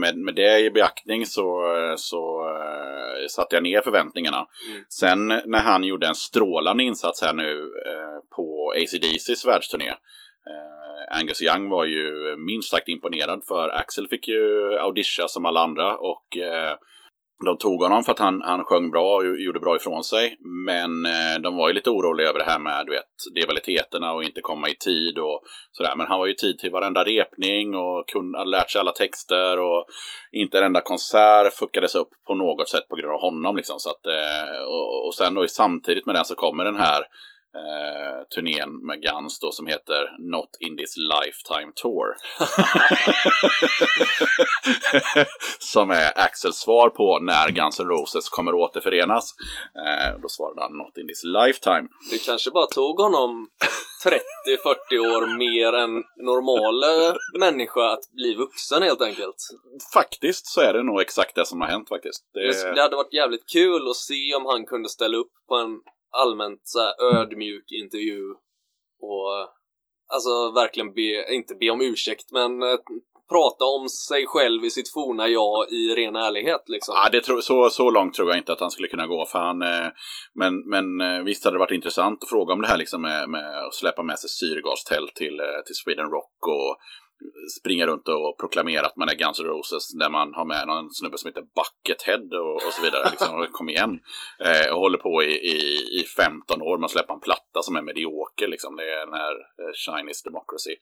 med, 0.00 0.16
med 0.16 0.34
det 0.34 0.58
i 0.60 0.70
beaktning 0.70 1.26
så, 1.26 1.76
eh, 1.76 1.94
så 1.96 2.48
eh, 2.48 3.26
satte 3.30 3.56
jag 3.56 3.62
ner 3.62 3.80
förväntningarna. 3.80 4.46
Mm. 4.70 4.84
Sen 4.88 5.26
när 5.26 5.60
han 5.60 5.84
gjorde 5.84 6.06
en 6.06 6.14
strålande 6.14 6.82
insats 6.84 7.22
här 7.22 7.34
nu 7.34 7.72
eh, 7.86 8.36
på 8.36 8.72
ACDCs 8.76 9.46
världsturné. 9.46 9.94
Eh, 10.46 11.18
Angus 11.18 11.42
Young 11.42 11.68
var 11.68 11.84
ju 11.84 12.36
minst 12.36 12.70
sagt 12.70 12.88
imponerad 12.88 13.42
för 13.48 13.68
Axel 13.68 14.08
fick 14.08 14.28
ju 14.28 14.74
audition 14.78 15.28
som 15.28 15.46
alla 15.46 15.60
andra 15.60 15.96
och 15.96 16.36
eh, 16.36 16.76
de 17.44 17.58
tog 17.58 17.82
honom 17.82 18.02
för 18.02 18.12
att 18.12 18.18
han, 18.18 18.42
han 18.42 18.64
sjöng 18.64 18.90
bra 18.90 19.16
och 19.16 19.40
gjorde 19.40 19.60
bra 19.60 19.76
ifrån 19.76 20.04
sig. 20.04 20.36
Men 20.66 21.06
eh, 21.06 21.40
de 21.42 21.56
var 21.56 21.68
ju 21.68 21.74
lite 21.74 21.90
oroliga 21.90 22.28
över 22.28 22.38
det 22.38 22.50
här 22.50 22.58
med 22.58 22.86
du 22.86 22.92
vet, 22.92 23.04
rivaliteterna 23.34 24.12
och 24.12 24.24
inte 24.24 24.40
komma 24.40 24.68
i 24.68 24.74
tid 24.74 25.18
och 25.18 25.42
sådär. 25.72 25.94
Men 25.96 26.06
han 26.06 26.18
var 26.18 26.26
ju 26.26 26.32
i 26.32 26.36
tid 26.36 26.58
till 26.58 26.70
varenda 26.70 27.04
repning 27.04 27.74
och 27.74 28.08
kunde, 28.08 28.38
hade 28.38 28.50
lärt 28.50 28.70
sig 28.70 28.80
alla 28.80 28.92
texter 28.92 29.58
och 29.58 29.86
inte 30.32 30.58
en 30.58 30.64
enda 30.64 30.80
konsert 30.80 31.52
fuckades 31.54 31.94
upp 31.94 32.10
på 32.26 32.34
något 32.34 32.68
sätt 32.68 32.88
på 32.88 32.96
grund 32.96 33.12
av 33.12 33.20
honom. 33.20 33.56
Liksom. 33.56 33.78
Så 33.78 33.90
att, 33.90 34.06
eh, 34.06 34.62
och, 34.62 35.06
och 35.06 35.14
sen 35.14 35.34
då 35.34 35.48
samtidigt 35.48 36.06
med 36.06 36.14
den 36.14 36.24
så 36.24 36.34
kommer 36.34 36.64
den 36.64 36.76
här 36.76 37.02
eh, 37.54 38.28
turnén 38.34 38.86
med 38.86 39.02
Guns 39.02 39.38
då 39.38 39.52
som 39.52 39.66
heter 39.66 40.16
Not 40.18 40.50
in 40.60 40.76
this 40.76 40.94
lifetime 40.96 41.72
tour. 41.74 42.06
som 45.58 45.90
är 45.90 46.18
Axels 46.18 46.56
svar 46.56 46.88
på 46.90 47.18
när 47.18 47.48
Guns 47.48 47.80
N' 47.80 47.88
Roses 47.88 48.28
kommer 48.28 48.54
återförenas. 48.54 49.34
Eh, 49.86 50.20
då 50.22 50.28
svarade 50.28 50.62
han 50.62 50.76
Not 50.76 50.98
in 50.98 51.08
this 51.08 51.24
lifetime. 51.24 51.88
Det 52.10 52.18
kanske 52.26 52.50
bara 52.50 52.66
tog 52.66 53.00
honom 53.00 53.48
30-40 54.04 54.98
år 54.98 55.38
mer 55.38 55.72
än 55.72 56.04
normala 56.16 57.16
människa 57.38 57.92
att 57.92 58.10
bli 58.12 58.34
vuxen 58.34 58.82
helt 58.82 59.02
enkelt. 59.02 59.36
Faktiskt 59.92 60.46
så 60.46 60.60
är 60.60 60.72
det 60.72 60.82
nog 60.82 61.00
exakt 61.00 61.34
det 61.34 61.46
som 61.46 61.60
har 61.60 61.68
hänt 61.68 61.88
faktiskt. 61.88 62.24
Det, 62.34 62.40
Det, 62.40 62.74
det 62.74 62.82
hade 62.82 62.96
varit 62.96 63.12
jävligt 63.12 63.48
kul 63.52 63.88
att 63.90 63.96
se 63.96 64.34
om 64.34 64.46
han 64.46 64.66
kunde 64.66 64.88
ställa 64.88 65.16
upp 65.16 65.32
på 65.48 65.54
en 65.54 65.80
allmänt 66.10 66.60
så 66.64 66.78
här, 66.80 67.20
ödmjuk 67.20 67.64
intervju 67.72 68.30
och 69.00 69.48
alltså 70.14 70.50
verkligen 70.54 70.94
be, 70.94 71.34
inte 71.34 71.54
be 71.54 71.70
om 71.70 71.80
ursäkt, 71.80 72.32
men 72.32 72.62
eh, 72.62 72.78
prata 73.30 73.64
om 73.64 73.88
sig 73.88 74.26
själv 74.26 74.64
i 74.64 74.70
sitt 74.70 74.92
forna 74.92 75.28
jag 75.28 75.72
i 75.72 75.94
ren 75.94 76.16
ärlighet 76.16 76.64
liksom. 76.66 76.94
Ja, 76.96 77.08
det 77.12 77.20
tro, 77.20 77.42
så, 77.42 77.70
så 77.70 77.90
långt 77.90 78.14
tror 78.14 78.28
jag 78.28 78.38
inte 78.38 78.52
att 78.52 78.60
han 78.60 78.70
skulle 78.70 78.88
kunna 78.88 79.06
gå. 79.06 79.26
För 79.26 79.38
han, 79.38 79.62
eh, 79.62 79.88
men, 80.34 80.68
men 80.68 81.00
eh, 81.00 81.22
visst 81.24 81.44
hade 81.44 81.54
det 81.54 81.58
varit 81.58 81.80
intressant 81.80 82.22
att 82.22 82.28
fråga 82.28 82.52
om 82.52 82.60
det 82.60 82.68
här 82.68 82.76
liksom 82.76 83.02
med, 83.02 83.28
med 83.28 83.66
att 83.66 83.74
släppa 83.74 84.02
med 84.02 84.18
sig 84.18 84.30
syrgastält 84.30 85.14
till, 85.14 85.40
eh, 85.40 85.60
till 85.66 85.74
Sweden 85.74 86.10
Rock 86.10 86.46
och 86.46 86.76
springa 87.60 87.86
runt 87.86 88.08
och 88.08 88.38
proklamera 88.38 88.86
att 88.86 88.96
man 88.96 89.08
är 89.08 89.14
Guns 89.14 89.40
N' 89.40 89.46
Roses 89.46 89.92
där 89.92 90.10
man 90.10 90.34
har 90.34 90.44
med 90.44 90.66
någon 90.66 90.90
snubbe 90.90 91.18
som 91.18 91.28
heter 91.28 91.44
Buckethead 91.58 92.34
och, 92.34 92.54
och 92.54 92.72
så 92.72 92.82
vidare. 92.82 93.10
Liksom, 93.10 93.46
kom 93.52 93.68
igen. 93.68 94.00
Eh, 94.44 94.72
och 94.72 94.80
håller 94.80 94.98
på 94.98 95.22
i, 95.22 95.32
i, 95.54 95.56
i 96.00 96.04
15 96.16 96.62
år 96.62 96.78
med 96.78 96.84
att 96.84 96.90
släppa 96.90 97.12
en 97.12 97.20
platta 97.20 97.62
som 97.62 97.76
är 97.76 97.82
medioker. 97.82 98.48
Liksom. 98.48 98.76
Det 98.76 98.82
är 98.82 99.06
den 99.06 99.14
här 99.14 99.32
eh, 99.32 99.72
Chinese 99.74 100.28
Democracy. 100.28 100.76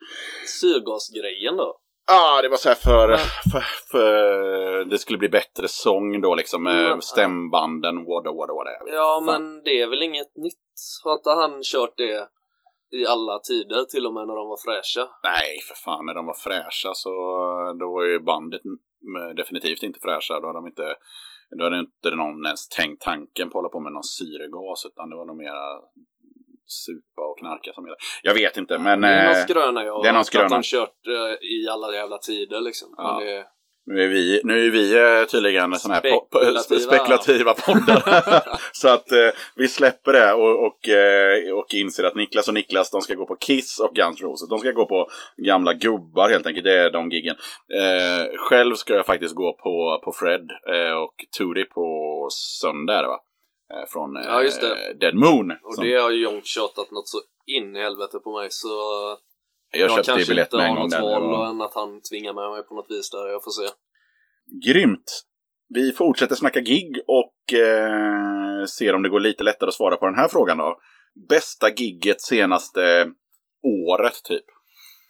Syrgasgrejen 0.61 1.57
då? 1.57 1.79
Ja, 2.11 2.39
ah, 2.39 2.43
det 2.43 2.49
var 2.49 2.57
så 2.57 2.69
här 2.69 2.77
för, 2.77 3.17
för, 3.53 3.65
för 3.91 4.85
det 4.85 4.99
skulle 4.99 5.19
bli 5.19 5.29
bättre 5.29 5.69
sång 5.69 6.21
då 6.21 6.35
liksom 6.35 6.67
Mm, 6.67 7.01
stämbanden, 7.01 8.05
wada 8.05 8.33
wada 8.33 8.53
wada. 8.53 8.71
Ja, 8.87 9.23
men 9.27 9.63
det 9.63 9.81
är 9.81 9.87
väl 9.87 10.03
inget 10.03 10.37
nytt? 10.37 10.55
Har 11.05 11.13
inte 11.13 11.31
han 11.31 11.63
kört 11.63 11.97
det 11.97 12.29
i 12.91 13.07
alla 13.07 13.39
tider, 13.39 13.85
till 13.85 14.07
och 14.07 14.15
med 14.15 14.27
när 14.27 14.37
de 14.37 14.49
var 14.49 14.61
fräscha? 14.67 15.11
Nej, 15.23 15.61
för 15.69 15.75
fan, 15.75 16.07
när 16.07 16.15
de 16.15 16.27
var 16.27 16.35
fräscha 16.35 16.91
så 16.95 17.11
då 17.81 17.93
var 17.93 18.05
ju 18.05 18.21
bandet 18.21 18.63
definitivt 19.37 19.83
inte 19.83 20.01
fräscha. 20.01 20.41
Då 20.41 20.47
hade 20.47 20.59
de 20.59 20.67
inte, 20.67 20.97
då 21.59 21.65
hade 21.65 21.79
inte 21.79 22.11
någon 22.11 22.47
ens 22.47 22.69
tänkt 22.69 23.03
tanken 23.03 23.51
på 23.51 23.59
att 23.59 23.63
hålla 23.63 23.69
på 23.69 23.81
med 23.81 23.93
någon 23.93 24.05
syregas, 24.05 24.87
utan 24.87 25.11
det 25.11 25.17
var 25.17 25.27
nog 25.27 25.37
mera 25.37 25.81
supa 26.67 27.23
och 27.31 27.39
knarka 27.39 27.73
som 27.73 27.85
gällde. 27.85 27.99
Jag 28.23 28.35
vet 28.35 28.57
inte, 28.57 28.79
men... 28.79 29.01
det 29.01 29.09
är 29.09 29.25
någon 29.25 29.37
eh, 29.37 29.45
skröna 29.45 29.85
jag 29.85 30.03
det 30.03 30.09
är 30.09 30.13
någon 30.13 30.25
skröna. 30.25 30.45
att 30.45 30.51
de 30.51 30.63
kört 30.63 31.07
eh, 31.07 31.49
i 31.49 31.69
alla 31.73 31.95
jävla 31.95 32.19
tider 32.19 32.61
liksom. 32.61 32.95
Ja. 32.97 33.19
Men 33.19 33.27
det, 33.27 33.47
Nu 33.91 34.03
är 34.05 34.09
vi, 34.09 34.41
nu 34.45 34.67
är 34.67 34.71
vi 34.71 34.95
eh, 35.21 35.25
tydligen 35.27 35.75
såna 35.79 35.95
här 35.95 36.01
Spekulativa. 36.01 36.81
spekulativa 36.81 37.55
poddar. 37.55 38.43
så 38.73 38.89
att 38.89 39.13
eh, 39.13 39.29
vi 39.57 39.69
släpper 39.69 40.13
det 40.13 40.33
och, 40.33 40.67
och, 40.67 40.89
eh, 40.89 41.53
och 41.59 41.75
inser 41.75 42.05
att 42.05 42.15
Niklas 42.15 42.49
och 42.49 42.55
Niklas 42.55 42.91
de 42.91 43.01
ska 43.01 43.15
gå 43.15 43.27
på 43.27 43.37
Kiss 43.37 43.81
och 43.81 43.95
Guns 43.95 44.21
Roses. 44.23 44.49
De 44.49 44.59
ska 44.59 44.71
gå 44.73 44.87
på 44.87 45.09
gamla 45.37 45.75
gubbar 45.75 46.29
helt 46.31 46.47
enkelt. 46.47 46.65
Det 46.65 46.79
är 46.79 46.91
de 46.91 47.11
giggen. 47.11 47.37
Eh, 47.75 48.37
själv 48.37 48.75
ska 48.75 48.95
jag 48.95 49.07
faktiskt 49.07 49.35
gå 49.35 49.53
på, 49.53 50.01
på 50.05 50.13
Fred 50.13 50.51
eh, 50.75 50.93
och 50.93 51.15
Tootie 51.39 51.65
på 51.65 52.29
söndag 52.61 53.07
va? 53.07 53.21
Från 53.93 54.15
Ja. 54.15 54.43
Dead 55.01 55.15
Moon. 55.15 55.51
och 55.63 55.75
som 55.75 55.85
det 55.85 55.95
har 55.95 56.11
ju 56.11 56.23
Jonk 56.23 56.47
tjatat 56.47 56.91
något 56.91 57.09
så 57.09 57.19
in 57.47 57.77
i 57.77 57.81
helvete 57.81 58.19
på 58.25 58.39
mig 58.39 58.49
så 58.51 58.69
jag 59.71 59.91
köpte 59.91 60.11
kanske 60.13 60.31
biljett 60.31 60.47
inte 60.47 60.57
med 60.57 60.67
en 60.67 60.71
har 60.71 60.77
gång. 60.77 60.85
något 60.85 60.91
där. 60.91 60.99
Det 60.99 61.05
val 61.21 61.23
var- 61.31 61.47
än 61.51 61.61
att 61.61 61.75
han 61.75 62.01
tvingar 62.03 62.33
med 62.35 62.51
mig 62.51 62.63
på 62.63 62.75
något 62.75 62.91
vis 62.91 63.11
där. 63.11 63.27
Jag 63.29 63.45
får 63.45 63.51
se. 63.51 63.69
Grymt! 64.69 65.23
Vi 65.75 65.93
fortsätter 65.93 66.35
snacka 66.35 66.61
gig 66.61 66.99
och 67.07 67.59
eh, 67.59 68.65
ser 68.67 68.95
om 68.95 69.03
det 69.03 69.09
går 69.09 69.21
lite 69.21 69.43
lättare 69.45 69.69
att 69.69 69.75
svara 69.75 69.97
på 69.97 70.07
den 70.07 70.15
här 70.15 70.29
frågan 70.29 70.59
då. 70.59 70.79
Bästa 71.29 71.71
gigget 71.71 72.21
senaste 72.21 73.11
året 73.63 74.23
typ? 74.25 74.45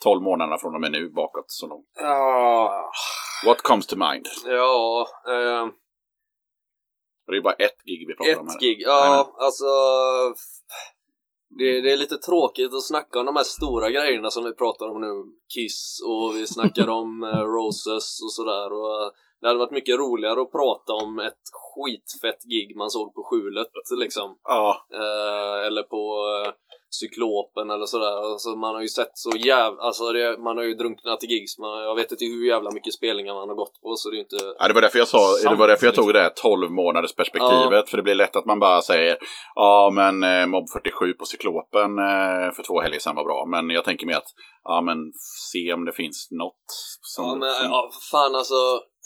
12 0.03 0.23
månaderna 0.23 0.59
från 0.59 0.75
och 0.75 0.81
med 0.81 0.93
nu 0.93 1.11
bakåt 1.11 1.45
så 1.47 1.67
långt. 1.69 1.87
Ja, 2.01 2.91
What 3.47 3.63
comes 3.63 3.87
to 3.87 3.97
mind? 3.97 4.27
ja 4.47 5.07
eh, 5.29 5.67
Det 7.27 7.33
är 7.33 7.37
ju 7.37 7.43
bara 7.43 7.55
ett 7.55 7.83
gig 7.85 8.05
vi 8.09 8.15
pratar 8.15 8.41
om 8.41 8.49
här. 8.49 8.55
ett 8.55 8.61
gig. 8.61 8.79
Ja, 8.81 9.35
alltså 9.39 9.65
det, 11.59 11.81
det 11.81 11.93
är 11.93 11.97
lite 11.97 12.17
tråkigt 12.17 12.75
att 12.75 12.85
snacka 12.85 13.21
om 13.21 13.27
de 13.27 13.37
här 13.37 13.45
stora 13.45 13.91
grejerna 13.91 14.31
som 14.31 14.45
vi 14.45 14.53
pratar 14.53 14.87
om 14.89 15.01
nu. 15.01 15.25
Kiss 15.55 16.03
och 16.07 16.37
vi 16.37 16.47
snackar 16.47 16.89
om 16.89 17.23
eh, 17.33 17.43
Roses 17.57 18.23
och 18.23 18.33
sådär. 18.33 18.73
Och, 18.73 19.03
eh, 19.03 19.11
det 19.41 19.47
hade 19.47 19.59
varit 19.59 19.79
mycket 19.79 19.99
roligare 19.99 20.41
att 20.41 20.53
prata 20.53 20.93
om 20.93 21.19
ett 21.19 21.45
skitfett 21.53 22.43
gig 22.45 22.77
man 22.77 22.91
såg 22.91 23.15
på 23.15 23.23
skjulet 23.23 23.71
liksom. 24.01 24.39
Ja, 24.45 24.87
Eh, 24.93 25.67
eller 25.67 25.83
på 25.83 26.03
eh, 26.47 26.53
Cyklopen 26.91 27.71
eller 27.71 27.87
sådär. 27.87 28.33
Alltså, 28.33 28.49
man 28.49 28.75
har 28.75 28.83
ju 28.83 28.89
sett 28.89 29.11
så 29.15 29.31
jävla... 29.37 29.83
Alltså 29.83 30.13
det, 30.13 30.39
man 30.39 30.57
har 30.57 30.65
ju 30.65 30.75
drunknat 30.75 31.25
i 31.25 31.27
gigs. 31.27 31.59
Man, 31.59 31.83
jag 31.83 31.95
vet 31.95 32.13
inte 32.13 32.25
hur 32.25 32.47
jävla 32.47 32.71
mycket 32.71 32.95
spelningar 32.95 33.35
man 33.35 33.49
har 33.49 33.57
gått 33.57 33.81
på 33.83 33.97
så 33.97 34.11
det 34.11 34.17
är 34.17 34.21
inte... 34.21 34.37
Ja, 34.59 34.69
det 34.69 34.75
var 34.75 34.83
därför 34.83 34.99
jag 34.99 35.09
sa, 35.09 35.51
det 35.51 35.55
var 35.55 35.69
därför 35.69 35.87
jag 35.87 35.95
tog 35.95 36.13
det 36.13 36.21
här 36.21 36.33
12 36.37 36.71
månaders 36.71 37.15
perspektivet. 37.15 37.91
För 37.91 37.97
det 37.97 38.03
blir 38.03 38.15
lätt 38.15 38.37
att 38.37 38.47
man 38.47 38.59
bara 38.59 38.83
säger 38.83 39.17
ja 39.55 39.91
men 39.95 40.23
eh, 40.23 40.47
Mob 40.47 40.71
47 40.73 41.13
på 41.13 41.25
Cyklopen 41.25 41.99
eh, 41.99 42.53
för 42.57 42.63
två 42.67 42.81
helger 42.81 42.99
sedan 42.99 43.17
var 43.17 43.25
bra. 43.25 43.47
Men 43.47 43.71
jag 43.71 43.85
tänker 43.85 44.07
mig 44.07 44.15
att 44.15 44.29
ja 44.65 44.81
men 44.81 44.99
se 45.53 45.73
om 45.73 45.85
det 45.85 45.93
finns 45.93 46.29
något 46.31 46.67
som... 47.03 47.25
Ja, 47.25 47.35
men 47.35 47.55
som 47.55 47.71
ja, 47.71 47.91
fan 48.11 48.35
alltså. 48.35 48.55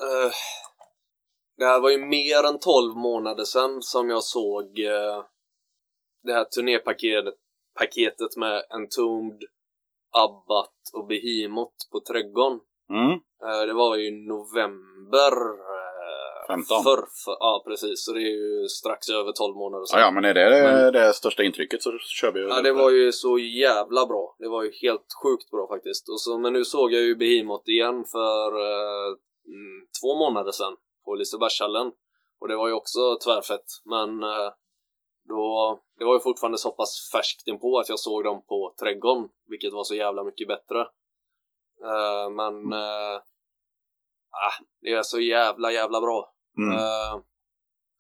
eh, 0.03 0.33
det 1.59 1.65
här 1.65 1.81
var 1.81 1.91
ju 1.91 1.99
mer 1.99 2.45
än 2.45 2.59
12 2.59 2.97
månader 2.97 3.45
sedan 3.45 3.83
som 3.83 4.11
jag 4.11 4.23
såg 4.23 4.65
eh, 4.79 5.25
det 6.23 6.33
här 6.33 6.45
turnépaketet 6.45 7.35
paketet 7.79 8.37
med 8.37 8.63
Entombed, 8.71 9.43
Abbat 10.13 10.79
och 10.95 11.07
Behemoth 11.07 11.81
på 11.93 12.01
Trädgården. 12.01 12.61
Mm, 12.91 13.19
Eh, 13.49 13.67
det 13.67 13.73
var 13.73 13.97
ju 13.97 14.07
i 14.09 14.27
november. 14.27 15.33
eh, 15.73 16.47
15. 16.49 16.83
För, 16.83 16.97
för, 17.25 17.37
ja, 17.41 17.63
precis. 17.67 18.05
Så 18.05 18.13
det 18.13 18.21
är 18.21 18.37
ju 18.37 18.69
strax 18.69 19.09
över 19.09 19.33
12 19.33 19.57
månader 19.57 19.85
sedan. 19.87 19.99
ja, 20.01 20.05
ja, 20.07 20.11
men 20.11 20.25
är 20.25 20.35
det 20.35 20.51
det, 20.51 20.63
Men- 20.63 20.93
det 20.93 21.13
största 21.13 21.43
intrycket 21.43 21.83
så 21.83 21.93
kör 21.99 22.33
vi 22.33 22.41
ju. 22.41 22.47
Ja, 22.49 22.61
det 22.63 22.73
var 22.73 22.91
ju 22.91 23.13
så 23.13 23.39
jävla 23.39 24.07
bra. 24.07 24.37
Det 24.39 24.49
var 24.49 24.63
ju 24.63 24.73
helt 24.83 25.07
sjukt 25.23 25.51
bra 25.51 25.69
faktiskt. 25.69 26.09
Och 26.09 26.21
så, 26.21 26.39
men 26.39 26.53
nu 26.53 26.65
såg 26.65 26.93
jag 26.93 27.03
ju 27.03 27.17
Behemoth 27.17 27.71
igen 27.71 28.05
för 28.05 28.49
eh, 28.71 29.09
mm, 29.47 29.87
två 30.03 30.15
månader 30.19 30.53
sedan 30.53 30.77
på 31.05 31.15
Lisebergshallen. 31.15 31.93
Och 32.41 32.49
det 32.49 32.57
var 32.57 32.69
ju 32.69 32.75
också 32.75 33.01
tvärfett. 33.25 33.67
Men 33.85 34.23
eh, 34.23 34.51
då, 35.33 35.81
det 35.99 36.05
var 36.05 36.15
ju 36.15 36.21
fortfarande 36.21 36.59
så 36.59 36.71
pass 36.71 37.11
färskt 37.13 37.49
inpå 37.49 37.79
att 37.79 37.89
jag 37.89 37.99
såg 37.99 38.25
dem 38.25 38.45
på 38.49 38.75
Trädgården, 38.81 39.29
vilket 39.47 39.73
var 39.73 39.85
så 39.85 39.95
jävla 39.95 40.25
mycket 40.25 40.49
bättre. 40.49 40.81
Eh, 41.85 42.31
men 42.31 42.73
eh, 42.73 43.17
ah, 44.31 44.57
det 44.81 44.93
är 44.93 45.03
så 45.03 45.21
jävla, 45.21 45.73
jävla 45.73 46.01
bra. 46.01 46.33
Mm. 46.59 46.79
Uh, 46.79 47.23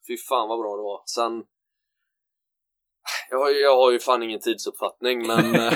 fy 0.06 0.16
fan 0.16 0.48
vad 0.48 0.58
bra 0.58 0.76
det 0.76 0.82
var. 0.82 1.02
Sen... 1.06 1.44
Jag 3.30 3.38
har, 3.38 3.50
jag 3.50 3.76
har 3.76 3.90
ju 3.90 3.98
fan 3.98 4.22
ingen 4.22 4.40
tidsuppfattning 4.40 5.26
men... 5.26 5.54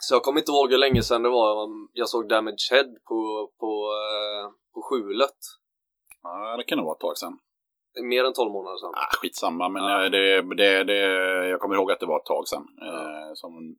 så 0.00 0.14
jag 0.14 0.22
kommer 0.22 0.40
inte 0.40 0.52
ihåg 0.52 0.70
hur 0.70 0.78
länge 0.78 1.02
sedan 1.02 1.22
det 1.22 1.28
var 1.28 1.68
jag 1.92 2.08
såg 2.08 2.28
Damage 2.28 2.68
Head 2.70 2.94
på, 3.08 3.50
på, 3.58 3.92
uh, 3.92 4.50
på 4.74 4.82
skjulet. 4.82 5.38
Ja, 6.22 6.56
det 6.56 6.64
kan 6.64 6.78
nog 6.78 6.86
vara 6.86 6.94
ett 6.94 7.00
tag 7.00 7.18
sedan. 7.18 7.38
Det 7.94 8.02
mer 8.02 8.24
än 8.24 8.32
12 8.32 8.50
månader 8.52 8.76
sedan. 8.76 8.92
Ah, 8.94 9.16
skitsamma, 9.20 9.68
men 9.68 9.82
Ja. 9.84 10.04
eh, 10.04 10.10
det, 10.10 10.42
det, 10.56 10.84
det, 10.84 10.98
jag 11.48 11.60
kommer 11.60 11.74
ihåg 11.74 11.92
att 11.92 12.00
det 12.00 12.06
var 12.06 12.18
ett 12.18 12.24
tag 12.26 12.48
sedan. 12.48 12.64
Eh, 12.82 13.30
som, 13.34 13.76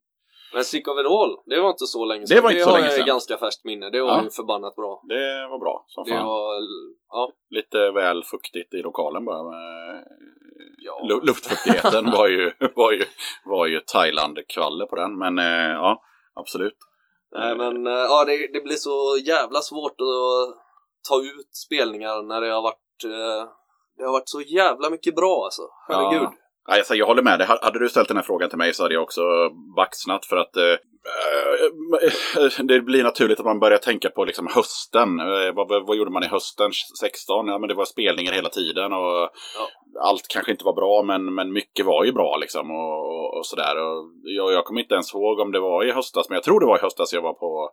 Men 0.54 0.64
Sick 0.64 0.88
of 0.88 1.00
It 1.00 1.06
All, 1.06 1.38
det 1.46 1.62
var 1.62 1.70
inte 1.70 1.86
så 1.86 2.06
länge 2.06 2.28
sedan. 2.28 2.36
Det 2.36 2.42
var 2.42 2.52
inte 2.52 2.64
så 2.64 2.70
har 2.70 2.78
länge 2.78 2.88
jag 2.88 2.96
i 2.96 2.98
sedan. 2.98 3.08
ganska 3.08 3.38
färskt 3.38 3.66
minne. 3.66 3.90
Det 3.90 4.02
var 4.02 4.10
Ja. 4.10 4.24
ju 4.24 4.30
förbannat 4.30 4.76
bra. 4.76 5.02
det 5.08 5.48
var 5.52 5.60
bra 5.60 5.84
som 5.88 6.04
Det 6.04 6.12
fan. 6.12 6.26
var, 6.28 6.54
ja, 7.10 7.32
Lite 7.50 7.92
väl 7.92 8.24
fuktigt 8.24 8.74
i 8.74 8.78
lokalen 8.82 9.26
bara. 9.26 9.44
men, 9.44 9.60
ja. 10.86 11.02
lu- 11.10 11.26
Luftfuktigheten 11.26 12.12
var 12.12 12.28
ju, 12.28 12.52
var 12.76 12.92
ju, 12.92 13.04
var 13.46 13.66
ju 13.68 13.80
Thailand-kvalle 13.80 14.86
på 14.86 14.96
den. 14.96 15.18
Men 15.18 15.40
eh, 15.40 15.72
ja, 15.72 16.02
absolut. 16.36 16.78
Nej 17.32 17.56
men 17.58 17.88
eh, 17.88 17.94
ja, 17.94 18.26
det, 18.26 18.48
det 18.54 18.62
blir 18.62 18.76
så 18.76 19.18
jävla 19.26 19.60
svårt 19.62 19.92
att 20.02 20.56
ta 21.10 21.16
ut 21.22 21.56
spelningar 21.56 22.22
när 22.24 22.42
det 22.42 22.52
har 22.54 22.62
varit 22.62 23.04
eh, 23.06 23.50
Det 24.00 24.06
har 24.06 24.12
varit 24.12 24.30
så 24.30 24.42
jävla 24.42 24.90
mycket 24.90 25.16
bra 25.16 25.44
alltså. 25.44 25.62
Herregud. 25.88 26.22
Ja. 26.22 26.34
Ja, 26.68 26.78
Alltså, 26.78 26.96
jag 26.96 27.06
håller 27.06 27.22
med 27.22 27.40
dig. 27.40 27.48
Hade 27.48 27.80
du 27.80 27.90
ställt 27.90 28.08
den 28.08 28.18
här 28.18 28.24
frågan 28.24 28.50
till 28.50 28.58
mig 28.58 28.74
så 28.74 28.84
hade 28.84 28.94
jag 28.94 29.04
också 29.04 29.22
baxnat 29.76 30.26
för 30.26 30.38
att 30.38 30.58
eh, 30.58 30.64
eh, 32.44 32.66
det 32.66 32.80
blir 32.80 33.04
naturligt 33.04 33.40
att 33.40 33.46
man 33.46 33.60
börjar 33.60 33.78
tänka 33.78 34.10
på 34.10 34.26
liksom 34.26 34.48
hösten. 34.48 35.20
Eh, 35.20 35.54
vad, 35.56 35.86
vad, 35.88 35.98
gjorde 35.98 36.12
man 36.12 36.24
i 36.24 36.28
hösten 36.28 36.72
16? 37.02 37.48
Ja, 37.48 37.60
men 37.60 37.68
det 37.68 37.76
var 37.76 37.86
spelningar 37.86 38.32
hela 38.32 38.50
tiden 38.50 38.94
och 38.94 39.30
allt 40.02 40.28
kanske 40.30 40.52
inte 40.52 40.66
var 40.66 40.74
bra, 40.74 41.04
men, 41.04 41.34
men 41.36 41.54
mycket 41.54 41.86
var 41.86 42.04
ju 42.06 42.12
bra 42.12 42.38
liksom 42.38 42.72
och, 42.72 43.00
och, 43.14 43.38
och 43.38 43.46
sådär. 43.46 43.76
Och 43.86 44.12
jag, 44.24 44.54
jag 44.54 44.66
kommer 44.66 44.82
inte 44.82 44.94
ens 44.94 45.14
ihåg 45.14 45.40
om 45.40 45.52
det 45.52 45.60
var 45.60 45.86
i 45.86 45.92
höstas, 45.92 46.30
men 46.30 46.36
jag 46.36 46.44
tror 46.44 46.60
det 46.60 46.66
var 46.66 46.78
i 46.78 46.82
höstas 46.82 47.14
jag 47.14 47.22
var 47.22 47.34
på, 47.34 47.70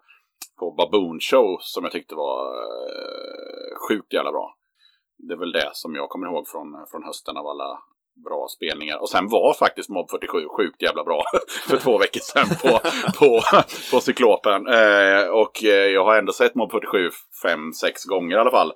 på 0.59 0.71
Baboon 0.71 1.21
Show 1.21 1.57
som 1.61 1.85
jag 1.85 1.93
tyckte 1.93 2.15
var 2.15 2.39
eh, 2.63 3.89
sjukt 3.89 4.13
jävla 4.13 4.33
bra. 4.33 4.56
Det 5.19 5.35
är 5.35 5.39
väl 5.39 5.53
det 5.53 5.71
som 5.73 5.95
jag 5.95 6.09
kommer 6.09 6.27
ihåg 6.27 6.49
från, 6.49 6.87
från 6.91 7.05
hösten 7.05 7.37
av 7.37 7.47
alla 7.47 7.79
bra 8.25 8.47
spelningar. 8.49 8.99
Och 9.03 9.09
sen 9.09 9.29
var 9.29 9.55
faktiskt 9.55 9.89
Mob 9.89 10.11
47 10.11 10.49
sjukt 10.57 10.83
jävla 10.83 11.05
bra 11.05 11.23
för 11.69 11.77
två 11.77 11.99
veckor 11.99 12.21
sedan 12.21 12.49
på, 12.63 12.79
på, 13.19 13.41
på 13.93 14.01
Cyklopen. 14.01 14.67
Eh, 14.67 15.27
och 15.29 15.65
eh, 15.65 15.87
jag 15.97 16.05
har 16.05 16.19
ändå 16.19 16.33
sett 16.33 16.55
Mob 16.55 16.71
47 16.71 17.11
fem, 17.43 17.73
sex 17.73 18.05
gånger 18.05 18.37
i 18.37 18.41
alla 18.41 18.51
fall. 18.51 18.73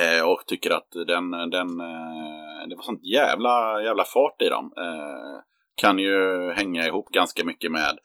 Eh, 0.00 0.28
och 0.28 0.46
tycker 0.46 0.70
att 0.70 0.90
den, 1.06 1.30
den, 1.30 1.80
eh, 1.80 2.68
det 2.68 2.76
var 2.76 2.82
sånt 2.82 3.04
jävla, 3.04 3.82
jävla 3.82 4.04
fart 4.04 4.42
i 4.42 4.48
dem. 4.48 4.72
Eh, 4.76 5.40
kan 5.74 5.98
ju 5.98 6.50
hänga 6.52 6.86
ihop 6.86 7.08
ganska 7.08 7.44
mycket 7.44 7.72
med, 7.72 7.98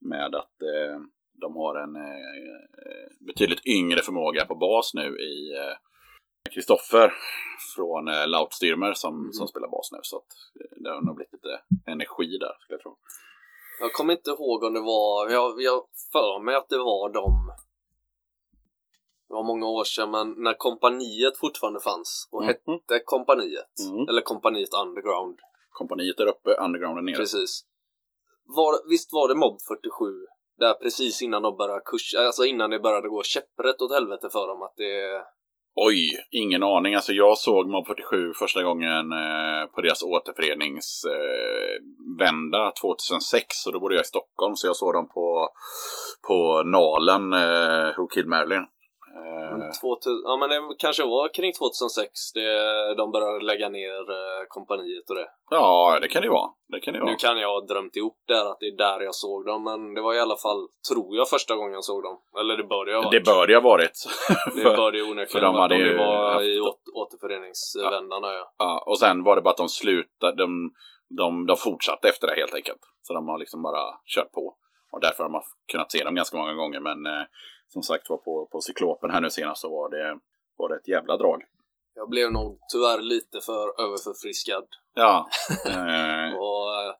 med 0.00 0.34
att 0.34 0.62
eh, 0.62 1.00
de 1.40 1.56
har 1.56 1.74
en 1.74 1.96
betydligt 3.26 3.66
yngre 3.66 4.02
förmåga 4.02 4.44
på 4.44 4.54
bas 4.54 4.94
nu 4.94 5.18
i 5.18 5.52
Kristoffer 6.54 7.12
från 7.76 8.08
eh, 8.08 8.28
Lautstyrmer 8.28 8.92
som, 8.94 9.32
som 9.32 9.48
spelar 9.48 9.68
bas 9.68 9.92
nu. 9.92 9.98
Så 10.02 10.16
att, 10.16 10.32
eh, 10.60 10.82
det 10.82 10.90
har 10.90 11.00
nog 11.00 11.16
blivit 11.16 11.32
lite 11.32 11.60
energi 11.86 12.38
där, 12.38 12.56
skulle 12.60 12.74
jag 12.74 12.80
tro. 12.82 12.96
Jag 13.80 13.92
kommer 13.92 14.12
inte 14.12 14.30
ihåg 14.30 14.62
om 14.64 14.74
det 14.74 14.80
var, 14.80 15.30
jag, 15.30 15.62
jag 15.62 15.82
för 16.12 16.42
mig 16.44 16.54
att 16.54 16.68
det 16.68 16.78
var 16.78 17.08
de 17.12 17.52
Det 19.28 19.34
var 19.34 19.42
många 19.44 19.66
år 19.66 19.84
sedan 19.84 20.10
men 20.10 20.34
när 20.38 20.54
kompaniet 20.54 21.36
fortfarande 21.38 21.80
fanns 21.80 22.28
och 22.32 22.42
Mhm. 22.42 22.48
hette 22.48 22.98
kompaniet 23.04 23.74
Mm. 23.90 24.08
Eller 24.08 24.20
kompaniet 24.22 24.74
underground 24.74 25.38
Kompaniet 25.70 26.16
där 26.16 26.26
uppe, 26.26 26.50
undergrounden 26.54 27.04
nere. 27.04 27.16
Precis 27.16 27.64
var, 28.44 28.88
Visst 28.88 29.12
var 29.12 29.28
det 29.28 29.34
Mob 29.34 29.60
47 29.68 30.26
där 30.58 30.74
precis 30.74 31.22
innan 31.22 31.42
de 31.42 31.56
började 31.56 31.82
kursa, 31.84 32.18
alltså 32.26 32.44
innan 32.44 32.70
det 32.70 32.78
började 32.78 33.08
gå 33.08 33.22
käpprätt 33.22 33.80
åt 33.82 33.92
helvete 33.92 34.28
för 34.30 34.46
dem 34.48 34.62
att 34.62 34.74
det 34.76 35.24
Oj, 35.74 36.10
ingen 36.30 36.62
aning. 36.62 36.94
Alltså 36.94 37.12
jag 37.12 37.38
såg 37.38 37.68
Mob 37.68 37.86
47 37.86 38.32
första 38.38 38.62
gången 38.62 39.12
eh, 39.12 39.66
på 39.74 39.80
deras 39.80 40.02
återföreningsvända 40.02 42.66
eh, 42.66 42.72
2006 42.80 43.66
och 43.66 43.72
då 43.72 43.80
bodde 43.80 43.94
jag 43.94 44.02
i 44.02 44.06
Stockholm 44.06 44.56
så 44.56 44.66
jag 44.66 44.76
såg 44.76 44.94
dem 44.94 45.08
på, 45.08 45.48
på 46.28 46.62
Nalen, 46.62 47.32
eh, 47.32 47.96
Who 47.96 48.06
Killed 48.06 48.28
Marilyn. 48.28 48.66
Eh, 49.16 49.70
2000, 49.80 50.22
ja 50.24 50.36
men 50.36 50.48
det 50.50 50.60
kanske 50.78 51.02
var 51.04 51.34
kring 51.34 51.52
2006 51.52 52.32
det, 52.34 52.94
de 52.94 53.10
började 53.12 53.44
lägga 53.44 53.68
ner 53.68 54.00
eh, 54.10 54.42
kompaniet 54.48 55.10
och 55.10 55.16
det. 55.16 55.28
ja, 55.50 55.98
det 56.02 56.08
kan 56.08 56.22
det 56.22 56.26
ju 56.26 56.32
vara. 56.32 56.50
Det 56.68 56.80
kan 56.80 56.94
det 56.94 57.00
vara. 57.00 57.10
Nu 57.10 57.16
kan 57.16 57.38
jag 57.38 57.48
ha 57.48 57.60
drömt 57.60 57.96
ihop 57.96 58.16
där 58.28 58.44
att 58.50 58.60
det 58.60 58.66
är 58.66 58.76
där 58.76 59.00
jag 59.00 59.14
såg 59.14 59.46
dem 59.46 59.64
men 59.64 59.94
det 59.94 60.00
var 60.02 60.14
i 60.14 60.20
alla 60.20 60.36
fall, 60.36 60.68
tror 60.92 61.16
jag, 61.16 61.28
första 61.28 61.56
gången 61.56 61.72
jag 61.72 61.84
såg 61.84 62.02
dem. 62.02 62.16
Eller 62.40 62.56
det 62.56 62.64
bör 62.64 62.84
det 62.86 62.94
ha 62.94 63.02
varit. 63.02 63.12
Det 63.12 63.30
bör 63.32 63.46
det 63.46 63.54
ha 63.54 63.60
varit. 63.60 63.92
Det 64.56 64.62
bör 64.76 64.92
det 64.92 64.98
ju 64.98 65.04
för 65.04 65.10
onekligen 65.12 65.44
de 65.52 65.54
hade 65.60 65.74
om 65.74 65.80
det 65.82 65.96
var 65.98 66.32
haft- 66.32 66.44
i 66.44 66.60
åt, 66.60 66.80
återföreningsvändan 66.94 68.22
där 68.22 68.32
ja. 68.34 68.52
Ja, 68.58 68.84
och 68.86 68.98
sen 68.98 69.22
var 69.24 69.36
det 69.36 69.42
bara 69.42 69.50
att 69.50 69.56
de 69.56 69.68
slutade, 69.68 70.36
de, 70.36 70.72
de, 71.08 71.46
de 71.46 71.56
fortsatte 71.56 72.08
efter 72.08 72.26
det 72.26 72.34
helt 72.34 72.54
enkelt. 72.54 72.80
Så 73.02 73.14
de 73.14 73.28
har 73.28 73.38
liksom 73.38 73.62
bara 73.62 73.82
kört 74.16 74.32
på. 74.32 74.54
Och 74.92 75.00
därför 75.00 75.22
har 75.22 75.30
man 75.30 75.42
kunnat 75.72 75.92
se 75.92 76.04
dem 76.04 76.14
ganska 76.14 76.36
många 76.36 76.54
gånger. 76.54 76.80
Men 76.80 77.06
eh, 77.06 77.22
som 77.72 77.82
sagt 77.82 78.10
var 78.10 78.16
på, 78.16 78.48
på 78.52 78.60
Cyklopen 78.60 79.10
här 79.10 79.20
nu 79.20 79.30
senast 79.30 79.60
så 79.60 79.70
var 79.70 79.90
det, 79.90 80.18
var 80.56 80.68
det 80.68 80.76
ett 80.76 80.88
jävla 80.88 81.16
drag. 81.16 81.42
Jag 81.94 82.08
blev 82.08 82.32
nog 82.32 82.58
tyvärr 82.72 83.00
lite 83.00 83.40
för 83.40 83.82
överförfriskad 83.84 84.64
Ja. 84.94 85.28
Eh, 85.66 86.34
och 86.34 86.74
eh, 86.74 86.94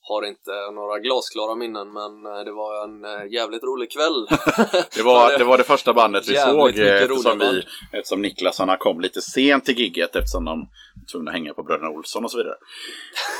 har 0.00 0.24
inte 0.24 0.70
några 0.74 0.98
glasklara 0.98 1.54
minnen 1.54 1.92
men 1.92 2.26
eh, 2.26 2.44
det 2.44 2.52
var 2.52 2.84
en 2.84 3.30
jävligt 3.30 3.62
rolig 3.62 3.90
kväll. 3.90 4.26
det, 4.96 5.02
var, 5.02 5.38
det 5.38 5.44
var 5.44 5.58
det 5.58 5.64
första 5.64 5.92
bandet 5.92 6.28
vi 6.28 6.36
såg 6.36 6.68
eftersom, 6.78 7.38
vi, 7.38 7.62
eftersom 7.92 8.22
Niklas 8.22 8.58
han 8.58 8.78
kom 8.78 9.00
lite 9.00 9.20
sent 9.20 9.64
till 9.64 9.78
gigget 9.78 10.16
eftersom 10.16 10.44
de 10.44 10.58
var 10.60 11.12
tvungna 11.12 11.30
hänga 11.30 11.54
på 11.54 11.62
Bröderna 11.62 11.90
Olsson 11.90 12.24
och 12.24 12.30
så 12.30 12.38
vidare. 12.38 12.56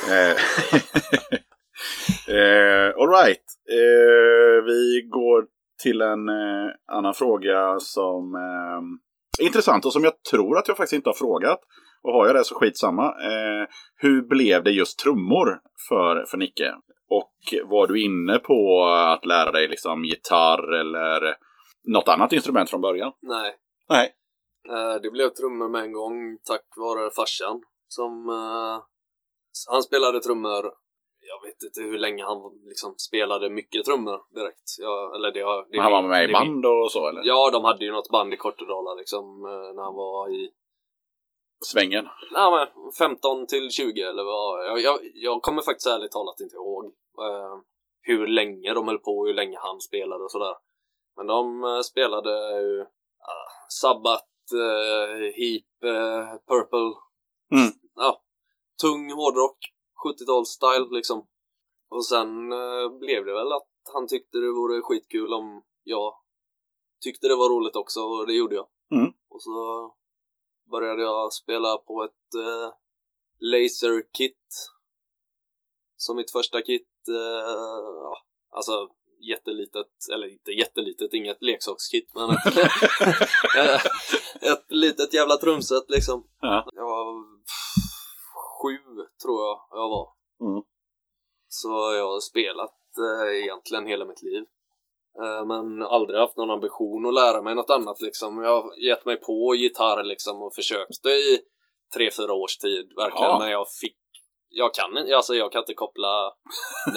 eh, 0.09 0.31
eh, 2.35 2.93
all 2.97 3.09
right. 3.09 3.45
Eh, 3.69 4.63
vi 4.65 5.01
går 5.09 5.56
till 5.83 6.01
en 6.01 6.29
eh, 6.29 6.69
annan 6.91 7.13
fråga 7.13 7.79
som 7.79 8.35
eh, 8.35 9.43
är 9.43 9.47
intressant 9.47 9.85
och 9.85 9.93
som 9.93 10.03
jag 10.03 10.23
tror 10.31 10.57
att 10.57 10.67
jag 10.67 10.77
faktiskt 10.77 10.97
inte 10.97 11.09
har 11.09 11.13
frågat. 11.13 11.59
Och 12.03 12.13
har 12.13 12.25
jag 12.27 12.35
det 12.35 12.43
så 12.43 12.55
skitsamma. 12.55 13.05
Eh, 13.05 13.67
hur 13.95 14.21
blev 14.21 14.63
det 14.63 14.71
just 14.71 14.99
trummor 14.99 15.59
för, 15.89 16.25
för 16.25 16.37
Nicke? 16.37 16.73
Och 17.09 17.33
var 17.65 17.87
du 17.87 18.01
inne 18.01 18.39
på 18.39 18.85
att 18.85 19.25
lära 19.25 19.51
dig 19.51 19.67
liksom 19.67 20.05
gitarr 20.05 20.73
eller 20.73 21.35
något 21.87 22.07
annat 22.07 22.33
instrument 22.33 22.69
från 22.69 22.81
början? 22.81 23.11
Nej, 23.21 23.55
Nej. 23.89 24.13
eh, 24.69 25.01
det 25.01 25.11
blev 25.11 25.29
trummor 25.29 25.69
med 25.69 25.83
en 25.83 25.93
gång 25.93 26.37
tack 26.43 26.65
vare 26.77 27.09
farsan 27.15 27.61
som 27.87 28.29
eh, 28.29 28.83
han 29.71 29.83
spelade 29.83 30.19
trummor 30.19 30.71
jag 31.27 31.47
vet 31.47 31.63
inte 31.63 31.81
hur 31.81 31.97
länge 31.97 32.23
han 32.23 32.37
liksom 32.65 32.95
spelade 32.97 33.49
mycket 33.49 33.85
trummor 33.85 34.19
direkt. 34.35 34.69
Ja, 34.79 35.15
eller 35.15 35.31
det, 35.31 35.65
det, 35.71 35.79
han 35.81 35.91
var 35.91 36.01
med 36.01 36.29
i 36.29 36.33
band 36.33 36.65
och 36.65 36.91
så 36.91 37.07
eller? 37.07 37.21
Ja, 37.25 37.49
de 37.51 37.63
hade 37.63 37.85
ju 37.85 37.91
något 37.91 38.09
band 38.09 38.33
i 38.33 38.37
Kortedala 38.37 38.93
liksom 38.93 39.45
eh, 39.45 39.75
när 39.75 39.83
han 39.83 39.95
var 39.95 40.29
i 40.29 40.51
Svängen? 41.65 42.07
Nej 42.31 42.51
men 42.51 42.91
15 42.97 43.47
till 43.47 43.71
20 43.71 44.01
eller 44.01 44.23
vad. 44.23 44.65
Jag, 44.65 44.79
jag, 44.79 44.99
jag 45.13 45.41
kommer 45.41 45.61
faktiskt 45.61 45.87
ärligt 45.87 46.11
talat 46.11 46.39
inte 46.39 46.55
ihåg 46.55 46.85
eh, 47.21 47.55
hur 48.01 48.27
länge 48.27 48.73
de 48.73 48.87
höll 48.87 48.99
på 48.99 49.17
och 49.17 49.27
hur 49.27 49.33
länge 49.33 49.57
han 49.59 49.81
spelade 49.81 50.23
och 50.23 50.31
sådär. 50.31 50.55
Men 51.15 51.27
de 51.27 51.63
eh, 51.63 51.81
spelade 51.81 52.61
ju 52.61 52.85
Sabbath, 53.69 54.53
uh, 54.53 55.23
Heap, 55.37 55.83
eh, 55.83 56.27
Purple. 56.47 56.93
Mm. 57.51 57.71
Ja, 57.95 58.21
tung 58.81 59.11
hårdrock, 59.11 59.57
70-tals-style 60.05 60.95
liksom. 60.95 61.27
Och 61.89 62.05
sen 62.05 62.51
eh, 62.51 62.89
blev 62.99 63.25
det 63.25 63.33
väl 63.33 63.51
att 63.51 63.69
han 63.93 64.07
tyckte 64.07 64.37
det 64.37 64.51
vore 64.51 64.81
skitkul 64.81 65.33
om 65.33 65.63
jag 65.83 66.13
tyckte 67.03 67.27
det 67.27 67.35
var 67.35 67.49
roligt 67.49 67.75
också 67.75 67.99
och 67.99 68.27
det 68.27 68.33
gjorde 68.33 68.55
jag. 68.55 68.67
Mm. 68.91 69.13
Och 69.29 69.41
så 69.41 69.91
började 70.71 71.01
jag 71.01 71.33
spela 71.33 71.77
på 71.77 72.03
ett 72.03 72.35
eh, 72.35 72.73
laser-kit. 73.39 74.71
Som 75.95 76.15
mitt 76.15 76.31
första 76.31 76.61
kit. 76.61 76.89
Eh, 77.09 77.53
ja, 78.03 78.17
alltså 78.49 78.89
jättelitet, 79.19 79.91
eller 80.13 80.27
inte 80.27 80.51
jättelitet, 80.51 81.13
inget 81.13 81.41
leksakskit 81.41 82.11
men 82.15 82.29
ett, 82.29 82.45
ett 84.41 84.65
litet 84.69 85.13
jävla 85.13 85.37
trumset 85.37 85.89
liksom. 85.89 86.27
Ja. 86.41 86.69
Jag 86.73 86.85
var 86.85 87.36
sju 88.61 88.77
tror 89.23 89.41
jag 89.45 89.59
jag 89.71 89.89
var. 89.89 90.07
Mm. 90.41 90.63
Så 91.47 91.67
jag 91.69 92.07
har 92.11 92.19
spelat 92.19 92.75
eh, 92.97 93.43
egentligen 93.43 93.85
hela 93.85 94.05
mitt 94.05 94.21
liv. 94.21 94.43
Eh, 95.23 95.45
men 95.45 95.83
aldrig 95.83 96.19
haft 96.19 96.37
någon 96.37 96.51
ambition 96.51 97.05
att 97.05 97.13
lära 97.13 97.41
mig 97.41 97.55
något 97.55 97.69
annat 97.69 98.01
liksom. 98.01 98.43
Jag 98.43 98.61
har 98.61 98.75
gett 98.87 99.05
mig 99.05 99.17
på 99.17 99.55
gitarr 99.55 100.03
liksom 100.03 100.41
och 100.41 100.55
försökte 100.55 101.09
i 101.09 101.39
tre, 101.95 102.11
fyra 102.11 102.33
års 102.33 102.57
tid 102.57 102.93
verkligen. 102.95 103.31
Ja. 103.31 103.39
Men 103.39 103.51
jag 103.51 103.65
fick 103.81 103.97
jag 104.49 104.73
kan 104.73 104.97
inte, 104.97 105.15
alltså 105.15 105.35
jag 105.35 105.51
kan 105.51 105.59
inte 105.59 105.73
koppla 105.73 106.33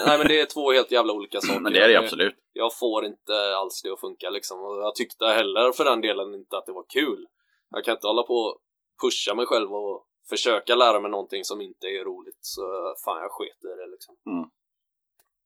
Nej 0.06 0.18
men 0.18 0.28
det 0.28 0.40
är 0.40 0.46
två 0.46 0.72
helt 0.72 0.90
jävla 0.90 1.12
olika 1.12 1.40
saker. 1.40 1.60
Men 1.60 1.72
det 1.72 1.78
är 1.78 1.88
det 1.88 1.98
absolut. 1.98 2.34
Jag 2.52 2.78
får 2.78 3.04
inte 3.04 3.56
alls 3.56 3.82
det 3.82 3.92
att 3.92 4.00
funka 4.00 4.30
liksom. 4.30 4.60
Och 4.60 4.76
jag 4.82 4.94
tyckte 4.94 5.26
heller 5.26 5.72
för 5.72 5.84
den 5.84 6.00
delen 6.00 6.34
inte 6.34 6.58
att 6.58 6.66
det 6.66 6.72
var 6.72 6.84
kul. 6.88 7.26
Jag 7.70 7.84
kan 7.84 7.94
inte 7.94 8.06
hålla 8.06 8.22
på 8.22 8.34
och 8.34 8.58
pusha 9.02 9.34
mig 9.34 9.46
själv 9.46 9.74
och 9.74 10.06
försöka 10.30 10.74
lära 10.74 11.00
mig 11.00 11.10
någonting 11.10 11.44
som 11.44 11.60
inte 11.60 11.86
är 11.86 12.04
roligt 12.04 12.38
så 12.40 12.62
fan 13.04 13.20
jag 13.20 13.30
sket 13.30 13.64
i 13.64 13.80
det 13.80 13.90
liksom. 13.90 14.14
Mm. 14.26 14.48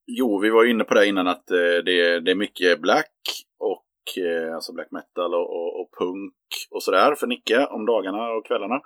Jo, 0.06 0.38
vi 0.38 0.50
var 0.50 0.64
ju 0.64 0.70
inne 0.70 0.84
på 0.84 0.94
det 0.94 1.06
innan 1.06 1.26
att 1.26 1.50
eh, 1.50 1.56
det, 1.84 2.00
är, 2.00 2.20
det 2.20 2.30
är 2.30 2.34
mycket 2.34 2.80
black 2.80 3.16
och 3.58 4.22
eh, 4.22 4.54
alltså 4.54 4.72
black 4.72 4.90
metal 4.90 5.34
och, 5.34 5.50
och, 5.50 5.80
och 5.80 5.88
punk 5.98 6.34
och 6.70 6.82
sådär 6.82 7.14
för 7.14 7.26
Nicke 7.26 7.66
om 7.66 7.86
dagarna 7.86 8.32
och 8.32 8.46
kvällarna. 8.46 8.80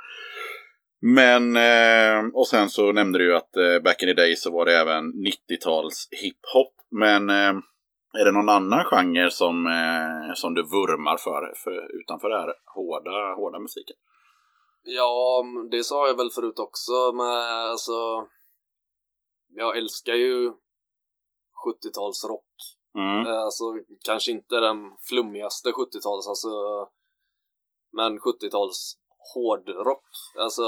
Men, 1.01 1.57
eh, 1.57 2.31
och 2.35 2.49
sen 2.49 2.69
så 2.69 2.93
nämnde 2.93 3.19
du 3.19 3.25
ju 3.25 3.37
att 3.37 3.57
eh, 3.57 3.79
back 3.85 4.03
in 4.03 4.09
the 4.09 4.15
day 4.15 4.37
så 4.37 4.51
var 4.51 4.65
det 4.65 4.79
även 4.79 5.13
90-tals 5.13 6.09
hiphop. 6.11 6.75
Men 6.91 7.31
eh, 7.31 7.55
är 8.21 8.25
det 8.25 8.33
någon 8.33 8.49
annan 8.49 8.85
genre 8.85 9.31
som, 9.31 9.67
eh, 9.67 10.35
som 10.35 10.55
du 10.55 10.63
vurmar 10.63 11.17
för, 11.17 11.53
för 11.57 12.01
utanför 12.01 12.29
det 12.29 12.39
här 12.39 12.55
hårda, 12.75 13.35
hårda 13.35 13.59
musiken? 13.59 13.97
Ja, 14.83 15.45
det 15.71 15.85
sa 15.85 16.07
jag 16.07 16.17
väl 16.17 16.31
förut 16.31 16.59
också, 16.59 17.13
men 17.15 17.27
alltså... 17.71 18.27
Jag 19.49 19.77
älskar 19.77 20.15
ju 20.15 20.53
70-talsrock. 21.67 22.45
Mm. 22.99 23.27
Eh, 23.27 23.43
Alltså, 23.43 23.65
kanske 24.05 24.31
inte 24.31 24.61
den 24.61 24.77
flummigaste 25.09 25.69
70-tals, 25.71 26.29
alltså... 26.29 26.49
Men 27.93 28.19
70-tals 28.19 28.95
hårdrock. 29.35 30.05
Alltså, 30.39 30.63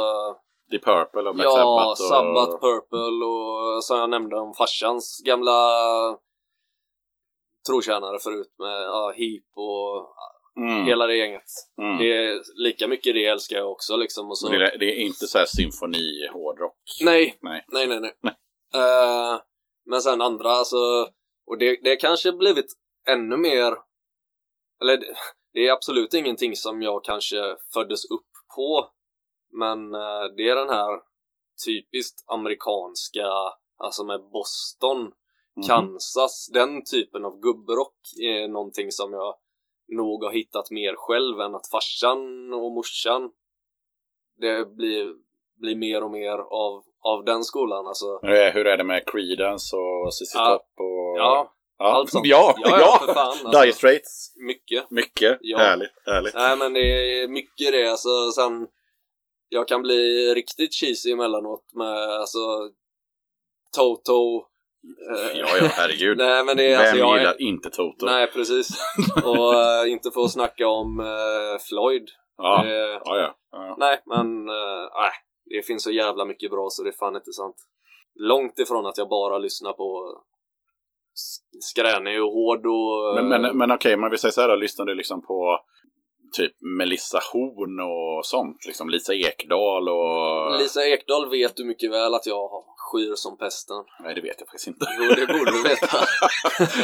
Deep 0.71 0.85
Purple 0.85 1.29
och 1.29 1.35
Black 1.35 1.47
ja, 1.47 1.57
Sabbath. 1.57 1.91
Och... 1.91 1.97
Sabbath, 1.97 2.61
Purple 2.61 3.25
och 3.27 3.85
som 3.85 3.99
jag 3.99 4.11
nämnde 4.11 4.37
om 4.37 4.55
farsans 4.55 5.23
gamla 5.25 5.59
trotjänare 7.69 8.19
förut 8.19 8.55
med 8.59 8.83
ja, 8.83 9.13
Heap 9.17 9.45
och 9.55 10.15
Mm. 10.57 10.85
hela 10.85 11.07
det 11.07 11.17
gänget. 11.17 11.51
Mm. 11.83 11.99
Det 11.99 12.13
är 12.13 12.41
lika 12.65 12.89
mycket 12.89 13.15
det 13.15 13.27
älskar 13.27 13.57
jag 13.57 13.73
också 13.73 13.97
liksom. 13.97 14.29
Och 14.29 14.39
så... 14.39 14.49
Det, 14.49 14.57
är, 14.57 14.79
det 14.79 14.85
är 14.85 14.97
inte 14.97 15.27
så 15.27 15.39
här 15.39 15.47
symfoni 15.47 16.29
hårdrock. 16.33 16.77
Nej, 17.03 17.39
Nej. 17.41 17.65
nej, 17.69 17.87
nej, 17.87 18.01
nej. 18.01 18.13
Nej. 18.23 18.35
Eh, 18.75 19.41
men 19.87 20.01
sen 20.01 20.21
andra, 20.21 20.51
alltså, 20.51 20.77
och 21.47 21.59
det, 21.59 21.79
det 21.83 21.97
kanske 21.97 22.33
blivit 22.33 22.73
ännu 23.09 23.37
mer, 23.37 23.75
eller 24.83 24.97
det, 24.97 25.15
det 25.53 25.67
är 25.69 25.73
absolut 25.73 26.15
ingenting 26.15 26.57
som 26.57 26.83
jag 26.83 27.05
kanske 27.05 27.57
föddes 27.75 28.05
upp 28.05 28.31
på, 28.57 28.91
men 29.59 29.95
eh, 29.95 30.25
det 30.37 30.49
är 30.49 30.57
den 30.57 30.69
här 30.69 31.01
typiskt 31.67 32.25
amerikanska, 32.27 33.27
alltså 33.79 34.05
med 34.05 34.21
Boston, 34.21 35.13
Mhm. 35.57 35.67
Kansas, 35.67 36.51
den 36.53 36.85
typen 36.85 37.25
av 37.25 37.41
gubbrock 37.41 37.97
är 38.23 38.49
någonting 38.49 38.93
som 38.93 39.13
jag 39.13 39.35
nog 39.91 40.25
har 40.25 40.33
hittat 40.33 40.71
mer 40.71 40.95
själv 40.97 41.41
än 41.41 41.55
att 41.55 41.71
farsan 41.71 42.53
och 42.55 42.73
morsan 42.73 43.31
det 44.41 44.77
blir, 44.77 45.15
blir 45.57 45.77
mer 45.77 46.03
och 46.03 46.11
mer 46.11 46.39
av, 46.39 46.83
av 47.01 47.25
den 47.25 47.45
skolan 47.45 47.87
alltså. 47.87 48.19
Hur 48.23 48.31
är, 48.31 48.53
hur 48.53 48.67
är 48.67 48.77
det 48.77 48.85
med 48.85 49.03
Creedence 49.07 49.77
och 49.77 50.15
ZZ 50.15 50.35
Ja. 50.35 50.49
Top 50.49 50.67
och... 50.77 51.19
Ja, 51.19 51.55
ja. 51.79 51.93
allt 51.93 52.11
sånt. 52.11 52.27
Ja, 52.27 52.55
Ja, 52.59 52.81
ja, 52.81 52.99
för 53.07 53.15
fan, 53.15 53.29
alltså. 53.29 53.61
Dire 53.61 53.73
Straits. 53.73 54.33
mycket. 54.47 54.91
Mycket. 54.91 55.39
Ja. 55.41 55.59
Härligt, 55.59 55.93
härligt. 56.07 56.35
Nej 56.35 56.57
men 56.57 56.73
det 56.73 56.81
är 57.23 57.29
mycket 57.29 57.73
det 57.73 57.91
alltså 57.91 58.31
sen 58.35 58.69
Jag 59.49 59.69
kan 59.69 59.83
bli 59.83 60.35
riktigt 60.35 60.75
cheesy 60.75 61.13
emellanåt 61.13 61.65
med 61.75 62.21
alltså 62.21 62.39
Toto 63.77 64.37
eh, 64.37 64.50
Ja, 65.35 65.57
ja, 65.61 65.69
herregud. 65.73 66.19
Nej 66.27 66.45
men 66.45 66.57
det 66.57 66.65
är 66.65 66.71
Vem 66.71 66.81
alltså 66.81 66.97
jag 66.97 67.19
gillar 67.19 67.33
är, 67.33 67.43
inte 67.43 67.71
Toto? 67.71 68.07
Nej 68.07 68.27
precis 68.27 68.69
Och 69.25 69.55
eh, 69.55 69.93
inte 69.93 70.11
få 70.11 70.29
snacka 70.29 70.69
om 70.69 71.01
eh, 71.01 71.59
Floyd 71.69 72.09
Ja, 72.37 72.63
Det- 72.63 73.01
ja, 73.05 73.17
ja. 73.19 73.35
ja. 73.53 73.77
Nej 73.79 74.01
men 74.07 74.49
eh, 74.49 74.89
nej 75.01 75.13
Det 75.51 75.67
finns 75.67 75.83
så 75.85 75.91
jävla 75.91 76.25
mycket 76.25 76.51
bra 76.51 76.69
så 76.71 76.83
det 76.83 76.91
är 76.91 76.99
fan 76.99 77.17
inte 77.17 77.33
sant 77.33 77.57
Långt 78.15 78.59
ifrån 78.59 78.87
att 78.87 78.99
jag 78.99 79.09
bara 79.09 79.39
lyssnar 79.39 79.73
på 79.73 80.17
skränig 81.61 82.23
och 82.23 82.33
hård 82.33 82.67
och 82.67 83.15
Men, 83.15 83.29
men, 83.29 83.59
men 83.59 83.71
okej, 83.71 83.97
men 83.97 84.11
vi 84.11 84.19
säger 84.19 84.33
så 84.33 84.41
här 84.41 84.49
då. 84.49 84.55
Lyssnar 84.57 84.85
du 84.85 84.95
liksom 84.95 85.23
på 85.27 85.59
typ 86.37 86.53
Melissa 86.79 87.21
Horn 87.33 87.81
och 87.81 88.27
sånt? 88.27 88.67
Liksom 88.67 88.91
Lisa 88.91 89.15
Ekdahl 89.15 89.89
och... 89.89 90.59
Lisa 90.59 90.87
Ekdahl 90.87 91.31
vet 91.31 91.57
du 91.57 91.65
mycket 91.65 91.91
väl 91.91 92.15
att 92.15 92.27
jag 92.27 92.51
skyr 92.91 93.15
som 93.15 93.39
pesten. 93.39 93.77
Nej, 94.01 94.15
det 94.15 94.21
vet 94.21 94.37
jag 94.39 94.49
faktiskt 94.49 94.67
inte. 94.69 94.87
Jo, 94.99 95.15
det 95.15 95.27
borde 95.27 95.51
du 95.51 95.63
veta. 95.63 95.99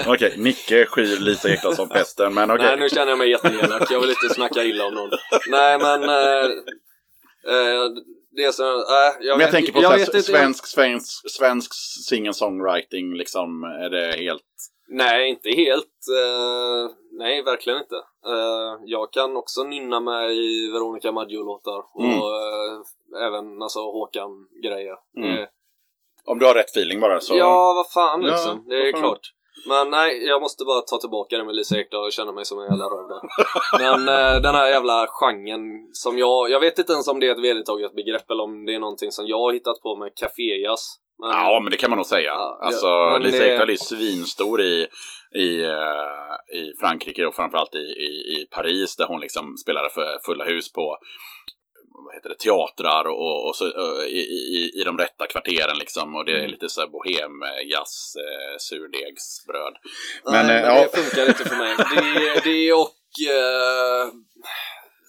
okej, 0.12 0.34
Nicke 0.36 0.86
skyr 0.86 1.20
Lisa 1.20 1.48
Ekdahl 1.48 1.74
som 1.76 1.88
pesten, 1.88 2.34
men 2.34 2.50
okej. 2.50 2.66
Nej, 2.66 2.76
nu 2.76 2.88
känner 2.88 3.08
jag 3.12 3.18
mig 3.18 3.30
jätteelak. 3.30 3.90
Jag 3.90 4.00
vill 4.00 4.10
inte 4.10 4.34
snacka 4.34 4.64
illa 4.64 4.86
om 4.86 4.94
någon. 4.94 5.10
Nej, 5.50 5.78
men... 5.78 6.02
Eh, 6.02 6.44
eh, 7.54 7.84
det 8.36 8.44
är 8.44 8.52
så... 8.52 8.62
Äh, 8.78 9.12
jag, 9.20 9.36
Men 9.38 9.40
jag 9.40 9.50
tänker 9.50 9.72
på 9.72 9.82
jag 9.82 9.98
vet 9.98 10.24
svensk, 10.24 10.66
svensk, 10.66 11.30
svensk 11.30 11.72
singer-songwriting, 12.10 13.14
liksom. 13.14 13.64
Är 13.64 13.90
det 13.90 14.16
helt... 14.18 14.42
Nej, 14.88 15.28
inte 15.28 15.48
helt. 15.50 15.96
Eh, 16.22 16.94
nej, 17.18 17.42
verkligen 17.42 17.78
inte. 17.78 17.96
Eh, 18.26 18.72
jag 18.84 19.12
kan 19.12 19.36
också 19.36 19.62
nynna 19.62 20.00
med 20.00 20.32
i 20.32 20.70
Veronica 20.72 21.12
Maggio-låtar. 21.12 21.82
Och 21.94 22.04
Mm. 22.04 22.18
eh, 22.18 23.26
även 23.26 23.62
alltså 23.62 23.78
Håkan-grejer. 23.80 24.96
Mm. 25.16 25.46
Om 26.26 26.38
du 26.38 26.46
har 26.46 26.54
rätt 26.54 26.70
feeling 26.70 27.00
bara 27.00 27.20
så... 27.20 27.36
Ja, 27.36 27.72
vad 27.76 27.90
fan 27.92 28.22
Ja, 28.22 28.28
liksom. 28.30 28.64
det 28.68 28.88
är 28.88 28.92
klart. 28.92 29.32
Men 29.68 29.90
nej, 29.90 30.26
jag 30.26 30.40
måste 30.42 30.64
bara 30.64 30.80
ta 30.80 30.98
tillbaka 30.98 31.36
det 31.38 31.44
med 31.44 31.54
Lisa 31.54 31.78
Ekdahl 31.78 32.04
och 32.04 32.12
känna 32.12 32.32
mig 32.32 32.44
som 32.44 32.58
en 32.58 32.64
jävla 32.64 32.84
röv 32.84 33.08
där. 33.08 33.20
Men 33.78 34.08
eh, 34.08 34.42
den 34.42 34.54
här 34.54 34.68
jävla 34.68 35.06
genren 35.08 35.62
som 35.92 36.18
jag... 36.18 36.50
Jag 36.50 36.60
vet 36.60 36.78
inte 36.78 36.92
ens 36.92 37.08
om 37.08 37.20
det 37.20 37.26
är 37.28 37.32
ett 37.32 37.42
vedertaget 37.44 37.94
begrepp 37.94 38.30
eller 38.30 38.42
om 38.44 38.64
det 38.66 38.74
är 38.74 38.78
någonting 38.78 39.10
som 39.12 39.26
jag 39.26 39.38
har 39.38 39.52
hittat 39.52 39.80
på 39.82 39.96
med 39.96 40.12
caféjazz. 40.20 40.84
Men, 41.18 41.30
Ja, 41.30 41.60
men 41.62 41.70
det 41.70 41.76
kan 41.76 41.90
man 41.90 41.96
nog 41.96 42.06
säga. 42.06 42.30
Ja, 42.30 42.58
alltså, 42.62 42.86
ja, 42.86 43.18
Lisa 43.18 43.38
det- 43.38 43.52
Ekdahl 43.52 43.70
är 43.70 43.76
svinstor 43.76 44.60
i, 44.62 44.86
i, 45.36 45.62
eh, 45.64 46.58
i 46.58 46.72
Frankrike 46.80 47.26
och 47.26 47.34
framförallt 47.34 47.74
i, 47.74 47.78
i, 47.78 48.10
i 48.40 48.46
Paris 48.50 48.96
där 48.96 49.06
hon 49.06 49.20
liksom 49.20 49.56
spelade 49.56 49.90
för 49.90 50.18
fulla 50.26 50.44
hus 50.44 50.72
på 50.72 50.96
vad 52.04 52.14
heter 52.14 52.28
det, 52.28 52.34
teatrar 52.38 53.04
och, 53.08 53.48
och 53.48 53.56
så, 53.56 53.64
eh, 53.66 54.04
i, 54.06 54.20
i, 54.58 54.80
i 54.80 54.82
de 54.84 54.98
rätta 54.98 55.26
kvarteren 55.26 55.78
liksom. 55.78 56.16
Och 56.16 56.24
det 56.24 56.32
Mm. 56.32 56.44
är 56.44 56.48
lite 56.48 56.68
så 56.68 56.80
här 56.80 56.88
bohem, 56.88 57.42
eh, 57.42 57.68
jazz, 57.70 58.16
eh, 58.16 58.56
surdegsbröd. 58.58 59.74
Nej, 60.24 60.32
Men, 60.32 60.46
men, 60.46 60.56
eh, 60.56 60.68
ja. 60.68 60.82
det 60.92 61.00
funkar 61.02 61.28
inte 61.28 61.44
för 61.44 61.56
mig. 61.56 61.74
Det, 61.76 62.50
det 62.50 62.72
och 62.72 62.96
eh, 63.36 64.08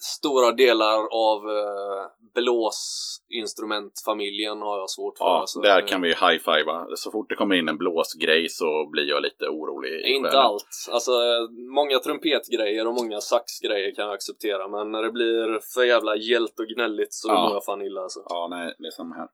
stora 0.00 0.52
delar 0.52 0.98
av 1.12 1.50
eh, 1.50 2.06
blåsinstrumentfamiljen 2.34 4.62
har 4.62 4.78
jag 4.78 4.90
svårt 4.90 5.18
för. 5.18 5.24
Ja, 5.24 5.40
alltså. 5.40 5.60
där 5.60 5.88
kan 5.88 6.02
vi 6.02 6.08
high-fivea. 6.08 6.86
Så 6.96 7.10
fort 7.10 7.28
det 7.28 7.34
kommer 7.34 7.54
in 7.54 7.68
en 7.68 7.78
blåsgrej 7.78 8.48
så 8.48 8.88
blir 8.92 9.08
jag 9.08 9.22
lite 9.22 9.44
orolig. 9.48 10.00
Inte 10.06 10.28
själen. 10.28 10.44
allt. 10.44 10.66
Alltså, 10.90 11.10
många 11.74 11.98
trumpetgrejer 11.98 12.86
och 12.86 12.94
många 12.94 13.20
saxgrejer 13.20 13.94
kan 13.94 14.04
jag 14.04 14.14
acceptera, 14.14 14.68
men 14.68 14.90
när 14.92 15.02
det 15.02 15.10
blir 15.12 15.60
för 15.74 15.84
jävla 15.84 16.16
hjält 16.16 16.60
och 16.60 16.66
gnälligt 16.66 17.14
så 17.14 17.28
Ja. 17.28 17.42
mår 17.42 17.52
jag 17.52 17.64
fan 17.64 17.82
illa 17.82 18.00
alltså. 18.00 18.20
Ja, 18.28 18.48
nej, 18.50 18.74
det 18.78 18.86
är 18.86 18.90
samma 18.90 19.14
här. 19.14 19.28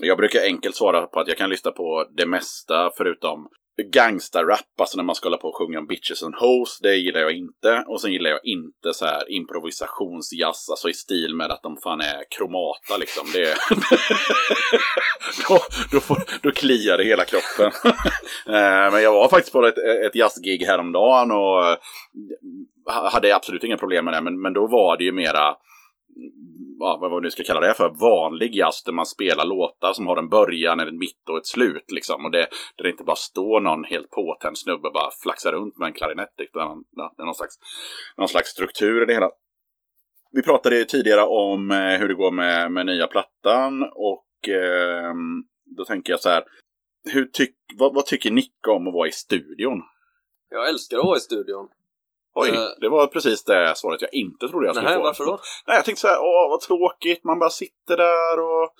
Jag 0.00 0.18
brukar 0.18 0.40
enkelt 0.40 0.76
svara 0.76 1.06
på 1.06 1.20
att 1.20 1.28
jag 1.28 1.36
kan 1.36 1.50
lyssna 1.50 1.70
på 1.70 2.04
det 2.16 2.26
mesta 2.26 2.90
förutom 2.96 3.48
gangsterrap, 3.82 4.80
alltså 4.80 4.96
när 4.96 5.04
man 5.04 5.14
ska 5.14 5.26
hålla 5.26 5.36
på 5.36 5.48
och 5.48 5.56
sjunga 5.56 5.78
om 5.78 5.86
bitches 5.86 6.22
and 6.22 6.34
hoes, 6.34 6.78
det 6.78 6.96
gillar 6.96 7.20
jag 7.20 7.32
inte. 7.32 7.84
Och 7.86 8.00
sen 8.00 8.12
gillar 8.12 8.30
jag 8.30 8.40
inte 8.44 8.94
så 8.94 9.04
här 9.04 9.32
improvisationsjazz, 9.32 10.70
alltså 10.70 10.88
i 10.88 10.92
stil 10.92 11.34
med 11.34 11.50
att 11.50 11.62
de 11.62 11.76
fan 11.76 12.00
är 12.00 12.24
kromata 12.30 12.96
liksom. 13.00 13.26
Det 13.32 13.54
då, 15.48 15.58
då, 15.92 16.00
får, 16.00 16.18
då 16.42 16.50
kliar 16.50 16.98
det 16.98 17.04
hela 17.04 17.24
kroppen. 17.24 17.72
Eh, 18.46 18.92
men 18.92 19.02
jag 19.02 19.12
var 19.12 19.28
faktiskt 19.28 19.52
på 19.52 19.66
ett, 19.66 19.78
ett 19.78 20.14
jazzgig 20.14 20.62
häromdagen 20.62 21.30
och 21.30 21.66
eh, 21.66 21.78
hade 23.12 23.36
absolut 23.36 23.64
inga 23.64 23.76
problem 23.76 24.04
med 24.04 24.14
det, 24.14 24.20
men, 24.20 24.42
men 24.42 24.52
då 24.52 24.66
var 24.66 24.96
det 24.96 25.04
ju 25.04 25.12
mera 25.12 25.56
ja, 26.78 26.98
vad 27.00 27.10
man 27.10 27.22
nu 27.22 27.30
ska 27.30 27.42
kalla 27.42 27.60
det 27.60 27.74
för, 27.74 27.88
vanlig 27.88 28.54
jazz 28.54 28.82
där 28.84 28.92
man 28.92 29.06
spelar 29.06 29.44
låtar 29.44 29.92
som 29.92 30.06
har 30.06 30.16
en 30.16 30.28
början, 30.28 30.80
en 30.80 30.98
mitt 30.98 31.28
och 31.28 31.38
ett 31.38 31.46
slut. 31.46 31.84
Liksom. 31.92 32.24
Och 32.24 32.30
det, 32.30 32.48
där 32.76 32.84
det 32.84 32.90
inte 32.90 33.04
bara 33.04 33.16
står 33.16 33.60
någon 33.60 33.84
helt 33.84 34.10
påtänd 34.10 34.58
snubbe 34.58 34.88
och 34.88 34.94
bara 34.94 35.10
flaxar 35.22 35.52
runt 35.52 35.78
med 35.78 35.86
en 35.86 35.92
klarinett. 35.92 36.36
Typ. 36.36 36.56
Utan 36.56 36.84
det 37.16 37.22
är 37.22 37.26
någon 37.26 37.34
slags, 37.34 37.54
någon 38.16 38.28
slags 38.28 38.48
struktur 38.48 39.02
i 39.02 39.06
det 39.06 39.12
hela. 39.12 39.30
Vi 40.32 40.42
pratade 40.42 40.78
ju 40.78 40.84
tidigare 40.84 41.22
om 41.22 41.70
eh, 41.70 41.98
hur 41.98 42.08
det 42.08 42.14
går 42.14 42.30
med, 42.30 42.72
med 42.72 42.86
nya 42.86 43.06
plattan 43.06 43.82
och 43.82 44.48
eh, 44.48 45.14
då 45.76 45.84
tänker 45.84 46.12
jag 46.12 46.20
så 46.20 46.28
här. 46.28 46.44
Hur 47.12 47.24
tyck, 47.24 47.54
vad, 47.78 47.94
vad 47.94 48.06
tycker 48.06 48.30
Nicke 48.30 48.70
om 48.70 48.88
att 48.88 48.94
vara 48.94 49.08
i 49.08 49.12
studion? 49.12 49.82
Jag 50.50 50.68
älskar 50.68 50.98
att 50.98 51.04
vara 51.04 51.16
i 51.16 51.20
studion. 51.20 51.68
Oj, 52.42 52.48
Eh. 52.48 52.68
det 52.80 52.88
var 52.88 53.06
precis 53.06 53.44
det 53.44 53.72
svaret 53.76 54.02
jag 54.02 54.14
inte 54.14 54.48
trodde 54.48 54.66
jag 54.66 54.74
skulle 54.76 54.90
Nej, 54.90 54.98
få. 54.98 55.04
varför 55.04 55.24
då? 55.24 55.38
Nej, 55.66 55.76
jag 55.76 55.84
tänkte 55.84 56.00
så 56.00 56.08
här, 56.08 56.18
åh 56.20 56.50
vad 56.50 56.60
tråkigt, 56.60 57.24
man 57.24 57.38
bara 57.38 57.50
sitter 57.50 57.96
där 57.96 58.40
och 58.40 58.70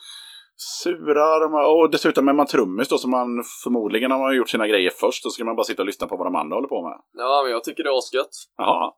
surar. 0.56 1.54
Och, 1.54 1.80
och 1.80 1.90
dessutom 1.90 2.28
är 2.28 2.32
man 2.32 2.46
trummis 2.46 2.88
då, 2.88 2.98
så 2.98 3.08
man 3.08 3.28
förmodligen 3.64 4.10
har 4.10 4.18
man 4.18 4.36
gjort 4.36 4.48
sina 4.50 4.66
grejer 4.68 4.90
först, 4.90 5.22
så 5.22 5.30
ska 5.30 5.44
man 5.44 5.56
bara 5.56 5.64
sitta 5.64 5.82
och 5.82 5.86
lyssna 5.86 6.06
på 6.06 6.16
vad 6.16 6.26
de 6.26 6.34
andra 6.34 6.56
håller 6.56 6.68
på 6.68 6.82
med. 6.82 6.98
Ja, 7.12 7.40
men 7.42 7.52
jag 7.52 7.64
tycker 7.64 7.82
det 7.82 7.90
är 7.90 7.98
asgött. 7.98 8.30
Jaha. 8.56 8.92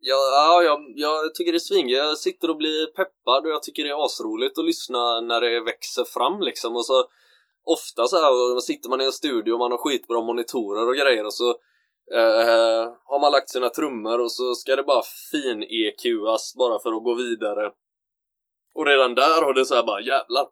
Ja, 0.00 0.16
ja 0.32 0.62
jag, 0.62 0.78
jag 0.96 1.34
tycker 1.34 1.52
det 1.52 1.56
är 1.56 1.68
sving. 1.70 1.88
Jag 1.88 2.18
sitter 2.18 2.50
och 2.50 2.56
blir 2.56 2.86
peppad 2.86 3.44
och 3.46 3.50
jag 3.50 3.62
tycker 3.62 3.84
det 3.84 3.90
är 3.90 4.04
asroligt 4.04 4.58
att 4.58 4.64
lyssna 4.64 5.20
när 5.20 5.40
det 5.40 5.60
växer 5.60 6.04
fram 6.04 6.40
liksom. 6.40 6.76
Och 6.76 6.86
så 6.86 7.04
ofta 7.64 8.06
så 8.06 8.16
här 8.16 8.60
sitter 8.60 8.88
man 8.90 9.00
i 9.00 9.04
en 9.04 9.12
studio 9.12 9.52
och 9.52 9.58
man 9.58 9.70
har 9.70 9.78
skitbra 9.78 10.20
monitorer 10.20 10.88
och 10.88 10.94
grejer 10.96 11.24
och 11.26 11.34
så 11.34 11.54
eh, 12.14 12.92
har 13.04 13.20
man 13.20 13.32
lagt 13.32 13.50
sina 13.50 13.68
trummor 13.68 14.20
och 14.20 14.32
så 14.32 14.54
ska 14.54 14.76
det 14.76 14.82
bara 14.82 15.02
fin-EQas 15.32 16.54
bara 16.58 16.78
för 16.78 16.92
att 16.92 17.04
gå 17.04 17.14
vidare. 17.14 17.70
Och 18.74 18.86
redan 18.86 19.14
där 19.14 19.42
har 19.42 19.54
det 19.54 19.64
så 19.64 19.74
här 19.74 19.82
bara 19.82 20.00
jävlar 20.00 20.46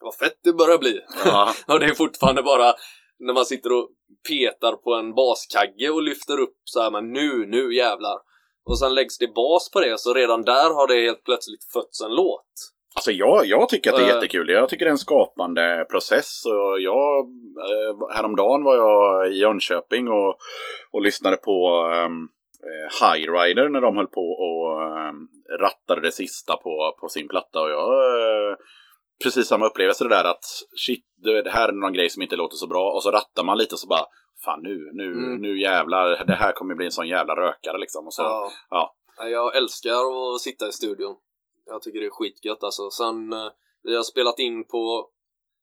vad 0.00 0.14
fett 0.14 0.38
det 0.44 0.52
börjar 0.52 0.78
bli. 0.78 1.00
Ja. 1.24 1.54
och 1.66 1.80
det 1.80 1.86
är 1.86 1.94
fortfarande 1.94 2.42
bara 2.42 2.74
när 3.18 3.34
man 3.34 3.46
sitter 3.46 3.72
och 3.72 3.88
petar 4.28 4.72
på 4.72 4.94
en 4.94 5.14
baskagge 5.14 5.90
och 5.90 6.02
lyfter 6.02 6.40
upp 6.40 6.60
så 6.64 6.82
här, 6.82 6.90
men 6.90 7.12
nu, 7.12 7.46
nu 7.46 7.74
jävlar. 7.74 8.18
Och 8.64 8.78
sen 8.78 8.94
läggs 8.94 9.18
det 9.18 9.34
bas 9.34 9.70
på 9.70 9.80
det, 9.80 10.00
så 10.00 10.14
redan 10.14 10.42
där 10.42 10.74
har 10.74 10.86
det 10.86 11.06
helt 11.06 11.24
plötsligt 11.24 11.64
fötts 11.72 12.00
en 12.00 12.14
låt. 12.14 12.52
Alltså 12.98 13.10
jag, 13.12 13.46
jag 13.46 13.68
tycker 13.68 13.90
att 13.90 13.96
det 13.96 14.02
är 14.02 14.08
Eh. 14.08 14.14
jättekul. 14.14 14.48
Jag 14.48 14.68
tycker 14.68 14.84
det 14.84 14.88
är 14.88 14.92
en 14.92 14.98
skapande 14.98 15.86
process. 15.90 16.42
Och 16.46 16.80
jag, 16.80 17.18
eh, 17.70 18.16
häromdagen 18.16 18.64
var 18.64 18.76
jag 18.76 19.32
i 19.32 19.38
Jönköping 19.38 20.08
och, 20.08 20.36
och 20.92 21.02
lyssnade 21.02 21.36
på 21.36 21.82
um, 22.06 22.28
High 23.00 23.32
Rider 23.32 23.68
när 23.68 23.80
de 23.80 23.96
höll 23.96 24.06
på 24.06 24.20
och 24.20 24.80
um, 25.08 25.28
rattade 25.60 26.00
det 26.00 26.12
sista 26.12 26.56
på, 26.56 26.96
på 27.00 27.08
sin 27.08 27.28
platta. 27.28 27.60
Och 27.60 27.70
jag, 27.70 27.88
eh, 28.20 28.56
precis 29.24 29.46
samma 29.48 29.66
upplevelse 29.66 30.04
det 30.04 30.10
där 30.10 30.24
att 30.24 30.44
shit, 30.86 31.04
det 31.44 31.50
här 31.50 31.68
är 31.68 31.72
någon 31.72 31.92
grej 31.92 32.08
som 32.10 32.22
inte 32.22 32.36
låter 32.36 32.56
så 32.56 32.66
bra. 32.66 32.90
Och 32.92 33.02
så 33.02 33.10
rattar 33.10 33.44
man 33.44 33.58
lite 33.58 33.74
och 33.74 33.78
så 33.78 33.86
bara, 33.88 34.06
fan 34.44 34.60
nu, 34.62 34.90
nu, 34.92 35.04
Mm. 35.12 35.40
nu 35.40 35.60
jävlar, 35.60 36.24
det 36.26 36.34
här 36.34 36.52
kommer 36.52 36.74
bli 36.74 36.84
en 36.86 36.92
sån 36.92 37.08
jävla 37.08 37.34
rökare 37.36 37.78
liksom. 37.78 38.06
Och 38.06 38.14
så, 38.14 38.22
Ja. 38.22 38.50
ja. 38.70 38.94
Jag 39.28 39.56
älskar 39.56 39.90
att 40.34 40.40
sitta 40.40 40.68
i 40.68 40.72
studion. 40.72 41.16
Jag 41.68 41.82
tycker 41.82 42.00
det 42.00 42.06
är 42.06 42.10
skitgött 42.10 42.62
alltså. 42.62 42.90
Sen, 42.90 43.32
eh, 43.32 43.50
vi 43.82 43.96
har 43.96 44.02
spelat 44.02 44.38
in 44.38 44.64
på 44.64 45.08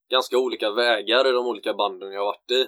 ganska 0.09 0.37
olika 0.37 0.71
vägar 0.71 1.27
i 1.27 1.31
de 1.31 1.47
olika 1.47 1.73
banden 1.73 2.11
jag 2.11 2.19
har 2.19 2.25
varit 2.25 2.51
i. 2.51 2.61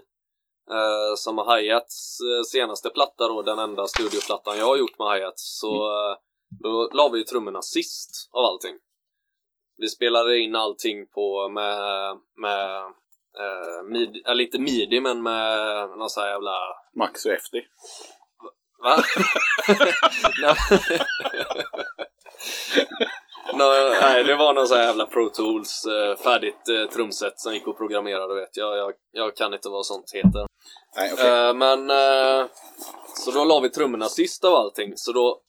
Eh, 0.71 1.15
som 1.15 1.39
Hi-Hats 1.39 2.19
eh, 2.19 2.43
senaste 2.43 2.89
platta 2.89 3.27
då, 3.27 3.41
den 3.41 3.59
enda 3.59 3.87
studioplattan 3.87 4.57
jag 4.57 4.65
har 4.65 4.77
gjort 4.77 4.99
med 4.99 5.07
Hi-Hats, 5.07 5.59
så 5.59 5.69
eh, 5.69 6.17
då 6.63 6.89
la 6.93 7.09
vi 7.09 7.23
trummorna 7.23 7.61
sist 7.61 8.29
av 8.31 8.45
allting. 8.45 8.75
Vi 9.77 9.87
spelade 9.87 10.39
in 10.39 10.55
allting 10.55 11.07
på 11.07 11.49
med, 11.49 12.17
med 12.35 12.81
eh, 13.39 13.83
midi, 13.83 14.21
eller 14.25 14.43
inte 14.43 14.59
midi 14.59 15.01
men 15.01 15.23
med 15.23 15.89
någon 15.89 16.09
sån 16.09 16.23
här 16.23 16.29
jävla 16.29 16.57
Max 16.95 17.25
och 17.25 17.31
FD. 17.31 17.61
Va? 18.83 18.97
Nå, 23.57 23.65
nej, 24.01 24.23
det 24.23 24.35
var 24.35 24.53
någon 24.53 24.67
sån 24.67 24.77
här 24.77 24.85
jävla 24.85 25.05
Pro 25.05 25.29
Tools 25.29 25.85
eh, 25.85 26.17
färdigt 26.23 26.69
eh, 26.69 26.89
trumset 26.93 27.33
som 27.39 27.53
gick 27.53 27.67
att 27.67 27.77
programmera, 27.77 28.27
du 28.27 28.35
vet. 28.35 28.57
Jag, 28.57 28.77
jag, 28.77 28.93
jag 29.11 29.35
kan 29.35 29.53
inte 29.53 29.69
vad 29.69 29.85
sånt 29.85 30.11
heter. 30.13 30.45
Nej, 30.97 31.13
okej. 31.13 31.27
Eh, 31.47 31.53
men, 31.53 31.89
eh, 31.89 32.45
så 33.25 33.31
då 33.31 33.45
la 33.45 33.59
vi 33.59 33.69
trummorna 33.69 34.05
sist 34.05 34.43
av 34.45 34.53
allting, 34.53 34.93
så 34.95 35.11
då 35.11 35.41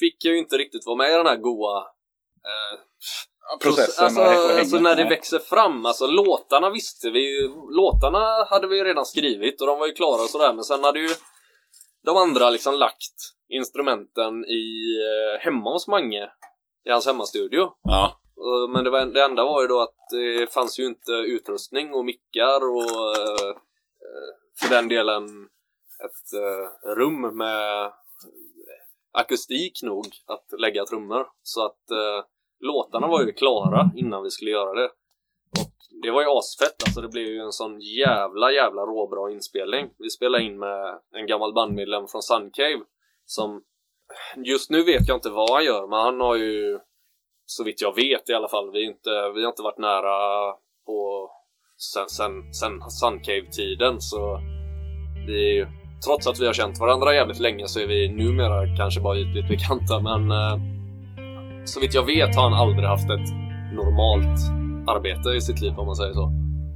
fick 0.00 0.24
jag 0.24 0.32
ju 0.32 0.38
inte 0.38 0.56
riktigt 0.58 0.86
vara 0.86 0.96
med 0.96 1.10
i 1.10 1.16
den 1.16 1.26
här 1.26 1.36
goa 1.36 1.78
eh, 1.78 2.78
Processen 3.60 4.04
alltså, 4.04 4.20
och- 4.20 4.44
och 4.52 4.58
alltså 4.58 4.78
när 4.78 4.96
det 4.96 5.04
växer 5.04 5.38
fram, 5.38 5.86
alltså 5.86 6.06
låtarna 6.06 6.70
visste 6.70 7.10
vi 7.10 7.20
ju, 7.20 7.48
låtarna 7.70 8.44
hade 8.50 8.66
vi 8.66 8.76
ju 8.76 8.84
redan 8.84 9.06
skrivit 9.06 9.60
och 9.60 9.66
de 9.66 9.78
var 9.78 9.86
ju 9.86 9.92
klara 9.92 10.22
och 10.22 10.28
sådär, 10.30 10.52
men 10.52 10.64
sen 10.64 10.84
hade 10.84 10.98
ju 10.98 11.08
de 12.06 12.16
andra 12.16 12.50
liksom 12.50 12.74
lagt 12.74 13.14
instrumenten 13.48 14.44
i 14.44 14.64
eh, 15.06 15.40
hemma 15.44 15.70
hos 15.72 15.88
Mange, 15.88 16.28
i 16.86 16.90
hans 16.90 17.06
hemmastudio. 17.06 17.72
Ja. 17.82 18.20
Men 18.72 18.84
det, 18.84 18.90
var, 18.90 19.06
det 19.06 19.24
enda 19.24 19.44
var 19.44 19.62
ju 19.62 19.68
då 19.68 19.80
att 19.80 19.96
det 20.10 20.52
fanns 20.52 20.78
ju 20.78 20.86
inte 20.86 21.12
utrustning 21.12 21.94
och 21.94 22.04
mickar 22.04 22.60
och 22.74 23.16
eh, 23.16 23.56
för 24.60 24.70
den 24.70 24.88
delen 24.88 25.48
ett 26.04 26.32
eh, 26.34 26.94
rum 26.94 27.36
med 27.36 27.92
akustik 29.12 29.82
nog 29.82 30.06
att 30.26 30.60
lägga 30.60 30.84
trummor. 30.84 31.26
Så 31.42 31.64
att 31.64 31.90
eh, 31.90 32.24
låtarna 32.60 33.06
var 33.06 33.22
ju 33.22 33.32
klara 33.32 33.90
innan 33.96 34.22
vi 34.22 34.30
skulle 34.30 34.50
göra 34.50 34.74
det. 34.74 34.90
Och 35.60 35.72
det 36.02 36.10
var 36.10 36.22
ju 36.22 36.28
asfett, 36.28 36.82
alltså 36.84 37.00
det 37.00 37.08
blev 37.08 37.26
ju 37.26 37.40
en 37.40 37.52
sån 37.52 37.80
jävla 37.80 38.52
jävla 38.52 38.82
råbra 38.82 39.32
inspelning. 39.32 39.90
Vi 39.98 40.10
spelade 40.10 40.44
in 40.44 40.58
med 40.58 41.00
en 41.12 41.26
gammal 41.26 41.54
bandmedlem 41.54 42.06
från 42.06 42.22
Suncave 42.22 42.80
som 43.24 43.62
Just 44.36 44.70
nu 44.70 44.82
vet 44.82 45.08
jag 45.08 45.16
inte 45.16 45.30
vad 45.30 45.50
han 45.50 45.64
gör, 45.64 45.86
men 45.86 45.98
han 45.98 46.20
har 46.20 46.36
ju 46.36 46.78
så 47.46 47.64
vitt 47.64 47.82
jag 47.82 47.94
vet 47.94 48.28
i 48.28 48.34
alla 48.34 48.48
fall, 48.48 48.70
vi, 48.72 48.84
inte, 48.84 49.10
vi 49.34 49.42
har 49.42 49.48
inte 49.48 49.62
varit 49.62 49.78
nära 49.78 50.52
på 50.86 51.30
sen, 51.94 52.08
sen, 52.08 52.54
sen 52.54 52.90
Suncave-tiden 52.90 54.00
så 54.00 54.40
vi 55.26 55.50
är 55.50 55.54
ju, 55.54 55.66
trots 56.06 56.26
att 56.26 56.40
vi 56.40 56.46
har 56.46 56.52
känt 56.52 56.80
varandra 56.80 57.14
jävligt 57.14 57.40
länge 57.40 57.66
så 57.66 57.80
är 57.80 57.86
vi 57.86 58.08
numera 58.08 58.76
kanske 58.76 59.00
bara 59.00 59.18
ytligt 59.18 59.48
bekanta 59.48 60.00
men 60.00 60.30
eh, 60.30 60.56
så 61.64 61.80
vitt 61.80 61.94
jag 61.94 62.06
vet 62.06 62.36
har 62.36 62.42
han 62.42 62.54
aldrig 62.54 62.88
haft 62.88 63.10
ett 63.10 63.28
normalt 63.74 64.38
arbete 64.86 65.28
i 65.30 65.40
sitt 65.40 65.60
liv 65.60 65.78
om 65.78 65.86
man 65.86 65.96
säger 65.96 66.12
så. 66.12 66.32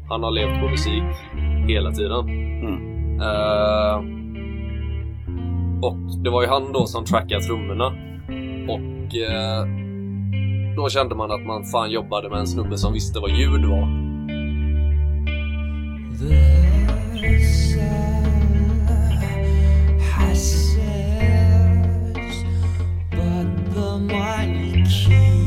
Han 0.09 0.23
har 0.23 0.31
levt 0.31 0.61
på 0.61 0.69
musik 0.69 1.03
hela 1.69 1.91
tiden. 1.91 2.29
Eh, 3.21 4.20
och 5.83 5.97
det 6.25 6.31
var 6.31 6.43
ju 6.43 6.49
han 6.49 6.73
då 6.73 6.87
som 6.87 7.05
trackade 7.05 7.41
trummorna. 7.41 7.87
Och 8.69 9.17
eh, 9.17 9.67
då 10.77 10.89
kände 10.89 11.15
man 11.15 11.31
att 11.31 11.47
man 11.47 11.65
fan 11.65 11.91
jobbade 11.91 12.31
med 12.31 12.39
en 12.39 12.47
snubbe 12.47 12.79
som 12.79 12.93
visste 12.93 13.21
vad 13.21 13.31
ljud 13.31 13.65
var. 13.65 14.11
But 23.11 23.75
the 23.75 23.99
money 23.99 24.85
keeps 24.85 25.40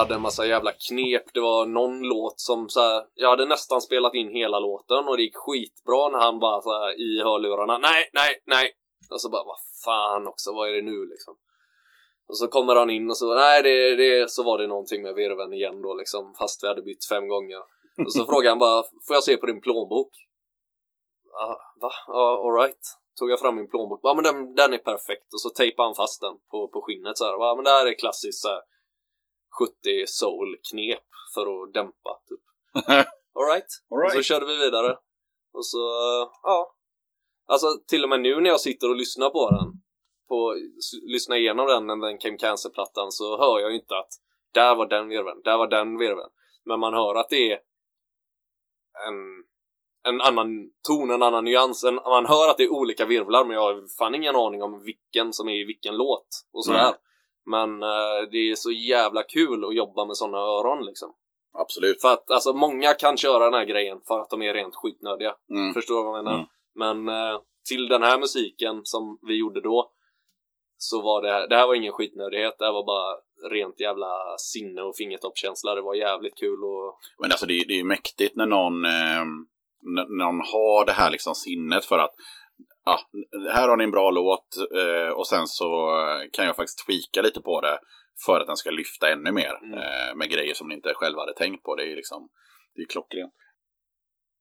hade 0.00 0.14
en 0.14 0.20
massa 0.20 0.46
jävla 0.46 0.72
knep. 0.88 1.24
Det 1.34 1.40
var 1.40 1.66
någon 1.66 2.02
låt 2.02 2.40
som 2.40 2.68
så 2.68 2.80
här, 2.80 3.04
jag 3.14 3.30
hade 3.30 3.46
nästan 3.46 3.80
spelat 3.80 4.14
in 4.14 4.30
hela 4.30 4.58
låten 4.58 5.08
och 5.08 5.16
det 5.16 5.22
gick 5.22 5.36
skitbra 5.36 6.08
när 6.08 6.18
han 6.18 6.38
bara 6.38 6.60
så 6.60 6.72
här, 6.72 7.00
i 7.00 7.22
hörlurarna. 7.22 7.78
Nej, 7.78 8.10
nej, 8.12 8.42
nej. 8.46 8.72
Och 9.10 9.20
så 9.20 9.28
bara, 9.30 9.44
vad 9.44 9.60
fan 9.84 10.26
också, 10.26 10.52
vad 10.52 10.68
är 10.68 10.72
det 10.72 10.82
nu 10.82 11.06
liksom? 11.06 11.34
Och 12.28 12.38
så 12.38 12.48
kommer 12.48 12.76
han 12.76 12.90
in 12.90 13.10
och 13.10 13.16
så, 13.16 13.34
nej 13.34 13.62
det, 13.62 13.96
det, 13.96 14.30
så 14.30 14.42
var 14.42 14.58
det 14.58 14.66
någonting 14.66 15.02
med 15.02 15.14
virveln 15.14 15.52
igen 15.52 15.82
då 15.82 15.94
liksom, 15.94 16.34
fast 16.38 16.64
vi 16.64 16.68
hade 16.68 16.82
bytt 16.82 17.04
fem 17.08 17.28
gånger. 17.28 17.58
Och 18.06 18.12
så 18.12 18.24
frågade 18.30 18.48
han 18.48 18.58
bara, 18.58 18.82
får 19.06 19.16
jag 19.16 19.24
se 19.24 19.36
på 19.36 19.46
din 19.46 19.60
plånbok? 19.60 20.12
Ah, 21.40 21.56
va? 21.80 21.92
Ja, 22.06 22.42
alright. 22.46 22.84
Tog 23.18 23.30
jag 23.30 23.40
fram 23.40 23.56
min 23.56 23.70
plånbok, 23.70 24.00
ja 24.02 24.14
men 24.14 24.24
den, 24.24 24.54
den 24.54 24.72
är 24.72 24.78
perfekt. 24.78 25.34
Och 25.34 25.40
så 25.40 25.50
tejpade 25.50 25.88
han 25.88 25.94
fast 25.94 26.20
den 26.20 26.34
på, 26.50 26.68
på 26.68 26.82
skinnet 26.82 27.18
så 27.18 27.24
här. 27.24 27.32
Ja 27.32 27.54
men 27.56 27.64
det 27.64 27.70
här 27.70 27.86
är 27.86 27.98
klassiskt 27.98 28.42
så 28.42 28.48
här, 28.48 28.60
70 29.58 30.06
soul-knep 30.06 31.02
för 31.34 31.62
att 31.62 31.74
dämpa 31.74 32.20
typ. 32.28 32.40
Alright. 33.34 33.66
All 33.90 34.04
Och 34.04 34.12
så 34.12 34.22
körde 34.22 34.46
vi 34.46 34.56
vidare. 34.56 34.96
Och 35.52 35.66
så, 35.66 35.78
eh, 35.78 36.28
ja. 36.42 36.76
Alltså 37.46 37.66
till 37.86 38.04
och 38.04 38.10
med 38.10 38.20
nu 38.20 38.40
när 38.40 38.50
jag 38.50 38.60
sitter 38.60 38.90
och 38.90 38.96
lyssnar 38.96 39.30
på 39.30 39.50
den, 39.50 39.72
på, 40.28 40.56
lyssnar 41.02 41.36
igenom 41.36 41.66
den 41.66 42.00
den 42.00 42.18
Came 42.18 42.38
Cancer-plattan 42.38 43.12
så 43.12 43.38
hör 43.38 43.60
jag 43.60 43.70
ju 43.70 43.76
inte 43.76 43.98
att 43.98 44.12
där 44.54 44.74
var 44.74 44.86
den 44.86 45.08
virveln, 45.08 45.40
där 45.44 45.58
var 45.58 45.66
den 45.66 45.98
virveln. 45.98 46.30
Men 46.64 46.80
man 46.80 46.94
hör 46.94 47.14
att 47.14 47.28
det 47.28 47.52
är 47.52 47.58
en, 49.08 49.44
en 50.08 50.20
annan 50.20 50.70
ton, 50.88 51.10
en 51.10 51.22
annan 51.22 51.44
nyans. 51.44 51.84
En, 51.84 51.94
man 51.94 52.26
hör 52.26 52.50
att 52.50 52.56
det 52.56 52.64
är 52.64 52.72
olika 52.72 53.06
virvlar 53.06 53.44
men 53.44 53.54
jag 53.56 53.62
har 53.62 53.98
fan 53.98 54.14
ingen 54.14 54.36
aning 54.36 54.62
om 54.62 54.82
vilken 54.82 55.32
som 55.32 55.48
är 55.48 55.54
i 55.54 55.64
vilken 55.64 55.96
låt 55.96 56.28
och 56.52 56.64
sådär. 56.64 56.82
Nej. 56.82 56.94
Men 57.46 57.82
eh, 57.82 58.28
det 58.32 58.50
är 58.50 58.54
så 58.54 58.70
jävla 58.70 59.22
kul 59.22 59.64
att 59.64 59.74
jobba 59.74 60.04
med 60.04 60.16
sådana 60.16 60.38
öron 60.38 60.86
liksom. 60.86 61.14
Absolut. 61.58 62.00
För 62.00 62.12
att 62.12 62.30
alltså 62.30 62.52
många 62.52 62.94
kan 62.94 63.16
köra 63.16 63.44
den 63.44 63.54
här 63.54 63.64
grejen 63.64 63.98
för 64.08 64.20
att 64.20 64.30
de 64.30 64.42
är 64.42 64.54
rent 64.54 64.74
skitnödiga. 64.74 65.34
Mm. 65.50 65.74
Förstår 65.74 65.96
du 65.96 66.02
vad 66.02 66.18
jag 66.18 66.24
menar? 66.24 66.36
Mm. 66.36 66.46
Men 66.74 67.08
eh, 67.08 67.40
till 67.68 67.88
den 67.88 68.02
här 68.02 68.18
musiken 68.18 68.80
som 68.84 69.18
vi 69.28 69.34
gjorde 69.38 69.60
då 69.60 69.90
så 70.76 71.02
var 71.02 71.22
det, 71.22 71.46
det 71.48 71.56
här 71.56 71.66
var 71.66 71.74
ingen 71.74 71.92
skitnödighet, 71.92 72.54
det 72.58 72.64
här 72.64 72.72
var 72.72 72.86
bara 72.86 73.16
rent 73.50 73.80
jävla 73.80 74.12
sinne 74.38 74.82
och 74.82 74.96
fingertoppskänsla. 74.96 75.74
Det 75.74 75.80
var 75.82 75.94
jävligt 75.94 76.34
kul 76.38 76.64
och 76.64 76.98
Men 77.18 77.30
alltså 77.30 77.46
det, 77.46 77.54
är- 77.54 77.72
ju 77.72 77.84
mäktigt 77.84 78.36
när 78.36 78.46
någon, 78.46 78.84
eh, 78.84 79.24
när 79.94 80.18
någon 80.24 80.40
har 80.40 80.86
det 80.86 80.92
här 80.92 81.10
liksom 81.10 81.34
sinnet 81.34 81.84
för 81.84 81.98
att 81.98 82.14
ja, 82.84 83.00
här 83.52 83.68
har 83.68 83.76
ni 83.76 83.84
en 83.84 83.90
bra 83.90 84.10
låt 84.10 84.56
eh, 84.74 85.12
och 85.12 85.26
sen 85.26 85.46
så 85.46 85.90
kan 86.32 86.44
jag 86.46 86.56
faktiskt 86.56 86.86
tweaka 86.86 87.22
lite 87.22 87.40
på 87.40 87.60
det 87.60 87.78
för 88.26 88.40
att 88.40 88.46
den 88.46 88.56
ska 88.56 88.70
lyfta 88.70 89.08
ännu 89.08 89.32
mer 89.32 89.58
Mm. 89.62 89.78
eh, 89.78 90.14
med 90.16 90.30
grejer 90.30 90.54
som 90.54 90.68
ni 90.68 90.74
inte 90.74 90.94
själva 90.94 91.20
hade 91.20 91.34
tänkt 91.34 91.62
på. 91.62 91.76
Det 91.76 91.82
är 91.82 91.86
ju 91.86 91.96
liksom, 91.96 92.28
det 92.74 92.82
är 92.82 92.86
klockrent. 92.86 93.34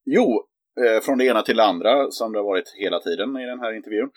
Jo, 0.06 0.44
eh, 0.86 1.02
från 1.02 1.18
det 1.18 1.26
ena 1.26 1.42
till 1.42 1.58
det 1.58 1.66
andra 1.66 2.12
som 2.12 2.32
det 2.32 2.40
har 2.40 2.46
varit 2.46 2.74
hela 2.78 3.00
tiden 3.00 3.38
i 3.38 3.46
den 3.46 3.60
här 3.60 3.74
intervjun. 3.76 4.10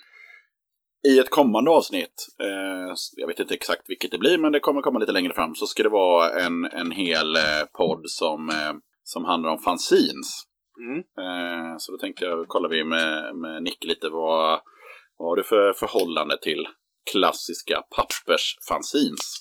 I 1.08 1.18
ett 1.18 1.30
kommande 1.30 1.70
avsnitt, 1.70 2.26
eh, 2.40 2.94
jag 3.16 3.26
vet 3.28 3.40
inte 3.40 3.54
exakt 3.54 3.82
vilket 3.88 4.10
det 4.10 4.18
blir, 4.18 4.38
men 4.38 4.52
det 4.52 4.60
kommer 4.60 4.82
komma 4.82 4.98
lite 4.98 5.12
längre 5.12 5.32
fram, 5.32 5.54
så 5.54 5.66
ska 5.66 5.82
det 5.82 5.88
vara 5.88 6.40
en, 6.40 6.64
en 6.64 6.90
hel 6.90 7.36
eh, 7.36 7.64
podd 7.72 8.02
som, 8.04 8.48
eh, 8.48 8.72
som 9.04 9.24
handlar 9.24 9.50
om 9.50 9.58
fanzines. 9.58 10.42
Mm. 10.78 10.98
Eh, 10.98 11.76
så 11.78 11.92
då 11.92 11.98
tänkte 11.98 12.24
jag, 12.24 12.48
kollar 12.48 12.68
vi 12.68 12.84
med, 12.84 13.36
med 13.36 13.62
Nick 13.62 13.84
lite, 13.84 14.08
vad, 14.08 14.60
vad 15.16 15.28
har 15.28 15.36
du 15.36 15.44
för 15.44 15.72
förhållande 15.72 16.38
till 16.38 16.68
klassiska 17.12 17.82
pappersfanzines? 17.96 19.38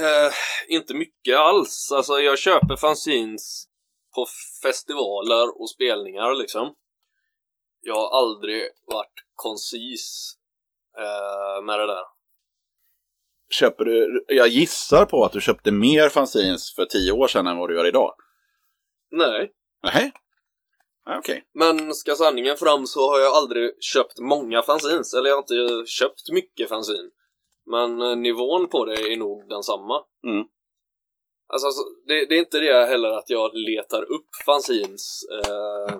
Eh, 0.00 0.32
inte 0.68 0.94
mycket 0.94 1.36
alls. 1.36 1.92
Alltså 1.92 2.12
jag 2.12 2.38
köper 2.38 2.76
fanzines 2.76 3.68
på 4.14 4.26
festivaler 4.62 5.60
och 5.60 5.70
spelningar 5.70 6.34
liksom. 6.34 6.74
Jag 7.80 7.94
har 7.94 8.18
aldrig 8.18 8.62
varit 8.86 9.24
koncis 9.34 10.34
eh, 10.98 11.64
med 11.64 11.78
det 11.78 11.86
där. 11.86 12.04
Köper 13.50 13.84
du, 13.84 14.24
jag 14.28 14.48
gissar 14.48 15.06
på 15.06 15.24
att 15.24 15.32
du 15.32 15.40
köpte 15.40 15.72
mer 15.72 16.08
fanzines 16.08 16.74
för 16.74 16.84
tio 16.84 17.12
år 17.12 17.28
sedan 17.28 17.46
än 17.46 17.56
vad 17.56 17.68
du 17.68 17.76
gör 17.76 17.86
idag. 17.86 18.14
Nej. 19.10 19.52
Nej? 19.84 20.12
Ah, 21.06 21.18
Okej. 21.18 21.44
Men 21.54 21.94
ska 21.94 22.14
sanningen 22.14 22.56
fram 22.56 22.86
så 22.86 23.10
har 23.10 23.18
jag 23.18 23.34
aldrig 23.34 23.82
köpt 23.82 24.18
många 24.18 24.62
fanzines. 24.62 25.14
Eller 25.14 25.28
jag 25.28 25.36
har 25.36 25.42
inte 25.42 25.90
köpt 25.90 26.30
mycket 26.32 26.68
fanzine. 26.68 27.10
Men 27.66 28.02
eh, 28.02 28.16
nivån 28.16 28.68
på 28.68 28.84
det 28.84 29.12
är 29.12 29.16
nog 29.16 29.48
densamma. 29.48 30.04
Mm. 30.26 30.46
Alltså, 31.46 31.66
alltså 31.66 31.82
det, 32.06 32.26
det 32.26 32.34
är 32.34 32.38
inte 32.38 32.60
det 32.60 32.86
heller 32.86 33.08
att 33.08 33.30
jag 33.30 33.50
letar 33.54 34.02
upp 34.02 34.28
fanzines 34.46 35.20
eh, 35.32 35.98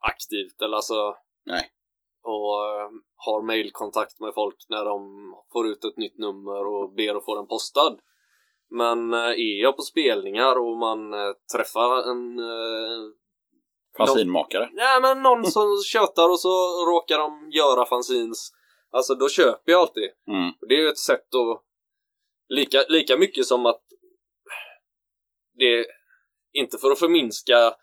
aktivt. 0.00 0.62
Eller 0.62 0.76
alltså... 0.76 1.16
Nej. 1.46 1.70
Och 2.22 2.64
eh, 2.64 2.90
har 3.16 3.42
mailkontakt 3.42 4.20
med 4.20 4.34
folk 4.34 4.66
när 4.68 4.84
de 4.84 5.00
får 5.52 5.68
ut 5.68 5.84
ett 5.84 5.96
nytt 5.96 6.18
nummer 6.18 6.66
och 6.66 6.92
ber 6.92 7.14
att 7.14 7.24
få 7.24 7.34
den 7.34 7.46
postad. 7.46 7.98
Men 8.70 9.14
eh, 9.14 9.20
är 9.20 9.62
jag 9.62 9.76
på 9.76 9.82
spelningar 9.82 10.58
och 10.58 10.76
man 10.76 11.14
eh, 11.14 11.32
träffar 11.52 12.10
en 12.10 12.38
eh, 12.38 13.12
Fanzinmakare. 13.96 14.68
Nej 14.72 15.00
men 15.00 15.22
någon 15.22 15.44
som 15.50 15.82
tjötar 15.86 16.30
och 16.30 16.40
så 16.40 16.86
råkar 16.86 17.18
de 17.18 17.50
göra 17.50 17.86
fanzines. 17.86 18.52
Alltså 18.90 19.14
då 19.14 19.28
köper 19.28 19.72
jag 19.72 19.80
alltid. 19.80 20.10
Mm. 20.28 20.52
Det 20.68 20.74
är 20.74 20.78
ju 20.78 20.88
ett 20.88 20.98
sätt 20.98 21.34
att... 21.34 21.64
Lika, 22.48 22.84
lika 22.88 23.16
mycket 23.16 23.46
som 23.46 23.66
att... 23.66 23.82
Det... 25.54 25.86
Inte 26.52 26.78
för 26.78 26.90
att 26.90 26.98
förminska... 26.98 27.74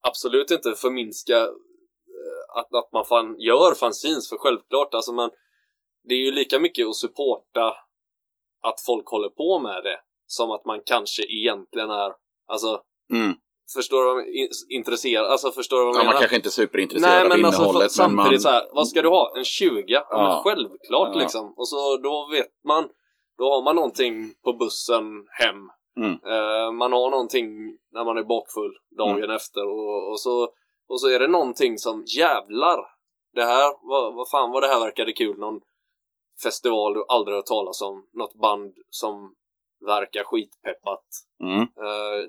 Absolut 0.00 0.50
inte 0.50 0.74
förminska 0.74 1.42
att, 2.54 2.74
att 2.74 2.92
man 2.92 3.04
fan 3.04 3.40
gör 3.40 3.74
fanzines, 3.74 4.28
för 4.28 4.36
självklart 4.36 4.94
alltså 4.94 5.12
men... 5.12 5.30
Det 6.08 6.14
är 6.14 6.18
ju 6.18 6.32
lika 6.32 6.58
mycket 6.58 6.86
att 6.86 6.96
supporta 6.96 7.76
att 8.60 8.80
folk 8.86 9.08
håller 9.08 9.28
på 9.28 9.58
med 9.58 9.84
det. 9.84 10.00
Som 10.36 10.50
att 10.50 10.64
man 10.64 10.80
kanske 10.86 11.22
egentligen 11.22 11.90
är... 11.90 12.12
Alltså, 12.52 12.80
Mm. 13.12 13.32
förstår 13.76 13.98
du 14.04 14.04
vad 14.14 14.18
jag 14.22 14.28
in- 14.28 14.48
intresserad? 14.78 15.26
Alltså 15.26 15.50
förstår 15.52 15.78
du 15.78 15.84
vad 15.84 15.94
jag 15.94 16.00
Ja, 16.00 16.04
menar? 16.04 16.12
man 16.12 16.20
kanske 16.20 16.36
inte 16.36 16.48
är 16.48 16.58
superintresserad 16.62 17.12
Nej 17.12 17.22
av 17.22 17.28
men 17.28 17.44
alltså 17.44 17.62
innehållet. 17.62 17.92
för, 17.92 18.02
men 18.08 18.14
man... 18.16 18.24
samtidigt 18.24 18.42
så 18.42 18.48
här, 18.48 18.64
vad 18.72 18.88
ska 18.88 19.02
du 19.02 19.08
ha? 19.08 19.32
En 19.36 19.44
20? 19.44 19.84
Ja. 19.86 20.06
Ja. 20.10 20.40
Självklart 20.44 21.10
Ja. 21.14 21.20
liksom. 21.20 21.54
Och 21.56 21.68
så 21.68 21.96
då 21.96 22.28
vet 22.32 22.50
man, 22.64 22.88
då 23.38 23.44
har 23.52 23.62
man 23.64 23.76
någonting 23.76 24.34
på 24.44 24.52
bussen 24.52 25.04
hem. 25.40 25.60
Mm. 25.96 26.12
Eh, 26.12 26.72
man 26.72 26.92
har 26.92 27.10
någonting 27.10 27.46
när 27.92 28.04
man 28.04 28.16
är 28.18 28.22
bakfull 28.24 28.72
dagen 28.98 29.16
Mm. 29.18 29.30
efter 29.30 29.66
och, 29.66 30.10
och, 30.10 30.20
så, 30.20 30.48
och 30.88 31.00
så 31.00 31.08
är 31.08 31.18
det 31.18 31.28
någonting 31.28 31.78
som 31.78 32.04
jävlar. 32.18 32.78
Det 33.34 33.44
här, 33.44 33.72
vad, 33.90 34.14
vad 34.14 34.30
fan 34.30 34.50
vad 34.50 34.62
det 34.62 34.66
här 34.68 34.80
verkade 34.80 35.12
kul. 35.12 35.38
Någon 35.38 35.60
festival 36.42 36.94
du 36.94 37.04
aldrig 37.08 37.36
hört 37.36 37.46
talas 37.46 37.82
om. 37.82 38.06
Något 38.12 38.34
band 38.34 38.72
som 38.90 39.34
verkar 39.86 40.24
skitpeppat. 40.24 41.06
Mm. 41.42 41.60
Eh, 41.60 42.20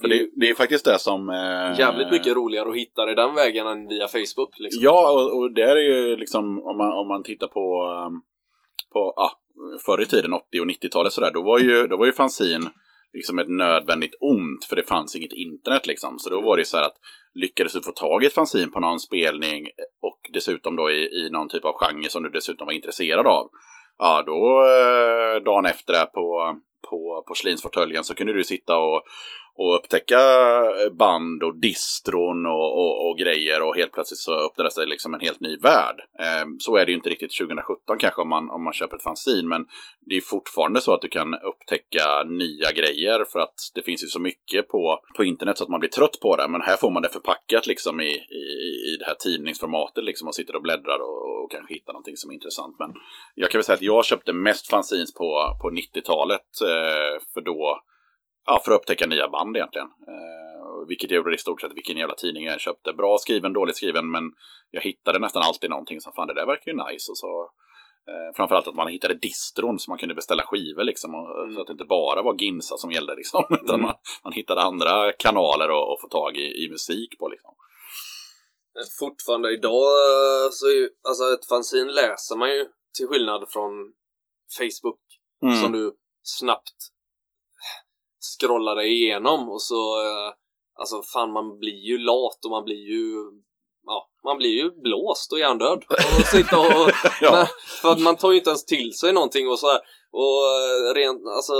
För 0.00 0.08
det, 0.08 0.30
det 0.36 0.50
är 0.50 0.54
faktiskt 0.54 0.84
det 0.84 0.98
som... 0.98 1.28
Eh... 1.28 1.78
Jävligt 1.78 2.10
mycket 2.10 2.36
roligare 2.36 2.68
att 2.68 2.76
hitta 2.76 3.06
det 3.06 3.14
den 3.14 3.34
vägen 3.34 3.66
än 3.66 3.88
via 3.88 4.08
Facebook. 4.08 4.58
Liksom. 4.58 4.82
Ja, 4.82 5.12
och, 5.12 5.38
och 5.38 5.54
det 5.54 5.62
är 5.62 5.76
ju 5.76 6.16
liksom 6.16 6.62
om 6.62 6.76
man, 6.78 6.92
om 6.92 7.08
man 7.08 7.22
tittar 7.22 7.46
på, 7.46 7.84
um, 8.06 8.22
på 8.92 9.14
ah, 9.16 9.32
förr 9.86 10.02
i 10.02 10.06
tiden, 10.06 10.32
80 10.32 10.60
och 10.60 10.66
90-talet 10.66 11.12
sådär, 11.12 11.30
då 11.30 11.42
var 11.42 11.58
ju, 11.58 11.86
då 11.86 11.96
var 11.96 12.06
ju 12.06 12.12
fanzin 12.12 12.68
liksom 13.12 13.38
ett 13.38 13.48
nödvändigt 13.48 14.14
ont 14.20 14.64
för 14.64 14.76
det 14.76 14.82
fanns 14.82 15.16
inget 15.16 15.32
internet 15.32 15.86
liksom. 15.86 16.18
Så 16.18 16.30
då 16.30 16.40
var 16.40 16.56
det 16.56 16.64
så 16.64 16.76
här 16.76 16.84
att 16.84 16.96
lyckades 17.34 17.72
du 17.72 17.82
få 17.82 17.92
tag 17.92 18.24
i 18.24 18.26
ett 18.26 18.34
fanzin 18.34 18.70
på 18.70 18.80
någon 18.80 19.00
spelning 19.00 19.66
och 20.02 20.20
dessutom 20.32 20.76
då 20.76 20.90
i, 20.90 21.02
i 21.04 21.30
någon 21.30 21.48
typ 21.48 21.64
av 21.64 21.74
genre 21.74 22.08
som 22.08 22.22
du 22.22 22.30
dessutom 22.30 22.66
var 22.66 22.72
intresserad 22.72 23.26
av. 23.26 23.50
Ja, 23.98 24.22
då 24.26 24.64
eh, 24.66 25.42
dagen 25.44 25.66
efter 25.66 25.92
där 25.92 26.06
på, 26.06 26.56
på 26.94 27.24
porslinsfåtöljen 27.26 28.04
så 28.04 28.14
kunde 28.14 28.32
du 28.32 28.44
sitta 28.44 28.76
och, 28.76 29.02
och 29.56 29.76
upptäcka 29.76 30.18
eh, 30.18 30.92
band 30.92 31.42
och 31.42 31.56
distron 31.56 32.46
och, 32.46 32.78
och, 32.80 33.08
och 33.08 33.18
grejer 33.18 33.62
och 33.62 33.76
helt 33.76 33.92
plötsligt 33.92 34.18
så 34.18 34.34
öppnar 34.46 34.80
det 34.80 34.86
liksom 34.86 35.14
en 35.14 35.20
helt 35.20 35.40
ny 35.40 35.56
värld. 35.56 36.00
Eh, 36.20 36.46
så 36.58 36.76
är 36.76 36.86
det 36.86 36.90
ju 36.92 36.96
inte 36.96 37.10
riktigt 37.10 37.38
2017 37.38 37.98
kanske 37.98 38.22
om 38.22 38.28
man, 38.28 38.50
om 38.50 38.64
man 38.64 38.72
köper 38.72 38.96
ett 38.96 39.02
fanzine 39.02 39.48
men 39.48 39.66
det 40.06 40.16
är 40.16 40.20
fortfarande 40.20 40.80
så 40.80 40.94
att 40.94 41.00
du 41.00 41.08
kan 41.08 41.34
upptäcka 41.34 42.24
nya 42.26 42.72
grejer 42.72 43.24
för 43.32 43.38
att 43.38 43.54
det 43.74 43.82
finns 43.82 44.02
ju 44.02 44.06
så 44.06 44.20
mycket 44.20 44.68
på, 44.68 45.00
på 45.16 45.24
internet 45.24 45.58
så 45.58 45.64
att 45.64 45.70
man 45.70 45.80
blir 45.80 45.90
trött 45.90 46.20
på 46.22 46.36
det. 46.36 46.48
Men 46.48 46.60
här 46.60 46.76
får 46.76 46.90
man 46.90 47.02
det 47.02 47.08
förpackat 47.08 47.66
liksom 47.66 48.00
i, 48.00 48.12
i, 48.14 48.44
i 48.90 48.96
det 48.98 49.04
här 49.06 49.14
tidningsformatet 49.14 50.04
liksom 50.04 50.28
och 50.28 50.34
sitter 50.34 50.56
och 50.56 50.62
bläddrar 50.62 50.98
och, 51.00 51.44
och 51.44 51.50
kanske 51.50 51.74
hittar 51.74 51.92
någonting 51.92 52.16
som 52.16 52.30
är 52.30 52.34
intressant. 52.34 52.76
Men 52.78 52.92
jag 53.34 53.50
kan 53.50 53.58
väl 53.58 53.64
säga 53.64 53.76
att 53.76 53.82
jag 53.82 54.04
köpte 54.04 54.32
mest 54.32 54.70
fanzines 54.70 55.14
på, 55.14 55.56
på 55.62 55.70
90-talet 55.70 56.48
eh, 56.62 57.22
för 57.34 57.40
då 57.40 57.80
Ja, 58.46 58.60
för 58.64 58.72
att 58.72 58.80
upptäcka 58.80 59.06
nya 59.06 59.28
band 59.28 59.56
egentligen. 59.56 59.86
Eh, 59.86 60.88
vilket 60.88 61.10
jag 61.10 61.16
gjorde 61.16 61.34
i 61.34 61.38
stort 61.38 61.60
sett 61.60 61.72
vilken 61.74 61.96
jävla 61.96 62.14
tidning 62.14 62.44
jag 62.44 62.60
köpte. 62.60 62.92
Bra 62.92 63.18
skriven, 63.18 63.52
dåligt 63.52 63.76
skriven, 63.76 64.10
men 64.10 64.22
jag 64.70 64.82
hittade 64.82 65.18
nästan 65.18 65.42
alltid 65.42 65.70
någonting 65.70 66.00
som 66.00 66.12
fan 66.12 66.26
det 66.28 66.34
där 66.34 66.46
verkar 66.46 66.72
ju 66.72 66.76
nice. 66.76 67.10
Och 67.10 67.18
så, 67.18 67.42
eh, 68.10 68.36
framförallt 68.36 68.68
att 68.68 68.74
man 68.74 68.88
hittade 68.88 69.14
distron 69.14 69.78
så 69.78 69.90
man 69.90 69.98
kunde 69.98 70.14
beställa 70.14 70.42
skivor 70.42 70.84
liksom. 70.84 71.14
Och, 71.14 71.42
Mm. 71.44 71.54
Så 71.54 71.60
att 71.60 71.66
det 71.66 71.72
inte 71.72 71.84
bara 71.84 72.22
var 72.22 72.34
Ginsa 72.38 72.76
som 72.76 72.92
gällde 72.92 73.14
liksom. 73.14 73.44
Utan 73.62 73.74
Mm. 73.74 73.80
man, 73.82 73.94
man 74.24 74.32
hittade 74.32 74.60
andra 74.62 75.12
kanaler 75.12 75.68
att 75.68 75.88
att 75.94 76.00
få 76.00 76.08
tag 76.08 76.36
i, 76.36 76.64
i 76.64 76.68
musik 76.70 77.18
på 77.18 77.28
liksom. 77.28 77.54
Fortfarande 79.00 79.52
idag 79.52 79.88
eh, 80.10 80.48
så 80.50 80.66
är 80.66 80.74
ju, 80.80 80.88
alltså 81.08 81.24
ett 81.34 81.48
fanzine 81.48 81.92
läser 81.92 82.36
man 82.36 82.48
ju 82.50 82.66
till 82.98 83.06
skillnad 83.06 83.44
från 83.52 83.92
Facebook 84.58 85.00
Mm. 85.42 85.62
som 85.62 85.72
du 85.72 85.92
snabbt 86.22 86.74
scrollar 88.24 88.74
dig 88.76 88.92
igenom 88.92 89.48
och 89.48 89.62
så 89.62 90.02
eh, 90.02 90.32
alltså 90.80 91.02
fan 91.12 91.32
man 91.32 91.58
blir 91.58 91.84
ju 91.90 91.98
lat 91.98 92.44
och 92.44 92.50
man 92.50 92.64
blir 92.64 92.90
ju 92.92 93.14
ja, 93.86 94.10
man 94.24 94.36
blir 94.38 94.50
ju 94.50 94.70
blåst 94.70 95.32
och 95.32 95.38
hjärndöd 95.38 95.84
och 96.18 96.26
sitta 96.26 96.58
och 96.58 96.90
Ja. 97.20 97.30
men, 97.32 97.46
för 97.82 97.88
att 97.92 98.00
man 98.00 98.16
tar 98.16 98.30
ju 98.32 98.38
inte 98.38 98.50
ens 98.50 98.64
till 98.64 98.92
sig 98.92 99.12
någonting 99.12 99.48
och 99.48 99.58
så 99.58 99.66
här 99.66 99.80
och 100.10 100.40
eh, 100.46 100.94
rent 100.94 101.22
alltså 101.36 101.54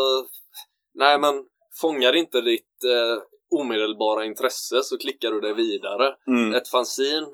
nej 0.95 1.19
men 1.19 1.45
fångar 1.81 2.17
inte 2.17 2.41
ditt 2.41 2.85
eh, 2.85 3.23
omedelbara 3.61 4.25
intresse 4.25 4.83
så 4.83 4.99
klickar 4.99 5.31
du 5.31 5.41
det 5.41 5.55
vidare 5.55 6.15
Mm. 6.29 6.55
ett 6.55 6.69
fanzin 6.69 7.27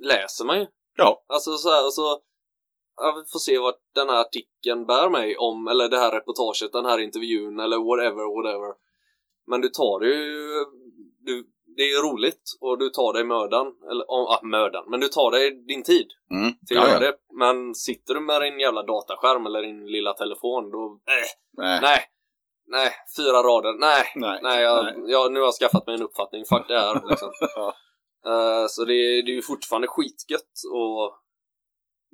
läser 0.00 0.44
man 0.44 0.58
ju 0.60 0.66
Ja. 0.96 1.24
Alltså 1.28 1.56
så 1.56 1.70
här, 1.70 1.86
och 1.86 1.94
så 1.94 2.18
jag 2.96 3.14
får 3.32 3.38
se 3.38 3.58
vart 3.58 3.80
den 3.94 4.08
här 4.08 4.20
artikeln 4.20 4.86
bär 4.86 5.08
mig 5.08 5.36
om, 5.36 5.68
eller 5.68 5.88
det 5.88 5.98
här 5.98 6.10
reportaget, 6.12 6.72
den 6.72 6.84
här 6.84 6.98
intervjun 6.98 7.60
eller 7.60 7.78
whatever, 7.78 8.36
whatever. 8.36 8.74
Men 9.46 9.60
du 9.60 9.68
tar 9.68 10.00
det 10.00 10.06
ju, 10.06 10.64
du, 11.20 11.46
det 11.76 11.82
är 11.82 11.86
ju 11.96 12.02
roligt 12.08 12.42
och 12.60 12.78
du 12.78 12.88
tar 12.90 13.12
dig 13.12 13.24
mödan, 13.24 13.66
eller 13.90 14.04
ja, 14.08 14.38
ah, 14.42 14.46
mödan, 14.46 14.84
men 14.90 15.00
du 15.00 15.08
tar 15.08 15.30
dig 15.30 15.50
din 15.64 15.82
tid 15.82 16.06
Mm. 16.30 16.52
till 16.68 16.78
att 16.78 16.88
göra 16.88 16.98
det. 17.00 17.14
Men 17.32 17.74
sitter 17.74 18.14
du 18.14 18.20
med 18.20 18.42
din 18.42 18.60
jävla 18.60 18.82
dataskärm 18.82 19.46
eller 19.46 19.62
din 19.62 19.86
lilla 19.86 20.12
telefon, 20.12 20.70
då, 20.70 21.00
äh, 21.08 21.14
Nej. 21.64 21.78
nej, 21.82 22.00
nej, 22.66 22.90
fyra 23.16 23.42
rader, 23.42 23.72
nej, 23.80 24.02
Nej. 24.16 24.40
nej, 24.42 24.62
jag, 24.62 24.84
Nej. 24.84 24.94
jag, 25.06 25.32
nu 25.32 25.40
har 25.40 25.46
jag 25.46 25.54
skaffat 25.54 25.86
mig 25.86 25.94
en 25.94 26.02
uppfattning, 26.02 26.44
fuck 26.44 26.68
det 26.68 26.78
här 26.80 27.02
liksom. 27.10 27.30
Ja. 27.54 27.74
Eh, 28.26 28.66
så 28.68 28.84
det, 28.84 28.94
är- 28.94 29.22
det 29.22 29.30
är 29.30 29.34
ju 29.34 29.42
fortfarande 29.42 29.88
skitgött 29.88 30.52
och 30.72 31.18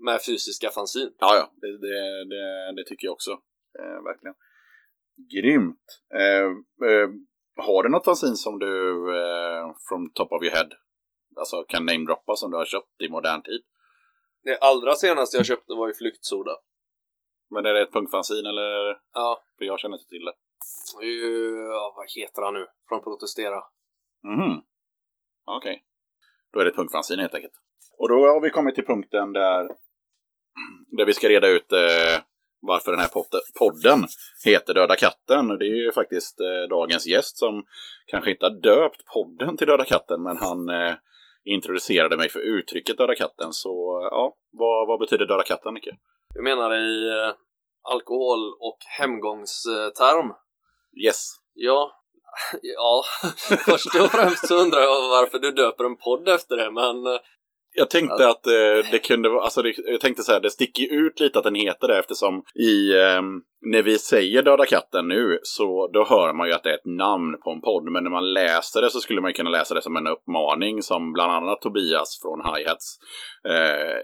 med 0.04 0.20
fysiska 0.26 0.70
fanzin. 0.70 1.14
Ja, 1.18 1.36
ja. 1.36 1.52
Det, 1.60 1.78
det, 1.78 2.24
det, 2.24 2.72
det 2.76 2.84
tycker 2.88 3.06
jag 3.06 3.12
också. 3.12 3.30
Eh, 3.78 4.02
verkligen. 4.04 4.34
Grymt. 5.34 5.86
Eh, 6.14 6.48
eh, 6.90 7.08
har 7.56 7.82
du 7.82 7.88
något 7.88 8.04
fanzin 8.04 8.36
som 8.36 8.58
du, 8.58 8.72
eh, 9.16 9.74
from 9.88 10.12
top 10.12 10.32
of 10.32 10.42
your 10.42 10.54
head, 10.54 10.68
alltså 11.36 11.64
kan 11.68 11.86
namedroppa 11.86 12.36
som 12.36 12.50
du 12.50 12.56
har 12.56 12.64
köpt 12.64 13.02
i 13.02 13.08
modern 13.08 13.42
tid? 13.42 13.62
Det 14.42 14.58
allra 14.58 14.94
senaste 14.94 15.36
jag 15.36 15.46
köpte 15.46 15.72
var 15.74 15.88
ju 15.88 15.94
Flyktsoda. 15.94 16.56
Men 17.50 17.66
är 17.66 17.74
det 17.74 17.82
ett 17.82 17.92
punkfanzin 17.92 18.46
eller? 18.46 18.98
Ja, 19.12 19.42
För 19.58 19.64
jag 19.64 19.80
känner 19.80 19.96
inte 19.96 20.08
till 20.08 20.24
det. 20.24 20.34
ja, 21.70 21.94
vad 21.96 22.06
heter 22.16 22.42
han 22.42 22.54
nu? 22.54 22.66
Från 22.88 23.02
Protestera. 23.02 23.62
Mhm. 24.24 24.62
Okej. 25.44 25.84
Då 26.52 26.60
är 26.60 26.64
det 26.64 26.70
ett 26.70 26.76
punkfanzin 26.76 27.18
helt 27.18 27.34
enkelt. 27.34 27.54
Och 27.98 28.08
då 28.08 28.14
har 28.14 28.40
vi 28.40 28.50
kommit 28.50 28.74
till 28.74 28.86
punkten 28.86 29.32
där, 29.32 29.68
där 30.96 31.04
vi 31.04 31.14
ska 31.14 31.28
reda 31.28 31.48
ut 31.48 31.72
eh, 31.72 32.22
varför 32.60 32.90
den 32.90 33.00
här 33.00 33.08
pod- 33.08 33.40
podden 33.58 34.06
heter 34.44 34.74
Döda 34.74 34.96
katten. 34.96 35.50
Och 35.50 35.58
det 35.58 35.64
är 35.64 35.84
ju 35.84 35.92
faktiskt 35.92 36.40
eh, 36.40 36.68
dagens 36.70 37.06
gäst 37.06 37.38
som 37.38 37.64
kanske 38.06 38.30
inte 38.30 38.46
har 38.46 38.62
döpt 38.62 39.04
podden 39.14 39.56
till 39.56 39.66
Döda 39.66 39.84
katten, 39.84 40.22
men 40.22 40.36
han 40.36 40.68
eh, 40.68 40.94
introducerade 41.44 42.16
mig 42.16 42.28
för 42.28 42.40
uttrycket 42.40 42.98
Döda 42.98 43.14
katten. 43.14 43.52
Så 43.52 43.68
ja, 44.10 44.36
vad, 44.50 44.88
vad 44.88 45.00
betyder 45.00 45.26
Döda 45.26 45.42
katten, 45.42 45.74
Nicke? 45.74 45.96
Jag 46.34 46.44
menar 46.44 46.74
i 46.74 47.08
eh, 47.08 47.34
alkohol 47.82 48.52
och 48.60 48.78
hemgångsterm. 48.98 50.32
Yes. 51.06 51.30
Ja, 51.54 51.92
ja, 52.62 53.04
först 53.64 54.00
och 54.00 54.10
främst 54.10 54.48
så 54.48 54.54
undrar 54.56 54.80
jag 54.80 55.08
varför 55.08 55.38
du 55.38 55.52
döper 55.52 55.84
en 55.84 55.96
podd 55.96 56.28
efter 56.28 56.56
det, 56.56 56.70
men 56.70 57.06
eh, 57.06 57.20
Jag 57.72 57.90
tänkte 57.90 58.28
att 58.28 58.46
eh, 58.46 58.90
det 58.90 58.98
kunde 59.04 59.28
vara, 59.28 59.42
alltså 59.42 59.62
det, 59.62 59.74
jag 59.76 60.00
tänkte 60.00 60.22
så 60.22 60.32
här, 60.32 60.40
det 60.40 60.50
sticker 60.50 60.92
ut 60.92 61.20
lite 61.20 61.38
att 61.38 61.44
den 61.44 61.54
heter 61.54 61.88
det 61.88 61.98
eftersom 61.98 62.42
i, 62.54 62.98
ehm, 63.00 63.40
när 63.62 63.82
vi 63.82 63.98
säger 63.98 64.42
Döda 64.42 64.66
katten 64.66 65.08
nu 65.08 65.38
så 65.42 65.90
då 65.92 66.04
hör 66.04 66.32
man 66.32 66.48
ju 66.48 66.54
att 66.54 66.62
det 66.62 66.70
är 66.70 66.74
ett 66.74 66.84
namn 66.98 67.38
på 67.44 67.50
en 67.50 67.60
podd. 67.60 67.84
Men 67.92 68.04
när 68.04 68.10
man 68.10 68.32
läser 68.32 68.82
det 68.82 68.90
så 68.90 69.00
skulle 69.00 69.20
man 69.20 69.30
ju 69.30 69.34
kunna 69.34 69.50
läsa 69.50 69.74
det 69.74 69.82
som 69.82 69.96
en 69.96 70.06
uppmaning 70.06 70.82
som 70.82 71.12
bland 71.12 71.32
annat 71.32 71.60
Tobias 71.60 72.20
från 72.22 72.40
Hi-Hats 72.40 72.98
eh, 73.48 73.96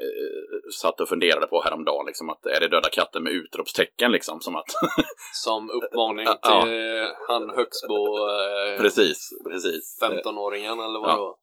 satt 0.83 1.01
och 1.01 1.09
funderade 1.09 1.47
på 1.47 1.63
häromdagen. 1.63 2.07
Liksom, 2.07 2.31
att 2.31 2.47
är 2.47 2.61
det 2.61 2.69
Döda 2.69 2.89
katten 2.89 3.23
med 3.23 3.33
utropstecken 3.33 4.13
liksom? 4.13 4.41
Som 4.41 4.57
att, 4.57 4.71
som 5.45 5.71
uppmaning 5.71 6.27
Ja. 6.43 6.63
till 6.63 6.73
eh, 6.73 7.07
han 7.29 7.51
Högsbo, 7.51 8.29
eh, 8.29 8.81
precis, 8.81 9.31
precis. 9.51 9.99
15-åringen 10.03 10.73
eller 10.85 11.01
vad 11.01 11.11
Ja. 11.11 11.15
det 11.15 11.21
var. 11.21 11.35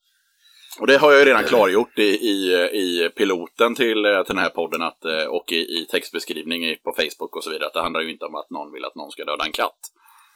Och 0.80 0.88
det 0.88 0.98
har 0.98 1.12
jag 1.12 1.20
ju 1.20 1.26
redan 1.26 1.44
klargjort 1.44 2.00
i, 2.00 2.04
i, 2.04 2.54
i 2.74 3.10
piloten 3.10 3.76
till, 3.76 4.06
eh, 4.06 4.24
till 4.24 4.36
den 4.36 4.44
här 4.44 4.50
podden 4.50 4.82
att, 4.82 5.06
eh, 5.06 5.26
och 5.26 5.52
i, 5.52 5.56
i 5.56 5.86
textbeskrivning 5.92 6.76
på 6.84 6.94
Facebook 6.94 7.36
och 7.36 7.44
så 7.44 7.50
vidare. 7.50 7.68
Att 7.68 7.74
det 7.74 7.82
handlar 7.82 8.02
ju 8.02 8.12
inte 8.12 8.26
om 8.26 8.36
att 8.36 8.50
någon 8.50 8.72
vill 8.72 8.86
att 8.86 8.96
någon 8.96 9.12
ska 9.12 9.26
döda 9.26 9.46
en 9.46 9.52
katt. 9.52 9.80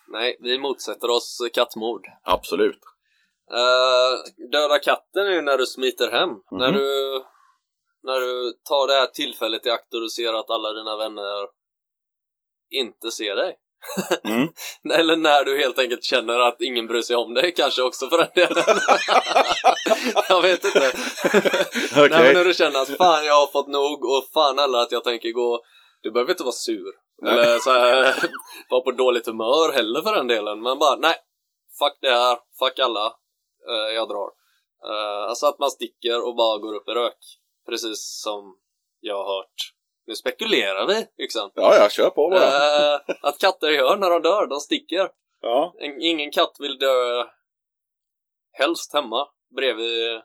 Nej, 0.08 0.38
vi 0.40 0.58
motsätter 0.58 1.10
oss 1.10 1.42
kattmord. 1.54 2.06
Absolut. 2.24 2.80
Eh, 3.52 4.48
döda 4.52 4.80
katten 4.80 5.28
är 5.28 5.32
ju 5.32 5.42
när 5.42 5.58
du 5.58 5.66
smiter 5.66 6.12
hem. 6.12 6.30
Mhm. 6.30 6.42
När 6.52 6.72
du 6.72 7.24
när 8.04 8.20
du 8.20 8.54
tar 8.64 8.88
det 8.88 8.94
här 8.94 9.08
tillfället 9.08 9.66
i 9.66 9.70
akt 9.70 9.94
och 9.94 10.02
du 10.02 10.10
ser 10.10 10.34
att 10.34 10.50
alla 10.50 10.74
dina 10.74 10.98
vänner 10.98 11.48
inte 12.70 13.12
ser 13.12 13.36
dig. 13.36 13.56
Mm. 14.24 14.50
Eller 15.00 15.16
när 15.16 15.44
du 15.44 15.58
helt 15.58 15.80
enkelt 15.80 16.04
känner 16.04 16.40
att 16.40 16.62
ingen 16.62 16.88
bryr 16.88 17.02
sig 17.02 17.16
om 17.16 17.34
dig 17.34 17.54
kanske 17.54 17.82
också 17.82 18.10
för 18.10 18.18
den 18.18 18.28
delen. 18.36 18.80
jag 20.30 20.42
vet 20.42 20.66
inte. 20.66 20.88
Okej. 21.92 22.10
Nej, 22.10 22.24
men 22.24 22.34
när 22.34 22.46
du 22.46 22.54
känner 22.54 22.80
att 22.80 22.98
fan 22.98 23.26
jag 23.26 23.34
har 23.34 23.48
fått 23.48 23.68
nog 23.68 24.06
och 24.06 24.24
fan 24.34 24.60
eller 24.60 24.78
att 24.78 24.92
jag 24.92 25.04
tänker 25.04 25.32
gå 25.32 25.62
Du 26.02 26.12
behöver 26.12 26.32
inte 26.32 26.44
vara 26.44 26.52
sur 26.52 26.94
Eller 27.26 27.60
så 27.60 27.72
här, 27.72 28.16
vara 28.70 28.82
på 28.82 28.92
dåligt 28.92 29.26
humör 29.26 29.74
heller 29.74 30.02
för 30.02 30.16
den 30.16 30.28
delen 30.28 30.62
Men 30.62 30.80
bara 30.80 30.96
nej 30.96 31.16
Fuck 31.80 31.98
det 32.02 32.10
här, 32.10 32.38
fuck 32.60 32.80
alla 32.80 33.06
eh, 33.70 33.96
Jag 33.96 34.10
drar 34.10 34.30
uh, 34.90 35.30
Alltså 35.30 35.46
att 35.46 35.60
man 35.60 35.72
sticker 35.72 36.28
och 36.28 36.36
bara 36.36 36.58
går 36.58 36.76
upp 36.76 36.90
i 36.90 36.92
rök 36.92 37.20
Precis 37.70 38.22
som 38.24 38.58
jag 39.00 39.16
har 39.16 39.36
hört 39.36 39.77
Nu 40.08 40.16
spekulerar 40.16 40.88
vi 40.88 41.24
Yxan 41.26 41.52
Ja, 41.56 41.76
ja, 41.76 41.90
kör 41.90 42.10
på 42.10 42.30
bara. 42.30 42.44
Eh, 42.44 43.00
Att 43.22 43.38
katter 43.40 43.70
gör 43.70 43.98
när 43.98 44.10
de 44.10 44.22
dör, 44.22 44.48
de 44.48 44.60
sticker 44.60 45.10
Ja. 45.42 45.74
En- 45.80 46.02
Ingen 46.02 46.32
katt 46.32 46.56
vill 46.60 46.78
dö 46.78 47.24
helst 48.52 48.94
hemma 48.94 49.28
bredvid 49.56 50.22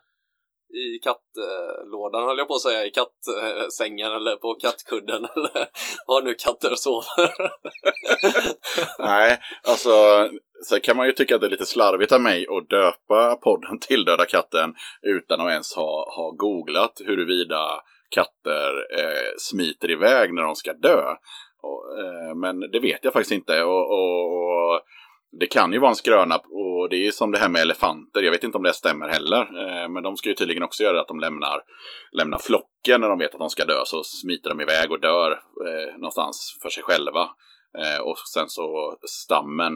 i 0.74 0.98
kattlådan 1.02 2.24
höll 2.24 2.38
jag 2.38 2.48
på 2.48 2.54
att 2.54 2.60
säga, 2.60 2.84
i 2.86 2.90
kattsängen 2.90 4.12
eller 4.12 4.36
på 4.36 4.54
kattkudden 4.54 5.24
eller 5.36 5.68
var 6.06 6.22
nu 6.22 6.34
katter 6.34 6.74
sover. 6.74 7.50
Nej, 8.98 9.38
alltså 9.68 9.90
så 10.64 10.80
kan 10.80 10.96
man 10.96 11.06
ju 11.06 11.12
tycka 11.12 11.34
att 11.34 11.40
det 11.40 11.46
är 11.46 11.50
lite 11.50 11.66
slarvigt 11.66 12.12
av 12.12 12.20
mig 12.20 12.46
att 12.50 12.68
döpa 12.70 13.36
podden 13.36 13.78
till 13.80 14.04
Döda 14.04 14.24
katten 14.26 14.74
utan 15.02 15.40
att 15.40 15.50
ens 15.50 15.74
ha, 15.74 16.14
ha 16.16 16.30
googlat 16.30 17.00
huruvida 17.04 17.80
katter 18.14 18.98
eh, 18.98 19.32
smiter 19.38 19.90
iväg 19.90 20.34
när 20.34 20.42
de 20.42 20.54
ska 20.56 20.72
dö. 20.72 21.02
Och, 21.62 21.98
eh, 21.98 22.34
men 22.34 22.60
det 22.60 22.80
vet 22.80 23.04
jag 23.04 23.12
faktiskt 23.12 23.32
inte. 23.32 23.64
Och, 23.64 23.90
och, 23.90 24.34
och 24.34 24.80
det 25.40 25.46
kan 25.46 25.72
ju 25.72 25.78
vara 25.78 25.90
en 25.90 25.96
skröna 25.96 26.36
och 26.36 26.88
det 26.90 27.06
är 27.06 27.10
som 27.10 27.32
det 27.32 27.38
här 27.38 27.48
med 27.48 27.62
elefanter. 27.62 28.22
Jag 28.22 28.30
vet 28.30 28.44
inte 28.44 28.58
om 28.58 28.64
det 28.64 28.72
stämmer 28.72 29.08
heller. 29.08 29.40
Eh, 29.40 29.88
men 29.88 30.02
de 30.02 30.16
ska 30.16 30.28
ju 30.28 30.34
tydligen 30.34 30.62
också 30.62 30.82
göra 30.82 31.00
att 31.00 31.08
de 31.08 31.20
lämnar, 31.20 31.62
lämnar 32.12 32.38
flocken 32.38 33.00
när 33.00 33.08
de 33.08 33.18
vet 33.18 33.34
att 33.34 33.40
de 33.40 33.50
ska 33.50 33.64
dö. 33.64 33.82
Så 33.84 34.02
smiter 34.04 34.50
de 34.50 34.60
iväg 34.60 34.92
och 34.92 35.00
dör 35.00 35.30
eh, 35.66 35.96
någonstans 35.96 36.58
för 36.62 36.68
sig 36.68 36.82
själva. 36.82 37.28
Eh, 37.78 38.00
och 38.02 38.18
sen 38.34 38.48
så 38.48 38.96
stammen 39.08 39.72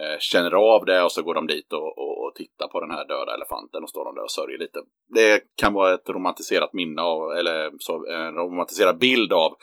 eh, 0.00 0.18
känner 0.20 0.52
av 0.54 0.84
det 0.84 1.02
och 1.02 1.12
så 1.12 1.22
går 1.22 1.34
de 1.34 1.46
dit 1.46 1.72
och, 1.72 1.98
och, 1.98 2.24
och 2.24 2.34
tittar 2.34 2.68
på 2.68 2.80
den 2.80 2.90
här 2.90 3.04
döda 3.08 3.34
elefanten 3.34 3.82
och 3.82 3.88
står 3.90 4.04
de 4.04 4.14
där 4.14 4.22
och 4.22 4.30
sörjer 4.30 4.58
lite. 4.58 4.78
Det 5.14 5.42
kan 5.56 5.72
vara 5.74 5.94
ett 5.94 6.08
romantiserat 6.08 6.72
minne 6.72 7.02
av, 7.02 7.32
eller 7.32 7.70
så, 7.78 8.06
en 8.10 8.34
romantiserad 8.34 8.98
bild 8.98 9.32
av 9.32 9.56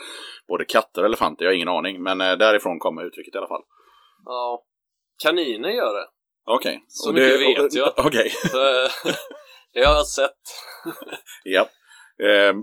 både 0.48 0.66
katter 0.66 1.02
och 1.02 1.08
elefanter, 1.08 1.45
jag 1.45 1.49
har 1.52 1.56
ingen 1.56 1.68
aning. 1.68 2.03
Men 2.03 2.22
eh, 2.22 2.34
därifrån 2.38 2.80
kommer 2.80 3.03
uttrycket 3.06 3.36
i 3.36 3.38
alla 3.38 3.48
fall. 3.48 3.64
Ja. 4.26 4.64
Kaniner 5.24 5.70
gör 5.70 5.94
det. 5.94 6.08
Okej. 6.45 6.84
Så 6.88 7.10
Och 7.10 7.16
mycket 7.16 7.40
vet 7.40 7.60
och- 7.60 7.70
jag. 7.74 7.94
Okej, 8.06 8.30
Så, 8.30 8.58
det 9.74 9.84
har 9.86 9.95
jag 9.95 10.08
sett. 10.08 10.41
ja. 11.44 11.62
Eh, 12.24 12.56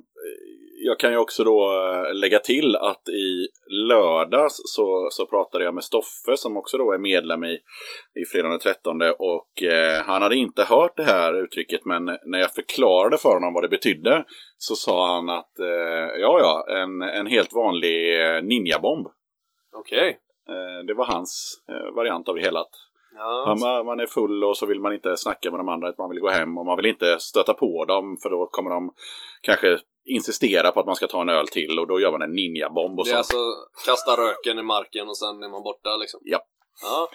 jag 0.84 0.98
kan 0.98 1.10
ju 1.10 1.16
också 1.16 1.44
då 1.44 1.72
eh, 1.72 2.14
lägga 2.14 2.38
till 2.38 2.76
att 2.76 3.08
i 3.08 3.48
lördags 3.88 4.60
så, 4.64 5.08
så 5.10 5.26
pratade 5.26 5.64
jag 5.64 5.74
med 5.74 5.84
Stoffe 5.84 6.36
som 6.36 6.56
också 6.56 6.78
då 6.78 6.92
är 6.92 6.98
medlem 6.98 7.44
i, 7.44 7.58
i 8.20 8.24
Fredagen 8.32 8.50
den 8.50 8.60
13 8.60 9.02
och 9.18 9.62
eh, 9.62 10.02
han 10.04 10.22
hade 10.22 10.36
inte 10.36 10.64
hört 10.64 10.96
det 10.96 11.04
här 11.04 11.44
uttrycket 11.44 11.84
men 11.84 12.04
när 12.04 12.38
jag 12.38 12.54
förklarade 12.54 13.18
för 13.18 13.34
honom 13.34 13.54
vad 13.54 13.64
det 13.64 13.68
betydde 13.68 14.24
så 14.56 14.74
sa 14.74 15.14
han 15.14 15.28
att 15.28 15.58
eh, 15.58 16.20
ja 16.20 16.40
ja, 16.40 16.66
en, 16.68 17.02
en 17.02 17.26
helt 17.26 17.52
vanlig 17.52 18.20
eh, 18.20 18.42
ninjabomb. 18.42 19.06
Okej. 19.76 20.18
Eh, 20.48 20.84
det 20.86 20.94
var 20.94 21.04
hans 21.04 21.62
eh, 21.68 21.94
variant 21.94 22.28
av 22.28 22.34
det 22.34 22.42
hela. 22.42 22.60
Att 22.60 22.74
Ja, 23.18 23.56
Man, 23.60 23.86
man 23.86 24.00
är 24.00 24.06
full 24.06 24.44
och 24.44 24.56
så 24.56 24.66
vill 24.66 24.80
man 24.80 24.92
inte 24.92 25.16
snacka 25.16 25.50
med 25.50 25.60
de 25.60 25.68
andra, 25.68 25.92
man 25.98 26.10
vill 26.10 26.20
gå 26.20 26.28
hem 26.30 26.58
och 26.58 26.66
man 26.66 26.76
vill 26.76 26.86
inte 26.86 27.18
stöta 27.20 27.54
på 27.54 27.84
dem 27.84 28.16
för 28.22 28.30
då 28.30 28.46
kommer 28.46 28.70
de 28.70 28.92
kanske 29.42 29.78
insistera 30.04 30.72
på 30.72 30.80
att 30.80 30.86
man 30.86 30.96
ska 30.96 31.06
ta 31.06 31.20
en 31.20 31.28
öl 31.28 31.48
till 31.48 31.78
och 31.78 31.86
då 31.86 32.00
gör 32.00 32.10
man 32.12 32.22
en 32.22 32.32
ninjabomb 32.34 32.98
och 32.98 33.04
det 33.04 33.10
är 33.10 33.12
så. 33.12 33.18
alltså 33.18 33.36
kasta 33.86 34.16
röken 34.22 34.58
i 34.58 34.62
marken 34.62 35.08
och 35.08 35.18
sen 35.18 35.42
är 35.42 35.48
man 35.48 35.62
borta 35.62 35.96
liksom. 35.96 36.20
Ja. 36.24 36.38
Ja, 36.82 37.08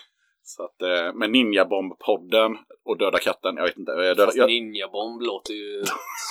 så 0.44 0.64
att, 0.64 0.82
eh, 0.82 1.14
men 1.14 1.32
ninjabomb-podden 1.36 2.58
och 2.86 2.98
Döda 2.98 3.20
katten, 3.20 3.56
jag 3.58 3.64
vet 3.64 3.78
inte. 3.78 3.92
eh, 3.92 3.98
Döda, 3.98 4.26
fast 4.26 4.38
jag, 4.38 4.48
ninjabomb 4.48 5.22
låter 5.22 5.54
ju 5.54 5.84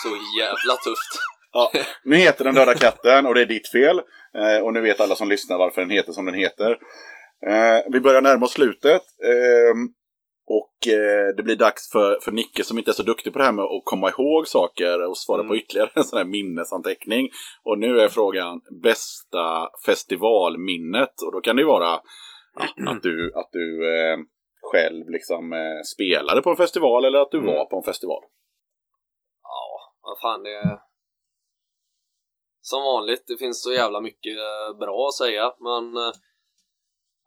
så 0.02 0.08
jävla 0.40 0.74
tufft. 0.84 1.12
ja, 1.52 1.70
nu 2.04 2.16
heter 2.16 2.44
den 2.44 2.54
Döda 2.54 2.74
katten 2.74 3.26
och 3.26 3.34
det 3.34 3.40
är 3.40 3.46
ditt 3.46 3.68
fel. 3.68 3.98
Eh, 4.38 4.64
och 4.64 4.72
nu 4.72 4.80
vet 4.80 5.00
alla 5.00 5.14
som 5.14 5.28
lyssnar 5.28 5.58
varför 5.58 5.80
den 5.80 5.90
heter 5.90 6.12
som 6.12 6.24
den 6.24 6.34
heter. 6.34 6.78
Eh, 7.46 7.92
vi 7.92 8.00
börjar 8.00 8.22
närma 8.22 8.44
oss 8.46 8.52
slutet. 8.52 9.02
ehm, 9.24 9.88
och 10.46 10.88
eh, 10.88 11.34
det 11.36 11.42
blir 11.42 11.56
dags 11.56 11.90
för, 11.90 12.18
för 12.20 12.32
Nicke 12.32 12.64
som 12.64 12.78
inte 12.78 12.90
är 12.90 12.92
så 12.92 13.02
duktig 13.02 13.32
på 13.32 13.38
det 13.38 13.44
här 13.44 13.52
med 13.52 13.64
att 13.64 13.82
komma 13.84 14.08
ihåg 14.10 14.48
saker 14.48 15.08
och 15.08 15.18
svara 15.18 15.44
på 15.44 15.56
ytterligare 15.56 15.90
en 15.94 16.04
sån 16.04 16.16
här 16.18 16.24
minnesanteckning. 16.24 17.28
Och 17.62 17.78
nu 17.78 18.00
är 18.00 18.08
frågan 18.08 18.60
bästa 18.82 19.68
festivalminnet. 19.86 21.22
Och 21.26 21.32
då 21.32 21.40
kan 21.40 21.56
det 21.56 21.62
ju 21.62 21.68
vara 21.68 21.94
att 22.90 23.02
du, 23.02 23.32
att 23.34 23.48
du 23.52 23.94
eh, 23.94 24.18
själv 24.72 25.08
liksom 25.10 25.52
eh, 25.52 25.82
spelade 25.94 26.42
på 26.42 26.50
en 26.50 26.56
festival 26.56 27.04
eller 27.04 27.18
att 27.18 27.30
du 27.30 27.38
Mm. 27.38 27.54
var 27.54 27.64
på 27.64 27.76
en 27.76 27.82
festival. 27.82 28.22
Ja, 29.42 29.92
vad 30.02 30.20
fan 30.20 30.42
det 30.42 30.54
är... 30.54 30.78
Som 32.60 32.82
vanligt, 32.82 33.24
det 33.26 33.36
finns 33.36 33.62
så 33.62 33.72
jävla 33.72 34.00
mycket 34.00 34.36
eh, 34.38 34.78
bra 34.78 35.06
att 35.08 35.14
säga, 35.14 35.52
men 35.60 35.96
eh, 35.96 36.12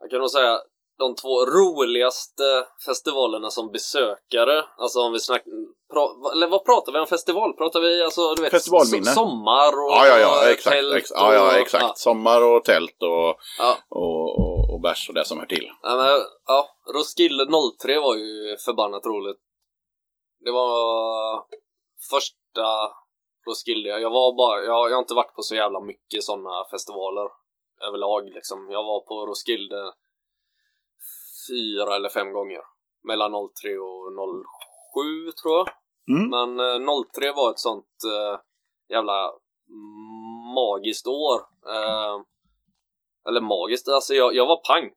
jag 0.06 0.10
kan 0.12 0.20
nog 0.20 0.30
säga 0.32 0.60
de 0.98 1.16
två 1.16 1.46
roligaste 1.46 2.44
festivalerna 2.86 3.50
som 3.50 3.72
besökare, 3.72 4.64
alltså 4.78 5.00
om 5.00 5.12
vi 5.14 5.20
snackar, 5.20 5.52
pra, 5.94 6.32
eller 6.34 6.48
vad 6.48 6.66
pratar 6.66 6.92
vi 6.94 7.00
om 7.00 7.06
festival? 7.08 7.54
Pratar 7.54 7.80
vi 7.80 8.04
alltså, 8.04 8.34
du 8.36 8.42
vet, 8.42 8.52
Festivalminne. 8.52 9.12
so- 9.12 9.14
sommar 9.14 9.68
och 9.84 9.92
Ja, 9.92 10.08
ja, 10.08 10.18
ja, 10.20 10.50
exakt. 10.52 10.74
tält 10.76 10.96
ex, 10.96 11.12
ja, 11.16 11.34
ja, 11.34 11.48
och- 11.48 11.54
exakt. 11.60 11.84
Ja, 11.84 11.94
Sommar 11.96 12.42
och 12.42 12.64
tält 12.64 13.04
och, 13.04 13.36
ja. 13.60 13.78
och, 13.90 14.40
och, 14.40 14.74
och 14.74 14.82
bärs 14.82 15.10
och 15.10 15.16
det 15.16 15.26
som 15.26 15.40
hör 15.40 15.46
till. 15.46 15.68
Ja, 15.82 15.96
men, 15.96 16.22
ja, 16.48 16.68
Roskilde 16.94 17.46
03 17.82 18.00
var 18.00 18.16
ju 18.16 18.58
förbannat 18.66 19.06
roligt. 19.06 19.38
Det 20.46 20.52
var 20.52 20.70
första 22.12 22.68
Roskilde. 23.48 23.90
Jag 23.90 24.10
var 24.10 24.38
bara, 24.38 24.64
jag, 24.64 24.90
jag 24.92 24.96
har 24.96 25.02
inte 25.02 25.14
varit 25.14 25.36
på 25.36 25.42
så 25.42 25.56
jävla 25.56 25.80
mycket 25.80 26.24
sådana 26.24 26.66
festivaler 26.72 27.30
överlag 27.88 28.30
liksom. 28.30 28.72
Jag 28.72 28.84
var 28.84 29.00
på 29.00 29.26
Roskilde 29.26 29.94
fyra 31.50 31.96
eller 31.96 32.10
fem 32.10 32.34
gånger. 32.34 32.62
Mellan 33.04 33.32
03 33.32 33.78
och 33.78 34.12
07 34.94 35.32
tror 35.32 35.58
jag. 35.58 35.68
Mm. 36.08 36.30
Men 36.30 36.60
eh, 36.60 37.04
03 37.14 37.32
var 37.32 37.52
ett 37.52 37.60
sånt 37.60 38.04
eh, 38.06 38.40
jävla 38.90 39.32
magiskt 40.56 41.08
år. 41.08 41.36
Eh, 41.68 42.22
eller 43.28 43.42
magiskt, 43.42 43.88
alltså 43.88 44.14
jag, 44.14 44.36
jag 44.36 44.46
var 44.46 44.62
pank. 44.68 44.96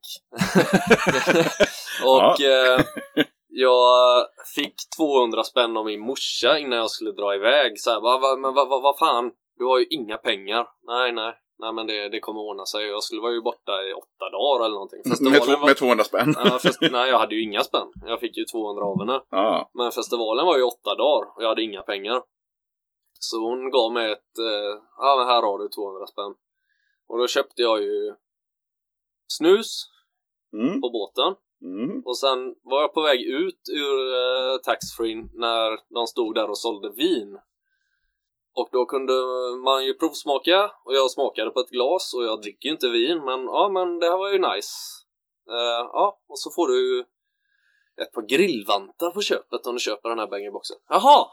och 2.05 2.41
eh, 2.41 2.79
jag 3.47 4.25
fick 4.55 4.75
200 4.97 5.43
spänn 5.43 5.77
av 5.77 5.85
min 5.85 5.99
morsa 5.99 6.59
innan 6.59 6.79
jag 6.79 6.91
skulle 6.91 7.11
dra 7.11 7.35
iväg. 7.35 7.79
Så 7.79 7.91
här, 7.91 8.01
va, 8.01 8.17
va, 8.17 8.35
men 8.35 8.53
vad 8.53 8.69
va, 8.69 8.79
vad 8.79 8.97
fan, 8.97 9.31
du 9.57 9.65
har 9.65 9.79
ju 9.79 9.85
inga 9.85 10.17
pengar. 10.17 10.67
Nej, 10.87 11.11
nej, 11.11 11.33
nej 11.59 11.73
men 11.73 11.87
det, 11.87 12.09
det 12.09 12.19
kommer 12.19 12.41
ordna 12.41 12.65
sig. 12.65 12.85
Jag 12.85 13.03
skulle 13.03 13.21
vara 13.21 13.31
ju 13.33 13.41
borta 13.41 13.71
i 13.83 13.93
åtta 13.93 14.29
dagar 14.31 14.65
eller 14.65 14.73
någonting. 14.73 15.01
Med, 15.05 15.11
Festivalen 15.11 15.41
två, 15.41 15.61
var... 15.61 15.67
med 15.67 15.77
200 15.77 16.03
spänn. 16.03 16.35
Ja, 16.37 16.59
fest... 16.59 16.79
Nej, 16.81 17.09
jag 17.09 17.19
hade 17.19 17.35
ju 17.35 17.43
inga 17.43 17.63
spänn. 17.63 17.87
Jag 18.05 18.19
fick 18.19 18.37
ju 18.37 18.45
200 18.45 18.83
av 18.85 18.99
henne. 18.99 19.21
Ja. 19.29 19.69
Men 19.73 19.91
festivalen 19.91 20.45
var 20.45 20.57
ju 20.57 20.63
åtta 20.63 20.95
dagar 20.95 21.27
och 21.35 21.43
jag 21.43 21.47
hade 21.47 21.63
inga 21.63 21.81
pengar. 21.81 22.21
Så 23.19 23.37
hon 23.37 23.71
gav 23.71 23.93
mig 23.93 24.11
ett, 24.11 24.37
eh, 24.39 24.81
ja 24.97 25.15
men 25.17 25.27
här 25.27 25.41
har 25.41 25.57
du 25.59 25.69
200 25.69 26.07
spänn. 26.07 26.33
Och 27.07 27.17
då 27.17 27.27
köpte 27.27 27.61
jag 27.61 27.81
ju 27.81 28.15
snus 29.27 29.85
Mm. 30.53 30.81
på 30.81 30.89
båten. 30.89 31.35
Mm. 31.61 32.01
Och 32.05 32.17
sen 32.17 32.55
var 32.63 32.81
jag 32.81 32.93
på 32.93 33.01
väg 33.01 33.21
ut 33.21 33.61
ur 33.75 34.13
eh, 34.15 34.57
taxfree 34.63 35.15
när 35.33 35.93
de 35.93 36.07
stod 36.07 36.35
där 36.35 36.49
och 36.49 36.57
sålde 36.57 36.89
vin. 36.89 37.39
Och 38.55 38.69
då 38.71 38.85
kunde 38.85 39.13
man 39.63 39.85
ju 39.85 39.93
provsmaka 39.93 40.71
och 40.85 40.93
jag 40.95 41.11
smakade 41.11 41.51
på 41.51 41.59
ett 41.59 41.69
glas 41.69 42.13
och 42.13 42.23
jag 42.23 42.41
dricker 42.41 42.69
ju 42.69 42.73
inte 42.73 42.89
vin 42.89 43.25
men 43.25 43.43
ja 43.45 43.69
men 43.73 43.99
det 43.99 44.09
här 44.09 44.17
var 44.17 44.31
ju 44.31 44.37
nice. 44.37 44.71
Eh, 45.49 45.89
ja, 45.93 46.19
och 46.27 46.39
så 46.39 46.51
får 46.51 46.67
du 46.67 47.05
ett 48.01 48.11
par 48.13 48.21
grillvantar 48.21 49.11
på 49.11 49.21
köpet 49.21 49.67
om 49.67 49.73
du 49.73 49.79
köper 49.79 50.09
den 50.09 50.19
här 50.19 50.27
bang-boxen. 50.27 50.77
Jaha! 50.89 51.27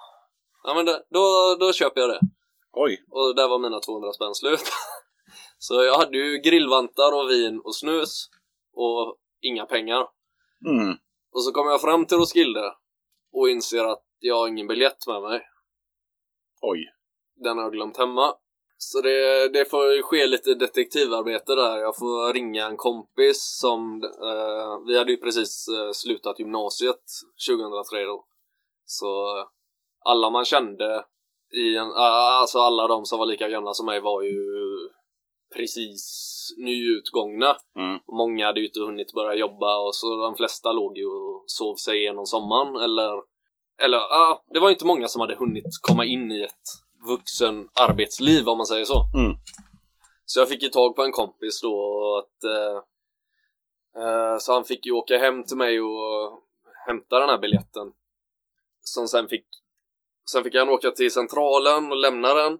Ja 0.63 0.75
men 0.75 0.87
det, 0.87 1.03
då, 1.11 1.57
då 1.61 1.73
köper 1.73 2.01
jag 2.01 2.11
det. 2.11 2.21
Oj. 2.73 3.05
Och 3.11 3.35
där 3.35 3.49
var 3.49 3.59
mina 3.59 3.81
200 3.81 4.13
spänn 4.13 4.35
slut. 4.35 4.61
Så 5.59 5.83
jag 5.85 5.99
hade 5.99 6.17
ju 6.17 6.39
grillvantar 6.39 7.13
och 7.15 7.31
vin 7.31 7.61
och 7.65 7.77
snus 7.77 8.29
och 8.73 9.17
inga 9.41 9.67
pengar. 9.67 10.09
Mm. 10.67 10.97
Och 11.33 11.45
så 11.45 11.53
kommer 11.53 11.71
jag 11.71 11.81
fram 11.81 12.07
till 12.07 12.17
Roskilde 12.17 12.75
och 13.33 13.49
inser 13.49 13.85
att 13.85 14.05
jag 14.19 14.37
har 14.37 14.49
ingen 14.49 14.67
biljett 14.67 15.07
med 15.07 15.23
mig. 15.23 15.43
Oj. 16.61 16.96
Den 17.37 17.57
har 17.57 17.65
jag 17.65 17.73
glömt 17.73 17.97
hemma. 17.97 18.35
Så 18.79 19.01
det, 19.01 19.49
det 19.49 19.71
får 19.71 19.93
ju 19.93 20.03
ske 20.03 20.27
lite 20.27 20.55
detektivarbete 20.55 21.55
där. 21.55 21.77
Jag 21.77 21.97
får 21.97 22.33
ringa 22.33 22.67
en 22.67 22.77
kompis 22.77 23.59
som... 23.61 24.03
Eh, 24.05 24.87
vi 24.87 24.99
hade 24.99 25.11
ju 25.11 25.17
precis 25.17 25.69
eh, 25.69 25.93
slutat 25.93 26.39
gymnasiet 26.39 27.03
2003 27.49 28.05
då. 28.05 28.25
Så 28.85 29.39
eh, 29.39 29.45
alla 30.05 30.31
man 30.31 30.45
kände 30.45 31.05
i 31.53 31.77
en... 31.77 31.89
ah, 31.89 32.41
alltså 32.41 32.59
alla 32.59 32.89
de 32.89 33.05
som 33.05 33.19
var 33.19 33.27
lika 33.27 33.49
gamla 33.49 33.75
som 33.75 33.87
mig 33.87 34.01
var 34.01 34.23
ju 34.23 34.45
precis 35.57 36.33
nyutgångna. 36.59 37.57
Mm. 37.79 37.99
Många 38.13 38.47
hade 38.47 38.61
ju 38.61 38.67
inte 38.67 38.81
hunnit 38.81 39.13
börja 39.13 39.35
jobba 39.35 39.79
och 39.79 39.95
så 39.95 40.17
de 40.17 40.35
flesta 40.35 40.73
låg 40.73 40.99
ju 40.99 41.07
och 41.07 41.45
sov 41.47 41.75
sig 41.75 41.99
igenom 41.99 42.27
sommaren 42.27 42.77
eller 42.77 43.23
eller 43.83 43.99
ja, 43.99 44.45
det 44.53 44.61
var 44.61 44.71
inte 44.71 44.87
många 44.87 45.09
som 45.09 45.21
hade 45.21 45.35
hunnit 45.35 45.65
komma 45.83 46.05
in 46.05 46.33
i 46.33 46.43
ett 46.43 46.86
vuxen 47.07 47.69
arbetsliv 47.75 48.49
om 48.49 48.59
man 48.59 48.67
säger 48.67 48.85
så. 48.85 49.05
Mm. 49.15 49.37
Så 50.25 50.41
jag 50.41 50.49
fick 50.49 50.63
ju 50.63 50.69
tag 50.69 50.97
på 50.97 51.03
en 51.03 51.13
kompis 51.13 51.61
då 51.63 52.17
att 52.19 52.45
eh, 52.45 52.77
eh, 54.03 54.39
så 54.39 54.53
han 54.53 54.65
fick 54.65 54.87
ju 54.87 54.93
åka 54.93 55.19
hem 55.19 55.45
till 55.45 55.57
mig 55.57 55.81
och 55.81 56.43
hämta 56.87 57.19
den 57.19 57.29
här 57.29 57.39
biljetten. 57.39 57.93
Som 58.81 59.09
sen 59.09 59.29
fick 59.29 59.47
sen 60.31 60.45
fick 60.45 60.55
han 60.55 60.69
åka 60.69 60.91
till 60.91 61.13
centralen 61.13 61.91
och 61.91 61.97
lämna 61.97 62.35
den 62.35 62.59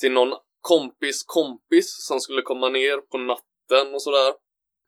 till 0.00 0.12
någon 0.12 0.34
kompis 0.60 1.24
kompis 1.26 2.06
som 2.06 2.20
skulle 2.20 2.42
komma 2.42 2.68
ner 2.68 2.98
på 2.98 3.18
natten 3.18 3.94
och 3.94 4.02
sådär. 4.02 4.34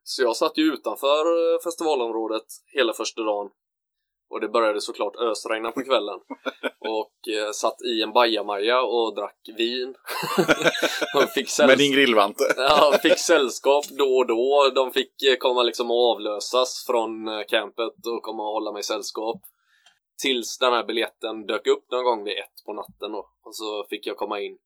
Så 0.03 0.23
jag 0.23 0.37
satt 0.37 0.59
ju 0.59 0.63
utanför 0.63 1.55
eh, 1.55 1.61
festivalområdet 1.65 2.47
hela 2.67 2.93
första 2.93 3.23
dagen. 3.23 3.51
Och 4.35 4.41
det 4.41 4.49
började 4.49 4.81
såklart 4.81 5.17
ösregna 5.17 5.71
på 5.71 5.83
kvällen. 5.83 6.19
Och 6.79 7.29
eh, 7.35 7.51
satt 7.53 7.83
i 7.83 8.03
en 8.03 8.13
bajamaja 8.13 8.83
och 8.83 9.15
drack 9.15 9.41
vin. 9.57 9.89
Med 11.15 11.29
sällskap. 11.49 11.79
din 11.79 11.93
grillvante. 11.93 12.45
Ja, 12.57 12.99
fick 13.03 13.19
sällskap 13.19 13.85
då 13.91 14.17
och 14.17 14.27
då. 14.27 14.71
De 14.75 14.91
fick 14.93 15.23
eh, 15.23 15.37
komma 15.37 15.63
liksom 15.63 15.91
och 15.91 16.11
avlösas 16.11 16.85
från 16.87 17.29
eh, 17.29 17.41
campet 17.49 18.07
och 18.07 18.23
komma 18.23 18.43
och 18.43 18.53
hålla 18.53 18.73
mig 18.73 18.83
sällskap. 18.83 19.41
Tills 20.23 20.59
den 20.59 20.73
här 20.73 20.85
biljetten 20.85 21.47
dök 21.47 21.67
upp 21.67 21.91
någon 21.91 22.05
gång 22.05 22.25
vid 22.25 22.39
ett 22.39 22.65
på 22.67 22.73
natten 22.73 23.13
då. 23.13 23.29
Och 23.45 23.57
så 23.57 23.85
fick 23.91 24.07
jag 24.07 24.17
komma 24.17 24.41
in. 24.41 24.57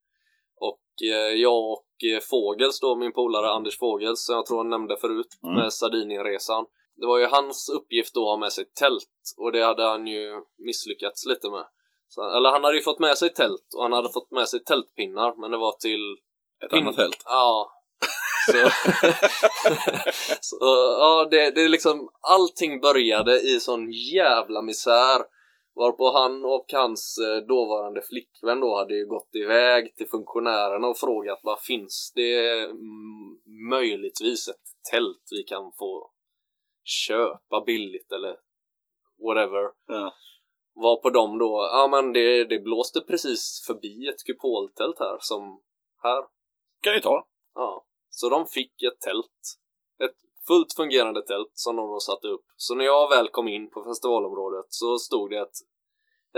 Och 0.61 1.09
eh, 1.13 1.35
jag 1.35 1.59
och 1.73 2.05
eh, 2.15 2.21
Fågels 2.31 2.81
då, 2.81 2.97
min 2.97 3.13
polare 3.13 3.51
Anders 3.51 3.79
Fågels, 3.79 4.25
som 4.25 4.35
jag 4.35 4.47
tror 4.47 4.59
jag 4.59 4.67
nämnde 4.67 4.97
förut, 4.97 5.27
Mm. 5.43 5.55
med 5.55 5.73
Sardinienresan. 5.73 6.65
Det 7.01 7.07
var 7.07 7.19
ju 7.19 7.27
hans 7.27 7.69
uppgift 7.69 8.15
då 8.15 8.21
att 8.21 8.33
ha 8.33 8.37
med 8.37 8.53
sig 8.53 8.65
tält. 8.65 9.35
Och 9.37 9.53
det 9.53 9.65
hade 9.65 9.85
han 9.85 10.07
ju 10.07 10.43
misslyckats 10.59 11.27
lite 11.27 11.51
med. 11.51 11.65
Så, 12.09 12.37
eller 12.37 12.51
han 12.51 12.65
hade 12.65 12.77
ju 12.77 12.83
fått 12.83 12.99
med 12.99 13.19
sig 13.19 13.35
tält 13.35 13.75
och 13.77 13.83
han 13.83 13.93
hade 13.93 14.13
fått 14.13 14.31
med 14.31 14.49
sig 14.49 14.65
tältpinnar, 14.65 15.35
men 15.41 15.51
det 15.51 15.57
var 15.57 15.73
till 15.73 16.17
Ett 16.65 16.73
annat 16.73 16.97
tält. 16.97 17.23
Ja. 17.25 17.73
Så, 18.53 18.53
så 20.41 20.57
ja, 21.01 21.29
det, 21.31 21.51
det 21.51 21.69
liksom 21.69 22.09
allting 22.21 22.81
började 22.81 23.41
i 23.41 23.61
sån 23.61 23.93
jävla 23.93 24.63
misär. 24.63 25.23
Varpå 25.75 26.13
han 26.13 26.45
och 26.45 26.67
hans 26.73 27.19
eh, 27.19 27.47
dåvarande 27.47 28.03
flickvän 28.03 28.61
då 28.61 28.77
hade 28.77 28.95
ju 28.95 29.07
gått 29.07 29.35
iväg 29.35 29.97
till 29.97 30.09
funktionärerna 30.09 30.87
och 30.87 30.99
frågat 30.99 31.41
vad 31.43 31.61
finns 31.61 32.13
det 32.15 32.61
mm, 32.65 33.69
möjligtvis 33.71 34.49
ett 34.49 34.91
tält 34.91 35.23
vi 35.31 35.43
kan 35.43 35.73
få 35.79 36.11
köpa 36.89 37.61
billigt 37.67 38.13
eller 38.13 38.37
whatever. 39.27 39.71
Ja. 39.87 40.15
Var 40.75 40.97
på 40.97 41.11
dem 41.11 41.39
då, 41.39 41.69
ja 41.73 41.89
men 41.91 42.13
det, 42.13 42.45
det 42.45 42.59
blåste 42.59 43.01
precis 43.01 43.65
förbi 43.67 44.09
ett 44.09 44.25
kupoltält 44.27 44.99
här 44.99 45.19
som 45.21 45.63
här 46.03 46.25
Kan 46.81 46.95
ni 46.95 47.01
ta. 47.01 47.27
Ja, 47.55 47.87
så 48.11 48.29
de 48.29 48.47
fick 48.47 48.83
ett 48.83 49.01
tält. 49.01 49.59
Ett 50.05 50.17
fullt 50.47 50.73
fungerande 50.77 51.23
tält 51.23 51.51
som 51.53 51.77
de 51.77 51.89
då 51.89 52.01
satte 52.01 52.29
upp. 52.29 52.45
Så 52.57 52.75
när 52.75 52.85
jag 52.85 53.09
väl 53.09 53.29
kom 53.29 53.49
in 53.49 53.71
på 53.71 53.85
festivalområdet 53.85 54.67
så 54.69 54.99
stod 54.99 55.31
det 55.31 55.39
ett, 55.39 55.59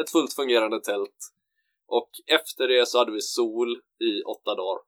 ett 0.01 0.11
fullt 0.11 0.33
fungerande 0.33 0.81
tält. 0.81 1.17
Och 1.87 2.11
efter 2.27 2.69
det 2.69 2.89
så 2.89 2.99
hade 2.99 3.13
vi 3.13 3.21
sol 3.21 3.77
i 4.01 4.23
åtta 4.23 4.55
dagar. 4.55 4.83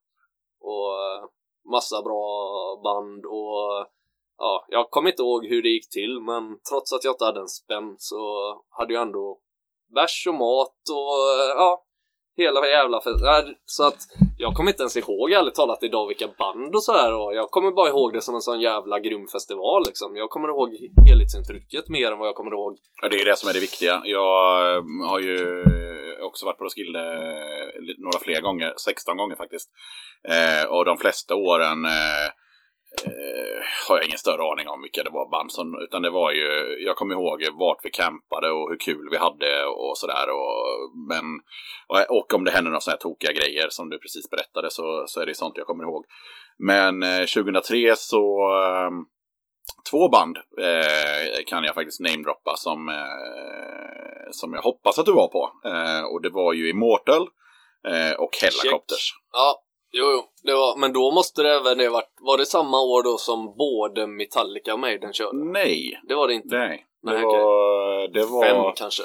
Och 0.61 1.03
eh, 1.03 1.25
massa 1.71 2.03
bra 2.03 2.25
band 2.85 3.27
och 3.27 3.87
ja, 4.39 4.67
jag 4.69 4.91
kommer 4.91 5.11
inte 5.11 5.23
ihåg 5.23 5.47
hur 5.47 5.63
det 5.63 5.69
gick 5.69 5.91
till 5.91 6.21
men 6.21 6.59
trots 6.71 6.93
att 6.93 7.05
jag 7.05 7.13
inte 7.13 7.25
hade 7.25 7.41
en 7.41 7.49
spänn 7.49 7.95
så 7.99 8.21
hade 8.71 8.95
jag 8.95 9.03
ändå 9.03 9.39
bärs 9.95 10.27
och 10.29 10.35
mat 10.35 10.79
och 10.91 11.15
eh, 11.41 11.55
ja, 11.57 11.85
hela 12.37 12.67
jävla 12.67 13.01
festen. 13.01 13.55
Så 13.65 13.87
att 13.87 13.99
jag 14.39 14.55
kommer 14.55 14.71
inte 14.71 14.83
ens 14.83 14.97
ihåg 14.97 15.33
ärligt 15.33 15.55
talat 15.55 15.83
idag 15.83 16.07
vilka 16.07 16.29
band 16.39 16.75
och 16.75 16.85
sådär 16.85 17.13
och 17.15 17.35
jag 17.35 17.51
kommer 17.51 17.71
bara 17.71 17.89
ihåg 17.89 18.13
det 18.13 18.21
som 18.23 18.35
en 18.35 18.41
sån 18.41 18.61
jävla 18.61 19.01
grym 19.01 19.27
festival 19.29 19.83
liksom. 19.87 20.17
Jag 20.17 20.31
kommer 20.31 20.49
ihåg 20.49 20.77
helhetsintrycket 21.09 21.89
mer 21.89 22.13
än 22.13 22.19
vad 22.19 22.29
jag 22.29 22.35
kommer 22.35 22.51
ihåg. 22.51 22.79
Ja, 23.03 23.09
det 23.09 23.21
är 23.21 23.25
det 23.25 23.39
som 23.39 23.49
är 23.49 23.53
det 23.53 23.61
viktiga. 23.61 24.03
Jag 24.05 24.77
eh, 24.77 24.83
har 25.09 25.21
ju 25.21 25.65
också 26.23 26.47
varit 26.47 26.59
på 26.59 26.65
Roskilde 26.65 27.01
eh, 27.01 27.95
några 27.99 28.19
fler 28.19 28.41
gånger, 28.41 28.75
16 28.77 29.17
gånger 29.17 29.37
faktiskt. 29.37 29.71
Eh, 30.29 30.71
och 30.71 30.85
de 30.85 30.97
flesta 30.99 31.35
åren 31.35 31.85
eh, 31.85 32.29
eh, 33.05 33.63
har 33.89 33.97
jag 33.97 34.07
ingen 34.07 34.19
större 34.19 34.43
aning 34.53 34.69
om 34.69 34.83
vilka 34.83 35.03
det 35.03 35.11
var 35.11 35.31
band 35.31 35.53
som, 35.53 35.79
utan 35.85 36.03
det 36.03 36.11
var 36.11 36.33
ju, 36.33 36.77
jag 36.87 36.97
kommer 36.97 37.15
ihåg 37.15 37.47
vart 37.53 37.85
vi 37.85 37.91
campade 37.91 38.51
och 38.51 38.71
hur 38.71 38.79
kul 38.79 39.09
vi 39.11 39.17
hade 39.17 39.65
och 39.65 39.99
sådär. 39.99 40.27
Och, 40.31 40.57
men, 41.09 41.25
och, 42.09 42.35
om 42.35 42.45
det 42.45 42.51
hände 42.51 42.71
några 42.71 42.81
sådana 42.81 42.97
här 42.97 43.01
tokiga 43.01 43.33
grejer 43.33 43.69
som 43.71 43.91
du 43.91 43.99
precis 43.99 44.31
berättade 44.31 44.71
så, 44.71 45.05
så 45.07 45.21
är 45.21 45.27
det 45.27 45.35
sånt 45.35 45.57
jag 45.57 45.67
kommer 45.67 45.85
ihåg. 45.85 46.05
Men 46.59 47.03
eh, 47.03 47.27
2003 47.27 47.97
så 47.97 48.25
eh, 48.63 48.91
två 49.91 50.09
band 50.09 50.37
eh, 50.59 51.45
kan 51.47 51.65
jag 51.65 51.75
faktiskt 51.75 52.01
namedroppa 52.01 52.57
som, 52.57 52.89
eh, 52.89 54.31
som 54.31 54.53
jag 54.53 54.63
hoppas 54.63 54.99
att 54.99 55.07
du 55.07 55.13
var 55.13 55.29
på. 55.29 55.53
Eh, 55.65 56.05
och 56.05 56.23
det 56.23 56.31
var 56.31 56.53
ju 56.53 56.71
Immortal 56.71 57.29
eh, 57.89 58.13
och 58.13 58.37
Hellacopters. 58.43 59.15
Ja, 59.33 59.63
jo, 59.93 60.05
jo, 60.13 60.23
det 60.43 60.55
var, 60.55 60.77
men 60.77 60.93
då 60.93 61.11
måste 61.11 61.43
det 61.43 61.55
även 61.55 61.79
det 61.79 61.89
varit, 61.89 62.15
var 62.21 62.39
det 62.39 62.47
samma 62.47 62.81
år 62.81 63.03
då 63.03 63.19
som 63.19 63.55
både 63.57 64.07
Metallica 64.07 64.73
och 64.75 64.81
Maiden 64.81 65.13
körde? 65.13 65.45
Nej, 65.45 66.01
Det 66.09 66.15
var 66.15 66.29
det 66.29 66.35
inte. 66.35 66.57
nej. 66.57 66.87
Det 67.03 67.13
Nej, 67.13 67.23
var, 67.25 68.09
det 68.09 68.25
var, 68.25 68.45
Fem 68.45 68.73
kanske. 68.77 69.03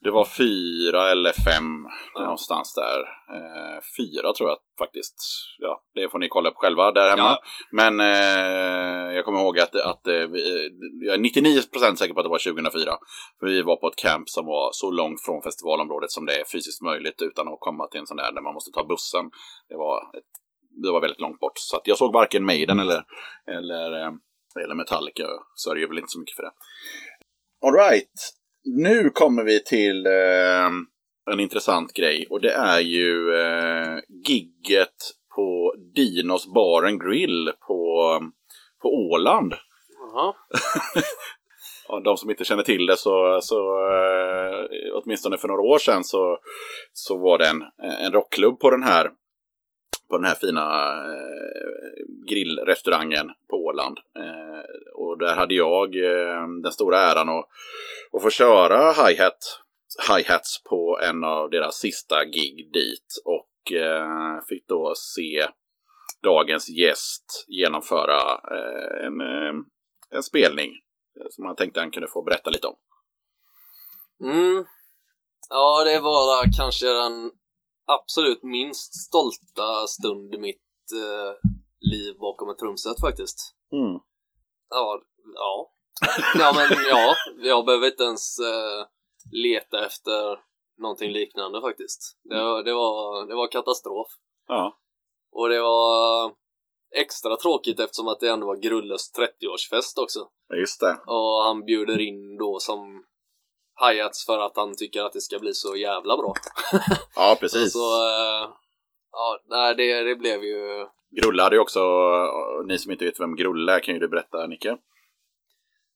det 0.00 0.10
var 0.10 0.24
fyra 0.24 1.10
eller 1.10 1.32
fem 1.32 1.86
Ja. 2.14 2.20
någonstans 2.20 2.74
där. 2.74 3.00
Eh, 3.36 3.80
fyra 3.96 4.32
tror 4.32 4.48
jag 4.48 4.58
faktiskt. 4.78 5.14
Ja, 5.58 5.82
det 5.94 6.08
får 6.08 6.18
ni 6.18 6.28
kolla 6.28 6.48
upp 6.50 6.56
själva 6.56 6.92
där 6.92 7.10
hemma. 7.10 7.22
Ja. 7.22 7.42
Men 7.70 8.00
eh, 8.00 9.14
jag 9.16 9.24
kommer 9.24 9.40
ihåg 9.40 9.58
att, 9.58 9.74
att 9.74 10.06
eh, 10.06 10.14
vi, 10.14 10.70
jag 11.06 11.14
är 11.14 11.18
99% 11.18 11.94
säker 11.94 12.14
på 12.14 12.20
att 12.20 12.24
det 12.24 12.30
var 12.30 12.52
2004. 12.52 12.96
För 13.40 13.46
vi 13.46 13.62
var 13.62 13.76
på 13.76 13.88
ett 13.88 13.96
camp 13.96 14.28
som 14.28 14.46
var 14.46 14.68
så 14.72 14.90
långt 14.90 15.20
från 15.24 15.42
festivalområdet 15.42 16.10
som 16.10 16.26
det 16.26 16.40
är 16.40 16.44
fysiskt 16.44 16.82
möjligt 16.82 17.22
utan 17.22 17.48
att 17.48 17.60
komma 17.60 17.86
till 17.86 18.00
en 18.00 18.06
sån 18.06 18.16
där 18.16 18.32
där 18.32 18.42
man 18.42 18.54
måste 18.54 18.70
ta 18.70 18.84
bussen. 18.86 19.24
Det 19.68 19.76
var, 19.76 19.96
ett, 20.18 20.30
det 20.82 20.90
var 20.90 21.00
väldigt 21.00 21.20
långt 21.20 21.40
bort. 21.40 21.52
Så 21.58 21.76
att 21.76 21.86
jag 21.86 21.98
såg 21.98 22.12
varken 22.12 22.44
Maiden 22.44 22.80
eller, 22.80 23.02
eller, 23.58 24.00
eh, 24.02 24.12
eller 24.64 24.74
Metallica. 24.74 25.22
Är 25.70 25.74
det 25.74 25.86
väl 25.86 25.98
inte 25.98 26.10
så 26.10 26.18
mycket 26.20 26.36
för 26.36 26.42
det. 26.42 26.52
Alright, 27.62 28.32
nu 28.64 29.10
kommer 29.10 29.44
vi 29.44 29.64
till 29.64 30.06
eh, 30.06 30.66
en 31.32 31.40
intressant 31.40 31.92
grej. 31.92 32.26
Och 32.30 32.40
det 32.40 32.52
är 32.52 32.80
ju 32.80 33.34
eh, 33.34 33.98
gigget 34.26 34.96
på 35.36 35.74
Dinos 35.94 36.46
Bar 36.54 36.82
and 36.82 37.02
Grill 37.02 37.52
på, 37.66 38.20
på 38.82 38.88
Åland. 38.88 39.54
Jaha. 39.98 40.34
Ja, 41.88 42.00
de 42.00 42.16
som 42.16 42.30
inte 42.30 42.44
känner 42.44 42.62
till 42.62 42.86
det 42.86 42.96
så, 42.96 43.38
så 43.42 43.56
eh, 43.90 44.66
åtminstone 44.94 45.38
för 45.38 45.48
några 45.48 45.62
år 45.62 45.78
sedan 45.78 46.04
så, 46.04 46.38
så 46.92 47.18
var 47.18 47.38
det 47.38 47.48
en, 47.48 47.62
en 48.06 48.12
rockklubb 48.12 48.60
på 48.60 48.70
den 48.70 48.82
här 48.82 49.10
på 50.08 50.16
den 50.16 50.26
här 50.26 50.34
fina 50.34 50.94
eh, 51.14 52.04
grillrestaurangen 52.28 53.30
på 53.50 53.56
Åland. 53.56 53.98
Eh, 54.18 54.64
och 54.94 55.18
där 55.18 55.34
hade 55.34 55.54
jag 55.54 55.96
eh, 55.96 56.48
den 56.62 56.72
stora 56.72 56.98
äran 56.98 57.28
att, 57.28 57.48
att 58.12 58.22
få 58.22 58.30
köra 58.30 58.92
hi-hat, 58.92 59.60
hi-hats 60.08 60.62
på 60.64 60.98
en 61.02 61.24
av 61.24 61.50
deras 61.50 61.76
sista 61.76 62.24
gig 62.24 62.72
dit. 62.72 63.22
Och 63.24 63.72
eh, 63.72 64.44
fick 64.48 64.68
då 64.68 64.94
se 64.96 65.46
dagens 66.22 66.68
gäst 66.68 67.44
genomföra 67.48 68.20
eh, 68.50 69.06
en, 69.06 69.20
eh, 69.20 69.54
en 70.10 70.22
spelning 70.22 70.72
som 71.30 71.44
jag 71.44 71.56
tänkte 71.56 71.80
han 71.80 71.90
kunde 71.90 72.08
få 72.08 72.22
berätta 72.22 72.50
lite 72.50 72.66
om. 72.66 72.76
Mm. 74.24 74.64
Ja, 75.48 75.84
det 75.84 76.00
var 76.00 76.56
kanske 76.56 76.86
den 76.86 77.30
absolut 77.86 78.42
minst 78.42 78.94
stolta 79.06 79.86
stund 79.86 80.34
i 80.34 80.38
mitt 80.38 80.62
eh, 80.94 81.48
liv 81.80 82.16
bakom 82.18 82.50
ett 82.50 82.58
trumset 82.58 83.00
faktiskt. 83.00 83.38
Mm. 83.72 84.00
Ja, 84.70 85.00
ja. 85.34 85.72
Ja, 86.38 86.52
men 86.56 86.78
ja, 86.90 87.14
jag 87.38 87.64
behöver 87.66 87.86
inte 87.86 88.02
ens 88.04 88.38
eh, 88.38 88.86
leta 89.32 89.86
efter 89.86 90.38
någonting 90.78 91.10
liknande 91.12 91.60
faktiskt. 91.60 92.18
Det, 92.24 92.42
var- 92.42 92.62
det, 92.62 92.74
var, 92.74 93.26
det 93.26 93.34
var 93.34 93.48
katastrof. 93.48 94.08
Ja. 94.46 94.78
Och 95.32 95.48
det 95.48 95.60
var 95.60 96.32
extra 96.96 97.36
tråkigt 97.36 97.80
eftersom 97.80 98.08
att 98.08 98.20
det 98.20 98.28
ändå 98.28 98.46
var 98.46 98.56
Grulles 98.56 99.12
30-årsfest 99.18 100.02
också. 100.02 100.28
Just 100.60 100.80
det. 100.80 100.98
Och 101.06 101.42
han 101.44 101.64
bjuder 101.64 102.00
in 102.00 102.36
då 102.38 102.58
som 102.58 103.04
hi-hats 103.80 104.26
för 104.26 104.38
att 104.38 104.56
han 104.56 104.76
tycker 104.76 105.02
att 105.02 105.12
det 105.12 105.20
ska 105.20 105.38
bli 105.38 105.54
så 105.54 105.76
jävla 105.76 106.16
bra. 106.16 106.32
Ja, 107.16 107.36
precis. 107.40 107.72
Så, 107.72 107.78
eh, 107.78 108.48
ja, 109.12 109.40
nej, 109.48 109.74
det, 109.74 110.02
det 110.02 110.16
blev 110.16 110.44
ju... 110.44 110.86
Grulle 111.10 111.42
hade 111.42 111.56
ju 111.56 111.62
också, 111.62 111.80
och 111.80 112.66
ni 112.66 112.78
som 112.78 112.92
inte 112.92 113.04
vet 113.04 113.20
vem 113.20 113.36
Grulle 113.36 113.72
är 113.72 113.80
kan 113.80 113.94
ju 113.94 114.00
du 114.00 114.08
berätta 114.08 114.46
Nicke. 114.46 114.76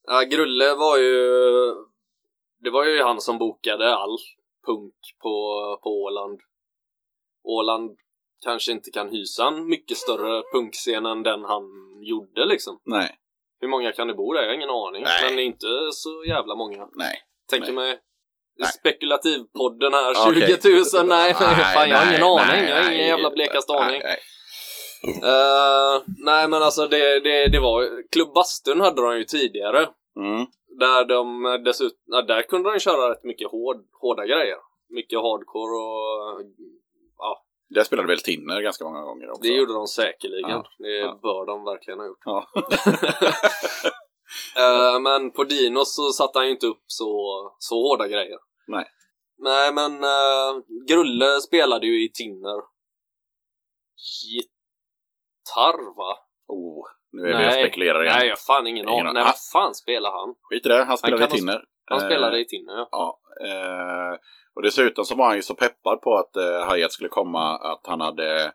Ja, 0.07 0.23
Grulle 0.23 0.75
var 0.75 0.97
ju... 0.99 1.15
Det 2.63 2.71
var 2.71 2.85
ju 2.85 3.03
han 3.03 3.21
som 3.21 3.39
bokade 3.39 3.95
all 3.97 4.19
punk 4.67 4.95
på, 5.23 5.79
på 5.83 6.03
Åland. 6.03 6.41
Åland 7.45 7.97
kanske 8.45 8.73
inte 8.73 8.91
kan 8.91 9.09
hysa 9.09 9.47
en 9.47 9.67
mycket 9.67 9.97
större 9.97 10.43
punkscen 10.53 11.07
än 11.07 11.23
den 11.23 11.45
han 11.45 11.65
gjorde 12.03 12.45
liksom. 12.45 12.81
Nej, 12.85 13.19
Hur 13.61 13.69
många 13.69 13.93
kan 13.93 14.07
det 14.09 14.15
bo 14.15 14.33
där? 14.33 14.43
Jag 14.43 14.49
har 14.49 14.55
ingen 14.55 14.71
aning. 14.71 15.03
Nej. 15.03 15.31
Men 15.31 15.39
inte 15.39 15.67
så 15.93 16.25
jävla 16.25 16.55
många. 16.55 16.89
nej. 16.95 17.23
Tänker 17.51 17.73
Nej. 17.73 17.85
mig 17.85 17.99
Nej. 18.59 18.69
spekulativpodden 18.69 19.93
här, 19.93 20.29
Okej. 20.29 20.59
20 20.63 20.99
000, 20.99 21.07
nej, 21.07 21.35
nej, 21.41 21.55
fan 21.75 21.89
jag 21.91 21.97
har 21.99 22.07
ingen 22.07 22.21
nej, 22.21 22.31
aning, 22.31 22.65
nej, 22.65 22.69
jag 22.71 22.77
har 22.77 22.83
ingen 22.83 22.97
nej. 22.99 23.07
jävla 23.09 23.31
blekaste 23.31 23.73
Nej, 23.73 23.83
aning. 23.83 24.01
nej. 24.05 24.19
Eh, 25.33 26.03
nej 26.25 26.49
men 26.49 26.63
alltså 26.63 26.87
det, 26.87 27.21
det, 27.21 27.49
det 27.49 27.61
var, 27.61 28.11
Klubb 28.13 28.35
Bastun 28.35 28.81
hade 28.81 29.03
de 29.03 29.19
ju 29.19 29.25
tidigare. 29.25 29.79
Mm. 30.17 30.47
Där 30.79 31.05
de 31.05 31.43
dessutom, 31.65 32.27
där 32.27 32.43
kunde 32.43 32.73
de 32.73 32.79
köra 32.79 33.11
rätt 33.11 33.25
mycket 33.25 33.51
hård, 33.51 33.77
hårda 34.01 34.27
grejer. 34.27 34.57
Mycket 34.89 35.19
hardcore 35.19 35.77
och 35.77 36.43
ja, 37.19 37.45
Där 37.75 37.85
spelade 37.85 38.09
väl 38.09 38.21
Tinner 38.21 38.61
ganska 38.61 38.85
många 38.85 39.01
gånger 39.01 39.31
också. 39.31 39.43
det 39.43 39.49
gjorde 39.49 39.73
de 39.73 39.87
säkerligen. 39.87 40.51
Ja, 40.51 40.65
Det 40.79 40.99
ja. 40.99 41.19
bör 41.23 41.47
de 41.47 41.65
verkligen 41.65 41.99
ha 41.99 42.07
gjort. 42.07 42.23
Ja. 42.25 42.47
Eh, 44.57 45.01
men 45.01 45.31
på 45.31 45.45
Dinos 45.45 45.97
så 45.97 46.13
satte 46.13 46.39
han 46.39 46.47
ju 46.47 46.53
inte 46.53 46.67
upp 46.67 46.85
så, 46.87 47.13
så 47.59 47.75
hårda 47.75 48.09
grejer. 48.09 48.39
Nej. 48.67 48.85
Nej 49.39 49.73
men 49.73 49.93
uh, 50.05 50.63
Grulle 50.89 51.41
spelade 51.41 51.87
ju 51.87 52.05
i 52.05 52.13
Tinner. 52.13 52.63
Gitarr 54.23 55.97
va? 55.97 56.19
oh, 56.51 56.85
nu 57.13 57.23
är 57.23 57.39
vi 57.39 57.49
och 57.49 57.53
spekulerar 57.53 58.03
igen. 58.03 58.17
Nej, 58.19 58.27
jag 58.27 58.33
har 58.33 58.55
fan 58.55 58.67
ingen 58.67 58.89
aning. 58.89 59.13
Nej, 59.13 59.25
vad 59.25 59.35
fan 59.53 59.75
spelar 59.75 60.11
han? 60.11 60.35
Skit 60.41 60.67
i 60.67 60.69
det, 60.69 60.85
han 60.85 60.99
spelade 60.99 61.27
kan 61.27 61.37
i 61.37 61.39
Tinner. 61.39 61.65
Han 61.85 61.99
Eh, 62.01 62.05
spelade 62.07 62.41
i 62.41 62.45
Tinner 62.45 62.77
ja. 62.77 62.89
Ja. 62.91 63.21
Eh, 63.47 64.19
och 64.55 64.63
dessutom 64.63 65.05
så 65.05 65.15
var 65.15 65.27
han 65.27 65.37
ju 65.37 65.43
så 65.43 65.55
peppad 65.55 66.01
på 66.01 66.17
att 66.17 66.37
eh, 66.37 66.67
Hayat 66.67 66.93
skulle 66.93 67.09
komma 67.09 67.57
att 67.57 67.87
han 67.87 68.01
hade 68.01 68.53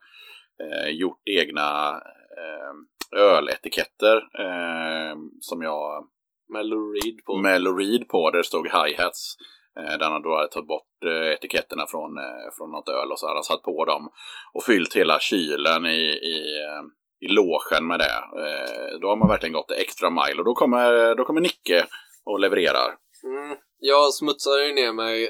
eh, 0.63 0.89
gjort 0.89 1.21
egna 1.25 1.89
eh, 2.37 2.73
öletiketter 3.11 4.17
eh, 4.17 5.15
som 5.41 5.61
jag 5.61 6.07
Med 6.49 6.65
Lou 6.65 6.93
Reed 6.93 7.25
på. 7.25 7.37
med 7.37 7.61
Lou 7.61 7.77
Reed 7.77 8.07
på 8.07 8.31
där 8.31 8.37
det 8.37 8.43
stod 8.43 8.67
hi-hats. 8.67 9.35
Eh, 9.79 9.97
där 9.97 10.09
han 10.09 10.21
då 10.21 10.35
hade 10.35 10.47
tagit 10.47 10.67
bort 10.67 11.03
eh, 11.05 11.33
etiketterna 11.33 11.85
från, 11.87 12.17
eh, 12.17 12.51
från 12.57 12.71
något 12.71 12.89
öl 12.89 13.11
och 13.11 13.19
så 13.19 13.27
hade 13.27 13.37
han 13.37 13.43
satt 13.43 13.61
på 13.61 13.85
dem 13.85 14.09
och 14.53 14.63
fyllt 14.63 14.95
hela 14.95 15.19
kylen 15.19 15.85
i, 15.85 16.03
i, 16.33 16.37
eh, 16.63 16.81
i 17.19 17.27
logen 17.27 17.87
med 17.87 17.99
det. 17.99 18.17
Eh, 18.43 18.99
då 19.01 19.07
har 19.07 19.15
man 19.15 19.27
verkligen 19.27 19.53
gått 19.53 19.71
extra 19.71 20.09
mile 20.09 20.39
och 20.39 20.45
då 20.45 20.53
kommer, 20.53 21.15
då 21.15 21.25
kommer 21.25 21.41
Nicke 21.41 21.85
och 22.25 22.39
levererar. 22.39 22.95
Mm, 23.23 23.57
jag 23.79 24.13
smutsade 24.13 24.67
ju 24.67 24.73
ner 24.73 24.93
mig 24.93 25.29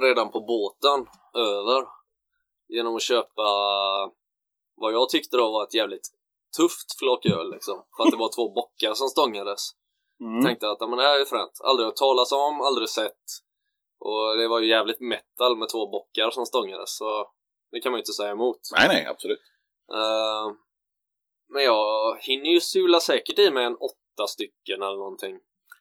redan 0.00 0.30
på 0.30 0.40
båten 0.40 1.06
över 1.34 1.84
genom 2.68 2.96
att 2.96 3.02
köpa 3.02 3.42
vad 4.76 4.92
jag 4.92 5.08
tyckte 5.08 5.36
då 5.36 5.52
var 5.52 5.64
ett 5.64 5.74
jävligt 5.74 6.08
tufft 6.56 6.98
flak 6.98 7.26
öl 7.26 7.50
liksom. 7.50 7.84
För 7.96 8.04
att 8.04 8.10
det 8.10 8.16
var 8.16 8.34
två 8.36 8.52
bockar 8.54 8.94
som 8.94 9.08
stångades. 9.08 9.60
Mm. 10.20 10.44
Tänkte 10.44 10.70
att 10.70 10.80
men 10.80 10.96
det 10.98 11.02
här 11.02 11.20
är 11.20 11.24
fränt. 11.24 11.52
Aldrig 11.64 11.86
hört 11.86 11.96
talas 11.96 12.32
om, 12.32 12.60
aldrig 12.60 12.88
sett. 12.88 13.24
Och 14.00 14.36
det 14.36 14.48
var 14.48 14.60
ju 14.60 14.68
jävligt 14.68 15.00
metal 15.00 15.56
med 15.56 15.68
två 15.68 15.90
bockar 15.90 16.30
som 16.30 16.46
stångades. 16.46 16.96
Så 16.96 17.30
det 17.70 17.80
kan 17.80 17.92
man 17.92 17.98
ju 17.98 18.00
inte 18.02 18.12
säga 18.12 18.30
emot. 18.30 18.60
Nej, 18.78 18.88
nej, 18.88 19.06
absolut. 19.06 19.40
Eh, 19.92 20.52
men 21.48 21.64
jag 21.64 22.18
hinner 22.20 22.50
ju 22.50 22.60
sula 22.60 23.00
säkert 23.00 23.38
i 23.38 23.50
mig 23.50 23.64
en 23.64 23.76
åtta 23.76 24.26
stycken 24.28 24.82
eller 24.82 24.96
någonting. 24.96 25.38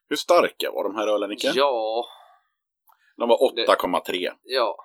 Hur 0.10 0.16
starka 0.16 0.72
var 0.72 0.84
de 0.84 0.96
här 0.96 1.08
ölen, 1.08 1.30
Nicke? 1.30 1.52
Ja, 1.56 2.06
De 3.18 3.30
var 3.30 3.38
8,3. 3.38 4.32
ja. 4.44 4.76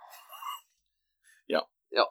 Ja. 1.46 1.68
Ja. 1.88 2.10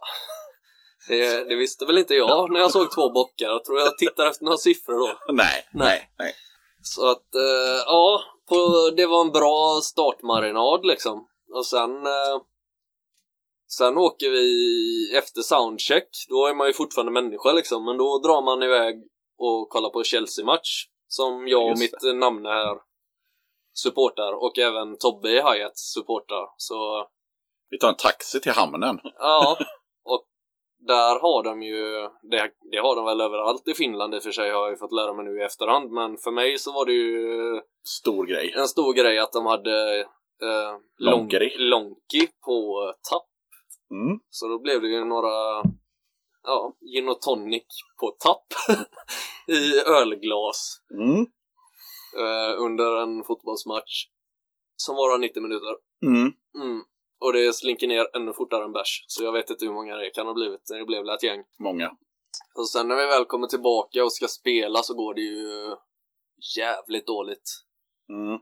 Det, 1.08 1.50
det 1.50 1.56
visste 1.56 1.86
väl 1.86 1.98
inte 1.98 2.14
jag 2.14 2.52
när 2.52 2.60
jag 2.60 2.72
såg 2.72 2.92
två 2.92 3.10
bockar. 3.10 3.48
Jag 3.48 3.66
tror 3.66 3.80
jag 3.80 3.98
tittar 3.98 4.28
efter 4.28 4.46
några 4.46 4.58
siffror 4.58 4.98
då. 4.98 5.18
Nej, 5.34 5.68
nej, 5.74 6.10
nej. 6.20 6.34
Så 6.82 7.12
att, 7.12 7.36
eh, 7.36 7.84
ja, 7.86 8.22
på, 8.50 8.90
det 8.98 9.06
var 9.06 9.22
en 9.22 9.32
bra 9.32 9.80
startmarinad 9.84 10.86
liksom. 10.86 11.28
Och 11.54 11.66
sen, 11.66 12.06
eh, 12.06 12.42
sen 13.68 13.98
åker 13.98 14.30
vi 14.32 15.18
efter 15.18 15.42
soundcheck. 15.42 16.10
Då 16.30 16.48
är 16.48 16.54
man 16.54 16.68
ju 16.68 16.74
fortfarande 16.74 17.12
människa 17.12 17.52
liksom, 17.52 17.86
men 17.86 17.98
då 17.98 18.20
drar 18.20 18.42
man 18.42 18.64
iväg 18.64 18.96
och 19.38 19.70
kollar 19.70 19.90
på 19.90 20.04
Chelsea-match. 20.04 20.88
Som 21.08 21.48
jag 21.48 21.72
och 21.72 21.80
mitt 21.80 22.02
namn 22.16 22.46
här 22.46 22.78
supportar 23.74 24.34
och 24.34 24.60
även 24.60 24.98
Tobbe 24.98 25.30
i 25.30 25.42
Hyatt 25.42 25.78
supportar. 25.78 26.48
Så 26.58 27.08
Vi 27.70 27.78
tar 27.78 27.90
en 27.90 27.96
taxi 27.96 28.40
till 28.40 28.52
hamnen. 28.52 29.00
Ja, 29.20 29.58
där 30.88 31.20
har 31.20 31.44
de 31.44 31.62
ju, 31.64 32.10
det, 32.32 32.52
det 32.72 32.78
har 32.78 32.96
de 32.96 33.06
väl 33.06 33.22
överallt 33.22 33.68
i 33.68 33.74
Finland 33.74 34.16
i 34.16 34.18
och 34.20 34.24
för 34.24 34.32
sig 34.32 34.50
har 34.52 34.60
jag 34.62 34.70
ju 34.72 34.78
fått 34.78 34.92
lära 34.92 35.14
mig 35.14 35.26
nu 35.26 35.40
i 35.40 35.44
efterhand, 35.44 35.92
men 35.92 36.18
för 36.18 36.32
mig 36.32 36.58
så 36.58 36.72
var 36.72 36.86
det 36.86 36.94
ju 36.94 37.62
Stor 37.88 38.26
grej. 38.26 38.54
en 38.58 38.68
stor 38.68 38.94
grej 38.94 39.20
att 39.20 39.32
de 39.34 39.46
hade 39.46 40.00
eh, 40.42 40.78
Lonkeri. 40.98 41.56
lon- 41.58 41.70
Lonki 41.70 42.28
på 42.46 42.94
tapp. 43.12 43.28
Mm. 43.92 44.20
Så 44.30 44.48
då 44.48 44.60
blev 44.60 44.82
det 44.82 44.88
ju 44.88 45.06
några 45.06 45.64
ja, 46.44 46.74
gin 46.94 47.10
och 47.10 47.22
tonic 47.22 47.66
på 48.00 48.12
tapp 48.20 48.46
i 49.48 49.80
ölglas 49.80 50.82
Mm. 50.94 51.20
eh, 52.18 52.62
under 52.62 52.96
en 53.02 53.24
fotbollsmatch 53.24 54.06
som 54.76 54.96
varar 54.96 55.18
90 55.18 55.42
minuter. 55.42 55.76
Mm. 56.06 56.34
Och 57.24 57.34
det 57.34 57.56
slinker 57.56 57.88
ner 57.88 58.16
ännu 58.16 58.34
fortare 58.34 58.64
än 58.64 58.72
bärs. 58.72 59.06
Så 59.08 59.24
jag 59.24 59.32
vet 59.32 59.50
inte 59.50 59.66
hur 59.66 59.74
många 59.74 59.96
det 59.96 60.10
kan 60.10 60.28
ha 60.28 60.34
blivit. 60.34 60.62
Det 60.68 60.86
blev 60.86 61.00
väl 61.00 61.16
ett 61.16 61.24
gäng. 61.24 61.44
Många. 61.60 61.92
Och 62.56 62.70
sen 62.70 62.88
när 62.88 62.96
vi 62.96 63.06
väl 63.06 63.26
kommer 63.26 63.48
tillbaka 63.48 64.04
och 64.04 64.14
ska 64.14 64.28
spela 64.28 64.84
så 64.84 64.94
går 64.94 65.14
det 65.14 65.22
ju 65.22 65.76
jävligt 66.58 67.08
dåligt. 67.08 67.50
Mm. 68.10 68.40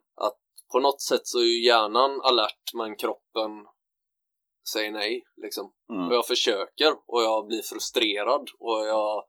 På 0.72 0.80
något 0.80 1.02
sätt 1.02 1.22
så 1.24 1.40
är 1.40 1.44
ju 1.44 1.66
hjärnan 1.66 2.22
alert 2.22 2.74
men 2.74 2.96
kroppen 2.96 3.52
säger 4.74 4.92
nej 4.92 5.24
liksom. 5.42 5.74
Mm. 5.94 6.08
Och 6.08 6.16
jag 6.16 6.28
försöker 6.28 6.94
och 7.08 7.22
jag 7.24 7.48
blir 7.48 7.62
frustrerad 7.62 8.50
och 8.60 8.88
jag 8.88 9.28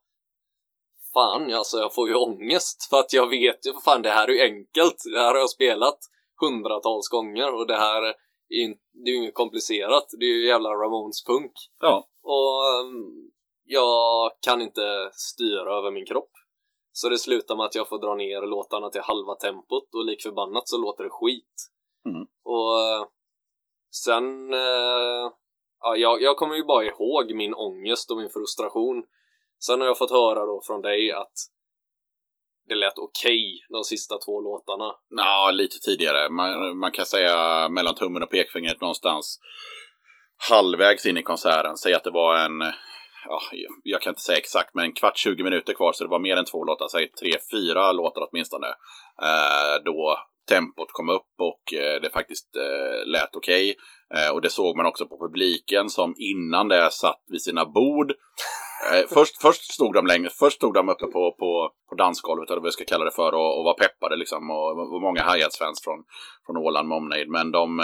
Fan, 1.15 1.55
alltså 1.55 1.79
jag 1.79 1.95
får 1.95 2.09
ju 2.09 2.15
ångest 2.15 2.87
för 2.91 3.01
att 3.01 3.13
jag 3.13 3.31
vet 3.31 3.67
ju 3.67 3.73
för 3.73 3.81
fan 3.81 4.03
det 4.03 4.11
här 4.11 4.29
är 4.29 4.33
ju 4.33 4.41
enkelt. 4.41 4.97
Det 5.13 5.19
här 5.19 5.29
har 5.29 5.39
jag 5.39 5.51
spelat 5.51 5.99
hundratals 6.41 7.09
gånger 7.09 7.55
och 7.55 7.67
det 7.67 7.77
här 7.77 8.15
det 9.05 9.11
är 9.11 9.15
ju 9.15 9.17
inget 9.17 9.35
komplicerat. 9.35 10.07
Det 10.19 10.25
är 10.25 10.29
ju 10.29 10.47
jävla 10.47 10.71
Ramones 10.71 11.25
punk. 11.25 11.53
Ja. 11.81 12.09
Och 12.23 12.81
ehm, 12.81 13.31
jag 13.65 14.31
kan 14.41 14.63
inte 14.63 15.11
styra 15.13 15.79
över 15.79 15.91
min 15.91 16.07
kropp. 16.07 16.31
Så 16.93 17.09
det 17.09 17.19
slutar 17.19 17.57
med 17.57 17.67
att 17.67 17.75
jag 17.75 17.89
får 17.89 17.99
dra 17.99 18.15
ner 18.15 18.47
låtarna 18.47 18.91
till 18.91 19.01
halva 19.01 19.35
tempot 19.35 19.95
och 19.95 20.05
lik 20.05 20.23
förbannat 20.23 20.69
så 20.69 20.79
låter 20.79 21.05
det 21.05 21.11
skit. 21.11 21.55
Mm. 22.07 22.27
Och 22.45 22.81
eh, 22.81 23.07
sen, 24.05 24.53
eh, 24.55 25.31
ja, 25.81 25.97
jag, 25.97 26.23
jag 26.23 26.37
kommer 26.37 26.55
ju 26.55 26.65
bara 26.65 26.85
ihåg 26.85 27.35
min 27.35 27.55
ångest 27.55 28.11
och 28.11 28.17
min 28.17 28.31
frustration. 28.31 29.05
Sen 29.67 29.81
har 29.81 29.87
jag 29.87 29.99
fått 29.99 30.11
höra 30.11 30.47
då 30.47 30.63
från 30.67 30.83
dig 30.83 31.13
att 31.13 31.33
det 32.73 32.79
lät 32.79 32.99
okej 32.99 33.67
de 33.69 33.85
sista 33.85 34.19
två 34.19 34.41
låtarna. 34.41 34.95
Ja, 35.11 35.51
lite 35.51 35.79
tidigare. 35.79 36.31
Man, 36.31 36.79
man 36.79 36.93
kan 36.93 37.07
säga 37.07 37.69
mellan 37.69 37.95
tummen 37.95 38.23
och 38.23 38.31
pekfingret 38.31 38.81
någonstans 38.81 39.39
halvvägs 40.51 41.07
in 41.07 41.17
i 41.17 41.23
konserten. 41.23 41.77
Säg 41.77 41.95
att 41.95 42.05
det 42.05 42.11
var 42.11 42.37
en, 42.37 42.61
ja, 43.29 43.41
jag 43.83 44.03
kan 44.03 44.11
inte 44.11 44.23
säga 44.23 44.39
exakt, 44.39 44.75
men 44.75 44.85
en 44.85 44.93
kvart, 44.93 45.19
20 45.19 45.43
minuter 45.43 45.73
kvar. 45.73 45.93
Så 45.93 46.05
det 46.05 46.11
var 46.11 46.19
mer 46.19 46.37
än 46.37 46.45
två 46.45 46.65
låtar, 46.65 46.89
säg 46.89 47.13
tre, 47.13 47.33
fyra 47.53 47.93
låtar 47.93 48.29
åtminstone. 48.31 48.67
Eh, 49.23 49.85
då 49.85 50.19
tempot 50.49 50.93
kom 50.93 51.09
upp 51.09 51.35
och 51.39 51.75
eh, 51.75 52.01
det 52.01 52.11
faktiskt 52.11 52.57
eh, 52.57 53.07
lät 53.07 53.37
okej. 53.37 53.77
Eh, 54.15 54.35
och 54.35 54.41
det 54.41 54.51
såg 54.51 54.77
man 54.77 54.87
också 54.87 55.07
på 55.07 55.19
publiken 55.19 55.91
som 55.91 56.15
innan 56.19 56.69
det 56.69 56.91
satt 56.91 57.23
vid 57.31 57.43
sina 57.43 57.65
bord. 57.65 58.13
Först, 59.09 59.43
först, 59.43 59.73
stod 59.73 59.95
de 59.95 60.07
längre, 60.07 60.31
först 60.31 60.57
stod 60.57 60.75
de 60.75 60.89
uppe 60.89 61.07
på, 61.07 61.37
på, 61.39 61.71
på 61.89 61.95
dansgolvet, 61.95 62.51
eller 62.51 62.61
vad 62.61 62.67
jag 62.67 62.73
ska 62.73 62.85
kalla 62.85 63.05
det 63.05 63.11
för, 63.11 63.35
och, 63.35 63.59
och 63.59 63.65
var 63.65 63.75
peppade 63.75 64.17
liksom. 64.17 64.51
Och 64.51 64.77
var 64.77 65.01
många 65.01 65.23
Hi-Hats-fans 65.23 65.85
från, 65.85 66.05
från 66.47 66.57
Åland 66.57 66.89
med 66.89 66.97
omnejd. 66.97 67.29
Men 67.29 67.53
de, 67.53 67.81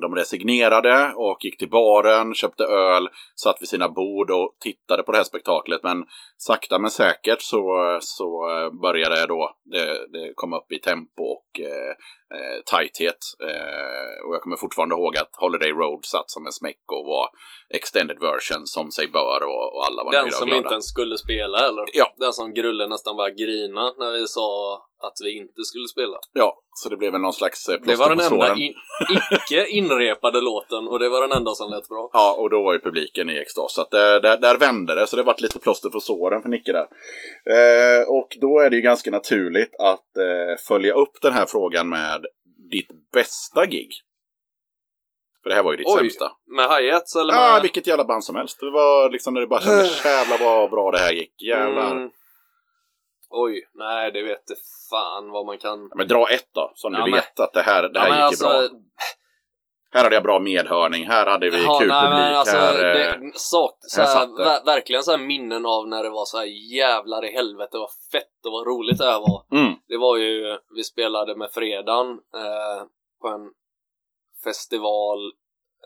de 0.00 0.14
resignerade 0.14 1.12
och 1.16 1.44
gick 1.44 1.58
till 1.58 1.70
baren, 1.70 2.34
köpte 2.34 2.64
öl, 2.64 3.08
satt 3.34 3.62
vid 3.62 3.68
sina 3.68 3.88
bord 3.88 4.30
och 4.30 4.56
tittade 4.60 5.02
på 5.02 5.12
det 5.12 5.18
här 5.18 5.24
spektaklet. 5.24 5.82
Men 5.82 6.04
sakta 6.36 6.78
men 6.78 6.90
säkert 6.90 7.42
så, 7.42 7.98
så 8.00 8.46
började 8.82 9.26
då 9.26 9.50
det, 9.64 9.84
det 10.12 10.32
komma 10.34 10.56
upp 10.58 10.72
i 10.72 10.78
tempo 10.78 11.22
och 11.22 11.60
eh, 11.60 11.94
eh, 12.38 12.62
tajthet. 12.66 13.18
Eh, 13.42 14.26
och 14.26 14.34
jag 14.34 14.42
kommer 14.42 14.56
fortfarande 14.56 14.94
ihåg 14.94 15.16
att 15.16 15.30
Holiday 15.32 15.70
Road 15.70 16.04
satt 16.04 16.30
som 16.30 16.46
en 16.46 16.52
smäck 16.52 16.82
och 16.92 17.06
var 17.06 17.28
extended 17.74 18.18
version 18.20 18.66
som 18.66 18.90
sig 18.90 19.08
bör 19.08 19.40
och, 19.42 19.76
och 19.76 19.86
alla 19.86 20.04
var 20.04 20.12
Den 20.12 20.30
som 20.30 20.46
glada. 20.46 20.58
inte 20.58 20.72
ens 20.72 20.88
skulle 20.88 21.18
spela 21.18 21.58
eller? 21.68 21.84
Ja. 21.92 22.14
Den 22.16 22.32
som 22.32 22.54
Grulle 22.54 22.86
nästan 22.86 23.16
bara 23.16 23.30
grina 23.30 23.94
när 23.98 24.12
vi 24.12 24.26
sa 24.26 24.82
att 25.00 25.14
vi 25.24 25.38
inte 25.38 25.62
skulle 25.64 25.88
spela. 25.88 26.18
Ja, 26.32 26.60
så 26.74 26.88
det 26.88 26.96
blev 26.96 27.12
väl 27.12 27.20
någon 27.20 27.32
slags 27.32 27.68
eh, 27.68 27.80
Det 27.84 27.96
var 27.96 28.08
den 28.08 28.20
enda 28.20 28.54
in, 28.54 28.74
icke 29.30 29.66
inrepade 29.66 30.40
låten 30.40 30.88
och 30.88 30.98
det 30.98 31.08
var 31.08 31.20
den 31.20 31.38
enda 31.38 31.54
som 31.54 31.70
lät 31.70 31.88
bra. 31.88 32.10
Ja, 32.12 32.36
och 32.38 32.50
då 32.50 32.62
var 32.62 32.72
ju 32.72 32.78
publiken 32.78 33.30
i 33.30 33.38
extas. 33.38 33.74
Så 33.74 33.86
där, 33.90 34.20
där, 34.20 34.36
där 34.36 34.56
vände 34.56 34.94
det, 34.94 35.06
så 35.06 35.16
det 35.16 35.22
vart 35.22 35.40
lite 35.40 35.58
plåster 35.58 35.90
på 35.90 36.00
såren 36.00 36.42
för 36.42 36.48
Nicke 36.48 36.72
där. 36.72 36.86
Eh, 37.54 38.08
och 38.08 38.28
då 38.40 38.60
är 38.60 38.70
det 38.70 38.76
ju 38.76 38.82
ganska 38.82 39.10
naturligt 39.10 39.74
att 39.78 40.16
eh, 40.16 40.56
följa 40.68 40.94
upp 40.94 41.22
den 41.22 41.32
här 41.32 41.46
frågan 41.46 41.88
med 41.88 42.26
ditt 42.70 42.88
bästa 43.12 43.66
gig. 43.66 43.90
För 45.42 45.50
det 45.50 45.56
här 45.56 45.62
var 45.62 45.70
ju 45.70 45.76
ditt 45.76 45.86
Oj. 45.86 45.98
sämsta. 45.98 46.32
Med 46.46 46.70
hi-hats 46.70 47.16
eller 47.16 47.34
Ja, 47.34 47.52
med... 47.52 47.62
vilket 47.62 47.86
jävla 47.86 48.04
band 48.04 48.24
som 48.24 48.36
helst. 48.36 48.60
Det 48.60 48.70
var 48.70 49.10
liksom 49.10 49.34
när 49.34 49.40
det 49.40 49.46
bara 49.46 49.60
kändes 49.60 50.04
jävlar 50.04 50.38
vad 50.38 50.70
bra 50.70 50.90
det 50.90 50.98
här 50.98 51.12
gick. 51.12 51.42
Jävlar. 51.42 51.92
Mm. 51.92 52.10
Oj, 53.30 53.68
nej 53.74 54.12
det 54.12 54.22
vet 54.22 54.38
inte 54.50 54.60
fan 54.90 55.30
vad 55.30 55.46
man 55.46 55.58
kan... 55.58 55.80
Ja, 55.82 55.96
Men 55.96 56.08
dra 56.08 56.26
ett 56.30 56.48
då, 56.54 56.72
som 56.74 56.92
Ja, 56.94 57.04
du 57.04 57.10
men- 57.10 57.20
vet 57.20 57.40
att 57.40 57.52
det 57.52 57.62
här, 57.62 57.88
det 57.88 58.00
här 58.00 58.08
Ja, 58.08 58.14
gick 58.14 58.22
alltså- 58.22 58.44
bra. 58.48 58.68
Här 59.90 60.02
hade 60.02 60.16
jag 60.16 60.22
bra 60.22 60.38
medhörning, 60.38 61.06
här 61.06 61.26
hade 61.26 61.50
vi 61.50 61.62
Ja, 61.64 61.78
kul 61.78 61.88
nej, 61.88 62.02
publik. 62.02 62.36
alltså, 62.36 62.56
här, 62.56 62.84
eh, 62.84 63.20
det, 63.20 63.38
sak, 63.38 63.76
så 63.80 64.00
här 64.02 64.14
här, 64.16 64.26
ver- 64.26 64.64
verkligen 64.64 65.02
så 65.02 65.18
minnen 65.18 65.66
av 65.66 65.88
när 65.88 66.02
det 66.02 66.10
var 66.10 66.24
så 66.24 66.38
här 66.38 66.44
jävlar 66.74 67.24
i 67.24 67.32
helvete 67.32 67.78
vad 67.78 67.90
fett 68.12 68.46
och 68.46 68.52
vad 68.52 68.66
roligt 68.66 68.98
det 68.98 69.04
här 69.04 69.20
var. 69.20 69.44
mm, 69.60 69.72
Det 69.88 69.96
var 69.96 70.16
ju, 70.16 70.58
vi 70.76 70.84
spelade 70.84 71.36
med 71.36 71.50
Fredan 71.50 72.10
eh, 72.10 72.82
på 73.20 73.28
en 73.28 73.50
festival, 74.44 75.32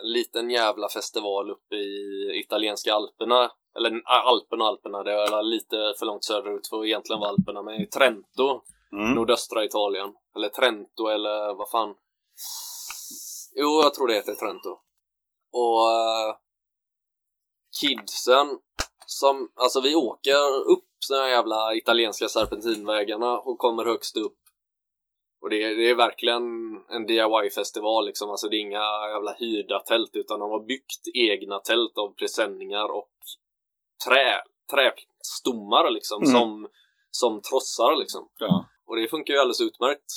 liten 0.03 0.51
jävla 0.51 0.89
festival 0.89 1.51
uppe 1.51 1.75
i 1.75 2.31
italienska 2.45 2.95
Alperna. 2.95 3.51
Eller 3.77 3.91
äh, 3.91 4.27
Alperna, 4.27 4.65
Alperna, 4.65 5.03
det 5.03 5.13
är 5.13 5.43
lite 5.43 5.95
för 5.99 6.07
långt 6.07 6.25
söderut 6.25 6.69
för 6.69 6.87
egentligen 6.87 7.21
vara 7.21 7.31
Alperna, 7.31 7.63
men 7.63 7.83
i 7.83 7.87
Trento, 7.87 8.63
mm. 8.93 9.15
nordöstra 9.15 9.65
Italien. 9.65 10.15
Eller 10.37 10.49
Trento 10.49 11.07
eller 11.07 11.55
vad 11.55 11.71
fan. 11.71 11.95
Jo, 13.55 13.81
jag 13.83 13.95
tror 13.95 14.09
det 14.09 14.15
heter 14.15 14.35
Trento. 14.35 14.71
Och 15.53 15.91
eh, 15.91 16.37
kidsen 17.81 18.59
som, 19.07 19.49
alltså 19.55 19.81
vi 19.81 19.95
åker 19.95 20.71
upp 20.71 20.89
såna 20.99 21.29
jävla 21.29 21.75
italienska 21.75 22.29
serpentinvägarna 22.29 23.39
och 23.39 23.59
kommer 23.59 23.85
högst 23.85 24.17
upp. 24.17 24.39
Och 25.43 25.51
det 25.51 25.63
är, 25.63 25.77
det 25.77 25.91
är 25.91 25.95
verkligen 25.95 26.43
en 26.89 27.07
DIY-festival 27.07 28.07
liksom, 28.07 28.31
alltså 28.31 28.49
det 28.49 28.57
är 28.57 28.61
inga 28.61 29.09
jävla 29.15 29.33
hyrda 29.33 29.79
tält 29.79 30.11
utan 30.13 30.41
de 30.41 30.51
har 30.51 30.61
byggt 30.61 31.09
egna 31.15 31.59
tält 31.59 31.99
av 31.99 32.15
presenningar 32.15 32.93
och 32.93 33.11
trä, 34.07 34.43
trästommar 34.71 35.91
liksom 35.91 36.23
Mm. 36.23 36.33
som, 36.35 36.69
som 37.11 37.41
trossar 37.41 37.97
liksom. 37.97 38.29
Ja. 38.39 38.67
Och 38.87 38.97
det 38.97 39.09
funkar 39.09 39.35
ju 39.35 39.41
alldeles 39.41 39.61
utmärkt. 39.61 40.13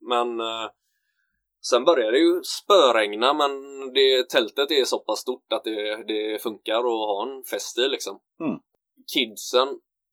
Men 0.00 0.40
eh, 0.40 0.70
sen 1.62 1.84
börjar 1.84 2.12
det 2.12 2.18
ju 2.18 2.42
spöregna 2.42 3.32
men 3.34 3.50
det, 3.94 4.28
tältet 4.28 4.70
är 4.70 4.84
så 4.84 4.98
pass 4.98 5.20
stort 5.20 5.52
att 5.52 5.64
det, 5.64 6.04
det 6.06 6.42
funkar 6.42 6.78
att 6.78 6.84
ha 6.84 7.28
en 7.28 7.44
fest 7.44 7.78
i 7.78 7.88
liksom. 7.88 8.20
Mm. 8.40 8.60
Kidsen 9.14 9.68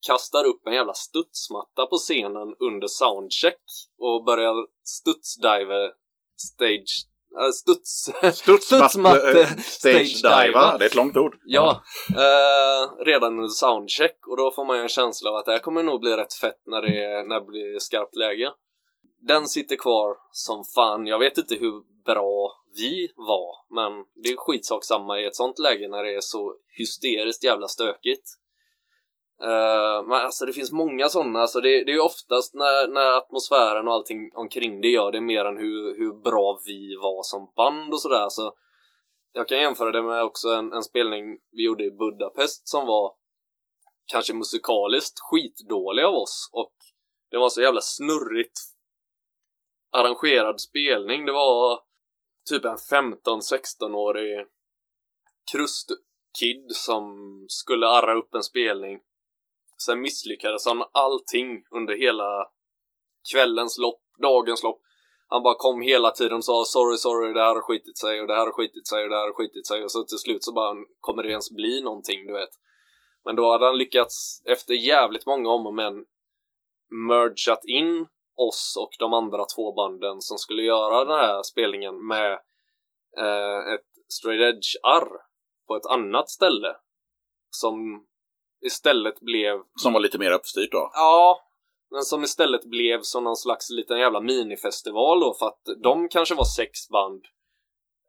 kastar 0.08 0.44
upp 0.46 0.68
en 0.68 0.74
jävla 0.74 0.94
studsmatta 0.94 1.86
på 1.86 1.98
scenen 1.98 2.56
under 2.60 2.88
soundcheck 2.88 3.62
och 3.98 4.24
börjar 4.24 4.56
studsdive 4.84 5.92
stage... 6.38 7.08
Äh, 7.42 7.52
studs... 7.52 8.10
Studsmatte, 8.34 9.42
eh, 9.42 9.48
stage 9.58 10.08
stage-diva. 10.18 10.44
diva. 10.46 10.78
Det 10.78 10.86
är 10.86 10.90
ett 10.90 10.96
långt 10.96 11.18
ord. 11.18 11.38
Ja, 11.46 11.84
eh, 12.10 13.06
redan 13.06 13.34
under 13.34 13.48
soundcheck 13.48 14.28
och 14.28 14.38
då 14.38 14.52
får 14.52 14.66
man 14.66 14.76
ju 14.78 14.82
en 14.84 14.90
känsla 14.90 15.30
av 15.30 15.36
att 15.36 15.46
det 15.46 15.52
här 15.52 15.60
kommer 15.60 15.84
nog 15.84 16.00
bli 16.02 16.12
rätt 16.16 16.34
fett 16.34 16.62
när 16.66 16.82
det, 16.82 17.04
är- 17.04 17.24
när 17.24 17.40
det 17.40 17.46
blir 17.46 17.80
skarpt 17.80 18.16
läge. 18.16 18.52
Den 19.28 19.48
sitter 19.48 19.76
kvar 19.76 20.16
som 20.32 20.64
fan. 20.76 21.08
Jag 21.08 21.20
vet 21.20 21.38
inte 21.38 21.56
hur 21.56 22.04
bra 22.06 22.54
vi 22.76 23.12
var, 23.16 23.76
men 23.76 24.06
det 24.24 24.30
är 24.30 24.38
skitsak 24.38 24.84
samma 24.86 25.20
i 25.20 25.26
ett 25.26 25.36
sånt 25.36 25.60
läge 25.60 25.88
när 25.88 26.04
det 26.04 26.16
är 26.16 26.22
så 26.22 26.56
hysteriskt 26.78 27.44
jävla 27.44 27.68
stökigt. 27.68 28.24
Uh, 29.44 30.08
men 30.08 30.26
alltså 30.26 30.46
det 30.46 30.54
finns 30.54 30.72
många 30.72 31.10
sådana, 31.10 31.40
alltså 31.40 31.62
det, 31.62 31.84
det 31.84 31.92
är 31.92 32.06
oftast 32.06 32.54
när, 32.54 32.88
när 32.88 33.18
atmosfären 33.18 33.88
och 33.88 33.94
allting 33.94 34.32
omkring 34.34 34.82
det 34.82 34.88
gör 34.88 35.12
det 35.12 35.22
mer 35.22 35.46
än 35.46 35.58
hur, 35.58 35.98
hur 35.98 36.14
bra 36.14 36.60
vi 36.66 36.96
var 36.96 37.24
som 37.24 37.52
band 37.56 37.94
och 37.94 38.02
sådär. 38.02 38.30
Så 38.30 38.54
jag 39.34 39.48
kan 39.48 39.58
jämföra 39.58 39.92
det 39.92 40.02
med 40.02 40.24
också 40.24 40.48
en, 40.48 40.74
en 40.74 40.84
spelning 40.84 41.38
vi 41.52 41.66
gjorde 41.66 41.84
i 41.84 41.92
Budapest 41.92 42.68
som 42.68 42.88
var 42.88 43.14
kanske 44.12 44.34
musikaliskt 44.34 45.20
skitdålig 45.20 46.04
av 46.04 46.16
oss 46.16 46.50
och 46.54 46.74
det 47.32 47.38
var 47.38 47.50
så 47.50 47.62
jävla 47.62 47.82
snurrigt 47.82 48.60
arrangerad 49.92 50.62
spelning. 50.62 51.26
Det 51.26 51.32
var 51.32 51.80
typ 52.50 52.66
en 52.66 52.78
15-16-årig 52.78 54.48
krustkid 55.52 56.72
som 56.72 57.06
skulle 57.50 57.88
arra 57.88 58.14
upp 58.14 58.36
en 58.36 58.44
spelning. 58.44 59.00
Sen 59.86 60.02
misslyckades 60.02 60.66
han 60.66 60.78
med 60.78 60.88
allting 60.92 61.64
under 61.72 61.98
hela 61.98 62.46
kvällens 63.32 63.78
lopp, 63.78 64.02
dagens 64.22 64.64
lopp. 64.64 64.82
Han 65.28 65.44
bara 65.44 65.56
kom 65.56 65.82
hela 65.82 66.12
tiden 66.12 66.38
och 66.38 66.46
sa 66.46 66.64
sorry, 66.66 66.98
sorry, 66.98 67.34
det 67.34 67.42
här 67.42 67.56
har 67.56 67.62
skitit 67.62 67.98
sig 67.98 68.22
och 68.22 68.28
det 68.28 68.36
här 68.36 68.46
har 68.46 68.52
skitit 68.52 68.88
sig 68.88 69.04
och 69.04 69.10
det 69.10 69.16
här 69.16 69.28
har 69.28 69.34
skitit 69.34 69.68
sig 69.68 69.84
och 69.84 69.92
så 69.92 70.04
till 70.04 70.18
slut 70.18 70.44
så 70.44 70.54
bara 70.54 70.76
kommer 71.00 71.24
det 71.24 71.30
ens 71.30 71.52
bli 71.52 71.82
någonting, 71.82 72.28
du 72.28 72.34
vet. 72.34 72.50
Men 73.26 73.36
då 73.36 73.52
hade 73.52 73.66
han 73.66 73.78
lyckats 73.78 74.42
efter 74.46 74.74
jävligt 74.74 75.26
många 75.26 75.50
om 75.50 75.68
och 75.68 75.74
men 75.74 76.06
mergat 77.10 77.66
in 77.66 78.08
oss 78.36 78.78
och 78.80 78.90
de 79.00 79.14
andra 79.14 79.46
två 79.56 79.74
banden 79.74 80.22
som 80.22 80.38
skulle 80.38 80.64
göra 80.64 81.06
den 81.06 81.20
här 81.20 81.44
spelningen 81.44 82.08
med 82.08 82.32
eh, 83.18 83.74
ett 83.74 83.88
straight 84.14 84.56
edge-arr 84.56 85.10
på 85.68 85.76
ett 85.76 85.86
annat 85.86 86.30
ställe 86.30 86.76
som 87.50 88.06
istället 88.66 89.20
blev 89.20 89.62
Som 89.76 89.94
var 89.94 90.00
lite 90.00 90.18
mer 90.18 90.32
uppstyrt 90.32 90.72
då. 90.72 90.92
Ja, 90.94 91.42
men 91.92 92.02
som 92.02 92.24
istället 92.24 92.66
blev 92.66 93.02
som 93.02 93.24
någon 93.24 93.36
slags 93.36 93.70
liten 93.70 94.00
jävla 94.00 94.22
minifestival 94.22 95.20
då 95.20 95.34
för 95.34 95.46
att 95.46 95.62
de 95.84 96.10
kanske 96.10 96.36
var 96.36 96.44
sex 96.44 96.90
band 96.90 97.24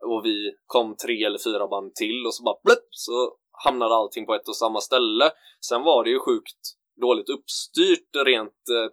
och 0.04 0.24
vi 0.24 0.52
kom 0.66 0.96
tre 0.96 1.24
eller 1.24 1.38
fyra 1.38 1.68
band 1.68 1.94
till 1.94 2.26
och 2.26 2.34
så 2.34 2.42
bara 2.42 2.56
blupp 2.64 2.88
så 2.90 3.32
hamnade 3.64 3.94
allting 3.94 4.26
på 4.26 4.34
ett 4.34 4.48
och 4.48 4.56
samma 4.56 4.80
ställe. 4.80 5.30
Sen 5.68 5.82
var 5.82 6.04
det 6.04 6.10
ju 6.10 6.18
sjukt 6.18 6.62
dåligt 7.00 7.28
uppstyrt 7.28 8.10
rent 8.26 8.62
eh, 8.76 8.90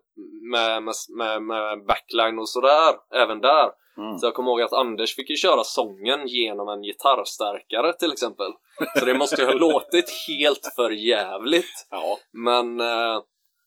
med, 0.52 0.84
med, 0.84 0.94
med, 1.18 1.42
med 1.44 1.86
backline 1.86 2.40
och 2.40 2.50
sådär 2.50 2.96
även 3.14 3.42
där. 3.42 3.70
Mm. 3.98 4.18
Så 4.18 4.26
jag 4.26 4.34
kommer 4.34 4.52
ihåg 4.52 4.62
att 4.62 4.74
Anders 4.74 5.16
fick 5.16 5.30
ju 5.30 5.36
köra 5.36 5.64
sången 5.64 6.28
genom 6.28 6.70
en 6.70 6.82
gitarrstärkare 6.82 7.94
till 7.94 8.12
exempel. 8.12 8.52
Så 9.00 9.06
det 9.06 9.14
måste 9.18 9.42
ju 9.42 9.48
ha 9.48 9.54
låtit 9.68 10.10
helt 10.28 10.72
för 10.76 10.90
jävligt. 10.92 11.88
Ja. 11.90 12.18
Men 12.32 12.80
eh, 12.80 13.22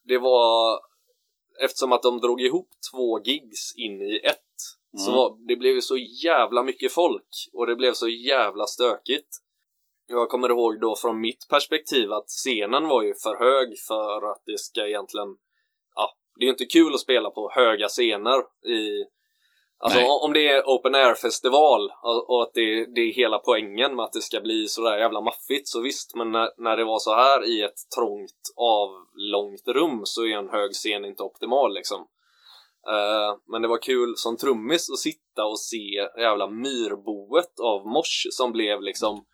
det 0.04 0.18
var 0.18 0.80
eftersom 1.64 1.92
att 1.92 2.02
de 2.02 2.20
drog 2.20 2.40
ihop 2.40 2.68
två 2.92 3.20
gigs 3.20 3.76
in 3.76 4.02
i 4.02 4.20
ett 4.24 4.38
så 4.96 5.10
Mm. 5.10 5.16
var, 5.18 5.46
det 5.48 5.56
blev 5.56 5.74
ju 5.74 5.82
så 5.82 5.96
jävla 6.24 6.62
mycket 6.62 6.92
folk 6.92 7.28
och 7.52 7.66
det 7.66 7.76
blev 7.76 7.92
så 7.92 8.08
jävla 8.08 8.66
stökigt. 8.66 9.28
Jag 10.06 10.28
kommer 10.28 10.48
ihåg 10.48 10.80
då 10.80 10.96
från 10.96 11.20
mitt 11.20 11.48
perspektiv 11.48 12.12
att 12.12 12.28
scenen 12.28 12.88
var 12.88 13.02
ju 13.02 13.14
för 13.14 13.36
hög 13.36 13.78
för 13.88 14.30
att 14.30 14.42
det 14.46 14.58
ska 14.58 14.86
egentligen 14.88 15.36
ja, 15.94 16.10
det 16.36 16.42
är 16.42 16.46
ju 16.46 16.50
inte 16.50 16.64
kul 16.64 16.94
att 16.94 17.00
spela 17.00 17.30
på 17.30 17.50
höga 17.54 17.88
scener 17.88 18.38
i 18.66 19.04
Alltså 19.80 19.98
Nej. 19.98 20.08
om 20.22 20.32
det 20.32 20.48
är 20.48 20.62
open 20.66 20.94
air 20.94 21.14
festival 21.14 21.92
och 22.02 22.42
att 22.42 22.54
det, 22.54 22.94
det 22.94 23.00
är 23.00 23.12
hela 23.12 23.38
poängen 23.38 23.96
med 23.96 24.04
att 24.04 24.12
det 24.12 24.20
ska 24.20 24.40
bli 24.40 24.68
sådär 24.68 24.98
jävla 24.98 25.20
maffigt 25.20 25.68
så 25.68 25.80
visst, 25.80 26.14
men 26.14 26.32
när, 26.32 26.50
när 26.56 26.76
det 26.76 26.84
var 26.84 26.98
så 26.98 27.14
här 27.14 27.44
i 27.44 27.62
ett 27.62 27.90
trångt 27.96 28.42
avlångt 28.56 29.68
rum 29.68 30.00
så 30.04 30.26
är 30.26 30.38
en 30.38 30.48
hög 30.48 30.72
scen 30.72 31.04
inte 31.04 31.22
optimal 31.22 31.74
liksom. 31.74 32.06
Eh, 32.88 33.36
men 33.46 33.62
det 33.62 33.68
var 33.68 33.82
kul 33.82 34.16
som 34.16 34.36
trummis 34.36 34.90
att 34.90 34.98
sitta 34.98 35.44
och 35.44 35.60
se 35.60 36.08
jävla 36.18 36.46
myrboet 36.46 37.60
av 37.60 37.86
mors 37.86 38.26
som 38.30 38.52
blev 38.52 38.82
liksom 38.82 39.24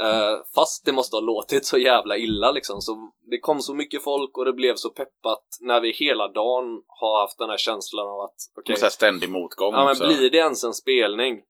eh, 0.00 0.44
fast 0.54 0.84
det 0.84 0.92
måste 0.92 1.16
ha 1.16 1.20
låtit 1.20 1.66
så 1.66 1.78
jävla 1.78 2.16
illa 2.16 2.52
liksom 2.52 2.80
så 2.80 3.12
det 3.30 3.38
kom 3.38 3.60
så 3.60 3.74
mycket 3.74 4.02
folk 4.02 4.38
och 4.38 4.44
det 4.44 4.52
blev 4.52 4.74
så 4.74 4.90
peppat 4.90 5.44
när 5.60 5.80
vi 5.80 5.92
hela 5.92 6.28
dagen 6.28 6.82
har 6.86 7.20
haft 7.20 7.38
den 7.38 7.50
här 7.50 7.56
känslan 7.56 8.06
av 8.06 8.20
att 8.20 8.36
okej, 8.58 8.76
Så 8.76 8.84
här 8.84 8.90
ständig 8.90 9.30
motgång. 9.30 9.74
Ja 9.74 9.84
men 9.84 9.96
så. 9.96 10.06
blir 10.06 10.30
det 10.30 10.38
ens 10.38 10.64
en 10.64 10.74
spelning? 10.74 11.42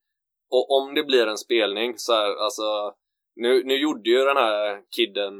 Och 0.50 0.70
om 0.70 0.94
det 0.94 1.02
blir 1.02 1.26
en 1.26 1.38
spelning 1.38 1.98
så 1.98 2.12
här, 2.12 2.36
alltså 2.44 2.94
nu, 3.36 3.64
nu 3.64 3.76
gjorde 3.76 4.10
ju 4.10 4.24
den 4.24 4.36
här 4.36 4.82
kidden 4.96 5.34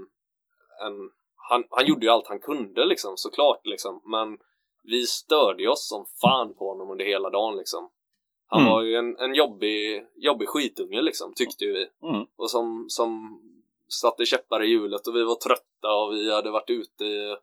en, 0.87 1.11
han, 1.51 1.65
han 1.71 1.87
gjorde 1.87 2.07
ju 2.07 2.13
allt 2.13 2.29
han 2.29 2.41
kunde 2.41 2.85
liksom 2.85 3.17
såklart 3.17 3.67
liksom 3.67 4.01
men 4.05 4.39
vi 4.85 5.07
störde 5.07 5.69
oss 5.69 5.89
som 5.89 6.07
fan 6.21 6.55
på 6.55 6.69
honom 6.69 6.91
under 6.91 7.05
hela 7.05 7.31
dagen 7.31 7.57
liksom. 7.57 7.91
Han 8.53 8.61
Mm. 8.61 8.73
var 8.73 8.83
ju 8.83 8.95
en, 8.97 9.17
en 9.19 9.35
jobbig, 9.35 10.07
jobbig 10.17 10.49
skitunge 10.49 11.03
liksom 11.03 11.33
tyckte 11.35 11.65
ju 11.65 11.73
vi. 11.73 12.09
Mm. 12.09 12.27
Och 12.37 12.51
som, 12.51 12.85
som 12.89 13.41
satte 13.89 14.25
käppar 14.25 14.63
i 14.63 14.67
hjulet 14.67 15.07
och 15.07 15.17
vi 15.17 15.25
var 15.25 15.35
trötta 15.35 15.95
och 15.95 16.13
vi 16.13 16.33
hade 16.35 16.51
varit 16.51 16.71
ute 16.71 17.05
i, 17.05 17.37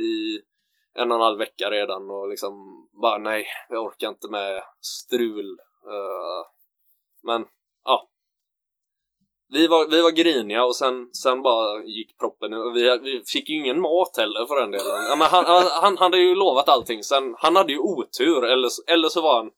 i 0.00 0.40
en 0.94 1.10
och 1.10 1.16
en 1.16 1.22
halv 1.22 1.38
vecka 1.38 1.70
redan 1.70 2.10
och 2.10 2.28
liksom 2.28 2.52
bara 3.02 3.18
nej, 3.18 3.46
jag 3.68 3.84
orkar 3.84 4.08
inte 4.08 4.28
med 4.30 4.62
strul. 4.80 5.50
Eh, 5.86 6.46
men 7.22 7.44
ja. 7.84 8.08
Vi 9.48 9.66
var, 9.66 9.88
vi 9.88 10.02
var 10.02 10.10
griniga 10.10 10.64
och 10.64 10.76
sen, 10.76 11.10
sen 11.12 11.42
bara 11.42 11.84
gick 11.84 12.18
proppen 12.18 12.52
och 12.52 12.76
vi, 12.76 12.98
vi 12.98 13.22
fick 13.26 13.48
ju 13.48 13.56
ingen 13.56 13.80
mat 13.80 14.16
heller 14.16 14.46
för 14.46 14.60
den 14.60 14.70
delen. 14.70 15.04
Ja, 15.08 15.16
men 15.16 15.26
han, 15.26 15.44
han, 15.44 15.64
han 15.82 15.96
hade 15.98 16.18
ju 16.18 16.34
lovat 16.34 16.68
allting, 16.68 17.02
sen 17.02 17.34
han 17.38 17.56
hade 17.56 17.72
ju 17.72 17.78
otur 17.78 18.44
eller, 18.44 18.70
eller 18.86 19.08
så 19.08 19.20
var 19.22 19.36
han 19.36 19.50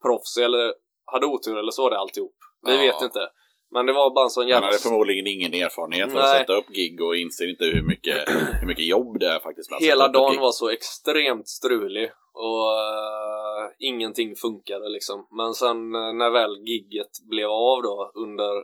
oproffsig 0.00 0.42
eller 0.44 0.74
hade 1.12 1.26
otur 1.26 1.56
eller 1.58 1.70
så 1.72 1.82
var 1.82 1.90
det 1.90 1.98
alltihop. 1.98 2.34
Vi 2.66 2.72
Ja. 2.86 2.92
vet 2.92 3.02
inte. 3.02 3.30
Men 3.70 3.86
det 3.86 3.92
var 3.92 4.14
bara 4.14 4.24
en 4.24 4.30
sån 4.30 4.42
Han 4.42 4.48
jävla... 4.48 4.66
hade 4.66 4.78
förmodligen 4.78 5.26
ingen 5.26 5.54
erfarenhet 5.54 6.10
av 6.10 6.16
att 6.16 6.30
sätta 6.38 6.52
upp 6.56 6.68
gig 6.68 7.02
och 7.02 7.16
inser 7.16 7.48
inte 7.50 7.64
hur 7.64 7.82
mycket, 7.82 8.28
hur 8.60 8.66
mycket 8.66 8.84
jobb 8.86 9.18
det 9.18 9.26
är 9.26 9.40
faktiskt. 9.40 9.72
Hela 9.80 10.08
dagen 10.08 10.40
var 10.40 10.52
så 10.52 10.68
extremt 10.68 11.48
strulig 11.48 12.10
och 12.32 12.72
eh, 12.72 13.70
ingenting 13.78 14.36
funkade 14.36 14.88
liksom. 14.88 15.26
Men 15.30 15.54
sen 15.54 15.94
eh, 15.94 16.12
när 16.12 16.30
väl 16.30 16.56
gigget 16.66 17.10
blev 17.30 17.48
av 17.50 17.82
då 17.82 18.12
under 18.14 18.54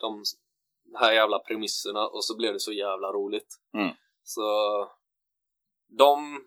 de 0.00 0.22
här 0.98 1.12
jävla 1.12 1.38
premisserna 1.38 2.06
och 2.06 2.24
så 2.24 2.36
blev 2.36 2.52
det 2.52 2.60
så 2.60 2.72
jävla 2.72 3.12
roligt. 3.12 3.48
Mm. 3.74 3.94
Så 4.22 4.42
de 5.98 6.40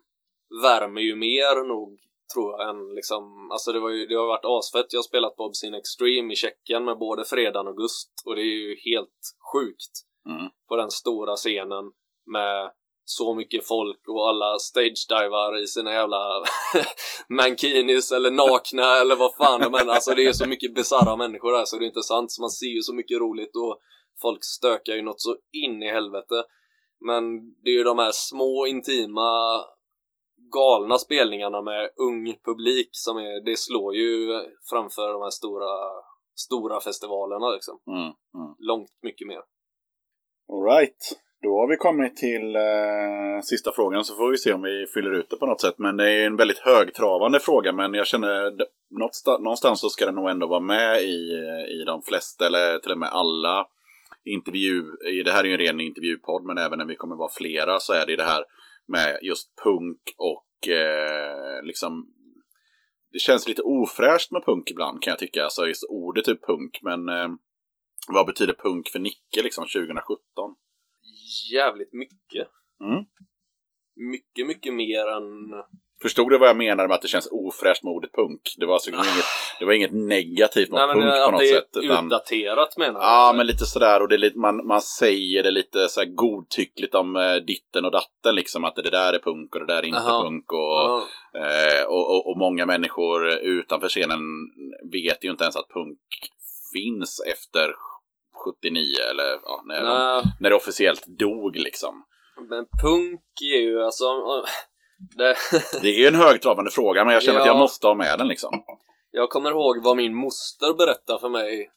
värmer 0.63 1.01
ju 1.01 1.15
mer 1.15 1.67
nog 1.67 1.99
tror 2.33 2.51
jag 2.51 2.69
än 2.69 2.95
liksom, 2.95 3.51
alltså 3.51 3.71
det, 3.71 3.79
var 3.79 3.89
ju, 3.89 4.05
det 4.05 4.15
har 4.15 4.27
varit 4.27 4.45
asfett. 4.45 4.93
Jag 4.93 4.97
har 4.99 5.03
spelat 5.03 5.35
på 5.35 5.43
Obscene 5.43 5.77
Extreme 5.77 6.33
i 6.33 6.35
Tjeckien 6.35 6.85
med 6.85 6.97
både 6.97 7.25
Fredan 7.25 7.67
och 7.67 7.77
Gust 7.77 8.11
och 8.25 8.35
det 8.35 8.41
är 8.41 8.55
ju 8.67 8.75
helt 8.91 9.19
sjukt 9.53 10.07
Mm. 10.29 10.49
på 10.69 10.75
den 10.75 10.91
stora 10.91 11.35
scenen 11.35 11.85
med 12.25 12.71
så 13.05 13.35
mycket 13.35 13.67
folk 13.67 14.01
och 14.07 14.29
alla 14.29 14.59
stage-divar 14.59 15.63
i 15.63 15.67
sina 15.67 15.93
jävla 15.93 16.43
mankinis 17.29 18.11
eller 18.11 18.31
nakna 18.31 18.97
eller 19.01 19.15
vad 19.15 19.35
fan 19.35 19.61
de 19.61 19.75
än 19.75 19.89
Alltså 19.89 20.11
det 20.15 20.25
är 20.25 20.33
så 20.33 20.47
mycket 20.47 20.75
bisarra 20.75 21.15
människor 21.15 21.51
där 21.51 21.65
så 21.65 21.77
det 21.77 21.85
är 21.85 21.87
inte 21.87 22.03
sant. 22.03 22.31
Så 22.31 22.41
man 22.41 22.49
ser 22.49 22.65
ju 22.75 22.81
så 22.81 22.93
mycket 22.93 23.19
roligt 23.19 23.55
och 23.55 23.79
folk 24.21 24.39
stökar 24.43 24.93
ju 24.93 25.01
något 25.01 25.21
så 25.21 25.35
in 25.51 25.83
i 25.83 25.91
helvete. 25.91 26.43
Men 27.05 27.23
det 27.63 27.69
är 27.69 27.77
ju 27.77 27.83
de 27.83 27.97
här 27.99 28.11
små 28.11 28.67
intima 28.67 29.29
galna 30.51 30.97
spelningarna 30.97 31.61
med 31.61 31.89
ung 31.95 32.35
publik 32.45 32.89
som 32.91 33.17
är, 33.17 33.45
det 33.45 33.57
slår 33.57 33.95
ju 33.95 34.41
framför 34.69 35.13
de 35.13 35.21
här 35.21 35.29
stora, 35.29 35.71
stora 36.35 36.79
festivalerna 36.79 37.49
liksom. 37.49 37.79
Mm. 37.87 38.01
Mm. 38.01 38.55
Långt 38.59 38.89
mycket 39.01 39.27
mer. 39.27 39.41
All 40.53 40.63
right. 40.63 41.19
Då 41.41 41.59
har 41.59 41.67
vi 41.67 41.77
kommit 41.77 42.17
till 42.17 42.55
eh, 42.55 43.41
sista 43.43 43.71
frågan 43.71 44.03
så 44.03 44.15
får 44.15 44.31
vi 44.31 44.37
se 44.37 44.53
om 44.53 44.61
vi 44.61 44.85
fyller 44.93 45.11
ut 45.11 45.29
det 45.29 45.37
på 45.37 45.45
något 45.45 45.61
sätt. 45.61 45.75
Men 45.77 45.97
det 45.97 46.11
är 46.11 46.25
en 46.25 46.35
väldigt 46.35 46.59
högtravande 46.59 47.39
fråga 47.39 47.71
men 47.71 47.93
jag 47.93 48.07
känner 48.07 48.51
någonstans, 48.89 49.39
någonstans 49.39 49.79
så 49.79 49.89
ska 49.89 50.05
den 50.05 50.15
nog 50.15 50.29
ändå 50.29 50.47
vara 50.47 50.59
med 50.59 51.01
i, 51.01 51.31
i 51.81 51.83
de 51.85 52.01
flesta 52.01 52.45
eller 52.45 52.79
till 52.79 52.91
och 52.91 52.97
med 52.97 53.09
alla 53.09 53.67
intervju, 54.25 54.83
det 55.25 55.31
här 55.31 55.43
är 55.43 55.47
ju 55.47 55.53
en 55.53 55.59
ren 55.59 55.79
intervjupodd, 55.79 56.43
men 56.43 56.57
även 56.57 56.79
när 56.79 56.85
vi 56.85 56.95
kommer 56.95 57.15
vara 57.15 57.31
flera 57.37 57.79
så 57.79 57.93
är 57.93 58.05
det 58.05 58.15
det 58.15 58.23
här 58.23 58.43
med 58.88 59.19
just 59.22 59.55
punk 59.64 60.01
och 60.18 60.68
eh, 60.68 61.64
liksom 61.64 62.14
det 63.11 63.19
känns 63.19 63.47
lite 63.47 63.61
ofräscht 63.61 64.31
med 64.31 64.45
punk 64.45 64.72
ibland 64.72 65.01
kan 65.01 65.11
jag 65.11 65.19
tycka. 65.19 65.43
Alltså 65.43 65.68
just 65.68 65.89
ordet 65.89 66.26
typ 66.26 66.45
punk. 66.45 66.80
Men 66.81 67.09
eh, 67.09 67.30
vad 68.07 68.26
betyder 68.26 68.53
punk 68.53 68.89
för 68.89 68.99
Nicke 68.99 69.43
liksom 69.43 69.64
2017? 69.64 70.55
Jävligt 71.51 71.93
mycket. 71.93 72.47
Mm. 72.84 73.05
Mycket, 73.95 74.47
mycket 74.47 74.73
mer 74.73 75.07
än... 75.07 75.53
Förstod 76.01 76.29
du 76.29 76.37
vad 76.37 76.49
jag 76.49 76.57
menade 76.57 76.87
med 76.87 76.95
att 76.95 77.01
det 77.01 77.07
känns 77.07 77.27
ofräscht 77.31 77.83
med 77.83 77.91
ordet 77.91 78.13
punk? 78.13 78.41
Det 78.57 78.65
var, 78.65 78.73
alltså 78.73 78.89
inget, 78.89 79.25
det 79.59 79.65
var 79.65 79.73
inget 79.73 79.93
negativt 79.93 80.69
mot 80.69 80.79
Nej, 80.79 80.93
punk 80.93 81.05
på 81.05 81.11
att 81.11 81.31
något 81.31 81.41
det 81.41 81.49
är 81.49 81.53
sätt. 81.53 81.77
Utan, 81.83 82.05
utdaterat 82.05 82.77
menar 82.77 82.99
jag. 82.99 83.09
ja, 83.09 83.33
men 83.37 83.47
lite 83.47 83.65
sådär. 83.65 84.01
Och 84.01 84.07
det 84.07 84.15
är 84.15 84.19
lite, 84.19 84.39
man, 84.39 84.67
man 84.67 84.81
säger 84.81 85.43
det 85.43 85.51
lite 85.51 85.87
så 85.87 86.05
godtyckligt 86.05 86.95
om 86.95 87.15
eh, 87.15 87.35
ditten 87.35 87.85
och 87.85 87.91
datten. 87.91 88.35
Liksom 88.35 88.63
att 88.63 88.75
det 88.75 88.89
där 88.89 89.13
är 89.13 89.19
punk 89.19 89.55
och 89.55 89.59
det 89.59 89.73
där 89.73 89.83
är 89.83 89.85
inte 89.85 89.99
Aha. 89.99 90.23
punk. 90.23 90.51
Och. 90.51 91.01
Eh, 91.41 91.83
och, 91.87 92.15
och, 92.15 92.31
och 92.31 92.37
många 92.37 92.65
människor 92.65 93.27
utanför 93.29 93.89
scenen 93.89 94.19
vet 94.91 95.23
ju 95.23 95.29
inte 95.29 95.43
ens 95.43 95.55
att 95.55 95.69
punk 95.69 95.99
finns 96.73 97.21
efter 97.27 97.71
79 98.45 98.83
eller 99.11 99.39
ja, 99.43 99.63
när, 99.65 99.83
de, 99.83 100.23
när 100.39 100.49
det 100.49 100.55
officiellt 100.55 101.05
dog 101.07 101.55
liksom. 101.55 102.03
men 102.49 102.65
punk 102.83 103.21
är 103.55 103.61
ju 103.61 103.83
alltså... 103.83 104.05
Det, 104.97 105.35
Det 105.81 105.87
är 105.87 105.99
ju 105.99 106.07
en 106.07 106.15
högtravande 106.15 106.71
fråga 106.71 107.05
men 107.05 107.13
jag 107.13 107.23
känner 107.23 107.39
att 107.39 107.45
Ja. 107.45 107.51
jag 107.51 107.59
måste 107.59 107.87
ha 107.87 107.93
med 107.93 108.19
den 108.19 108.27
liksom. 108.27 108.63
jag 109.11 109.29
kommer 109.29 109.51
ihåg 109.51 109.83
vad 109.83 109.97
min 109.97 110.15
moster 110.15 110.73
berättade 110.73 111.19
för 111.19 111.29
mig 111.29 111.71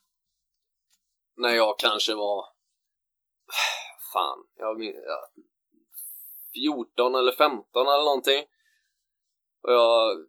när 1.36 1.54
jag 1.54 1.78
kanske 1.78 2.14
var... 2.14 2.44
Fan, 4.12 4.38
jag 4.56 4.78
min- 4.78 5.02
ja, 5.06 5.28
14 6.54 7.14
eller 7.14 7.32
15 7.32 7.86
eller 7.86 8.04
någonting. 8.04 8.44
Och 9.62 9.72
jag... 9.72 10.26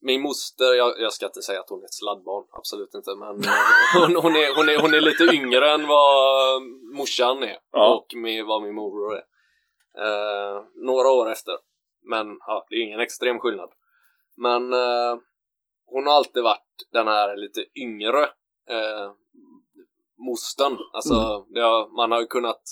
Min 0.00 0.20
moster, 0.22 0.74
jag, 0.74 1.00
jag 1.00 1.12
ska 1.12 1.26
inte 1.26 1.42
säga 1.42 1.60
att 1.60 1.70
hon 1.70 1.80
är 1.80 1.84
ett 1.84 1.94
sladdbarn, 1.94 2.44
absolut 2.52 2.94
inte, 2.94 3.14
men 3.14 3.28
eh, 3.44 3.50
hon, 3.94 4.16
hon, 4.16 4.36
är, 4.36 4.56
hon, 4.56 4.68
är, 4.68 4.80
hon 4.80 4.94
är 4.94 5.00
lite 5.00 5.24
yngre 5.24 5.72
än 5.72 5.86
vad 5.86 6.62
morsan 6.96 7.42
är 7.42 7.58
Ja. 7.72 7.94
och 7.94 8.14
med, 8.16 8.44
vad 8.46 8.62
min 8.62 8.74
morbror 8.74 9.14
är. 9.16 9.24
Eh, 10.04 10.64
några 10.74 11.08
år 11.10 11.30
efter. 11.30 11.54
Men 12.08 12.38
ja, 12.46 12.66
det 12.68 12.76
är 12.76 12.82
ingen 12.82 13.00
extrem 13.00 13.38
skillnad. 13.38 13.70
Men 14.36 14.72
eh, 14.72 15.18
hon 15.86 16.06
har 16.06 16.14
alltid 16.14 16.42
varit 16.42 16.88
den 16.92 17.08
här 17.08 17.36
lite 17.36 17.64
yngre 17.74 18.22
eh, 18.70 19.12
mostern. 20.18 20.78
Alltså, 20.92 21.46
det 21.48 21.60
har, 21.60 21.96
man 21.96 22.12
har 22.12 22.20
ju 22.20 22.26
kunnat 22.26 22.62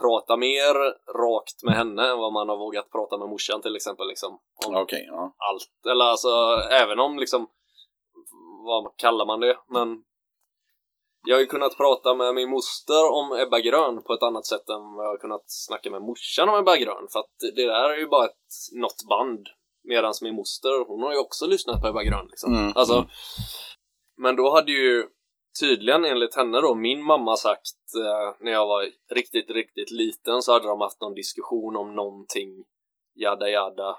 prata 0.00 0.36
mer 0.36 0.74
rakt 1.22 1.62
med 1.62 1.74
henne 1.74 2.10
än 2.10 2.18
vad 2.18 2.32
man 2.32 2.48
har 2.48 2.56
vågat 2.56 2.90
prata 2.90 3.18
med 3.18 3.28
morsan 3.28 3.62
till 3.62 3.76
exempel. 3.76 4.08
Liksom, 4.08 4.40
om 4.66 4.74
Okej, 4.74 5.04
ja. 5.10 5.34
allt. 5.36 5.92
Eller 5.92 6.04
alltså, 6.04 6.28
även 6.70 6.98
om 6.98 7.18
liksom, 7.18 7.46
vad 8.64 8.96
kallar 8.96 9.26
man 9.26 9.40
det? 9.40 9.58
Men 9.68 10.04
jag 11.28 11.36
har 11.36 11.40
ju 11.40 11.46
kunnat 11.46 11.76
prata 11.76 12.14
med 12.14 12.34
min 12.34 12.50
moster 12.50 13.12
om 13.12 13.32
Ebba 13.32 13.60
Grön 13.60 14.02
på 14.02 14.12
ett 14.12 14.22
annat 14.22 14.46
sätt 14.46 14.68
än 14.68 14.94
vad 14.94 15.04
jag 15.04 15.10
har 15.10 15.18
kunnat 15.18 15.44
snacka 15.46 15.90
med 15.90 16.02
morsan 16.02 16.48
om 16.48 16.58
Ebba 16.58 16.76
Grön. 16.76 17.08
För 17.12 17.20
att 17.20 17.34
det 17.56 17.66
där 17.66 17.90
är 17.90 17.96
ju 17.96 18.06
bara 18.06 18.24
ett, 18.24 18.46
något 18.72 19.04
band. 19.08 19.46
Medan 19.84 20.14
min 20.22 20.34
moster, 20.34 20.84
hon 20.88 21.02
har 21.02 21.12
ju 21.12 21.18
också 21.18 21.46
lyssnat 21.46 21.80
på 21.80 21.88
Ebba 21.88 22.02
Grön 22.02 22.26
liksom. 22.30 22.54
Mm, 22.54 22.72
Alltså. 22.74 23.06
Men 24.16 24.36
då 24.36 24.50
hade 24.50 24.72
ju 24.72 25.06
tydligen 25.60 26.04
enligt 26.04 26.34
henne 26.34 26.60
då 26.60 26.74
min 26.74 27.02
mamma 27.02 27.36
sagt 27.36 27.78
eh, 28.04 28.36
när 28.40 28.52
jag 28.52 28.66
var 28.66 28.88
riktigt, 29.14 29.50
riktigt 29.50 29.90
liten 29.90 30.42
så 30.42 30.52
hade 30.52 30.68
de 30.68 30.80
haft 30.80 31.00
någon 31.00 31.14
diskussion 31.14 31.76
om 31.76 31.94
någonting 31.94 32.64
jada 33.14 33.48
jada 33.48 33.96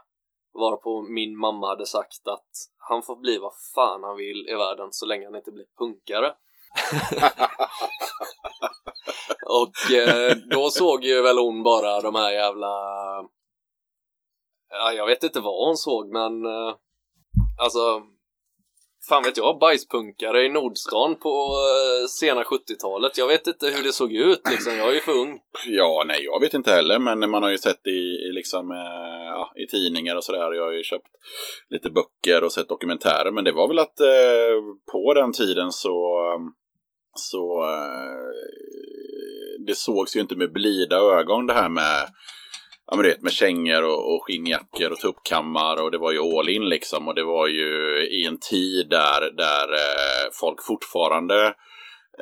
varpå 0.54 1.02
min 1.02 1.38
mamma 1.38 1.68
hade 1.68 1.86
sagt 1.86 2.28
att 2.28 2.50
han 2.78 3.04
får 3.04 3.16
bli 3.16 3.38
vad 3.38 3.54
fan 3.76 4.04
han 4.04 4.18
vill 4.18 4.50
i 4.50 4.56
världen 4.56 4.88
så 4.92 5.06
länge 5.06 5.26
han 5.26 5.36
inte 5.36 5.52
blir 5.52 5.66
punkare. 5.78 6.36
Och 9.50 9.92
eh, 9.92 10.36
då 10.36 10.70
såg 10.70 11.04
ju 11.04 11.22
väl 11.22 11.38
hon 11.38 11.64
bara 11.64 12.02
de 12.02 12.16
här 12.16 12.32
jävla 12.32 12.68
Ja, 14.70 14.94
jag 14.94 15.06
vet 15.06 15.24
inte 15.24 15.40
vad 15.40 15.68
hon 15.68 15.78
såg 15.78 16.14
men 16.14 16.46
eh, 16.46 16.76
Alltså 17.62 18.02
Fan 19.10 19.24
vet 19.24 19.38
jag, 19.38 19.60
bajspunkare 19.60 20.46
i 20.46 20.50
Nordstan 20.50 21.16
på 21.16 21.30
eh, 21.30 22.08
sena 22.08 22.44
70-talet. 22.44 23.18
Jag 23.18 23.28
vet 23.28 23.48
inte 23.48 23.68
hur 23.68 23.84
det 23.84 23.94
såg 23.94 24.14
ut 24.14 24.42
liksom, 24.50 24.74
jag 24.78 24.90
är 24.90 24.94
ju 24.94 25.00
för 25.00 25.12
ung. 25.12 25.40
Ja, 25.68 26.04
nej, 26.08 26.24
jag 26.24 26.40
vet 26.40 26.54
inte 26.54 26.72
heller, 26.72 27.00
men 27.00 27.30
man 27.30 27.44
har 27.44 27.50
ju 27.50 27.58
sett 27.58 27.88
i, 27.88 28.00
i, 28.28 28.32
liksom, 28.32 28.72
eh, 28.72 29.26
ja, 29.26 29.52
i 29.56 29.68
tidningar 29.68 30.16
och 30.16 30.24
sådär. 30.24 30.54
Jag 30.54 30.66
har 30.66 30.72
ju 30.72 30.84
köpt 30.84 31.08
lite 31.70 31.90
böcker 31.90 32.44
och 32.44 32.52
sett 32.52 32.70
dokumentärer, 32.70 33.32
men 33.32 33.44
det 33.44 33.52
var 33.52 33.68
väl 33.68 33.80
att 33.80 34.00
eh, 34.00 34.58
på 34.92 35.14
den 35.14 35.34
tiden 35.34 35.72
så, 35.72 36.18
eh, 36.28 36.40
så 37.20 37.64
eh, 37.64 38.30
det 39.68 39.76
sågs 39.76 40.16
ju 40.16 40.20
inte 40.20 40.36
med 40.36 40.52
blida 40.52 40.96
ögon 40.98 41.48
det 41.48 41.54
här 41.54 41.70
med 41.70 42.08
Ja 42.92 42.96
men 42.96 43.04
du 43.04 43.10
vet 43.10 43.22
med 43.22 43.32
kängor 43.32 43.84
och, 43.84 44.14
och 44.14 44.24
skinnjackor 44.24 44.92
och 44.92 45.00
tuppkammar 45.00 45.84
och 45.84 45.92
det 45.92 45.98
var 45.98 46.12
ju 46.12 46.20
all 46.20 46.50
in 46.50 46.70
liksom. 46.70 47.08
Och 47.08 47.16
det 47.16 47.24
var 47.24 47.48
ju 47.48 48.04
i 48.12 48.26
en 48.26 48.40
tid 48.40 48.90
där, 48.90 49.32
där 49.38 49.74
eh, 49.74 50.30
folk 50.40 50.64
fortfarande 50.64 51.46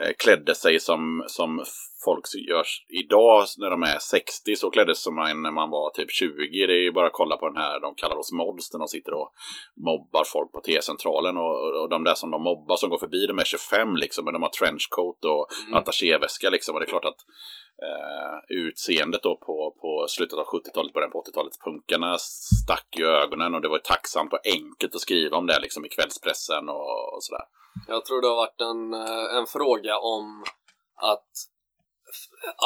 eh, 0.01 0.11
klädde 0.17 0.55
sig 0.55 0.79
som, 0.79 1.23
som 1.27 1.63
folk 2.05 2.25
görs 2.49 2.85
idag 2.89 3.45
när 3.57 3.69
de 3.69 3.83
är 3.83 3.99
60 3.99 4.55
så 4.55 4.69
kläddes 4.69 5.03
som 5.03 5.15
man 5.15 5.41
när 5.41 5.51
man 5.51 5.69
var 5.69 5.89
typ 5.89 6.11
20. 6.11 6.67
Det 6.67 6.73
är 6.73 6.83
ju 6.83 6.91
bara 6.91 7.07
att 7.07 7.13
kolla 7.13 7.37
på 7.37 7.47
den 7.49 7.57
här, 7.57 7.79
de 7.79 7.95
kallar 7.95 8.15
oss 8.17 8.31
mods 8.31 8.73
när 8.73 8.79
de 8.79 8.87
sitter 8.87 9.13
och 9.13 9.31
mobbar 9.85 10.23
folk 10.23 10.51
på 10.51 10.59
T-centralen 10.61 11.37
och, 11.37 11.81
och 11.81 11.89
de 11.89 12.03
där 12.03 12.15
som 12.15 12.31
de 12.31 12.43
mobbar 12.43 12.75
som 12.75 12.89
går 12.89 12.97
förbi 12.97 13.25
de 13.27 13.39
är 13.39 13.43
25 13.43 13.95
liksom 13.95 14.25
men 14.25 14.33
de 14.33 14.41
har 14.43 14.49
trenchcoat 14.49 15.25
och 15.25 15.47
Mm. 15.67 15.73
attachéväska 15.79 16.49
liksom 16.49 16.75
och 16.75 16.79
det 16.81 16.85
är 16.85 16.89
klart 16.89 17.05
att 17.05 17.21
eh, 17.87 18.57
utseendet 18.57 19.23
då 19.23 19.35
på, 19.35 19.75
på 19.81 20.05
slutet 20.09 20.39
av 20.39 20.45
70-talet, 20.45 20.93
början 20.93 21.11
på 21.11 21.23
80-talet, 21.23 21.53
punkarna 21.65 22.17
stack 22.17 22.87
i 22.99 23.03
ögonen 23.03 23.55
och 23.55 23.61
det 23.61 23.67
var 23.67 23.79
tacksamt 23.79 24.33
och 24.33 24.47
enkelt 24.47 24.95
att 24.95 25.01
skriva 25.01 25.37
om 25.37 25.47
det 25.47 25.59
liksom 25.59 25.85
i 25.85 25.89
kvällspressen 25.89 26.69
och, 26.69 27.13
och 27.13 27.23
sådär. 27.23 27.43
Jag 27.87 28.05
tror 28.05 28.21
det 28.21 28.27
har 28.27 28.35
varit 28.35 28.61
en, 28.61 28.93
eh, 28.93 29.37
en 29.37 29.47
fråga 29.47 29.97
om 29.97 30.43
att 30.95 31.29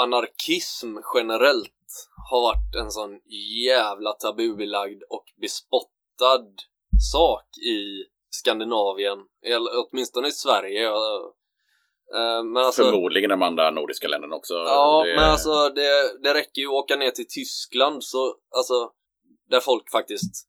anarkism 0.04 0.98
generellt 1.16 2.08
har 2.32 2.42
varit 2.42 2.76
en 2.76 2.92
sån 2.92 3.20
jävla 3.68 4.12
tabubelagd 4.14 5.04
och 5.10 5.26
bespottad 5.42 6.48
sak 7.12 7.46
i 7.58 8.06
Skandinavien, 8.30 9.20
eller 9.46 9.70
åtminstone 9.76 10.28
i 10.28 10.32
Sverige. 10.32 10.88
Eh, 10.88 12.44
Men 12.44 12.58
alltså, 12.64 12.84
Förmodligen 12.84 13.30
de 13.30 13.42
andra 13.42 13.72
nordiska 13.72 14.08
länderna 14.08 14.36
också. 14.36 14.54
Ja, 14.54 15.04
Det- 15.06 15.16
men 15.16 15.24
alltså 15.32 15.70
det, 15.70 16.18
det 16.24 16.34
räcker 16.34 16.62
ju 16.62 16.68
att 16.68 16.74
åka 16.74 16.96
ner 16.96 17.12
till 17.12 17.28
Tyskland 17.28 18.04
så, 18.04 18.36
alltså, 18.58 18.92
där 19.50 19.60
folk 19.60 19.92
faktiskt 19.92 20.48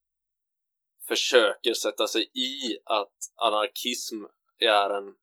försöker 1.08 1.74
sätta 1.74 2.06
sig 2.06 2.22
i 2.22 2.78
att 2.84 3.16
anarkism 3.36 4.16
är 4.58 4.90
en 4.90 5.14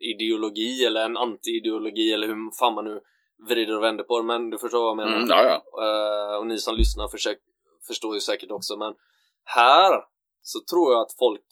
ideologi 0.00 0.84
eller 0.84 1.04
en 1.04 1.16
anti-ideologi 1.16 2.12
eller 2.14 2.26
hur 2.26 2.58
fan 2.58 2.74
man 2.74 2.84
nu 2.84 3.00
vrider 3.48 3.76
och 3.76 3.82
vänder 3.82 4.04
på 4.04 4.18
det, 4.18 4.24
men 4.24 4.50
du 4.50 4.58
förstår 4.58 4.80
vad 4.80 4.88
jag 4.88 4.96
menar. 4.96 5.16
Mm, 5.16 5.28
ja, 5.28 5.42
ja. 5.42 5.84
Eh, 5.84 6.36
och 6.36 6.46
ni 6.46 6.58
som 6.58 6.76
lyssnar 6.76 7.08
försök, 7.08 7.38
förstår 7.86 8.14
ju 8.14 8.20
säkert 8.20 8.50
också, 8.50 8.76
men 8.76 8.94
här 9.44 10.04
så 10.42 10.60
tror 10.70 10.92
jag 10.92 11.02
att 11.02 11.12
folk 11.18 11.44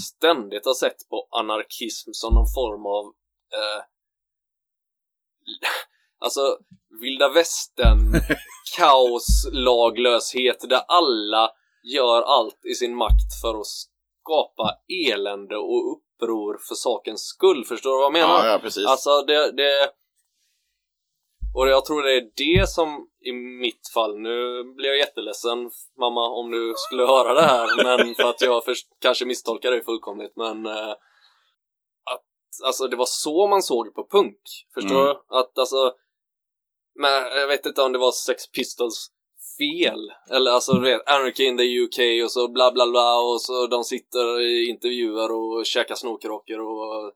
ständigt 0.00 0.66
har 0.66 0.74
sett 0.74 1.08
på 1.10 1.28
anarkism 1.30 2.10
som 2.12 2.34
någon 2.34 2.52
form 2.54 2.86
av 2.86 3.04
eh, 3.54 3.84
alltså 6.24 6.58
vilda 7.00 7.28
västern 7.28 8.20
kaos, 8.76 9.48
laglöshet 9.52 10.60
där 10.68 10.82
alla 10.88 11.50
gör 11.82 12.22
allt 12.22 12.64
i 12.64 12.74
sin 12.74 12.96
makt 12.96 13.40
för 13.42 13.60
att 13.60 13.66
skapa 13.66 14.78
elände 15.06 15.56
och 15.56 15.92
uppror 15.92 16.58
för 16.68 16.74
sakens 16.74 17.22
skull. 17.22 17.64
Förstår 17.64 17.90
du 17.90 17.96
vad 17.96 18.04
jag 18.04 18.12
menar? 18.12 18.46
ja, 18.46 18.52
ja, 18.52 18.58
precis. 18.58 18.86
Alltså 18.86 19.22
det, 19.22 19.52
det... 19.52 19.90
Och 21.54 21.68
jag 21.68 21.84
tror 21.84 22.02
det 22.02 22.12
är 22.16 22.30
det 22.36 22.68
som 22.68 23.08
i 23.24 23.32
mitt 23.32 23.88
fall, 23.94 24.18
nu 24.18 24.64
blir 24.76 24.88
jag 24.88 24.98
jätteledsen 24.98 25.70
mamma 25.98 26.28
om 26.28 26.50
du 26.50 26.74
skulle 26.76 27.06
höra 27.06 27.34
det 27.34 27.42
här, 27.42 27.84
men 27.84 28.14
för 28.14 28.22
att 28.30 28.40
jag 28.42 28.64
först, 28.64 28.86
kanske 29.00 29.24
misstolkar 29.24 29.70
dig 29.70 29.84
fullkomligt, 29.84 30.32
men 30.36 30.66
eh, 30.66 30.90
att 32.10 32.24
alltså 32.64 32.86
det 32.86 32.96
var 32.96 33.06
så 33.08 33.46
man 33.46 33.62
såg 33.62 33.94
på 33.94 34.06
punk, 34.10 34.40
förstår 34.74 35.02
Mm. 35.02 35.06
du? 35.06 35.36
Att 35.36 35.58
alltså, 35.58 35.92
men 37.00 37.12
jag 37.12 37.48
vet 37.48 37.66
inte 37.66 37.82
om 37.82 37.92
det 37.92 37.98
var 37.98 38.12
Sex 38.12 38.50
Pistols 38.50 39.08
fel, 39.58 40.12
eller 40.30 40.50
alltså 40.50 40.72
du 40.72 40.80
vet, 40.80 41.08
Anarchy 41.08 41.44
in 41.44 41.56
the 41.56 41.80
UK 41.84 42.24
och 42.24 42.30
så 42.32 42.48
bla 42.48 42.72
bla 42.72 42.86
bla 42.90 43.20
och 43.20 43.40
så 43.40 43.66
de 43.66 43.84
sitter 43.84 44.40
i 44.40 44.68
intervjuer 44.68 45.32
och 45.32 45.66
käkar 45.66 45.94
snorkrockor 45.94 46.60
och 46.60 47.12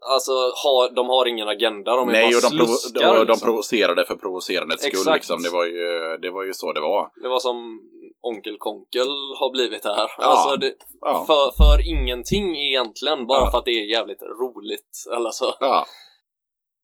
Alltså, 0.00 0.32
har, 0.32 0.94
de 0.94 1.08
har 1.08 1.26
ingen 1.26 1.48
agenda, 1.48 1.96
de 1.96 2.08
är 2.08 2.12
Nej, 2.12 2.32
bara 2.32 2.36
och 2.36 2.42
de, 2.42 2.62
provo- 2.64 2.76
sluskar. 2.76 3.00
de, 3.14 3.18
de 3.18 3.26
liksom. 3.26 3.46
provocerade 3.46 4.04
för 4.04 4.16
provocerandets 4.16 4.84
skull. 4.84 5.14
Liksom. 5.14 5.42
Det, 5.42 5.50
var 5.50 5.64
ju, 5.64 6.16
det 6.22 6.30
var 6.30 6.42
ju 6.44 6.54
så 6.54 6.72
det 6.72 6.80
var. 6.80 7.10
Det 7.22 7.28
var 7.28 7.38
som 7.40 7.80
Onkel 8.20 8.56
Konkel 8.58 9.08
har 9.38 9.50
blivit 9.52 9.84
här. 9.84 10.10
Ja. 10.18 10.24
Alltså, 10.24 10.56
det, 10.56 10.74
Ja. 11.00 11.24
för, 11.26 11.56
för 11.56 11.88
ingenting 11.88 12.56
egentligen, 12.56 13.26
bara 13.26 13.40
Ja. 13.44 13.50
för 13.50 13.58
att 13.58 13.64
det 13.64 13.70
är 13.70 13.90
jävligt 13.90 14.22
roligt. 14.22 15.04
Eller 15.16 15.30
så. 15.30 15.54
ja. 15.60 15.86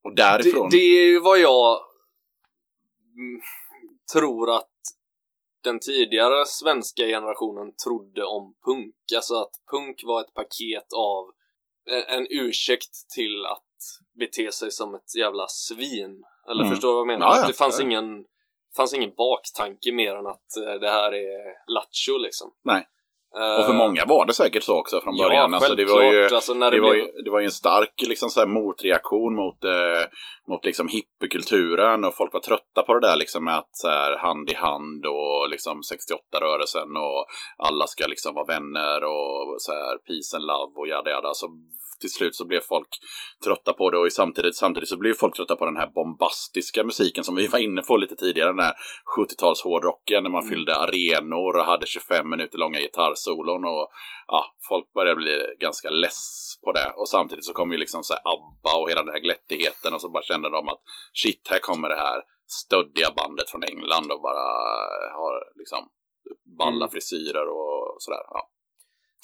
Och 0.04 0.14
Det, 0.14 0.22
därifrån... 0.22 0.68
det 0.70 0.76
är 0.76 1.06
ju 1.06 1.20
vad 1.20 1.38
jag 1.38 1.80
mm, 3.16 3.40
tror 4.12 4.50
att 4.54 4.68
den 5.64 5.80
tidigare 5.80 6.46
svenska 6.46 7.02
generationen 7.02 7.72
trodde 7.84 8.24
om 8.24 8.54
punk. 8.66 8.94
Alltså 9.16 9.34
att 9.34 9.50
punk 9.72 10.00
var 10.04 10.20
ett 10.20 10.34
paket 10.34 10.92
av 10.96 11.24
en, 12.08 12.26
ursäkt 12.30 13.08
till 13.14 13.46
att 13.46 13.64
bete 14.18 14.52
sig 14.52 14.70
som 14.70 14.94
ett 14.94 15.14
jävla 15.18 15.46
svin. 15.48 16.24
Eller 16.50 16.60
Mm. 16.64 16.74
förstår 16.74 16.88
du 16.88 16.92
vad 16.94 17.00
jag 17.00 17.06
menar? 17.06 17.26
Ja, 17.36 17.46
det 17.46 17.52
fanns 17.52 17.80
ingen 17.80 18.24
fanns 18.76 18.94
ingen 18.94 19.14
baktanke 19.16 19.92
mer 19.92 20.14
än 20.16 20.26
att 20.26 20.56
eh, 20.56 20.74
det 20.80 20.90
här 20.90 21.12
är 21.14 21.72
lattjo 21.74 22.18
liksom. 22.18 22.50
Nej. 22.64 22.86
Eh, 23.36 23.60
Och 23.60 23.66
för 23.66 23.72
många 23.74 24.04
var 24.04 24.26
det 24.26 24.32
säkert 24.32 24.62
så 24.62 24.78
också 24.78 25.00
från 25.00 25.16
Ja, 25.16 25.28
början. 25.28 25.54
alltså, 25.54 25.74
det, 25.74 25.84
var 25.84 26.02
ju, 26.02 26.24
Alltså, 26.24 26.54
det 26.54 26.70
det, 26.70 26.80
var 26.80 26.94
ju, 26.94 27.06
det 27.24 27.30
var 27.30 27.40
ju 27.40 27.44
en 27.44 27.50
stark 27.50 27.94
liksom, 28.08 28.30
så 28.30 28.40
här, 28.40 28.46
motreaktion 28.46 29.34
mot, 29.34 29.64
eh, 29.64 30.04
mot 30.48 30.64
liksom, 30.64 30.88
hippiekulturen 30.88 32.04
och 32.04 32.14
folk 32.16 32.32
var 32.32 32.40
trötta 32.40 32.82
på 32.86 32.94
det 32.94 33.06
där 33.08 33.16
liksom, 33.16 33.44
med 33.44 33.58
att 33.58 33.68
så 33.72 33.88
här, 33.88 34.16
hand 34.16 34.50
i 34.50 34.54
hand 34.54 35.06
och 35.06 35.48
liksom, 35.50 35.80
68-rörelsen 35.80 36.96
och 36.96 37.26
alla 37.58 37.86
ska 37.86 38.06
liksom 38.06 38.34
vara 38.34 38.44
vänner 38.46 39.04
och 39.04 39.54
så 39.58 39.72
här, 39.72 39.96
peace 40.06 40.36
and 40.36 40.44
love 40.46 40.72
och 40.76 40.88
jada 40.88 41.10
jada. 41.10 41.34
Så 41.34 41.46
till 42.00 42.10
slut 42.12 42.34
så 42.36 42.44
blev 42.46 42.60
folk 42.60 42.88
trötta 43.44 43.72
på 43.72 43.90
det 43.90 43.98
och 43.98 44.12
samtidigt, 44.12 44.56
samtidigt 44.56 44.88
så 44.88 44.96
blev 44.96 45.14
folk 45.14 45.36
trötta 45.36 45.56
på 45.56 45.64
den 45.64 45.76
här 45.76 45.86
bombastiska 45.86 46.84
musiken 46.84 47.24
som 47.24 47.34
vi 47.34 47.46
var 47.46 47.58
inne 47.58 47.82
på 47.82 47.96
lite 47.96 48.16
tidigare. 48.16 48.48
Den 48.48 48.58
här 48.58 48.74
70-tals 49.18 49.62
hårdrocken 49.62 50.22
när 50.22 50.30
man 50.30 50.42
Mm. 50.42 50.50
fyllde 50.50 50.76
arenor 50.76 51.56
och 51.56 51.64
hade 51.64 51.86
25 51.86 52.30
minuter 52.30 52.58
långa 52.58 52.78
gitarrsolon 52.80 53.64
och 53.64 53.88
ja, 54.26 54.44
folk 54.68 54.92
började 54.92 55.16
bli 55.16 55.38
ganska 55.60 55.90
less 55.90 56.54
på 56.64 56.72
det. 56.72 56.92
Och 56.96 57.08
samtidigt 57.08 57.44
så 57.44 57.52
kom 57.52 57.72
ju 57.72 57.78
liksom 57.78 58.02
så 58.02 58.14
här 58.14 58.22
ABBA 58.24 58.76
och 58.80 58.90
hela 58.90 59.02
den 59.02 59.12
här 59.14 59.20
glättigheten 59.20 59.94
och 59.94 60.00
så 60.00 60.08
bara 60.08 60.22
kände 60.22 60.50
de 60.50 60.68
att 60.68 60.80
shit, 61.12 61.48
här 61.50 61.58
kommer 61.58 61.88
det 61.88 61.96
här 61.96 62.22
stöddiga 62.46 63.10
bandet 63.16 63.50
från 63.50 63.62
England 63.62 64.12
och 64.12 64.20
bara 64.22 64.44
har 65.20 65.34
liksom 65.56 65.88
balla 66.58 66.84
Mm. 66.84 66.90
frisyrer 66.90 67.46
och 67.48 67.96
sådär. 67.98 68.22
Ja. 68.30 68.50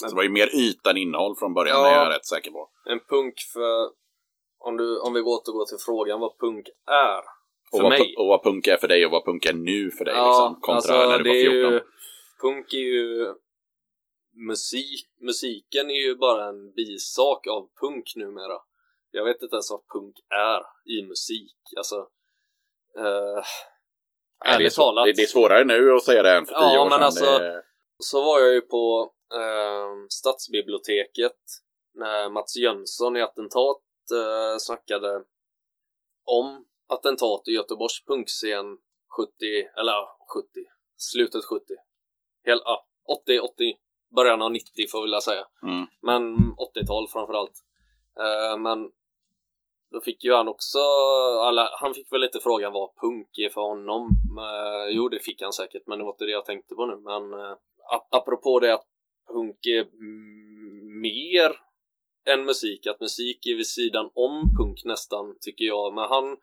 Så 0.01 0.07
det 0.09 0.15
var 0.17 0.23
ju 0.23 0.29
mer 0.29 0.55
yta 0.55 0.91
än 0.91 0.97
innehåll 0.97 1.37
från 1.37 1.55
början, 1.55 1.77
Ja. 1.81 1.89
är 1.91 2.05
jag 2.05 2.15
rätt 2.15 2.27
säker 2.27 2.51
på. 2.51 2.71
En 2.85 3.01
punk 3.01 3.35
för... 3.53 3.91
Om, 4.59 4.77
du, 4.77 4.99
om 5.01 5.13
vi 5.13 5.21
återgår 5.21 5.67
till 5.67 5.79
frågan 5.87 6.21
vad 6.21 6.39
punk 6.39 6.69
är. 6.87 7.23
För 7.71 7.77
Och 7.79 7.83
vad, 7.83 7.91
mig. 7.91 8.15
och 8.19 8.27
vad 8.27 8.43
punk 8.45 8.67
är 8.67 8.77
för 8.77 8.89
dig 8.89 9.07
och 9.07 9.13
vad 9.13 9.25
punk 9.25 9.47
är 9.47 9.53
nu 9.53 9.91
för 9.91 10.05
dig. 10.05 10.15
Ja, 10.15 10.27
liksom, 10.29 10.61
kontra 10.61 10.95
alltså, 10.95 11.09
när 11.11 11.19
du 11.19 11.31
var 11.31 11.37
är 11.37 11.51
14. 11.51 11.73
ju, 11.73 11.81
Punk 12.41 12.73
är 12.73 12.79
ju... 12.79 13.35
Musik, 14.49 15.07
musiken 15.21 15.91
är 15.91 16.07
ju 16.07 16.15
bara 16.17 16.45
en 16.49 16.73
bisak 16.73 17.47
av 17.47 17.69
punk 17.81 18.13
numera. 18.17 18.59
Jag 19.11 19.25
vet 19.25 19.43
inte 19.43 19.55
ens 19.57 19.71
vad 19.71 19.81
punk 19.95 20.17
är 20.31 20.61
i 20.99 21.03
musik. 21.07 21.57
Alltså... 21.77 22.07
Är 24.45 24.55
ärligt 24.55 24.75
talat. 24.75 25.05
det, 25.07 25.13
det 25.13 25.23
är 25.23 25.27
svårare 25.27 25.65
nu 25.65 25.93
att 25.95 26.03
säga 26.05 26.23
det 26.23 26.37
än 26.37 26.47
för 26.47 26.53
Ja, 26.55 26.69
tio 26.71 26.79
år 26.79 26.85
men 26.85 26.91
sedan. 26.93 27.03
alltså- 27.03 27.39
det, 27.39 27.63
Så 27.99 28.25
var 28.25 28.41
jag 28.41 28.55
ju 28.55 28.61
på 28.61 29.13
eh, 29.35 30.07
Stadsbiblioteket 30.09 31.41
när 31.95 32.29
Mats 32.31 32.57
Jönsson 32.57 33.17
i 33.17 33.23
Attentat 33.23 33.83
eh, 34.15 34.57
snackade 34.59 35.25
om 36.25 36.65
attentat 36.89 37.49
i 37.49 37.51
Göteborgs 37.51 38.05
punkscen 38.05 38.79
70, 39.17 39.31
eller 39.81 39.93
ja, 39.93 40.19
70, 40.35 40.47
slutet 40.97 41.45
70. 41.45 41.65
Hel, 42.45 42.61
ja, 42.65 42.87
80, 43.23 43.41
80, 43.41 43.77
början 44.17 44.43
av 44.43 44.53
90 44.53 44.89
får 44.91 45.09
jag 45.09 45.23
säga. 45.23 45.47
mm. 45.63 45.87
Men 46.03 46.23
80-tal 46.37 47.09
framförallt. 47.09 47.53
Eh, 48.21 48.59
men 48.59 48.91
då 49.91 50.01
fick 50.01 50.25
ju 50.25 50.33
han 50.35 50.49
också, 50.49 50.79
alla, 51.41 51.69
han 51.81 51.95
fick 51.95 52.13
väl 52.13 52.21
lite 52.21 52.41
frågan 52.41 52.73
vad 52.73 52.91
punk 53.01 53.39
är 53.39 53.49
för 53.49 53.61
honom. 53.61 54.09
Eh, 54.39 54.97
jo, 54.97 55.09
det 55.09 55.19
fick 55.21 55.43
han 55.43 55.53
säkert, 55.53 55.87
men 55.87 55.99
det 55.99 56.05
var 56.05 56.13
inte 56.13 56.25
det 56.25 56.31
jag 56.31 56.45
tänkte 56.45 56.75
på 56.75 56.87
nu. 56.87 56.97
Men 56.97 57.33
eh, 57.41 57.57
ap- 57.95 58.09
apropå 58.11 58.61
det 58.61 58.75
att 58.75 58.87
punk 59.33 59.67
är 59.67 59.81
mm, 59.81 61.01
mer 61.01 61.61
än 62.27 62.45
musik, 62.45 62.87
att 62.87 63.01
musik 63.01 63.47
är 63.47 63.57
vid 63.57 63.67
sidan 63.67 64.11
om 64.15 64.55
punk 64.59 64.85
nästan, 64.85 65.37
tycker 65.41 65.65
jag. 65.65 65.95
Men 65.95 66.05
han 66.05 66.37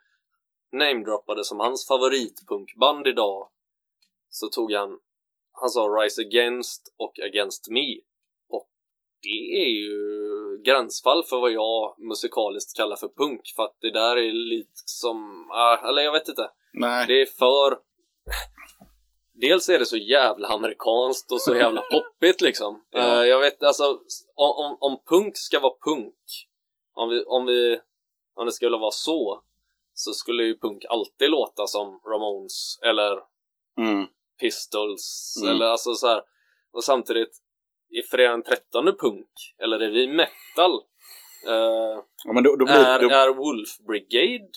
namedroppade 0.71 1.43
som 1.43 1.59
hans 1.59 1.87
favoritpunkband 1.87 3.07
idag. 3.07 3.49
Så 4.29 4.47
tog 4.47 4.71
han, 4.71 4.99
han 5.51 5.69
sa 5.69 5.87
Rise 5.87 6.21
Against 6.21 6.93
och 6.97 7.19
Against 7.19 7.69
Me. 7.69 7.95
Och 8.49 8.69
det 9.21 9.63
är 9.63 9.69
ju 9.69 9.97
gränsfall 10.65 11.23
för 11.23 11.39
vad 11.39 11.51
jag 11.51 11.95
musikaliskt 11.99 12.77
kallar 12.77 12.95
för 12.95 13.07
punk. 13.07 13.41
För 13.55 13.63
att 13.63 13.77
det 13.81 13.91
där 13.91 14.17
är 14.17 14.31
lite 14.31 14.81
som, 14.85 15.47
ah, 15.51 15.89
eller 15.89 16.01
jag 16.01 16.11
vet 16.11 16.27
inte. 16.27 16.49
Nej. 16.73 17.07
Det 17.07 17.21
är 17.21 17.25
för... 17.25 17.77
Dels 19.41 19.69
är 19.69 19.79
det 19.79 19.85
så 19.85 19.97
jävla 19.97 20.47
amerikanskt 20.47 21.31
och 21.31 21.41
så 21.41 21.55
jävla 21.55 21.81
poppigt 21.91 22.41
liksom. 22.41 22.83
Ja. 22.91 22.99
Eh, 23.21 23.27
jag 23.29 23.39
vet 23.39 23.63
alltså, 23.63 23.83
om, 24.35 24.51
om, 24.65 24.77
om 24.79 24.97
punk 25.09 25.37
ska 25.37 25.59
vara 25.59 25.73
punk, 25.85 26.15
om 26.93 27.09
vi, 27.09 27.23
om 27.23 27.45
vi, 27.45 27.79
om 28.35 28.45
det 28.45 28.51
skulle 28.51 28.77
vara 28.77 28.91
så, 28.91 29.41
så 29.93 30.11
skulle 30.13 30.43
ju 30.43 30.59
punk 30.59 30.85
alltid 30.89 31.29
låta 31.29 31.67
som 31.67 31.99
Ramones 32.05 32.79
eller 32.81 33.31
Mm. 33.77 34.07
Pistols 34.41 35.35
Mm. 35.41 35.55
eller 35.55 35.65
alltså 35.65 35.93
så 35.93 36.07
här. 36.07 36.21
Och 36.73 36.83
samtidigt, 36.83 37.29
är 37.89 38.01
fredag 38.11 38.31
den 38.31 38.43
13 38.43 38.85
punk? 38.85 39.27
Eller 39.63 39.79
är 39.79 39.89
vi 39.89 40.07
metal? 40.07 40.73
Eh, 41.47 42.03
Ja, 42.25 42.33
men 42.33 42.43
då, 42.43 42.55
då 42.55 42.65
blir, 42.65 42.75
är, 42.75 42.99
då, 42.99 43.09
är 43.09 43.33
Wolf 43.33 43.77
Brigade 43.87 44.49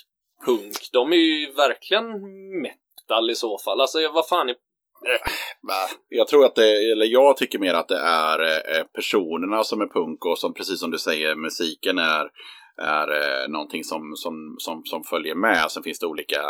punk? 0.46 0.76
De 0.92 1.12
är 1.12 1.16
ju 1.16 1.52
verkligen 1.52 2.06
metal 2.62 3.30
i 3.30 3.34
så 3.34 3.58
fall. 3.58 3.80
Alltså 3.80 4.12
vad 4.12 4.28
fan 4.28 4.48
är... 4.48 4.56
Eh, 5.06 5.96
jag 6.08 6.28
tror 6.28 6.44
att 6.44 6.54
det, 6.54 6.92
eller 6.92 7.06
jag 7.06 7.36
tycker 7.36 7.58
mer 7.58 7.74
att 7.74 7.88
det 7.88 8.00
är 8.00 8.40
eh, 8.40 8.84
personerna 8.94 9.64
som 9.64 9.80
är 9.80 9.86
punk 9.86 10.24
och 10.24 10.38
som 10.38 10.54
precis 10.54 10.80
som 10.80 10.90
du 10.90 10.98
säger, 10.98 11.34
musiken 11.34 11.98
är, 11.98 12.30
är 12.82 13.08
eh, 13.08 13.48
någonting 13.48 13.84
som, 13.84 14.12
som, 14.16 14.56
som, 14.58 14.82
som 14.84 15.04
följer 15.04 15.34
med. 15.34 15.70
Sen 15.70 15.82
finns 15.82 15.98
det 15.98 16.06
olika 16.06 16.40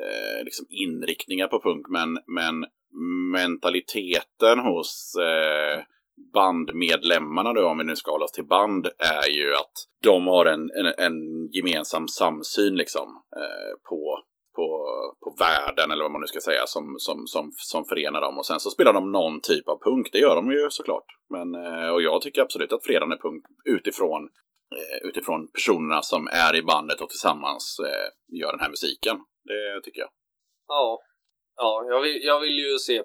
eh, 0.00 0.44
liksom 0.44 0.66
inriktningar 0.70 1.46
på 1.46 1.62
punk, 1.62 1.86
men, 1.88 2.18
men 2.26 2.66
mentaliteten 3.32 4.58
hos 4.58 5.14
eh, 5.20 5.82
bandmedlemmarna 6.34 7.52
då, 7.52 7.68
om 7.68 7.78
vi 7.78 7.84
nu 7.84 7.96
ska 7.96 8.10
hålla 8.10 8.24
oss 8.24 8.32
till 8.32 8.46
band, 8.46 8.86
är 8.86 9.30
ju 9.30 9.54
att 9.54 9.72
de 10.02 10.26
har 10.26 10.46
en, 10.46 10.70
en, 10.70 10.86
en 10.98 11.48
gemensam 11.52 12.08
samsyn 12.08 12.74
liksom 12.76 13.22
eh, 13.36 13.88
på 13.88 14.22
på, 14.56 14.68
på 15.24 15.30
världen 15.44 15.90
eller 15.90 16.04
vad 16.04 16.12
man 16.12 16.20
nu 16.20 16.26
ska 16.26 16.40
säga 16.40 16.66
som, 16.66 16.84
som, 16.98 17.26
som, 17.26 17.52
som 17.56 17.84
förenar 17.84 18.20
dem. 18.20 18.38
Och 18.38 18.46
sen 18.46 18.60
så 18.60 18.70
spelar 18.70 18.92
de 18.92 19.12
någon 19.12 19.40
typ 19.40 19.68
av 19.68 19.78
punk, 19.86 20.08
det 20.12 20.18
gör 20.18 20.36
de 20.36 20.52
ju 20.52 20.70
såklart. 20.70 21.08
Men, 21.34 21.54
eh, 21.54 21.88
och 21.88 22.02
jag 22.02 22.22
tycker 22.22 22.42
absolut 22.42 22.72
att 22.72 22.84
fredagen 22.84 23.12
är 23.12 23.22
punk 23.26 23.44
utifrån, 23.64 24.22
eh, 24.76 25.08
utifrån 25.08 25.40
personerna 25.56 26.02
som 26.02 26.22
är 26.26 26.56
i 26.56 26.62
bandet 26.62 27.00
och 27.00 27.10
tillsammans 27.10 27.80
eh, 27.88 28.38
gör 28.40 28.52
den 28.52 28.60
här 28.60 28.70
musiken. 28.70 29.16
Det 29.44 29.80
tycker 29.84 30.00
jag. 30.00 30.10
Ja, 30.68 30.98
ja 31.56 31.84
jag, 31.88 32.00
vill, 32.00 32.18
jag 32.22 32.40
vill 32.40 32.58
ju 32.58 32.78
se 32.78 33.02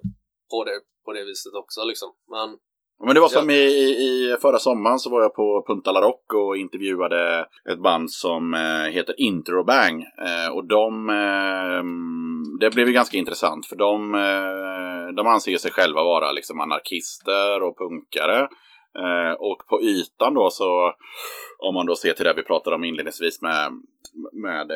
på 0.52 0.64
det 0.64 0.80
på 1.06 1.14
det 1.14 1.24
viset 1.26 1.54
också 1.54 1.84
liksom. 1.84 2.10
Men 2.36 2.58
men 3.06 3.16
det 3.16 3.22
var 3.22 3.28
som 3.28 3.50
i, 3.50 3.54
i, 3.54 4.38
förra 4.42 4.60
sommaren 4.60 5.00
så 5.00 5.10
var 5.10 5.22
jag 5.22 5.36
på 5.36 5.64
Punta 5.68 5.92
La 5.92 6.02
Rock 6.02 6.34
och 6.34 6.58
intervjuade 6.58 7.46
ett 7.70 7.80
band 7.80 8.12
som 8.12 8.54
eh, 8.54 8.92
heter 8.92 9.16
Introbang. 9.18 10.02
Eh, 10.02 10.54
och 10.54 10.68
de, 10.68 11.10
eh, 11.10 11.84
det 12.60 12.76
blev 12.76 12.88
ju 12.88 12.94
ganska 12.94 13.18
intressant 13.18 13.66
för 13.66 13.76
de, 13.76 14.12
de 15.16 15.28
anser 15.28 15.58
sig 15.58 15.72
själva 15.72 16.04
vara 16.04 16.32
liksom 16.32 16.60
anarkister 16.60 17.64
och 17.64 17.78
punkare. 17.78 18.48
Och 19.40 19.58
på 19.70 19.82
ytan 19.82 20.34
då 20.34 20.50
så, 20.50 20.94
om 21.60 21.74
man 21.74 21.86
då 21.86 21.96
ser 21.96 22.14
till 22.14 22.26
det 22.26 22.34
vi 22.34 22.44
pratade 22.44 22.76
om 22.76 22.84
inledningsvis 22.84 23.42
med, 23.42 23.72
med 24.34 24.68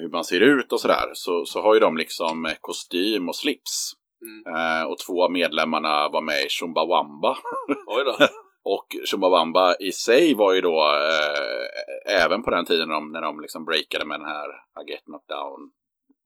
hur 0.00 0.08
man 0.08 0.24
ser 0.24 0.40
ut 0.40 0.72
och 0.72 0.80
sådär, 0.80 1.10
så, 1.12 1.44
så 1.44 1.62
har 1.62 1.74
ju 1.74 1.80
de 1.80 1.96
liksom 1.96 2.48
kostym 2.60 3.28
och 3.28 3.36
slips. 3.36 3.92
Mm. 4.24 4.56
Eh, 4.56 4.84
och 4.86 4.98
två 4.98 5.24
av 5.24 5.32
medlemmarna 5.32 6.08
var 6.08 6.20
med 6.20 6.44
i 6.46 6.48
Chumbawamba. 6.48 7.36
oj 7.86 8.04
då. 8.04 8.16
Och 8.66 8.86
Chumbawamba 9.10 9.76
i 9.76 9.92
sig 9.92 10.34
var 10.34 10.52
ju 10.52 10.60
då, 10.60 10.80
eh, 10.82 12.24
även 12.24 12.42
på 12.42 12.50
den 12.50 12.64
tiden 12.64 12.88
när 12.88 12.94
de, 12.94 13.12
när 13.12 13.22
de 13.22 13.40
liksom 13.40 13.64
breakade 13.64 14.04
med 14.04 14.20
den 14.20 14.28
här 14.28 14.48
I 14.48 14.90
get 14.90 15.04
knocked 15.04 15.36
down, 15.36 15.70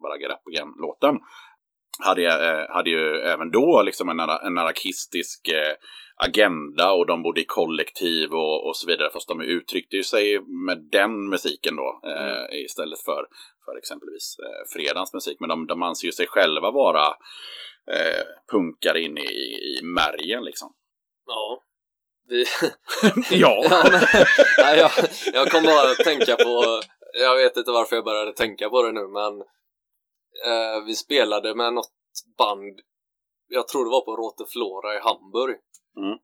bara 0.03 0.19
get 0.19 0.31
up 0.31 0.47
again-låten. 0.47 1.19
hade, 2.05 2.23
eh, 2.23 2.75
hade 2.75 2.91
ju 2.91 3.21
även 3.21 3.51
då 3.51 3.83
liksom 3.83 4.09
en, 4.09 4.21
en 4.21 4.59
anarkistisk 4.59 5.49
eh, 5.49 5.75
agenda 6.17 6.93
och 6.93 7.07
de 7.07 7.23
bodde 7.23 7.41
i 7.41 7.45
kollektiv 7.45 8.33
och, 8.33 8.67
och 8.69 8.77
så 8.77 8.87
vidare. 8.87 9.11
Fast 9.13 9.29
de 9.29 9.41
uttryckte 9.41 9.97
ju 9.97 10.03
sig 10.03 10.41
med 10.41 10.89
den 10.93 11.29
musiken 11.29 11.77
då 11.77 12.01
eh, 12.05 12.65
istället 12.65 13.01
för, 13.01 13.27
för 13.65 13.79
exempelvis 13.79 14.37
eh, 14.39 14.65
fredans 14.75 15.15
musik. 15.15 15.37
Men 15.41 15.49
de, 15.49 15.67
de 15.67 15.83
anser 15.83 16.07
ju 16.07 16.13
sig 16.13 16.27
själva 16.27 16.71
vara 16.71 17.07
eh, 17.91 18.25
punkare 18.51 19.01
in 19.01 19.19
i, 19.19 19.31
i 19.79 19.81
märgen 19.83 20.45
liksom. 20.45 20.75
Ja. 21.27 21.63
Vi... 22.29 22.45
Ja. 23.31 23.65
Ja, 23.71 23.89
men, 23.93 24.01
nej, 24.59 24.79
jag, 24.79 24.91
jag 25.33 25.51
kom 25.51 25.63
bara 25.63 25.91
att 25.91 25.99
tänka 25.99 26.37
på, 26.37 26.81
jag 27.13 27.37
vet 27.37 27.57
inte 27.57 27.71
varför 27.71 27.97
jag 27.97 28.05
började 28.05 28.33
tänka 28.33 28.69
på 28.71 28.83
det 28.83 28.93
nu, 28.93 29.07
men 29.09 29.41
eh, 30.47 30.85
vi 30.87 30.95
spelade 30.95 31.55
med 31.55 31.73
något 31.75 31.93
band, 32.39 32.81
jag 33.49 33.69
tror 33.69 33.85
det 33.85 33.91
var 33.91 34.05
på 34.05 34.17
Rote 34.17 34.45
i 34.97 35.01
Hamburg, 35.03 35.57
Mm. 35.97 36.19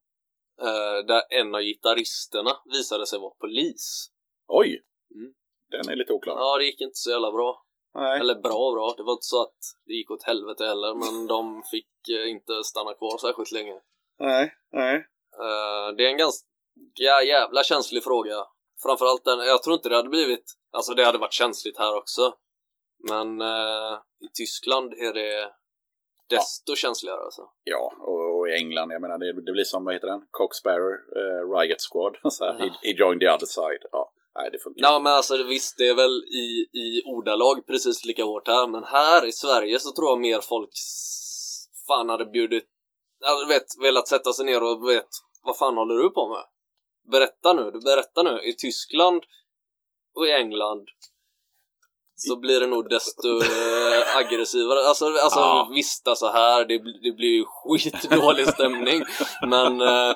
eh, 0.62 1.06
där 1.06 1.22
en 1.30 1.54
av 1.54 1.60
gitarristerna 1.60 2.50
visade 2.64 3.06
sig 3.06 3.18
vara 3.18 3.34
polis. 3.40 4.10
Oj! 4.48 4.82
Mm. 5.14 5.32
Den 5.70 5.88
är 5.92 5.96
lite 5.96 6.12
oklar. 6.12 6.34
Ja, 6.36 6.58
det 6.58 6.64
gick 6.64 6.80
inte 6.80 6.94
så 6.94 7.10
jävla 7.10 7.32
bra. 7.32 7.64
Nej. 7.94 8.20
Eller 8.20 8.34
bra 8.34 8.72
bra, 8.74 8.94
det 8.96 9.02
var 9.02 9.12
inte 9.12 9.26
så 9.34 9.42
att 9.42 9.58
det 9.86 9.92
gick 9.92 10.10
åt 10.10 10.22
helvete 10.22 10.64
heller, 10.64 10.94
men 10.94 11.26
de 11.26 11.62
fick 11.70 12.08
eh, 12.08 12.30
inte 12.30 12.64
stanna 12.64 12.94
kvar 12.94 13.18
särskilt 13.18 13.52
länge. 13.52 13.80
Nej. 14.18 14.54
Nej. 14.72 14.94
Eh, 15.44 15.96
det 15.96 16.06
är 16.06 16.08
en 16.08 16.18
ganska 16.18 16.46
jävla 17.26 17.62
känslig 17.62 18.04
fråga. 18.04 18.36
Framförallt 18.82 19.24
den, 19.24 19.38
jag 19.38 19.62
tror 19.62 19.74
inte 19.74 19.88
det 19.88 19.96
hade 19.96 20.08
blivit, 20.08 20.44
alltså 20.72 20.94
det 20.94 21.04
hade 21.04 21.18
varit 21.18 21.32
känsligt 21.32 21.78
här 21.78 21.96
också. 21.96 22.34
Men 23.10 23.40
eh, 23.40 23.94
i 24.20 24.28
Tyskland 24.34 24.92
är 24.92 25.12
det 25.12 25.50
desto 26.28 26.76
känsligare 26.76 27.20
alltså. 27.20 27.42
Ja, 27.64 27.92
och, 27.98 28.38
och 28.38 28.48
i 28.48 28.52
England, 28.52 28.90
jag 28.90 29.02
menar 29.02 29.18
det, 29.18 29.32
det 29.32 29.52
blir 29.52 29.64
som, 29.64 29.84
vad 29.84 29.94
heter 29.94 30.08
den? 30.08 30.22
Sparrow, 30.52 30.92
eh, 30.92 31.58
Riot 31.58 31.80
Squad. 31.90 32.16
Så 32.32 32.44
här, 32.44 32.58
he, 32.58 32.70
he 32.82 32.92
joined 32.92 33.20
the 33.20 33.30
other 33.30 33.46
side. 33.46 33.82
Ja, 33.92 34.12
nej 34.34 34.50
det 34.52 34.58
funkar. 34.58 34.82
Ja 34.82 34.98
men 34.98 35.12
alltså 35.12 35.42
visst, 35.42 35.78
det 35.78 35.88
är 35.88 35.94
väl 35.94 36.24
i, 36.24 36.68
i 36.78 37.02
ordalag 37.06 37.66
precis 37.66 38.04
lika 38.04 38.24
hårt 38.24 38.48
här, 38.48 38.66
men 38.68 38.84
här 38.84 39.24
i 39.26 39.32
Sverige 39.32 39.80
så 39.80 39.92
tror 39.92 40.08
jag 40.08 40.20
mer 40.20 40.40
folk 40.40 40.70
fan 41.86 42.08
hade 42.08 42.24
bjudit, 42.26 42.64
ja, 43.20 43.40
du 43.40 43.46
vet, 43.54 43.66
velat 43.80 44.08
sätta 44.08 44.32
sig 44.32 44.44
ner 44.44 44.62
och 44.62 44.88
vet, 44.88 45.08
vad 45.42 45.56
fan 45.56 45.76
håller 45.76 45.94
du 45.94 46.10
på 46.10 46.28
med? 46.28 46.44
Berätta 47.12 47.52
nu, 47.52 47.70
du 47.70 47.80
berättar 47.80 48.24
nu. 48.24 48.40
I 48.42 48.52
Tyskland 48.56 49.22
och 50.14 50.26
i 50.26 50.30
England 50.32 50.88
så 52.16 52.36
blir 52.36 52.60
det 52.60 52.66
nog 52.66 52.88
desto 52.88 53.28
eh, 53.28 54.16
aggressivare. 54.16 54.78
Alltså, 54.88 55.04
alltså 55.06 55.38
Ja. 55.40 55.70
visst, 55.74 56.08
alltså 56.08 56.26
här, 56.26 56.64
det, 56.64 56.78
det 56.78 57.12
blir 57.12 57.28
ju 57.28 57.44
skitdålig 57.46 58.48
stämning. 58.48 59.02
men 59.48 59.80
eh, 59.80 60.14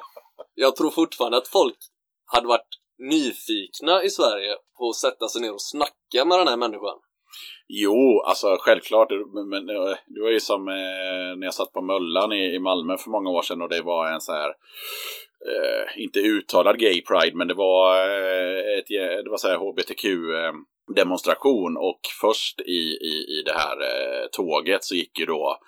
jag 0.55 0.77
tror 0.77 0.91
fortfarande 0.91 1.39
att 1.39 1.49
folk 1.49 1.77
hade 2.27 2.47
varit 2.47 2.78
nyfikna 2.99 4.03
i 4.03 4.11
Sverige 4.11 4.57
på 4.79 4.89
att 4.89 4.97
sätta 4.97 5.29
sig 5.29 5.43
ner 5.43 5.53
och 5.53 5.63
snacka 5.63 6.25
med 6.25 6.39
den 6.39 6.49
här 6.49 6.57
människan. 6.57 6.99
Jo, 7.69 8.21
alltså 8.21 8.57
självklart. 8.61 9.09
Men, 9.51 9.69
eh, 9.69 9.97
det 10.07 10.21
var 10.21 10.31
ju 10.31 10.41
som 10.41 10.69
eh, 10.69 11.37
när 11.39 11.45
jag 11.45 11.55
satt 11.55 11.73
på 11.73 11.83
Möllan 11.83 12.33
i, 12.33 12.55
i 12.55 12.59
Malmö 12.59 12.97
för 12.97 13.11
många 13.11 13.31
år 13.31 13.43
sedan 13.43 13.63
och 13.63 13.69
det 13.69 13.83
var 13.83 14.13
en 14.13 14.21
så 14.21 14.33
här 14.33 14.49
eh, 14.49 16.03
inte 16.03 16.19
uttalad 16.21 16.79
gay 16.79 17.03
pride, 17.03 17.37
men 17.37 17.49
det 17.49 17.55
var 17.55 17.97
eh, 17.97 18.79
ett 18.79 18.91
eh, 18.91 19.23
det 19.25 19.31
var 19.31 19.37
så 19.37 19.49
här 19.49 19.57
HBTQ 19.57 20.05
eh, 20.05 20.53
demonstration 20.95 21.77
och 21.77 22.01
först 22.21 22.61
i, 22.61 22.99
i, 23.13 23.39
i 23.39 23.43
det 23.47 23.53
här 23.53 23.77
eh, 23.81 24.27
tåget 24.33 24.85
så 24.85 24.95
gick 24.95 25.19
ju 25.19 25.27
då 25.27 25.59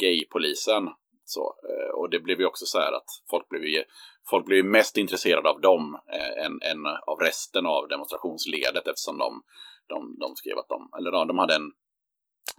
gaypolisen. 0.00 0.88
Så, 1.24 1.54
eh, 1.68 1.98
och 1.98 2.10
det 2.10 2.20
blev 2.20 2.40
ju 2.40 2.46
också 2.46 2.66
så 2.66 2.78
här 2.78 2.92
att 2.92 3.10
folk 3.30 3.48
blev 3.48 3.64
ju, 3.64 3.82
folk 4.30 4.50
ju 4.50 4.62
mest 4.62 4.96
intresserade 4.96 5.48
av 5.48 5.60
dem 5.60 5.98
eh, 6.12 6.44
än, 6.44 6.52
än 6.70 6.86
av 6.86 7.18
resten 7.20 7.66
av 7.66 7.88
demonstrationsledet 7.88 8.88
eftersom 8.88 9.18
de, 9.18 9.42
de, 9.88 10.16
de 10.18 10.36
skrev 10.36 10.58
att 10.58 10.68
de, 10.68 10.90
eller 10.98 11.10
de, 11.10 11.28
de 11.28 11.38
hade 11.38 11.54
en, 11.54 11.72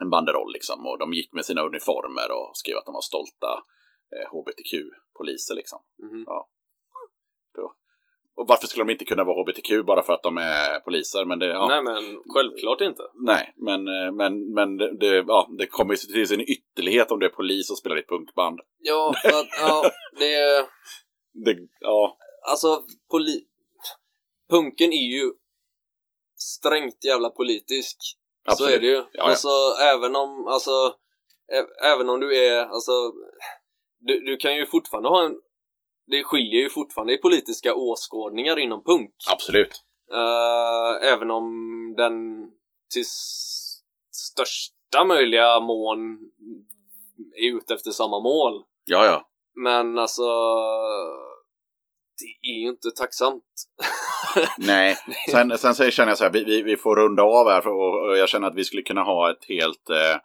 en 0.01 0.09
banderoll 0.09 0.53
liksom 0.53 0.87
och 0.87 0.99
de 0.99 1.13
gick 1.13 1.33
med 1.33 1.45
sina 1.45 1.61
uniformer 1.61 2.31
och 2.31 2.51
skrev 2.53 2.77
att 2.77 2.85
de 2.85 2.93
var 2.93 3.01
stolta 3.01 3.51
eh, 4.15 4.27
HBTQ-poliser 4.31 5.55
liksom. 5.55 5.79
Mhm. 6.03 6.25
Då. 6.25 6.47
Och 8.39 8.47
varför 8.47 8.67
skulle 8.67 8.85
de 8.85 8.91
inte 8.91 9.05
kunna 9.05 9.23
vara 9.23 9.41
HBTQ 9.41 9.85
bara 9.85 10.03
för 10.03 10.13
att 10.13 10.23
de 10.23 10.37
är 10.37 10.79
poliser? 10.79 11.25
Men 11.25 11.39
det, 11.39 11.45
ja. 11.45 11.67
Nej 11.67 11.83
men 11.83 12.19
självklart 12.33 12.81
inte. 12.81 13.03
Nej, 13.13 13.53
men, 13.55 13.87
eh, 13.87 14.11
men, 14.11 14.53
men 14.53 14.77
det, 14.77 14.97
det, 14.97 15.23
ja, 15.27 15.49
det 15.57 15.67
kommer 15.67 15.93
ju 15.93 15.97
till 15.97 16.27
sin 16.27 16.41
ytterlighet 16.41 17.11
om 17.11 17.19
du 17.19 17.25
är 17.25 17.29
polis 17.29 17.71
och 17.71 17.77
spelar 17.77 17.97
i 17.97 17.99
ett 17.99 18.07
punkband. 18.07 18.59
Ja, 18.77 19.13
att, 19.23 19.47
ja, 19.61 19.83
det. 20.19 20.67
Det, 21.45 21.57
ja, 21.80 22.18
Alltså, 22.49 22.84
poli... 23.11 23.45
punken 24.49 24.94
är 24.94 25.07
ju 25.07 25.34
strängt 26.38 27.03
jävla 27.06 27.30
politisk. 27.30 27.98
Så 28.45 28.52
Absolut. 28.52 28.76
är 28.76 28.80
det 28.80 28.88
ju. 28.88 28.94
Ja, 28.95 29.06
ja. 29.14 29.24
Alltså, 29.24 29.49
även 29.94 30.16
om, 30.16 30.48
alltså, 30.48 30.95
även 31.84 32.10
om 32.10 32.20
du 32.20 32.38
är, 32.38 32.66
alltså, 32.66 32.91
du, 33.99 34.20
du 34.20 34.38
kan 34.38 34.56
ju 34.56 34.66
fortfarande 34.66 35.10
ha 35.10 35.26
en, 35.26 35.36
det 36.07 36.24
skiljer 36.24 36.61
ju 36.61 36.70
fortfarande 36.70 37.14
i 37.14 37.18
politiska 37.18 37.76
åskådningar 37.76 38.60
inom 38.60 38.84
punk. 38.84 39.14
absolut. 39.32 39.84
Eh, 40.14 41.11
även 41.14 41.32
om 41.32 41.45
den 41.98 42.14
till 42.94 43.06
största 44.11 45.03
möjliga 45.06 45.60
mån 45.60 46.20
är 47.36 47.56
ute 47.57 47.74
efter 47.74 47.91
samma 47.91 48.20
mål. 48.20 48.64
Ja, 48.86 49.06
ja. 49.06 49.30
Men 49.56 49.98
alltså, 49.98 50.24
det 52.19 52.49
är 52.49 52.61
ju 52.61 52.69
inte 52.69 52.91
tacksamt. 52.91 53.43
Nej, 54.57 54.97
sen, 55.31 55.57
sen 55.57 55.75
så 55.75 55.89
känner 55.91 56.11
jag 56.11 56.17
så 56.17 56.23
här, 56.23 56.31
vi, 56.31 56.61
vi, 56.61 56.77
får 56.77 56.95
runda 56.95 57.23
av 57.23 57.49
här 57.49 57.67
och, 57.67 58.07
och 58.09 58.17
jag 58.17 58.29
känner 58.29 58.47
att 58.47 58.55
vi 58.55 58.63
skulle 58.63 58.81
kunna 58.81 59.03
ha 59.03 59.31
ett 59.31 59.45
helt, 59.47 59.89
eh, 59.89 60.15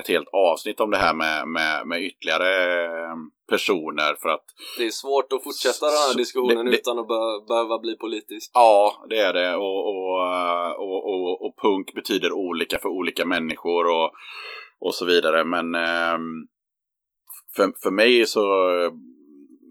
ett 0.00 0.08
helt 0.08 0.28
avsnitt 0.32 0.80
om 0.80 0.90
det 0.90 0.96
här 0.96 1.14
med, 1.14 1.48
med, 1.48 1.86
med 1.86 2.02
ytterligare 2.02 2.84
eh, 2.84 3.14
personer 3.48 4.14
för 4.22 4.28
att 4.28 4.44
Det 4.78 4.86
är 4.86 4.90
svårt 4.90 5.32
att 5.32 5.44
fortsätta 5.44 5.86
den 5.86 5.94
här 5.94 6.16
diskussionen 6.16 6.64
det- 6.64 6.70
det- 6.70 6.76
utan 6.78 6.98
att 6.98 7.08
be- 7.08 7.44
behöva 7.48 7.78
bli 7.78 7.96
politisk. 7.96 8.50
Ja, 8.54 9.06
det 9.10 9.18
är 9.18 9.32
det. 9.32 9.56
Och, 9.56 9.88
och, 9.88 10.26
eh, 10.26 10.70
och, 10.70 11.04
och, 11.12 11.46
och 11.46 11.54
punk 11.62 11.94
betyder 11.94 12.32
olika 12.32 12.78
för 12.78 12.88
olika 12.88 13.24
människor 13.24 13.86
och, 13.86 14.10
och 14.80 14.94
så 14.94 15.04
vidare. 15.04 15.44
Men 15.44 15.74
ehm, 15.74 16.46
för, 17.56 17.72
för 17.82 17.90
mig 17.90 18.26
så, 18.26 18.40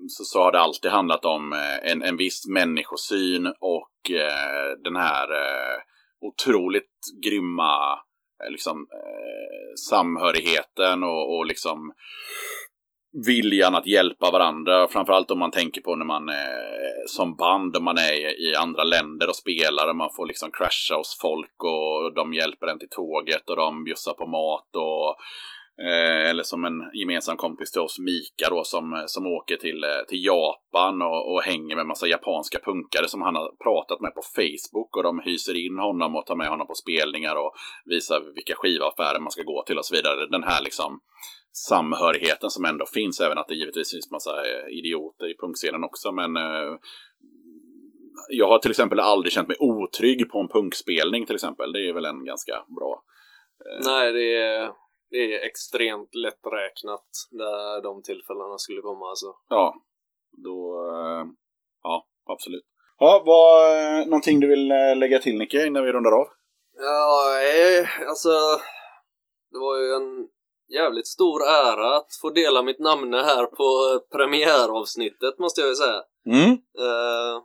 så, 0.10 0.24
så 0.24 0.42
har 0.44 0.52
det 0.52 0.60
alltid 0.60 0.92
handlat 0.92 1.26
om 1.26 1.54
eh, 1.54 1.92
en, 1.92 2.02
en 2.04 2.18
viss 2.18 2.48
människosyn 2.48 3.48
och 3.48 4.12
eh, 4.12 4.70
den 4.84 4.96
här 4.96 5.32
eh, 5.32 5.78
otroligt 6.22 7.00
grymma 7.24 7.94
eh, 8.44 8.52
liksom, 8.52 8.78
eh, 8.78 9.74
samhörigheten 9.90 11.04
och, 11.04 11.38
och 11.38 11.46
liksom 11.46 11.94
viljan 13.28 13.76
att 13.76 13.88
hjälpa 13.88 14.32
varandra. 14.32 14.88
Framförallt 14.88 15.32
om 15.32 15.40
man 15.40 15.52
tänker 15.52 15.82
på 15.82 15.96
när 15.96 16.06
man 16.06 16.30
eh, 16.30 16.36
som 17.08 17.36
band, 17.36 17.78
om 17.78 17.84
man 17.84 17.98
är 17.98 18.14
i- 18.14 18.50
i 18.50 18.56
andra 18.56 18.84
länder 18.84 19.30
och 19.30 19.36
spelar 19.36 19.88
och 19.90 19.96
man 19.96 20.10
får 20.16 20.26
liksom 20.28 20.52
crasha 20.52 20.96
hos 20.98 21.18
folk 21.22 21.64
och 21.64 22.14
de 22.14 22.34
hjälper 22.34 22.68
en 22.68 22.80
till 22.80 22.90
tåget 22.90 23.50
och 23.50 23.56
de 23.56 23.84
bjussar 23.84 24.14
på 24.14 24.28
mat 24.28 24.76
och 24.76 25.16
eh, 25.86 26.30
eller 26.30 26.44
som 26.44 26.66
en 26.66 26.84
gemensam 26.94 27.38
kompis 27.38 27.72
till 27.72 27.82
oss, 27.82 28.00
Mika 28.00 28.50
då, 28.50 28.64
som, 28.64 29.04
som 29.08 29.28
åker 29.28 29.58
till, 29.58 29.84
eh, 29.84 30.06
till 30.08 30.26
Japan 30.26 31.02
och, 31.02 31.34
och 31.34 31.42
hänger 31.42 31.76
med 31.76 31.86
massa 31.86 32.08
japanska 32.08 32.60
punkare 32.60 33.08
som 33.08 33.22
han 33.22 33.36
har 33.36 33.52
pratat 33.64 34.02
med 34.02 34.14
på 34.16 34.22
Facebook 34.36 34.98
och 34.98 35.04
de 35.04 35.20
hyser 35.20 35.66
in 35.66 35.78
honom 35.80 36.16
och 36.16 36.26
tar 36.26 36.36
med 36.36 36.48
honom 36.48 36.68
på 36.68 36.76
spelningar 36.76 37.36
och 37.36 37.54
visar 37.86 38.22
vilka 38.36 38.56
skivaffärer 38.56 39.20
man 39.20 39.32
ska 39.32 39.44
gå 39.44 39.64
till 39.68 39.78
och 39.78 39.86
så 39.86 39.96
vidare. 39.96 40.28
Den 40.30 40.44
här 40.44 40.64
liksom 40.64 41.00
samhörigheten 41.52 42.50
som 42.50 42.66
ändå 42.66 42.86
finns, 42.86 43.22
även 43.22 43.38
att 43.38 43.48
det 43.48 43.56
givetvis 43.56 43.92
finns 43.92 44.12
massa 44.12 44.32
eh, 44.32 44.78
idioter 44.80 45.32
i 45.32 45.38
punkscenen 45.38 45.84
också, 45.84 46.12
men 46.12 46.38
eh, 46.38 46.74
jag 48.30 48.48
har 48.48 48.60
till 48.60 48.72
exempel 48.72 49.00
aldrig 49.00 49.34
känt 49.34 49.48
mig 49.48 49.58
otrygg 49.60 50.30
på 50.30 50.40
en 50.40 50.48
punkspelning 50.48 51.26
till 51.26 51.36
exempel. 51.36 51.72
Det 51.72 51.90
är 51.90 51.94
väl 51.94 52.06
en 52.06 52.26
ganska 52.26 52.54
bra. 52.54 53.04
Eh, 53.66 53.86
Nej, 53.86 54.14
det 54.14 54.36
är, 54.36 54.70
det 55.10 55.18
är 55.36 55.46
extremt 55.46 56.16
lätträknat 56.16 57.08
där 57.32 57.82
de 57.84 58.04
tillfällena 58.04 58.58
skulle 58.58 58.82
komma 58.82 59.10
alltså. 59.10 59.34
Ja, 59.50 59.76
då... 60.44 60.90
eh, 60.92 61.26
Ja, 61.84 62.06
absolut. 62.30 62.64
Ja, 63.00 63.24
vad, 63.26 63.72
eh, 63.78 64.06
någonting 64.06 64.40
du 64.40 64.48
vill 64.48 64.72
eh, 64.72 64.96
lägga 64.96 65.20
till 65.20 65.38
Nicke 65.38 65.66
innan 65.66 65.84
vi 65.86 65.92
rundar 65.92 66.12
av? 66.12 66.28
Ja, 66.78 67.24
alltså. 68.10 68.30
Det 69.52 69.60
var 69.60 69.78
ju 69.78 69.94
en 69.94 70.28
jävligt 70.74 71.08
stor 71.08 71.44
ära 71.44 71.96
att 71.98 72.08
få 72.22 72.30
dela 72.30 72.62
mitt 72.64 72.80
namn 72.80 73.14
här 73.14 73.46
på 73.46 74.00
premiäravsnittet 74.12 75.40
måste 75.40 75.62
jag 75.62 75.68
ju 75.70 75.76
säga. 75.76 76.02
Mm. 76.26 76.52
Eh, 76.80 77.42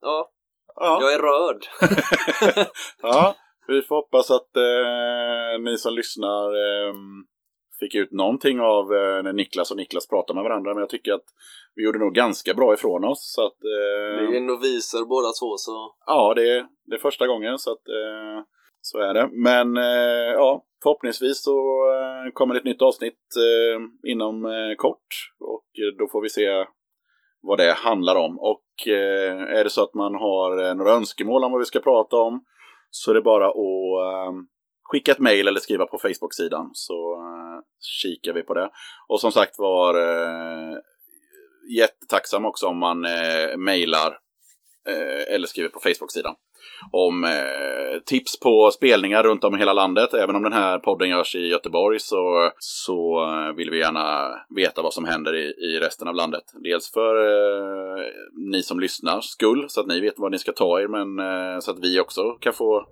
ja, 0.00 0.30
Ja. 0.78 0.98
jag 1.02 1.12
är 1.14 1.18
rörd. 1.18 1.66
ja, 3.02 3.34
vi 3.68 3.82
får 3.82 3.96
hoppas 3.96 4.30
att 4.30 4.56
eh, 4.56 5.60
ni 5.60 5.78
som 5.78 5.94
lyssnar 5.94 6.46
eh, 6.46 6.94
fick 7.80 7.94
ut 7.94 8.12
någonting 8.12 8.60
av 8.60 8.94
eh, 8.94 9.22
när 9.22 9.32
Niklas 9.32 9.70
och 9.70 9.76
Niklas 9.76 10.08
pratade 10.08 10.34
med 10.36 10.44
varandra. 10.44 10.74
Men 10.74 10.80
jag 10.80 10.88
tycker 10.88 11.12
att 11.12 11.24
vi 11.74 11.84
gjorde 11.84 11.98
nog 11.98 12.14
ganska 12.14 12.54
bra 12.54 12.74
ifrån 12.74 13.04
oss. 13.04 13.32
Så 13.34 13.46
att, 13.46 13.58
eh, 13.64 14.28
Vi 14.30 14.36
är 14.36 14.40
noviser 14.40 15.04
båda 15.04 15.28
två 15.28 15.56
så 15.56 15.94
Ja, 16.06 16.34
det 16.36 16.56
är, 16.56 16.66
det 16.84 16.94
är 16.94 16.98
första 16.98 17.26
gången 17.26 17.58
så 17.58 17.72
att 17.72 17.88
eh, 17.88 18.44
så 18.80 18.98
är 18.98 19.14
det. 19.14 19.28
Men 19.32 19.76
eh, 19.76 20.32
ja, 20.34 20.64
förhoppningsvis 20.82 21.42
så 21.42 21.58
eh, 21.92 22.32
kommer 22.32 22.54
det 22.54 22.60
ett 22.60 22.64
nytt 22.64 22.82
avsnitt 22.82 23.24
inom 24.06 24.44
kort. 24.78 25.06
Och 25.40 25.66
då 25.98 26.08
får 26.08 26.22
vi 26.22 26.28
se 26.28 26.66
vad 27.42 27.58
det 27.58 27.72
handlar 27.72 28.16
om. 28.16 28.38
Och 28.38 28.62
är 28.86 29.64
det 29.64 29.70
så 29.70 29.82
att 29.82 29.94
man 29.94 30.14
har 30.14 30.74
några 30.74 30.92
önskemål 30.92 31.44
om 31.44 31.52
vad 31.52 31.58
vi 31.58 31.64
ska 31.64 31.80
prata 31.80 32.16
om 32.16 32.44
så 32.90 33.10
är 33.10 33.14
det 33.14 33.22
bara 33.22 33.48
att 33.48 33.56
eh, 33.56 34.32
skicka 34.82 35.12
ett 35.12 35.18
mejl 35.18 35.48
eller 35.48 35.60
skriva 35.60 35.86
på 35.86 35.98
Facebook-sidan 35.98 36.70
så 36.72 37.14
eh, 37.14 37.60
kikar 37.80 38.32
vi 38.32 38.42
på 38.42 38.54
det. 38.54 38.70
Och 39.08 39.20
som 39.20 39.32
sagt 39.32 39.58
var 39.58 39.94
eh, 39.94 40.78
jättetacksam 41.76 42.44
också 42.44 42.66
om 42.66 42.78
man 42.78 43.04
eh, 43.04 43.56
mejlar 43.56 44.18
eh, 44.88 45.34
eller 45.34 45.46
skriver 45.46 45.68
på 45.68 45.80
Facebook-sidan 45.80 46.34
om 46.90 47.24
eh, 47.24 48.00
tips 48.04 48.40
på 48.40 48.70
spelningar 48.70 49.22
runt 49.22 49.44
om 49.44 49.54
i 49.54 49.58
hela 49.58 49.72
landet. 49.72 50.14
Även 50.14 50.36
om 50.36 50.42
den 50.42 50.52
här 50.52 50.78
podden 50.78 51.08
görs 51.08 51.34
i 51.34 51.48
Göteborg 51.48 52.00
så, 52.00 52.50
så 52.58 53.24
eh, 53.24 53.56
vill 53.56 53.70
vi 53.70 53.78
gärna 53.78 54.34
veta 54.48 54.82
vad 54.82 54.94
som 54.94 55.04
händer 55.04 55.34
i, 55.34 55.44
i 55.44 55.78
resten 55.80 56.08
av 56.08 56.14
landet. 56.14 56.44
Dels 56.54 56.92
för 56.92 57.16
eh, 57.16 58.04
ni 58.52 58.62
som 58.62 58.80
lyssnar 58.80 59.20
skull, 59.20 59.66
så 59.68 59.80
att 59.80 59.86
ni 59.86 60.00
vet 60.00 60.14
vad 60.16 60.32
ni 60.32 60.38
ska 60.38 60.52
ta 60.52 60.80
er, 60.80 60.88
men 60.88 61.18
eh, 61.18 61.60
så 61.60 61.70
att 61.70 61.78
vi 61.78 62.00
också 62.00 62.30
kan 62.30 62.52
få 62.52 62.86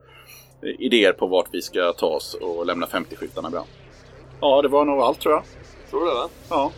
eh, 0.62 0.74
idéer 0.78 1.12
på 1.12 1.26
vart 1.26 1.48
vi 1.52 1.62
ska 1.62 1.92
ta 1.92 2.06
oss 2.06 2.34
och 2.34 2.66
lämna 2.66 2.86
50-skyltarna 2.86 3.48
ibland. 3.48 3.66
Ja, 4.40 4.62
det 4.62 4.68
var 4.68 4.84
nog 4.84 5.00
allt 5.00 5.20
tror 5.20 5.34
jag. 5.34 5.42
tror 5.90 6.00
du 6.00 6.06
det 6.06 6.14
va? 6.14 6.28
Ja, 6.50 6.72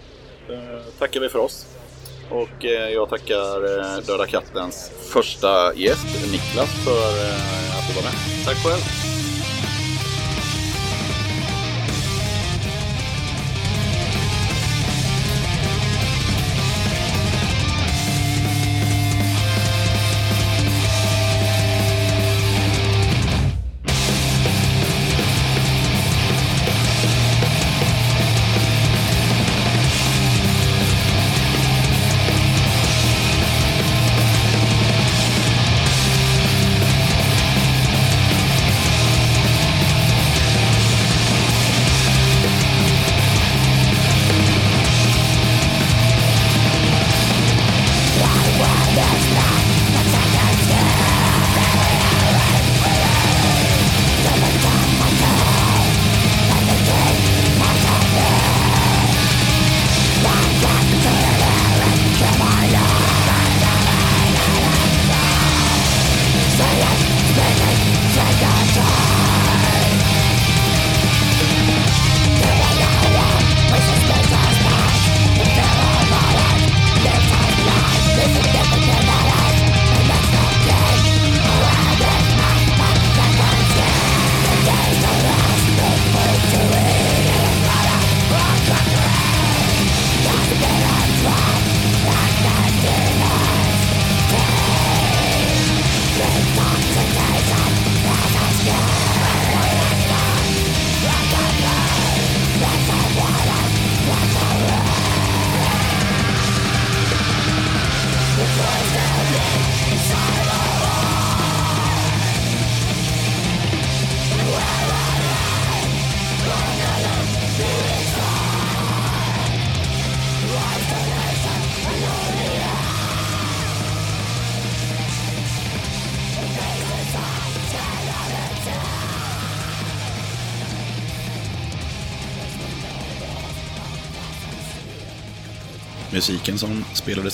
eh, 0.49 0.83
tackar 0.99 1.21
vi 1.21 1.29
för 1.29 1.39
oss. 1.39 1.76
Och 2.31 2.65
eh, 2.65 2.91
jag 2.91 3.09
tackar 3.09 3.79
eh, 3.79 4.03
Döda 4.07 4.27
Kattens 4.27 4.91
första 5.13 5.75
gäst, 5.75 6.07
Niklas, 6.33 6.85
för 6.85 7.29
eh, 7.29 7.79
att 7.79 7.89
du 7.89 7.95
var 7.95 8.03
med. 8.03 8.45
Tack 8.45 8.57
själv. 8.57 9.16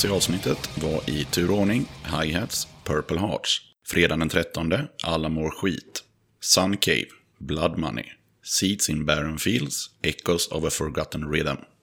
Spelades 0.03 0.05
i 0.05 0.35
avsnittet 0.35 0.71
var 0.83 1.11
i 1.11 1.25
turordning 1.25 1.89
Hi-Hats, 2.05 2.69
Purple 2.85 3.19
Hearts. 3.19 3.61
Fredagen 3.87 4.19
den 4.19 4.29
13, 4.29 4.89
Alla 5.03 5.29
mår 5.29 5.51
skit. 5.51 6.03
Sun 6.41 6.77
Cave, 6.77 7.07
Blood 7.39 7.79
Money. 7.79 8.05
Seeds 8.45 8.91
in 8.91 9.07
Barren 9.07 9.39
Fields, 9.39 9.91
Echoes 10.03 10.49
of 10.49 10.65
a 10.65 10.71
Forgotten 10.71 11.31
Rhythm. 11.33 11.57